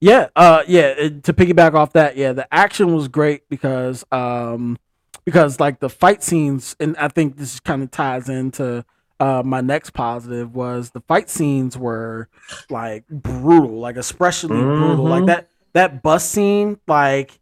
Yeah, 0.00 0.28
uh, 0.34 0.62
yeah. 0.66 0.94
it- 0.96 1.24
to 1.24 1.32
piggyback 1.34 1.74
off 1.74 1.92
that, 1.92 2.16
yeah, 2.16 2.32
the 2.32 2.46
action 2.52 2.94
was 2.94 3.06
great 3.08 3.46
because, 3.50 4.02
um, 4.10 4.78
because 5.26 5.60
like 5.60 5.80
the 5.80 5.90
fight 5.90 6.22
scenes, 6.22 6.74
and 6.80 6.96
I 6.96 7.08
think 7.08 7.36
this 7.36 7.60
kind 7.60 7.82
of 7.82 7.90
ties 7.90 8.28
into 8.28 8.84
uh 9.18 9.42
my 9.44 9.60
next 9.60 9.90
positive 9.90 10.54
was 10.54 10.90
the 10.92 11.02
fight 11.02 11.28
scenes 11.28 11.76
were 11.76 12.28
like 12.70 13.06
brutal, 13.08 13.78
like 13.78 13.96
especially 13.96 14.56
brutal, 14.60 15.04
like 15.04 15.24
Mhm. 15.24 15.26
that 15.26 15.48
that 15.74 16.02
bus 16.02 16.24
scene, 16.28 16.78
like. 16.86 17.39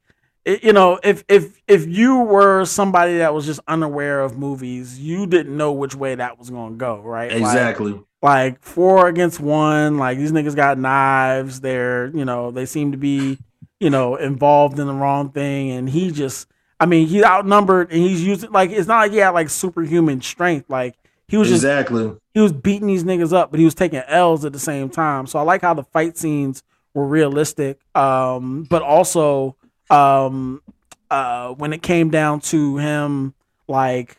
It- 0.48 0.64
you 0.64 0.72
know, 0.72 0.98
if 1.04 1.24
if 1.28 1.60
if 1.68 1.86
you 1.86 2.18
were 2.20 2.64
somebody 2.64 3.18
that 3.18 3.34
was 3.34 3.46
just 3.46 3.60
unaware 3.68 4.20
of 4.20 4.38
movies, 4.38 4.98
you 4.98 5.26
didn't 5.26 5.56
know 5.56 5.72
which 5.72 5.94
way 5.94 6.14
that 6.14 6.38
was 6.38 6.50
going 6.50 6.72
to 6.72 6.76
go, 6.78 7.00
right? 7.00 7.30
Like, 7.30 7.40
Exactly. 7.40 8.00
like 8.22 8.62
four 8.62 9.08
against 9.08 9.38
one. 9.40 9.98
Like 9.98 10.18
these 10.18 10.32
niggas 10.32 10.56
got 10.56 10.78
knives. 10.78 11.60
They're 11.60 12.08
you 12.16 12.24
know 12.24 12.50
they 12.50 12.66
seem 12.66 12.92
to 12.92 12.98
be 12.98 13.38
you 13.80 13.90
know 13.90 14.16
involved 14.16 14.78
in 14.78 14.86
the 14.86 14.94
wrong 14.94 15.30
thing, 15.30 15.70
and 15.70 15.88
he 15.88 16.10
just 16.10 16.46
I 16.80 16.86
mean 16.86 17.06
he's 17.08 17.22
outnumbered 17.24 17.92
and 17.92 18.00
he's 18.00 18.22
using 18.24 18.50
like 18.50 18.70
it's 18.70 18.88
not 18.88 18.98
like 18.98 19.12
he 19.12 19.18
had 19.18 19.30
like 19.30 19.50
superhuman 19.50 20.20
strength. 20.22 20.70
Like 20.70 20.96
he 21.28 21.36
was 21.36 21.48
just 21.48 21.62
exactly. 21.62 22.10
he 22.32 22.40
was 22.40 22.52
beating 22.52 22.86
these 22.88 23.04
niggas 23.04 23.32
up, 23.34 23.50
but 23.50 23.58
he 23.60 23.64
was 23.64 23.74
taking 23.74 24.00
L's 24.06 24.44
at 24.44 24.52
the 24.54 24.58
same 24.58 24.88
time. 24.88 25.26
So 25.26 25.38
I 25.38 25.42
like 25.42 25.60
how 25.62 25.74
the 25.74 25.84
fight 25.84 26.16
scenes 26.16 26.62
were 26.94 27.06
realistic, 27.06 27.78
um, 27.94 28.62
but 28.70 28.80
also 28.82 29.54
um, 29.90 30.62
uh, 31.10 31.50
when 31.54 31.72
it 31.72 31.82
came 31.82 32.10
down 32.10 32.40
to 32.40 32.76
him, 32.76 33.34
like, 33.66 34.18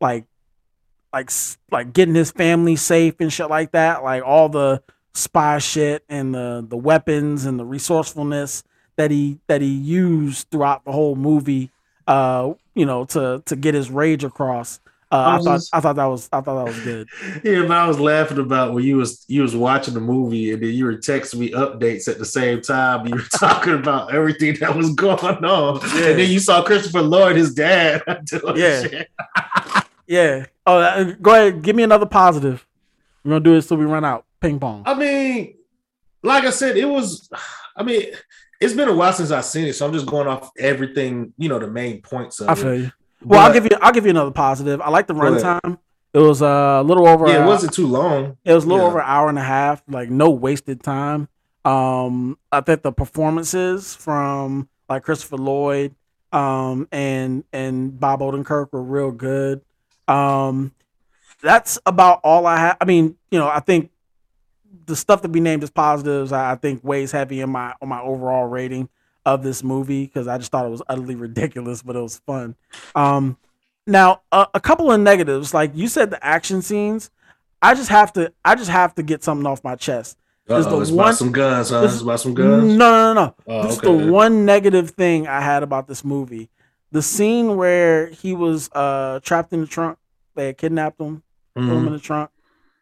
like, 0.00 0.24
like, 1.12 1.30
like 1.70 1.92
getting 1.92 2.14
his 2.14 2.30
family 2.30 2.76
safe 2.76 3.14
and 3.20 3.32
shit 3.32 3.48
like 3.48 3.72
that, 3.72 4.02
like 4.02 4.22
all 4.24 4.48
the 4.48 4.82
spy 5.14 5.58
shit 5.58 6.04
and 6.08 6.34
the 6.34 6.64
the 6.68 6.76
weapons 6.76 7.44
and 7.44 7.58
the 7.58 7.64
resourcefulness 7.64 8.64
that 8.96 9.10
he 9.10 9.38
that 9.46 9.60
he 9.60 9.72
used 9.72 10.50
throughout 10.50 10.84
the 10.84 10.92
whole 10.92 11.14
movie, 11.16 11.70
uh, 12.06 12.52
you 12.74 12.84
know, 12.84 13.04
to 13.04 13.42
to 13.46 13.56
get 13.56 13.74
his 13.74 13.90
rage 13.90 14.24
across. 14.24 14.80
Uh, 15.14 15.38
I 15.38 15.42
thought 15.44 15.60
I 15.72 15.80
thought 15.80 15.96
that 15.96 16.04
was 16.06 16.28
I 16.32 16.40
thought 16.40 16.64
that 16.64 16.74
was 16.74 16.80
good. 16.80 17.08
Yeah, 17.44 17.62
but 17.62 17.70
I 17.76 17.86
was 17.86 18.00
laughing 18.00 18.38
about 18.38 18.72
when 18.74 18.82
you 18.84 18.96
was 18.96 19.24
you 19.28 19.42
was 19.42 19.54
watching 19.54 19.94
the 19.94 20.00
movie 20.00 20.52
and 20.52 20.62
then 20.62 20.70
you 20.70 20.86
were 20.86 20.96
texting 20.96 21.38
me 21.38 21.50
updates 21.50 22.08
at 22.08 22.18
the 22.18 22.24
same 22.24 22.60
time. 22.62 23.06
You 23.06 23.14
were 23.14 23.22
talking 23.38 23.74
about 23.74 24.12
everything 24.12 24.56
that 24.60 24.74
was 24.76 24.92
going 24.94 25.44
on, 25.44 25.80
Yeah. 25.94 26.08
and 26.10 26.18
then 26.18 26.30
you 26.30 26.40
saw 26.40 26.62
Christopher 26.64 27.02
Lloyd, 27.02 27.36
his 27.36 27.54
dad, 27.54 28.02
doing 28.24 28.56
Yeah. 28.56 28.82
shit. 28.82 29.10
Yeah. 30.06 30.46
Oh, 30.66 30.78
uh, 30.78 31.04
go 31.22 31.32
ahead. 31.32 31.62
Give 31.62 31.76
me 31.76 31.82
another 31.82 32.06
positive. 32.06 32.66
We're 33.24 33.30
gonna 33.32 33.44
do 33.44 33.54
this 33.54 33.68
till 33.68 33.76
we 33.76 33.84
run 33.84 34.04
out. 34.04 34.24
Ping 34.40 34.58
pong. 34.58 34.82
I 34.84 34.94
mean, 34.94 35.54
like 36.22 36.44
I 36.44 36.50
said, 36.50 36.76
it 36.76 36.84
was. 36.86 37.30
I 37.76 37.82
mean, 37.82 38.02
it's 38.60 38.74
been 38.74 38.88
a 38.88 38.94
while 38.94 39.12
since 39.12 39.30
I've 39.30 39.44
seen 39.44 39.66
it, 39.66 39.74
so 39.74 39.86
I'm 39.86 39.92
just 39.92 40.06
going 40.06 40.26
off 40.26 40.50
everything. 40.58 41.32
You 41.38 41.48
know, 41.48 41.58
the 41.58 41.66
main 41.68 42.02
points 42.02 42.40
of 42.40 42.48
I 42.48 42.52
it. 42.68 42.92
Well, 43.24 43.40
I'll 43.40 43.52
give 43.52 43.64
you 43.64 43.70
I'll 43.80 43.92
give 43.92 44.04
you 44.04 44.10
another 44.10 44.30
positive. 44.30 44.80
I 44.80 44.90
like 44.90 45.06
the 45.06 45.14
runtime. 45.14 45.78
It 46.12 46.18
was 46.18 46.42
uh, 46.42 46.78
a 46.80 46.82
little 46.84 47.08
over. 47.08 47.26
Yeah, 47.26 47.44
it 47.44 47.46
wasn't 47.46 47.72
too 47.74 47.86
long. 47.88 48.36
It 48.44 48.52
was 48.52 48.64
a 48.64 48.68
little 48.68 48.84
Yeah. 48.84 48.90
over 48.90 48.98
an 49.00 49.06
hour 49.08 49.28
and 49.28 49.38
a 49.38 49.42
half. 49.42 49.82
Like 49.88 50.10
no 50.10 50.30
wasted 50.30 50.82
time. 50.82 51.28
Um, 51.64 52.38
I 52.52 52.60
think 52.60 52.82
the 52.82 52.92
performances 52.92 53.94
from 53.96 54.68
like 54.88 55.02
Christopher 55.02 55.36
Lloyd, 55.38 55.94
um, 56.32 56.86
and 56.92 57.42
and 57.52 57.98
Bob 57.98 58.20
Odenkirk 58.20 58.68
were 58.72 58.82
real 58.82 59.10
good. 59.10 59.62
Um, 60.06 60.72
that's 61.42 61.78
about 61.86 62.20
all 62.22 62.46
I 62.46 62.58
have. 62.58 62.76
I 62.80 62.84
mean, 62.84 63.16
you 63.30 63.38
know, 63.38 63.48
I 63.48 63.60
think 63.60 63.90
the 64.86 64.94
stuff 64.94 65.22
that 65.22 65.30
we 65.30 65.40
named 65.40 65.62
as 65.62 65.70
positives, 65.70 66.32
I, 66.32 66.52
I 66.52 66.54
think 66.56 66.84
weighs 66.84 67.10
heavy 67.12 67.40
in 67.40 67.50
my 67.50 67.74
on 67.80 67.88
my 67.88 68.00
overall 68.02 68.44
rating 68.46 68.88
of 69.26 69.42
this 69.42 69.62
movie 69.62 70.04
because 70.04 70.28
I 70.28 70.38
just 70.38 70.50
thought 70.52 70.66
it 70.66 70.70
was 70.70 70.82
utterly 70.88 71.14
ridiculous, 71.26 71.82
but 71.82 71.96
it 71.96 72.00
was 72.00 72.18
fun. 72.26 72.56
Um, 72.94 73.36
now 73.86 74.22
a, 74.32 74.46
a 74.54 74.60
couple 74.60 74.90
of 74.90 75.00
negatives, 75.00 75.52
like 75.54 75.72
you 75.74 75.88
said, 75.88 76.10
the 76.10 76.24
action 76.24 76.62
scenes. 76.62 77.10
I 77.62 77.74
just 77.74 77.88
have 77.88 78.12
to, 78.14 78.32
I 78.44 78.54
just 78.56 78.70
have 78.70 78.94
to 78.96 79.02
get 79.02 79.24
something 79.24 79.46
off 79.46 79.64
my 79.64 79.74
chest. 79.76 80.18
Uh-oh, 80.46 80.80
it's 80.82 80.90
about 80.90 81.14
some 81.14 81.32
guns, 81.32 81.70
huh? 81.70 81.80
this- 81.80 81.94
It's 81.94 82.02
about 82.02 82.20
some 82.20 82.34
guns? 82.34 82.74
No, 82.74 82.90
no, 82.90 83.14
no, 83.14 83.24
no. 83.24 83.34
Oh, 83.46 83.62
this 83.62 83.72
is 83.72 83.78
okay. 83.78 84.04
the 84.06 84.12
one 84.12 84.44
negative 84.44 84.90
thing 84.90 85.26
I 85.26 85.40
had 85.40 85.62
about 85.62 85.88
this 85.88 86.04
movie. 86.04 86.50
The 86.92 87.00
scene 87.00 87.56
where 87.56 88.08
he 88.08 88.34
was 88.34 88.68
uh 88.72 89.20
trapped 89.20 89.52
in 89.54 89.62
the 89.62 89.66
trunk, 89.66 89.96
they 90.34 90.46
had 90.48 90.58
kidnapped 90.58 91.00
him, 91.00 91.22
threw 91.56 91.64
him 91.78 91.86
in 91.86 91.92
the 91.94 91.98
trunk, 91.98 92.30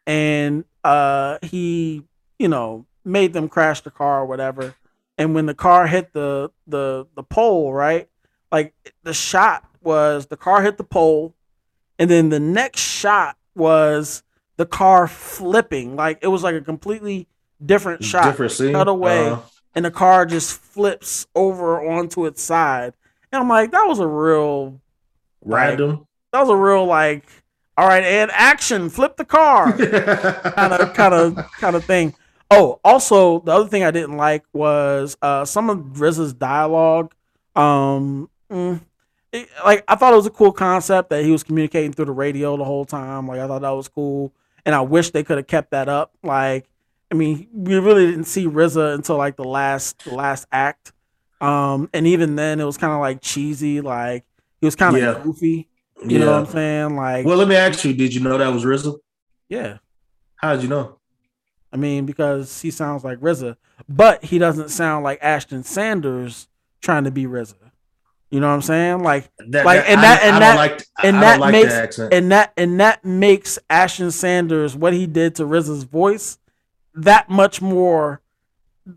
and 0.05 0.65
uh 0.83 1.37
he, 1.41 2.03
you 2.37 2.47
know, 2.49 2.85
made 3.05 3.31
them 3.33 3.47
crash 3.49 3.81
the 3.81 3.91
car 3.91 4.21
or 4.21 4.25
whatever. 4.25 4.75
And 5.17 5.35
when 5.35 5.45
the 5.45 5.53
car 5.53 5.87
hit 5.87 6.13
the 6.13 6.51
the 6.67 7.05
the 7.15 7.23
pole, 7.23 7.73
right? 7.73 8.09
Like 8.51 8.73
the 9.03 9.13
shot 9.13 9.63
was 9.81 10.27
the 10.27 10.37
car 10.37 10.61
hit 10.63 10.77
the 10.77 10.83
pole, 10.83 11.35
and 11.99 12.09
then 12.09 12.29
the 12.29 12.39
next 12.39 12.81
shot 12.81 13.37
was 13.55 14.23
the 14.57 14.65
car 14.65 15.07
flipping. 15.07 15.95
Like 15.95 16.19
it 16.21 16.27
was 16.27 16.41
like 16.43 16.55
a 16.55 16.61
completely 16.61 17.27
different 17.63 18.03
shot. 18.03 18.25
Different 18.25 18.51
scene? 18.51 18.73
Cut 18.73 18.87
away, 18.87 19.27
Uh-huh. 19.29 19.41
and 19.75 19.85
the 19.85 19.91
car 19.91 20.25
just 20.25 20.59
flips 20.59 21.27
over 21.35 21.79
onto 21.87 22.25
its 22.25 22.41
side. 22.41 22.93
And 23.31 23.41
I'm 23.41 23.49
like, 23.49 23.71
that 23.71 23.85
was 23.85 23.99
a 23.99 24.07
real 24.07 24.79
like, 25.43 25.69
Random. 25.69 26.07
that 26.31 26.39
was 26.41 26.49
a 26.49 26.55
real 26.55 26.85
like, 26.85 27.25
all 27.77 27.87
right, 27.87 28.03
and 28.03 28.31
action, 28.31 28.89
flip 28.89 29.17
the 29.17 29.25
car, 29.25 29.71
kind 29.73 30.73
of, 30.73 30.93
kind 30.93 31.13
of, 31.13 31.35
kind 31.59 31.75
of 31.75 31.83
thing. 31.85 32.13
Oh, 32.55 32.79
also 32.83 33.39
the 33.39 33.51
other 33.51 33.67
thing 33.69 33.83
I 33.83 33.91
didn't 33.91 34.17
like 34.17 34.43
was 34.53 35.17
uh 35.21 35.45
some 35.45 35.69
of 35.69 35.77
RZA's 35.77 36.33
dialogue. 36.33 37.13
Um, 37.55 38.29
mm, 38.51 38.81
it- 39.31 39.49
like 39.65 39.83
I 39.87 39.95
thought 39.95 40.13
it 40.13 40.17
was 40.17 40.25
a 40.27 40.31
cool 40.31 40.51
concept 40.51 41.09
that 41.09 41.23
he 41.23 41.31
was 41.31 41.43
communicating 41.43 41.93
through 41.93 42.05
the 42.05 42.11
radio 42.11 42.55
the 42.57 42.63
whole 42.65 42.85
time. 42.85 43.27
Like 43.27 43.39
I 43.39 43.47
thought 43.47 43.61
that 43.63 43.69
was 43.71 43.87
cool, 43.87 44.33
and 44.65 44.73
I 44.75 44.81
wish 44.81 45.11
they 45.11 45.23
could 45.23 45.37
have 45.37 45.47
kept 45.47 45.71
that 45.71 45.89
up. 45.89 46.13
Like, 46.23 46.67
I 47.11 47.15
mean, 47.15 47.47
we 47.53 47.77
really 47.79 48.05
didn't 48.07 48.25
see 48.25 48.47
RZA 48.47 48.93
until 48.95 49.17
like 49.17 49.35
the 49.35 49.43
last 49.43 50.03
the 50.05 50.13
last 50.13 50.47
act. 50.51 50.91
Um, 51.41 51.89
and 51.93 52.07
even 52.07 52.35
then, 52.35 52.59
it 52.59 52.63
was 52.65 52.77
kind 52.77 52.93
of 52.93 52.99
like 52.99 53.19
cheesy. 53.21 53.81
Like 53.81 54.23
he 54.61 54.65
was 54.65 54.75
kind 54.75 54.95
of 54.95 55.01
Yeah. 55.01 55.19
goofy. 55.23 55.67
You 56.05 56.19
know 56.19 56.31
what 56.31 56.39
I'm 56.39 56.45
saying? 56.47 56.95
Like, 56.97 57.25
Well, 57.25 57.37
let 57.37 57.47
me 57.47 57.55
ask 57.55 57.83
you: 57.85 57.93
Did 57.93 58.13
you 58.13 58.21
know 58.21 58.37
that 58.37 58.47
was 58.53 58.63
RZA? 58.65 58.95
yeah. 59.49 59.77
How 60.35 60.53
did 60.55 60.63
you 60.63 60.69
know? 60.69 60.97
I 61.73 61.77
mean, 61.77 62.05
because 62.05 62.61
he 62.61 62.69
sounds 62.71 63.03
like 63.03 63.17
RZA, 63.19 63.57
but 63.89 64.23
he 64.23 64.37
doesn't 64.37 64.69
sound 64.69 65.03
like 65.03 65.17
Ashton 65.23 65.63
Sanders 65.63 66.47
trying 66.81 67.03
to 67.05 67.11
be 67.11 67.25
RZA. 67.25 67.55
You 68.29 68.39
know 68.39 68.47
what 68.47 68.53
I'm 68.53 68.61
saying? 68.61 69.03
Like, 69.03 69.29
That- 69.49 69.65
like, 69.65 69.83
and 69.87 70.01
that, 70.01 70.21
I 70.21 70.25
and 70.25 70.31
don't 70.33 70.39
that, 70.41 70.55
like- 70.55 70.85
and 71.03 71.15
that 71.23 71.39
like 71.39 71.51
makes, 71.51 71.73
accent. 71.73 72.13
and 72.13 72.31
that, 72.31 72.53
and 72.57 72.79
that 72.79 73.03
makes 73.03 73.59
Ashton 73.69 74.11
Sanders 74.11 74.75
what 74.75 74.93
he 74.93 75.07
did 75.07 75.35
to 75.35 75.43
RZA's 75.45 75.83
voice 75.83 76.37
that 76.95 77.29
much 77.29 77.61
more 77.61 78.21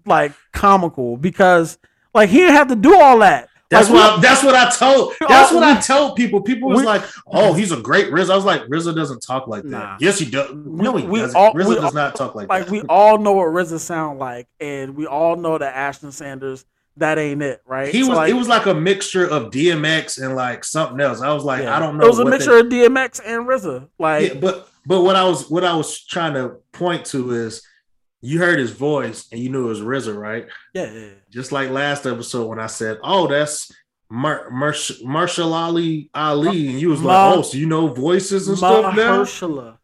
like 0.05 0.32
comical 0.53 1.16
because 1.16 1.78
like 2.15 2.28
he 2.28 2.39
didn't 2.39 2.57
have 2.57 2.69
to 2.69 2.77
do 2.77 2.98
all 2.98 3.19
that. 3.20 3.48
That's 3.68 3.90
Like, 3.90 3.94
what 3.98 4.18
I, 4.18 4.20
that's 4.22 4.43
what 4.44 4.55
I 4.55 4.70
told. 4.70 5.12
That's 5.28 5.51
Oh, 5.52 5.55
what 5.56 5.64
I 5.64 5.80
told 5.80 6.16
people. 6.16 6.40
People 6.40 6.68
was 6.68 6.84
like, 6.84 7.02
"Oh, 7.26 7.52
he's 7.52 7.72
a 7.72 7.76
great 7.80 8.10
RZA." 8.12 8.30
I 8.30 8.36
was 8.36 8.44
like, 8.44 8.62
"RZA 8.66 8.94
doesn't 8.94 9.20
talk 9.20 9.48
like 9.48 9.62
that." 9.64 9.70
Nah. 9.70 9.97
Yes, 10.01 10.18
he 10.20 10.30
does. 10.30 10.52
No, 10.55 10.97
he 10.97 11.05
we 11.06 11.18
doesn't. 11.18 11.36
all- 11.36 11.52
RZA 11.52 11.74
does 11.74 11.84
all- 11.86 11.93
not 11.93 12.14
talk 12.14 12.34
like, 12.36 12.48
like 12.48 12.66
that. 12.66 12.72
Like 12.72 12.82
we 12.82 12.88
all 12.88 13.18
know 13.18 13.32
what 13.32 13.47
RZA 13.48 13.80
sound 13.80 14.20
like, 14.20 14.47
and 14.60 14.94
we 14.97 15.06
all 15.06 15.34
know 15.36 15.59
that 15.59 15.74
Ashton 15.74 16.12
Sanders 16.12 16.64
that 16.98 17.18
ain't 17.18 17.43
it, 17.43 17.60
right? 17.66 17.93
he 17.93 18.02
So, 18.05 18.09
was. 18.10 18.16
like, 18.16 18.30
it 18.30 18.34
was 18.34 18.48
like 18.48 18.64
a 18.66 18.72
mixture 18.74 19.26
of 19.28 19.51
DMX 19.51 20.22
and 20.24 20.34
like 20.34 20.64
something 20.64 20.98
else. 21.01 21.20
I 21.20 21.32
was 21.34 21.44
like, 21.44 21.62
yeah. 21.64 21.76
I 21.76 21.78
don't 21.78 21.98
know. 21.98 22.05
It 22.05 22.09
was 22.09 22.20
a 22.20 22.24
mixture 22.24 22.56
of 22.56 22.66
DMX 22.66 23.20
and 23.22 23.47
RZA. 23.47 23.88
Like, 23.98 24.32
yeah, 24.34 24.40
but 24.40 24.70
but 24.86 25.02
what 25.02 25.14
I 25.16 25.24
was 25.24 25.51
what 25.51 25.64
I 25.64 25.74
was 25.74 26.02
trying 26.06 26.34
to 26.34 26.56
point 26.72 27.05
to 27.06 27.32
is 27.32 27.62
you 28.27 28.39
heard 28.39 28.59
his 28.59 28.70
voice 28.73 29.27
and 29.31 29.40
you 29.40 29.48
knew 29.51 29.66
it 29.66 29.69
was 29.69 29.81
RZA, 29.81 30.16
right? 30.16 30.47
yeah, 30.74 30.90
yeah, 30.93 30.98
yeah. 31.01 31.09
Just 31.31 31.53
like 31.53 31.70
last 31.70 32.07
episode 32.07 32.47
when 32.48 32.59
I 32.59 32.66
said, 32.66 32.98
"Oh, 33.03 33.27
that's 33.27 33.73
Mar- 34.09 34.51
Marsh- 34.51 35.03
Marshall 35.05 35.53
Ali 35.55 36.11
Ali," 36.15 36.69
and 36.69 36.81
you 36.81 36.89
was 36.90 37.03
like, 37.03 37.35
"Oh, 37.36 37.43
so 37.43 37.57
you 37.57 37.66
know 37.66 37.89
voices 37.89 38.48
and 38.48 38.57
stuff 38.59 38.94
now." 38.97 39.23
Mahershala. 39.23 39.78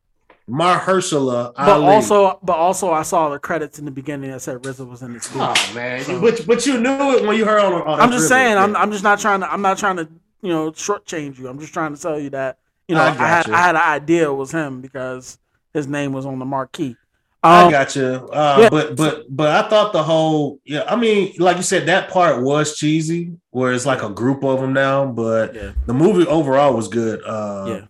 Mahershala 0.48 1.54
But 1.54 1.68
Ali. 1.68 1.86
also, 1.86 2.38
but 2.42 2.56
also, 2.56 2.90
I 2.90 3.02
saw 3.02 3.28
the 3.30 3.38
credits 3.38 3.78
in 3.78 3.84
the 3.84 3.90
beginning 3.90 4.30
that 4.32 4.40
said 4.42 4.60
RZA 4.62 4.88
was 4.88 5.02
in 5.02 5.12
this. 5.14 5.30
oh 5.34 5.54
man, 5.74 6.20
but 6.20 6.46
but 6.46 6.66
you 6.66 6.78
knew 6.80 7.16
it 7.16 7.24
when 7.26 7.36
you 7.36 7.44
heard 7.44 7.60
on. 7.60 7.72
on 7.82 8.00
I'm 8.00 8.10
just 8.10 8.28
saying, 8.28 8.56
I'm, 8.56 8.76
I'm 8.76 8.90
just 8.90 9.04
not 9.04 9.18
trying 9.20 9.40
to, 9.40 9.52
I'm 9.52 9.62
not 9.62 9.78
trying 9.78 9.96
to, 9.96 10.08
you 10.42 10.48
know, 10.48 10.70
shortchange 10.72 11.38
you. 11.38 11.48
I'm 11.48 11.58
just 11.60 11.72
trying 11.72 11.94
to 11.94 12.00
tell 12.00 12.18
you 12.18 12.30
that, 12.30 12.58
you 12.88 12.94
know, 12.94 13.02
I 13.02 13.08
I, 13.08 13.12
had. 13.12 13.50
I 13.50 13.58
had 13.58 13.76
an 13.76 13.82
idea 13.82 14.30
it 14.30 14.34
was 14.34 14.50
him 14.50 14.80
because 14.80 15.38
his 15.72 15.86
name 15.86 16.12
was 16.12 16.26
on 16.26 16.38
the 16.38 16.44
marquee. 16.44 16.96
I 17.44 17.64
Um, 17.64 17.70
got 17.72 17.96
you. 17.96 18.04
Uh, 18.32 18.58
yeah. 18.60 18.68
But 18.70 18.96
but 18.96 19.24
but 19.28 19.48
I 19.64 19.68
thought 19.68 19.92
the 19.92 20.02
whole 20.02 20.60
yeah. 20.64 20.84
I 20.86 20.96
mean, 20.96 21.32
like 21.38 21.56
you 21.56 21.62
said, 21.64 21.86
that 21.86 22.08
part 22.10 22.40
was 22.42 22.76
cheesy, 22.76 23.32
where 23.50 23.72
it's 23.72 23.86
like 23.86 24.02
a 24.02 24.08
group 24.10 24.44
of 24.44 24.60
them 24.60 24.72
now. 24.72 25.06
But 25.06 25.54
Yeah. 25.54 25.70
the 25.86 25.94
movie 25.94 26.26
overall 26.26 26.74
was 26.74 26.88
good. 26.88 27.20
Uh, 27.26 27.64
Yeah. 27.68 27.80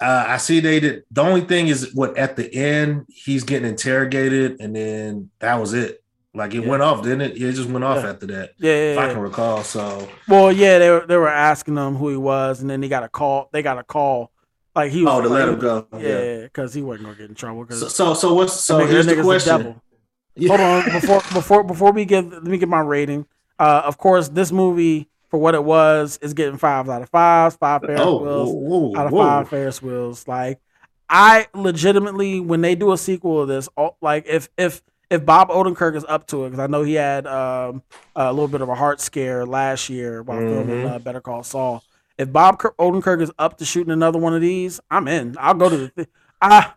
Uh, 0.00 0.24
I 0.28 0.36
see 0.36 0.60
they 0.60 0.78
did. 0.80 1.02
The 1.10 1.22
only 1.22 1.40
thing 1.40 1.66
is 1.68 1.92
what 1.94 2.16
at 2.16 2.36
the 2.36 2.52
end 2.54 3.06
he's 3.08 3.42
getting 3.44 3.68
interrogated, 3.68 4.60
and 4.60 4.74
then 4.74 5.30
that 5.40 5.60
was 5.60 5.74
it. 5.74 6.02
Like 6.34 6.54
it 6.54 6.62
Yeah. 6.62 6.68
went 6.70 6.82
off, 6.82 7.02
didn't 7.02 7.22
it? 7.22 7.36
It 7.36 7.52
just 7.52 7.68
went 7.68 7.84
off 7.84 8.02
Yeah. 8.04 8.10
after 8.10 8.26
that. 8.26 8.50
Yeah, 8.58 8.72
yeah, 8.72 8.92
if 8.92 8.98
I 8.98 9.08
can 9.12 9.18
recall. 9.20 9.64
So 9.64 10.06
Well, 10.28 10.52
yeah, 10.52 10.78
they 10.78 10.90
were 10.90 11.04
they 11.06 11.16
were 11.16 11.28
asking 11.28 11.76
him 11.76 11.96
who 11.96 12.10
he 12.10 12.16
was, 12.16 12.60
and 12.60 12.70
then 12.70 12.82
he 12.82 12.88
got 12.88 13.02
a 13.02 13.08
call. 13.08 13.48
They 13.52 13.62
got 13.62 13.78
a 13.78 13.82
call, 13.82 14.30
like 14.78 14.92
he 14.92 15.04
was. 15.04 15.12
Oh, 15.12 15.20
to 15.22 15.28
like, 15.28 15.38
let 15.40 15.48
him 15.48 15.58
go. 15.58 15.86
Yeah, 15.98 16.42
because 16.42 16.72
he 16.74 16.82
wasn't 16.82 17.06
gonna 17.06 17.18
get 17.18 17.28
in 17.28 17.34
trouble. 17.34 17.66
so 17.70 17.88
so, 17.88 18.14
so 18.14 18.34
what's 18.34 18.52
so 18.54 18.80
nigga- 18.80 18.88
here's 18.90 19.06
the 19.06 19.22
question. 19.22 19.56
devil. 19.58 19.82
Hold 20.48 20.60
on, 20.60 20.84
before 20.92 21.20
before 21.32 21.64
before 21.64 21.92
we 21.92 22.04
give 22.04 22.32
let 22.32 22.44
me 22.44 22.58
get 22.58 22.68
my 22.68 22.80
rating. 22.80 23.26
Uh, 23.58 23.82
of 23.84 23.98
course, 23.98 24.28
this 24.28 24.52
movie 24.52 25.08
for 25.30 25.38
what 25.38 25.54
it 25.54 25.64
was 25.64 26.18
is 26.22 26.32
getting 26.32 26.56
five 26.58 26.88
out 26.88 27.02
of 27.02 27.08
five, 27.10 27.54
five 27.56 27.82
Ferris 27.82 28.00
Oh, 28.02 28.22
wheels 28.22 28.48
whoa, 28.50 28.78
whoa, 28.90 28.96
out 29.00 29.06
of 29.06 29.12
whoa. 29.12 29.24
five 29.24 29.48
Ferris 29.48 29.82
wheels. 29.82 30.26
Like, 30.28 30.60
I 31.10 31.48
legitimately 31.54 32.40
when 32.40 32.60
they 32.60 32.74
do 32.76 32.92
a 32.92 32.98
sequel 32.98 33.42
of 33.42 33.48
this, 33.48 33.68
all- 33.76 33.96
like 34.00 34.26
if 34.28 34.48
if 34.56 34.80
if 35.10 35.24
Bob 35.24 35.48
Odenkirk 35.48 35.96
is 35.96 36.04
up 36.08 36.26
to 36.28 36.44
it, 36.44 36.50
because 36.50 36.62
I 36.62 36.66
know 36.66 36.82
he 36.82 36.94
had 36.94 37.26
um, 37.26 37.82
a 38.14 38.30
little 38.32 38.46
bit 38.48 38.60
of 38.60 38.68
a 38.68 38.74
heart 38.74 39.00
scare 39.00 39.44
last 39.46 39.88
year 39.88 40.22
while 40.22 40.38
filming 40.38 40.82
Mhm. 40.84 40.90
uh, 40.94 40.98
Better 40.98 41.20
Call 41.22 41.42
Saul. 41.42 41.82
If 42.18 42.32
Bob 42.32 42.58
Kir- 42.58 42.74
Odenkirk 42.78 43.22
is 43.22 43.30
up 43.38 43.58
to 43.58 43.64
shooting 43.64 43.92
another 43.92 44.18
one 44.18 44.34
of 44.34 44.40
these, 44.40 44.80
I'm 44.90 45.06
in. 45.08 45.36
I'll 45.38 45.54
go 45.54 45.68
to 45.68 45.76
the. 45.76 45.88
Th- 45.90 46.08
I 46.42 46.72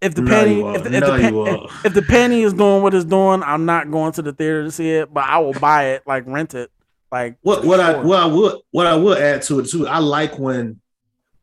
if 0.00 0.14
the 0.14 0.22
No, 0.22 0.30
penny 0.30 0.60
if, 0.62 0.84
the- 0.84 0.94
if, 0.94 1.00
No, 1.00 1.16
the 1.16 1.22
you 1.22 1.44
pe- 1.44 1.64
if, 1.64 1.86
if 1.86 1.94
the 1.94 2.02
penny 2.02 2.42
is 2.42 2.54
doing 2.54 2.82
what 2.82 2.94
it's 2.94 3.04
doing, 3.04 3.42
I'm 3.42 3.66
not 3.66 3.90
going 3.90 4.12
to 4.12 4.22
the 4.22 4.32
theater 4.32 4.64
to 4.64 4.70
see 4.70 4.90
it, 4.90 5.12
but 5.12 5.24
I 5.24 5.38
will 5.38 5.52
buy 5.54 5.90
it, 5.90 6.04
like 6.06 6.24
rent 6.26 6.54
it, 6.54 6.70
like 7.12 7.36
What 7.42 7.64
what 7.64 7.80
I 7.80 7.92
sure. 7.92 8.04
what 8.04 8.18
I 8.20 8.26
would 8.26 8.56
what 8.70 8.86
I 8.86 8.94
would 8.96 9.18
add 9.18 9.42
to 9.42 9.58
it 9.60 9.66
too. 9.68 9.86
I 9.88 9.98
like 9.98 10.38
when 10.38 10.80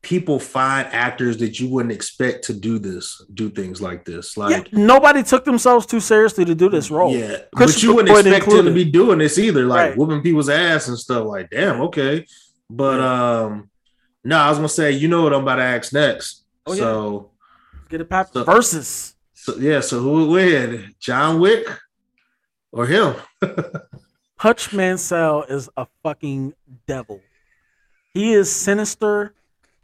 people 0.02 0.38
find 0.40 0.88
actors 0.92 1.38
that 1.38 1.60
you 1.60 1.68
wouldn't 1.68 1.92
expect 1.92 2.46
to 2.46 2.54
do 2.54 2.78
this, 2.78 3.26
do 3.34 3.50
things 3.50 3.82
like 3.82 4.06
this. 4.06 4.36
Yeah, 4.38 4.44
Like 4.46 4.72
nobody 4.72 5.24
took 5.24 5.44
themselves 5.46 5.86
too 5.88 6.00
seriously 6.00 6.46
to 6.46 6.54
do 6.56 6.70
this 6.70 6.90
role. 6.92 7.12
yeah, 7.12 7.38
but 7.54 7.82
you 7.82 7.96
wouldn't 7.96 8.14
Lloyd 8.14 8.28
expect 8.28 8.52
him 8.52 8.66
to 8.66 8.74
be 8.74 8.86
doing 8.86 9.18
this 9.18 9.38
either, 9.40 9.66
like 9.66 9.90
Right. 9.90 9.98
whooping 9.98 10.22
people's 10.22 10.48
ass 10.50 10.88
and 10.88 10.98
stuff. 10.98 11.26
Like, 11.26 11.50
damn, 11.50 11.82
okay. 11.82 12.26
But 12.70 13.00
um, 13.00 13.70
No, 14.24 14.38
I 14.38 14.50
was 14.50 14.58
gonna 14.58 14.70
say, 14.70 14.92
you 14.92 15.08
know 15.08 15.22
what 15.24 15.34
I'm 15.34 15.42
about 15.44 15.56
to 15.58 15.64
ask 15.64 15.94
next. 15.94 16.44
Oh, 16.66 16.74
yeah. 16.74 16.80
so, 16.80 17.32
Get 17.90 18.02
it 18.02 18.10
pop 18.10 18.34
So- 18.34 18.44
versus. 18.44 19.16
so 19.34 19.56
yeah, 19.58 19.80
so 19.82 20.00
who 20.00 20.12
would 20.28 20.30
win, 20.30 20.96
John 21.00 21.40
Wick 21.40 21.68
or 22.72 22.88
him? 22.88 23.16
Hutch 24.38 24.74
Mansell 24.74 25.44
is 25.44 25.70
a 25.78 25.88
fucking 26.04 26.54
devil. 26.88 27.22
He 28.14 28.34
is 28.34 28.52
sinister. 28.54 29.34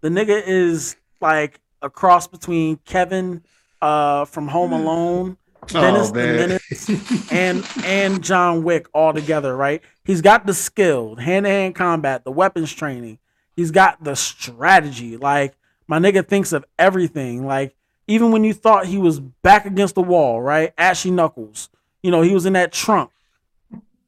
The 0.01 0.09
nigga 0.09 0.41
is 0.45 0.95
like 1.21 1.59
a 1.81 1.89
cross 1.89 2.27
between 2.27 2.77
Kevin 2.77 3.43
uh, 3.81 4.25
from 4.25 4.47
Home 4.49 4.73
Alone, 4.73 5.37
Dennis 5.67 6.11
the. 6.11 6.19
Menace, 6.19 7.31
and 7.31 7.65
and 7.83 8.23
John 8.23 8.63
Wick 8.63 8.87
all 8.93 9.13
together. 9.13 9.55
Right? 9.55 9.81
He's 10.03 10.21
got 10.21 10.45
the 10.45 10.53
skill, 10.53 11.15
hand 11.15 11.45
to 11.45 11.49
hand 11.49 11.75
combat, 11.75 12.23
the 12.23 12.31
weapons 12.31 12.71
training. 12.73 13.19
He's 13.55 13.71
got 13.71 14.03
the 14.03 14.15
strategy. 14.15 15.17
Like 15.17 15.55
my 15.87 15.99
nigga 15.99 16.27
thinks 16.27 16.53
of 16.53 16.65
everything. 16.79 17.45
Like 17.45 17.75
even 18.07 18.31
when 18.31 18.43
you 18.43 18.53
thought 18.53 18.85
he 18.85 18.97
was 18.97 19.19
back 19.19 19.65
against 19.65 19.95
the 19.95 20.01
wall, 20.01 20.41
right? 20.41 20.73
Ashy 20.77 21.11
knuckles. 21.11 21.69
You 22.03 22.11
know 22.11 22.21
he 22.21 22.33
was 22.33 22.45
in 22.45 22.53
that 22.53 22.71
trunk 22.71 23.11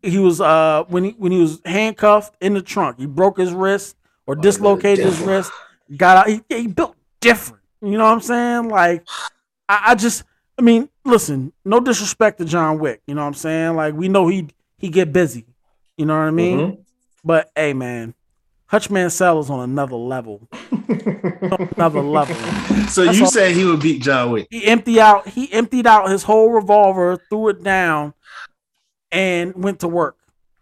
he 0.03 0.19
was 0.19 0.41
uh 0.41 0.83
when 0.89 1.05
he 1.05 1.11
when 1.11 1.31
he 1.31 1.39
was 1.39 1.61
handcuffed 1.65 2.35
in 2.41 2.53
the 2.53 2.61
trunk, 2.61 2.99
he 2.99 3.05
broke 3.05 3.37
his 3.37 3.51
wrist 3.53 3.95
or 4.27 4.35
dislocated 4.35 5.05
his 5.05 5.19
wrist. 5.19 5.51
Got 5.95 6.17
out. 6.17 6.27
He, 6.29 6.41
he 6.49 6.67
built 6.67 6.95
different. 7.19 7.63
You 7.81 7.97
know 7.97 8.03
what 8.03 8.11
I'm 8.11 8.21
saying? 8.21 8.69
Like 8.69 9.07
I, 9.67 9.83
I 9.87 9.95
just 9.95 10.23
I 10.63 10.65
mean, 10.65 10.87
listen, 11.03 11.51
no 11.65 11.81
disrespect 11.81 12.37
to 12.37 12.45
John 12.45 12.79
Wick. 12.79 13.01
You 13.05 13.15
know 13.15 13.21
what 13.21 13.27
I'm 13.27 13.33
saying? 13.33 13.75
Like 13.75 13.95
we 13.95 14.07
know 14.07 14.29
he 14.29 14.47
he 14.77 14.87
get 14.87 15.11
busy. 15.11 15.45
You 15.97 16.05
know 16.05 16.17
what 16.17 16.23
I 16.23 16.31
mean? 16.31 16.57
Mhm. 16.57 16.77
But 17.21 17.51
hey, 17.53 17.73
man, 17.73 18.13
Hutch 18.67 18.89
Mansell 18.89 19.41
is 19.41 19.49
on 19.49 19.59
another 19.59 19.97
level. 19.97 20.47
another 21.75 21.99
level. 21.99 22.37
So 22.87 23.03
That's 23.03 23.19
you 23.19 23.25
say 23.25 23.53
he 23.53 23.65
would 23.65 23.81
beat 23.81 24.01
John 24.01 24.31
Wick? 24.31 24.47
he 24.49 24.65
empty 24.65 25.01
out 25.01 25.27
he 25.27 25.51
emptied 25.51 25.85
out 25.85 26.09
his 26.09 26.23
whole 26.23 26.51
revolver, 26.51 27.17
threw 27.29 27.49
it 27.49 27.61
down, 27.61 28.13
and 29.11 29.53
went 29.61 29.81
to 29.81 29.89
work 29.89 30.15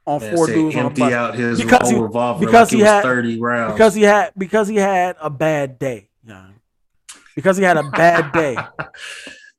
on 0.07 0.19
Man, 0.19 0.35
four 0.35 0.47
said 0.47 0.55
dudes 0.55 0.75
on 0.77 0.81
a 0.81 0.85
empty 0.87 1.03
out 1.03 1.35
his 1.35 1.61
because 1.61 1.89
he, 1.89 1.93
whole 1.95 2.05
revolver 2.05 2.43
because 2.43 2.71
like 2.71 2.79
he 2.79 2.83
had 2.83 3.03
30 3.03 3.39
rounds. 3.39 3.73
because 3.73 3.93
he 3.93 4.01
had 4.01 4.31
because 4.35 4.67
he 4.67 4.77
had 4.77 5.15
a 5.21 5.29
bad 5.29 5.77
day. 5.77 6.09
Yeah. 6.25 6.47
Because 7.35 7.55
he 7.57 7.63
had 7.63 7.77
a 7.77 7.83
bad 7.83 8.31
day. 8.31 8.57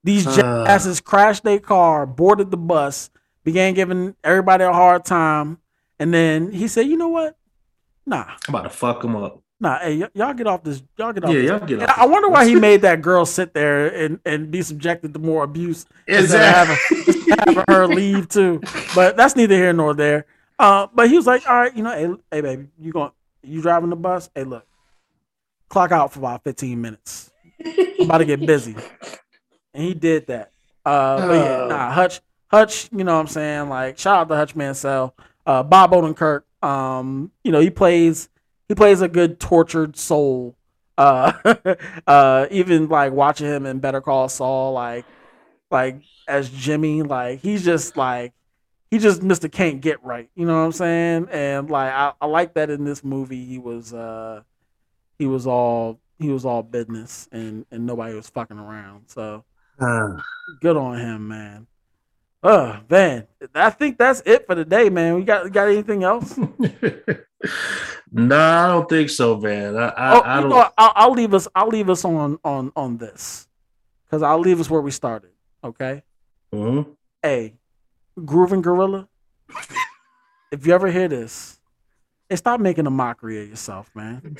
These 0.04 0.26
Uh. 0.26 1.00
crashed 1.04 1.44
their 1.44 1.60
car, 1.60 2.06
boarded 2.06 2.50
the 2.50 2.56
bus, 2.56 3.10
began 3.44 3.74
giving 3.74 4.14
everybody 4.24 4.64
a 4.64 4.72
hard 4.72 5.04
time, 5.04 5.58
and 5.98 6.12
then 6.12 6.50
he 6.50 6.66
said, 6.68 6.86
"You 6.86 6.96
know 6.96 7.08
what? 7.08 7.36
Nah, 8.06 8.24
I'm 8.48 8.54
about 8.54 8.62
to 8.64 8.70
fuck 8.70 9.04
him 9.04 9.14
up. 9.14 9.40
nah. 9.60 9.78
Hey, 9.78 9.98
y- 9.98 10.08
y'all 10.14 10.34
get 10.34 10.48
off 10.48 10.64
this. 10.64 10.82
Y'all 10.98 11.12
get 11.12 11.22
off. 11.24 11.30
Yeah, 11.32 11.40
this. 11.40 11.50
y'all 11.50 11.60
get 11.60 11.80
And 11.82 11.90
off 11.90 11.98
I 11.98 12.06
wonder 12.06 12.28
why 12.28 12.44
he 12.46 12.56
made 12.56 12.82
that 12.82 13.00
girl 13.00 13.24
sit 13.24 13.54
there 13.54 13.86
and, 13.94 14.18
and 14.26 14.50
be 14.50 14.60
subjected 14.62 15.12
to 15.14 15.20
more 15.20 15.44
abuse 15.44 15.86
instead 16.08 16.40
of 16.42 16.52
having, 16.52 17.26
having 17.38 17.64
her 17.68 17.86
leave 17.86 18.28
too. 18.28 18.60
But 18.96 19.16
that's 19.16 19.36
neither 19.36 19.54
here 19.54 19.72
nor 19.72 19.94
there. 19.94 20.26
Uh, 20.58 20.88
but 20.92 21.08
he 21.08 21.16
was 21.16 21.26
like, 21.28 21.48
all 21.48 21.54
right, 21.54 21.76
you 21.76 21.84
know, 21.84 21.92
hey, 21.92 22.36
hey 22.36 22.40
baby, 22.40 22.66
you 22.80 22.90
going 22.92 23.12
you 23.44 23.62
driving 23.62 23.90
the 23.90 23.96
bus? 23.96 24.28
Hey, 24.34 24.42
look, 24.44 24.66
clock 25.68 25.92
out 25.92 26.12
for 26.12 26.18
about 26.18 26.42
15 26.42 26.80
minutes. 26.80 27.30
I'm 27.64 28.00
about 28.06 28.18
to 28.18 28.24
get 28.24 28.44
busy. 28.44 28.74
And 29.74 29.84
he 29.84 29.94
did 29.94 30.26
that. 30.26 30.50
Uh, 30.84 31.26
but 31.26 31.34
yeah, 31.34 31.60
Oh. 31.62 31.68
nah, 31.68 31.90
Hutch, 31.92 32.20
Hutch, 32.50 32.88
you 32.92 33.04
know 33.04 33.14
what 33.14 33.20
I'm 33.20 33.26
saying? 33.28 33.68
Like, 33.68 33.98
shout 33.98 34.18
out 34.18 34.28
to 34.28 34.36
Hutch 34.36 34.54
Mansell. 34.56 35.14
Uh, 35.46 35.62
Bob 35.62 35.92
Odenkirk, 35.92 36.42
um, 36.62 37.30
you 37.44 37.52
know, 37.52 37.60
he 37.60 37.70
plays 37.70 38.28
he 38.68 38.74
plays 38.74 39.00
a 39.00 39.08
good 39.08 39.38
tortured 39.40 39.96
soul. 39.96 40.56
Uh, 40.98 41.32
uh, 42.06 42.46
even 42.50 42.88
like 42.88 43.12
watching 43.12 43.46
him 43.46 43.66
in 43.66 43.78
Better 43.80 44.00
Call 44.00 44.28
Saul, 44.28 44.72
like, 44.72 45.04
like 45.70 46.02
as 46.28 46.48
Jimmy, 46.50 47.02
like 47.02 47.40
he's 47.40 47.64
just 47.64 47.96
like 47.96 48.32
he 48.90 48.98
just 48.98 49.22
Mr. 49.22 49.50
Can't 49.50 49.80
Get 49.80 50.04
Right. 50.04 50.28
You 50.34 50.44
know 50.46 50.58
what 50.58 50.64
I'm 50.66 50.72
saying? 50.72 51.28
And 51.30 51.70
like 51.70 51.92
I, 51.92 52.12
I 52.20 52.26
like 52.26 52.54
that 52.54 52.70
in 52.70 52.84
this 52.84 53.02
movie, 53.02 53.44
he 53.44 53.58
was 53.58 53.92
uh 53.94 54.42
he 55.18 55.26
was 55.26 55.46
all 55.46 55.98
he 56.18 56.28
was 56.30 56.44
all 56.44 56.62
business 56.62 57.28
and 57.32 57.64
and 57.70 57.86
nobody 57.86 58.14
was 58.14 58.28
fucking 58.28 58.58
around. 58.58 59.04
So 59.08 59.44
good 60.60 60.76
on 60.76 60.98
him, 60.98 61.28
man. 61.28 61.66
Uh 62.42 62.80
man, 62.90 63.26
I 63.54 63.70
think 63.70 63.98
that's 63.98 64.20
it 64.26 64.46
for 64.46 64.54
today, 64.54 64.88
man. 64.90 65.14
We 65.14 65.22
got 65.24 65.50
got 65.52 65.68
anything 65.68 66.02
else? 66.02 66.36
nah, 68.10 68.64
I 68.64 68.66
don't 68.68 68.88
think 68.88 69.10
so, 69.10 69.36
man. 69.38 69.76
I, 69.76 69.88
I, 69.88 70.14
oh, 70.16 70.22
I 70.24 70.40
don't. 70.40 70.50
Know, 70.50 70.68
I'll, 70.76 70.92
I'll 70.96 71.12
leave 71.12 71.34
us. 71.34 71.46
I'll 71.54 71.68
leave 71.68 71.88
us 71.88 72.04
on 72.04 72.38
on 72.44 72.72
on 72.74 72.96
this 72.98 73.46
because 74.06 74.22
I'll 74.22 74.40
leave 74.40 74.58
us 74.60 74.68
where 74.68 74.80
we 74.80 74.90
started. 74.90 75.30
Okay. 75.62 76.02
Mhm. 76.52 76.96
Hey, 77.22 77.54
Grooving 78.24 78.62
Gorilla. 78.62 79.08
if 80.50 80.66
you 80.66 80.74
ever 80.74 80.90
hear 80.90 81.06
this, 81.08 81.60
hey, 82.28 82.36
stop 82.36 82.58
making 82.60 82.86
a 82.86 82.90
mockery 82.90 83.42
of 83.42 83.48
yourself, 83.50 83.90
man. 83.94 84.36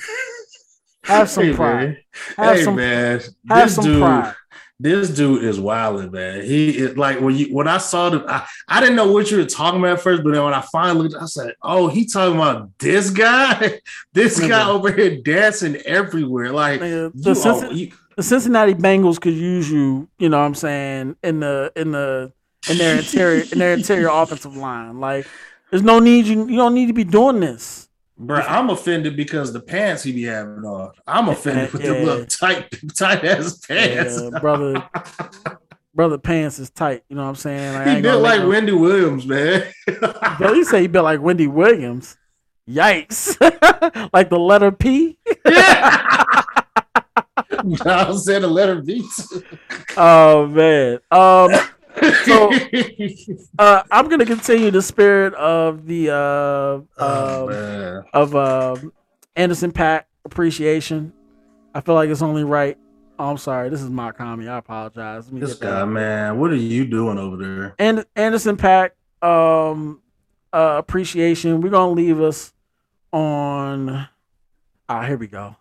Have 1.04 1.30
some 1.30 1.44
Hey, 1.44 1.54
pride. 1.54 1.76
man. 1.78 1.96
Have 2.36 2.56
hey 2.56 2.64
some. 2.64 2.76
man, 2.76 3.20
have 3.48 3.66
this 3.66 3.74
some 3.76 3.84
dude, 3.84 4.00
pride. 4.00 4.34
This 4.82 5.10
dude 5.10 5.44
is 5.44 5.60
wilding, 5.60 6.10
man. 6.10 6.42
He 6.44 6.70
is 6.76 6.96
like 6.96 7.20
when 7.20 7.36
you 7.36 7.54
when 7.54 7.68
I 7.68 7.78
saw 7.78 8.10
the, 8.10 8.24
I, 8.28 8.46
I 8.68 8.80
didn't 8.80 8.96
know 8.96 9.10
what 9.12 9.30
you 9.30 9.38
were 9.38 9.44
talking 9.44 9.78
about 9.80 9.98
at 9.98 10.00
first, 10.02 10.22
but 10.24 10.32
then 10.32 10.42
when 10.44 10.52
I 10.54 10.60
finally 10.72 11.08
looked, 11.08 11.22
I 11.22 11.26
said, 11.26 11.54
"Oh, 11.62 11.88
he 11.88 12.04
talking 12.06 12.36
about 12.36 12.70
this 12.78 13.10
guy, 13.10 13.80
this 14.12 14.40
guy 14.40 14.68
over 14.68 14.92
here 14.92 15.20
dancing 15.22 15.76
everywhere." 15.76 16.50
Like 16.52 16.80
you 16.80 17.12
the, 17.14 17.30
are- 17.30 17.34
Cincin- 17.34 17.76
you- 17.76 17.92
the 18.16 18.22
Cincinnati 18.22 18.74
Bengals 18.74 19.20
could 19.20 19.34
use 19.34 19.70
you. 19.70 20.08
You 20.18 20.28
know 20.28 20.38
what 20.38 20.44
I'm 20.46 20.54
saying 20.54 21.16
in 21.22 21.40
the 21.40 21.72
in 21.76 21.92
the 21.92 22.32
in 22.68 22.78
their 22.78 22.98
interior 22.98 23.44
in 23.52 23.58
their 23.58 23.74
interior 23.74 24.08
offensive 24.12 24.56
line. 24.56 25.00
Like, 25.00 25.26
there's 25.70 25.82
no 25.82 25.98
need. 26.00 26.26
You 26.26 26.46
you 26.48 26.56
don't 26.56 26.74
need 26.74 26.86
to 26.86 26.92
be 26.92 27.04
doing 27.04 27.40
this. 27.40 27.88
Bro, 28.24 28.40
I'm 28.40 28.70
offended 28.70 29.16
because 29.16 29.52
the 29.52 29.60
pants 29.60 30.02
he 30.04 30.12
be 30.12 30.22
having 30.24 30.64
on. 30.64 30.92
I'm 31.06 31.28
offended 31.28 31.72
with 31.72 31.82
the 31.82 31.88
Yeah. 31.98 32.04
little 32.04 32.26
tight, 32.26 32.72
tight 32.96 33.24
ass 33.24 33.58
pants. 33.58 34.20
Yeah, 34.22 34.38
brother. 34.38 34.88
brother 35.94 36.18
pants 36.18 36.58
is 36.60 36.70
tight. 36.70 37.02
You 37.08 37.16
know 37.16 37.22
what 37.24 37.30
I'm 37.30 37.34
saying? 37.34 37.74
Like, 37.74 37.96
he 37.96 38.02
built 38.02 38.22
like 38.22 38.40
no- 38.42 38.48
Wendy 38.48 38.72
Williams, 38.72 39.26
man. 39.26 39.64
Bro, 40.38 40.52
you 40.52 40.64
say 40.64 40.82
he 40.82 40.86
built 40.86 41.04
like 41.04 41.20
Wendy 41.20 41.48
Williams. 41.48 42.16
Yikes! 42.70 43.36
like 44.12 44.30
the 44.30 44.38
letter 44.38 44.70
P? 44.70 45.18
Yeah. 45.44 46.14
I'm 47.84 48.16
said 48.18 48.42
the 48.42 48.48
letter 48.48 48.80
B. 48.82 49.04
Oh 49.96 50.46
man. 50.46 51.00
Um. 51.10 51.50
So 52.24 52.50
uh, 53.58 53.82
I'm 53.90 54.08
gonna 54.08 54.24
continue 54.26 54.70
the 54.70 54.82
spirit 54.82 55.34
of 55.34 55.86
the 55.86 56.10
uh, 56.10 56.80
Oh, 56.98 57.42
um, 57.44 57.48
man. 57.50 58.04
of 58.12 58.34
um 58.36 58.92
Anderson 59.36 59.72
.Paak 59.72 60.04
appreciation. 60.24 61.12
I 61.74 61.80
feel 61.80 61.94
like 61.94 62.10
it's 62.10 62.22
only 62.22 62.44
right. 62.44 62.76
Oh, 63.18 63.30
I'm 63.30 63.38
sorry. 63.38 63.68
This 63.68 63.82
is 63.82 63.90
my 63.90 64.10
commie. 64.12 64.48
I 64.48 64.58
apologize. 64.58 65.26
Let 65.26 65.34
me 65.34 65.40
This 65.40 65.54
guy, 65.54 65.84
man, 65.84 66.38
what 66.38 66.50
are 66.50 66.56
you 66.56 66.84
doing 66.84 67.18
over 67.18 67.36
there? 67.36 67.74
and 67.78 68.04
Anderson 68.16 68.56
.Paak 68.56 68.90
um 69.22 70.00
uh 70.52 70.76
appreciation. 70.78 71.60
We're 71.60 71.70
gonna 71.70 71.92
leave 71.92 72.20
us 72.20 72.52
on 73.12 74.08
ah 74.88 75.02
here 75.02 75.16
we 75.18 75.26
go. 75.26 75.56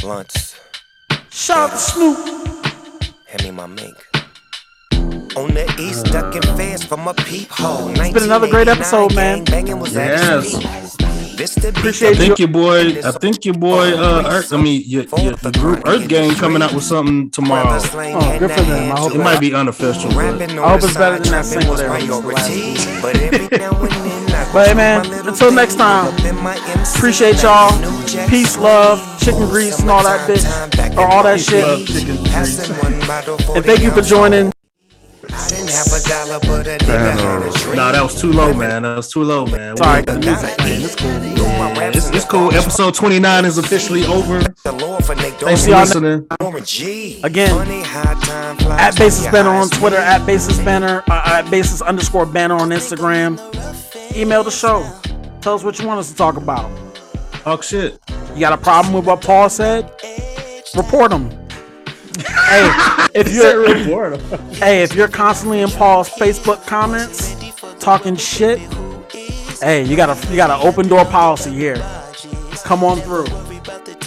Blunts, 0.00 0.58
Shout 1.30 1.58
out 1.58 1.70
to 1.72 1.76
Snoop. 1.76 2.59
Hand 3.30 3.44
me 3.44 3.50
my 3.52 3.66
mink. 3.66 3.94
On 5.36 5.54
the 5.54 5.72
east, 5.78 6.06
ducking 6.06 6.42
fast 6.42 6.88
from 6.88 7.06
a 7.06 7.14
peephole. 7.14 7.90
It's 7.90 8.12
been 8.12 8.24
another 8.24 8.48
great 8.48 8.66
episode, 8.66 9.14
man. 9.14 9.44
Yes. 9.46 10.56
I 10.58 11.68
Appreciate 11.68 12.16
think 12.16 12.40
you. 12.40 12.46
your 12.46 12.52
boy, 12.52 13.00
I 13.04 13.12
think 13.12 13.44
your 13.44 13.54
boy, 13.54 13.96
uh, 13.96 14.24
Earth, 14.26 14.52
I 14.52 14.60
mean, 14.60 14.82
your, 14.84 15.04
your, 15.04 15.22
your 15.22 15.52
group 15.52 15.84
EarthGang 15.84 16.36
coming 16.38 16.60
out 16.60 16.74
with 16.74 16.82
something 16.82 17.30
tomorrow. 17.30 17.78
Oh, 17.80 18.38
good 18.40 18.50
for 18.50 18.62
them. 18.62 18.92
I 18.92 18.98
hope 18.98 19.14
It 19.14 19.18
might 19.18 19.38
be 19.38 19.54
unofficial. 19.54 20.10
But 20.10 20.42
I 20.42 20.68
hope 20.68 20.82
it's 20.82 20.94
better 20.94 21.20
than 21.20 21.30
that 21.30 21.44
single 21.44 21.76
they 21.76 21.88
released 21.88 22.24
last 22.24 22.50
week. 24.10 24.19
But 24.52 24.66
hey, 24.66 24.74
man, 24.74 25.06
until 25.28 25.52
next 25.52 25.76
time, 25.76 26.12
appreciate 26.96 27.40
y'all. 27.42 27.70
Peace, 28.28 28.58
love, 28.58 28.98
chicken 29.20 29.46
grease, 29.46 29.78
and 29.78 29.88
all 29.88 30.02
that 30.02 30.28
bitch, 30.28 30.96
or 30.96 31.06
all 31.06 31.22
that 31.22 31.38
shit. 31.40 31.64
And 33.56 33.64
thank 33.64 33.80
you 33.82 33.90
for 33.92 34.02
joining. 34.02 34.52
Nah, 37.76 37.92
that 37.92 38.00
was 38.02 38.20
too 38.20 38.32
low, 38.32 38.52
man. 38.52 38.82
That 38.82 38.96
was 38.96 39.08
too 39.12 39.22
low, 39.22 39.46
man. 39.46 39.76
Sorry, 39.76 40.00
We- 40.00 40.04
the 40.06 40.18
music, 40.18 40.58
man. 40.58 40.82
It's 40.82 40.94
cool. 40.96 41.08
Yeah, 41.10 41.88
it's, 41.94 42.10
it's 42.10 42.24
cool. 42.24 42.52
Episode 42.52 42.94
29 42.94 43.44
is 43.44 43.58
officially 43.58 44.04
over. 44.06 44.40
Thanks 44.42 45.64
for 45.64 45.70
listening. 45.70 46.26
Again, 47.22 47.82
at 48.70 48.96
Basis 48.96 49.26
Banner 49.28 49.50
on 49.50 49.68
Twitter, 49.70 49.96
at 49.96 50.26
Basis 50.26 50.58
Banner, 50.58 51.04
uh, 51.08 51.22
at 51.42 51.50
Basis 51.50 51.80
underscore 51.82 52.26
Banner 52.26 52.56
on 52.56 52.70
Instagram. 52.70 53.38
Email 54.14 54.42
the 54.42 54.50
show. 54.50 54.88
Tell 55.40 55.54
us 55.54 55.62
what 55.62 55.78
you 55.78 55.86
want 55.86 56.00
us 56.00 56.10
to 56.10 56.16
talk 56.16 56.36
about. 56.36 56.70
Talk 57.32 57.62
shit. 57.62 57.98
You 58.34 58.40
got 58.40 58.52
a 58.52 58.58
problem 58.58 58.94
with 58.94 59.06
what 59.06 59.22
Paul 59.22 59.48
said? 59.48 59.90
Report 60.76 61.12
him. 61.12 61.30
hey, 62.48 62.70
if 63.14 63.32
you're 63.32 63.60
report 63.60 64.20
him. 64.20 64.38
hey, 64.50 64.82
if 64.82 64.94
you're 64.94 65.08
constantly 65.08 65.60
in 65.60 65.70
Paul's 65.70 66.08
Facebook 66.08 66.66
comments 66.66 67.34
talking 67.78 68.16
shit, 68.16 68.58
hey, 69.60 69.84
you 69.84 69.96
got 69.96 70.10
a 70.10 70.30
you 70.30 70.36
got 70.36 70.50
an 70.50 70.66
open 70.66 70.88
door 70.88 71.04
policy 71.04 71.50
here. 71.50 71.76
Come 72.64 72.84
on 72.84 72.98
through. 73.00 73.49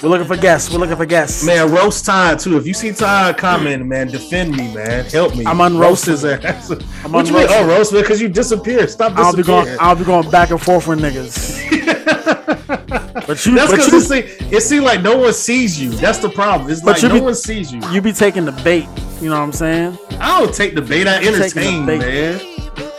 We're 0.04 0.10
looking 0.10 0.28
for 0.28 0.36
guests. 0.36 0.70
We're 0.70 0.80
looking 0.80 0.98
for 0.98 1.06
guests. 1.06 1.46
Man, 1.46 1.72
roast 1.72 2.06
Todd 2.06 2.38
too. 2.38 2.58
If 2.58 2.68
you 2.68 2.74
see 2.74 2.92
Todd 2.92 3.38
commenting, 3.38 3.88
man, 3.88 4.08
defend 4.08 4.52
me, 4.52 4.74
man. 4.74 5.06
Help 5.06 5.34
me. 5.34 5.46
I'm 5.46 5.58
Roast 5.78 6.04
unroasted. 6.04 6.08
his 6.08 6.26
ass. 6.26 6.72
I'm 7.06 7.12
what 7.14 7.26
you 7.28 7.34
mean? 7.34 7.48
Oh, 7.50 7.66
roast 7.66 7.94
because 7.94 8.22
you 8.22 8.28
disappeared. 8.28 8.90
Stop 8.90 9.14
I'll 9.16 9.32
be 9.32 9.38
disappearing. 9.38 9.66
going. 9.66 9.78
I'll 9.80 9.96
be 9.96 10.04
going 10.04 10.30
back 10.30 10.50
and 10.50 10.62
forth 10.62 10.88
with 10.88 11.00
niggas. 11.00 11.70
but 13.28 13.46
you, 13.46 13.56
That's 13.56 13.72
because 13.72 14.12
it, 14.12 14.40
seem, 14.40 14.48
it 14.52 14.62
seems 14.62 14.84
like 14.84 15.02
no 15.02 15.18
one 15.18 15.32
sees 15.32 15.82
you. 15.82 15.92
That's 15.92 16.18
the 16.18 16.30
problem. 16.30 16.70
It's 16.70 16.84
like 16.84 17.02
no 17.02 17.14
be- 17.14 17.22
one 17.22 17.36
sees 17.36 17.72
you. 17.72 17.80
you 17.90 18.02
be 18.02 18.12
taking 18.12 18.44
the 18.44 18.52
bait. 18.52 18.90
You 19.22 19.30
know 19.30 19.38
what 19.40 19.46
I'm 19.46 19.54
saying? 19.54 19.98
I 20.20 20.42
don't 20.42 20.54
take 20.54 20.76
the 20.76 20.82
bait. 20.82 21.08
I 21.08 21.24
entertain, 21.24 21.86
bait. 21.86 22.00
man. 22.00 22.42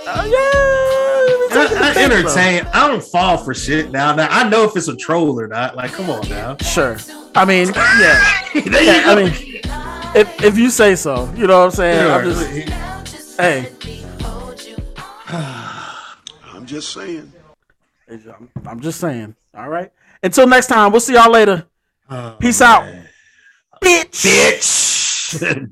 Oh 0.07 0.25
yeah. 0.25 0.74
I, 1.73 1.93
I 1.97 2.05
entertain. 2.05 2.67
I 2.73 2.89
don't 2.89 3.03
fall 3.03 3.37
for 3.39 3.55
shit 3.55 3.91
now. 3.91 4.15
Now 4.15 4.29
I 4.31 4.49
know 4.49 4.65
if 4.65 4.77
it's 4.77 4.89
a 4.89 4.97
troll 4.97 5.41
or 5.41 5.47
not. 5.47 5.77
Like, 5.77 5.93
come 5.93 6.11
on 6.11 6.29
now. 6.29 6.57
Sure. 6.59 6.97
I 7.35 7.45
mean, 7.45 7.69
yeah. 7.75 8.41
There 8.55 8.83
you 8.83 8.89
yeah 8.89 9.03
I 9.07 9.15
mean, 9.17 9.33
if 10.15 10.45
if 10.45 10.57
you 10.57 10.71
say 10.71 10.95
so, 10.95 11.33
you 11.37 11.47
know 11.47 11.59
what 11.59 11.65
I'm 11.67 11.71
saying. 11.73 12.11
I'm 12.11 12.25
just, 12.25 13.39
hey, 13.41 13.73
I'm 16.55 16.67
just 16.67 16.93
saying. 16.93 17.33
I'm, 18.09 18.51
I'm 18.67 18.81
just 18.81 19.01
saying. 19.01 19.35
All 19.57 19.69
right. 19.69 19.91
Until 20.23 20.47
next 20.47 20.69
time, 20.69 20.93
we'll 20.93 21.01
see 21.01 21.15
y'all 21.15 21.31
later. 21.31 21.67
Oh, 22.09 22.37
Peace 22.39 22.61
out, 22.61 22.85
bitch. 23.83 24.25
Bitch. 24.25 24.85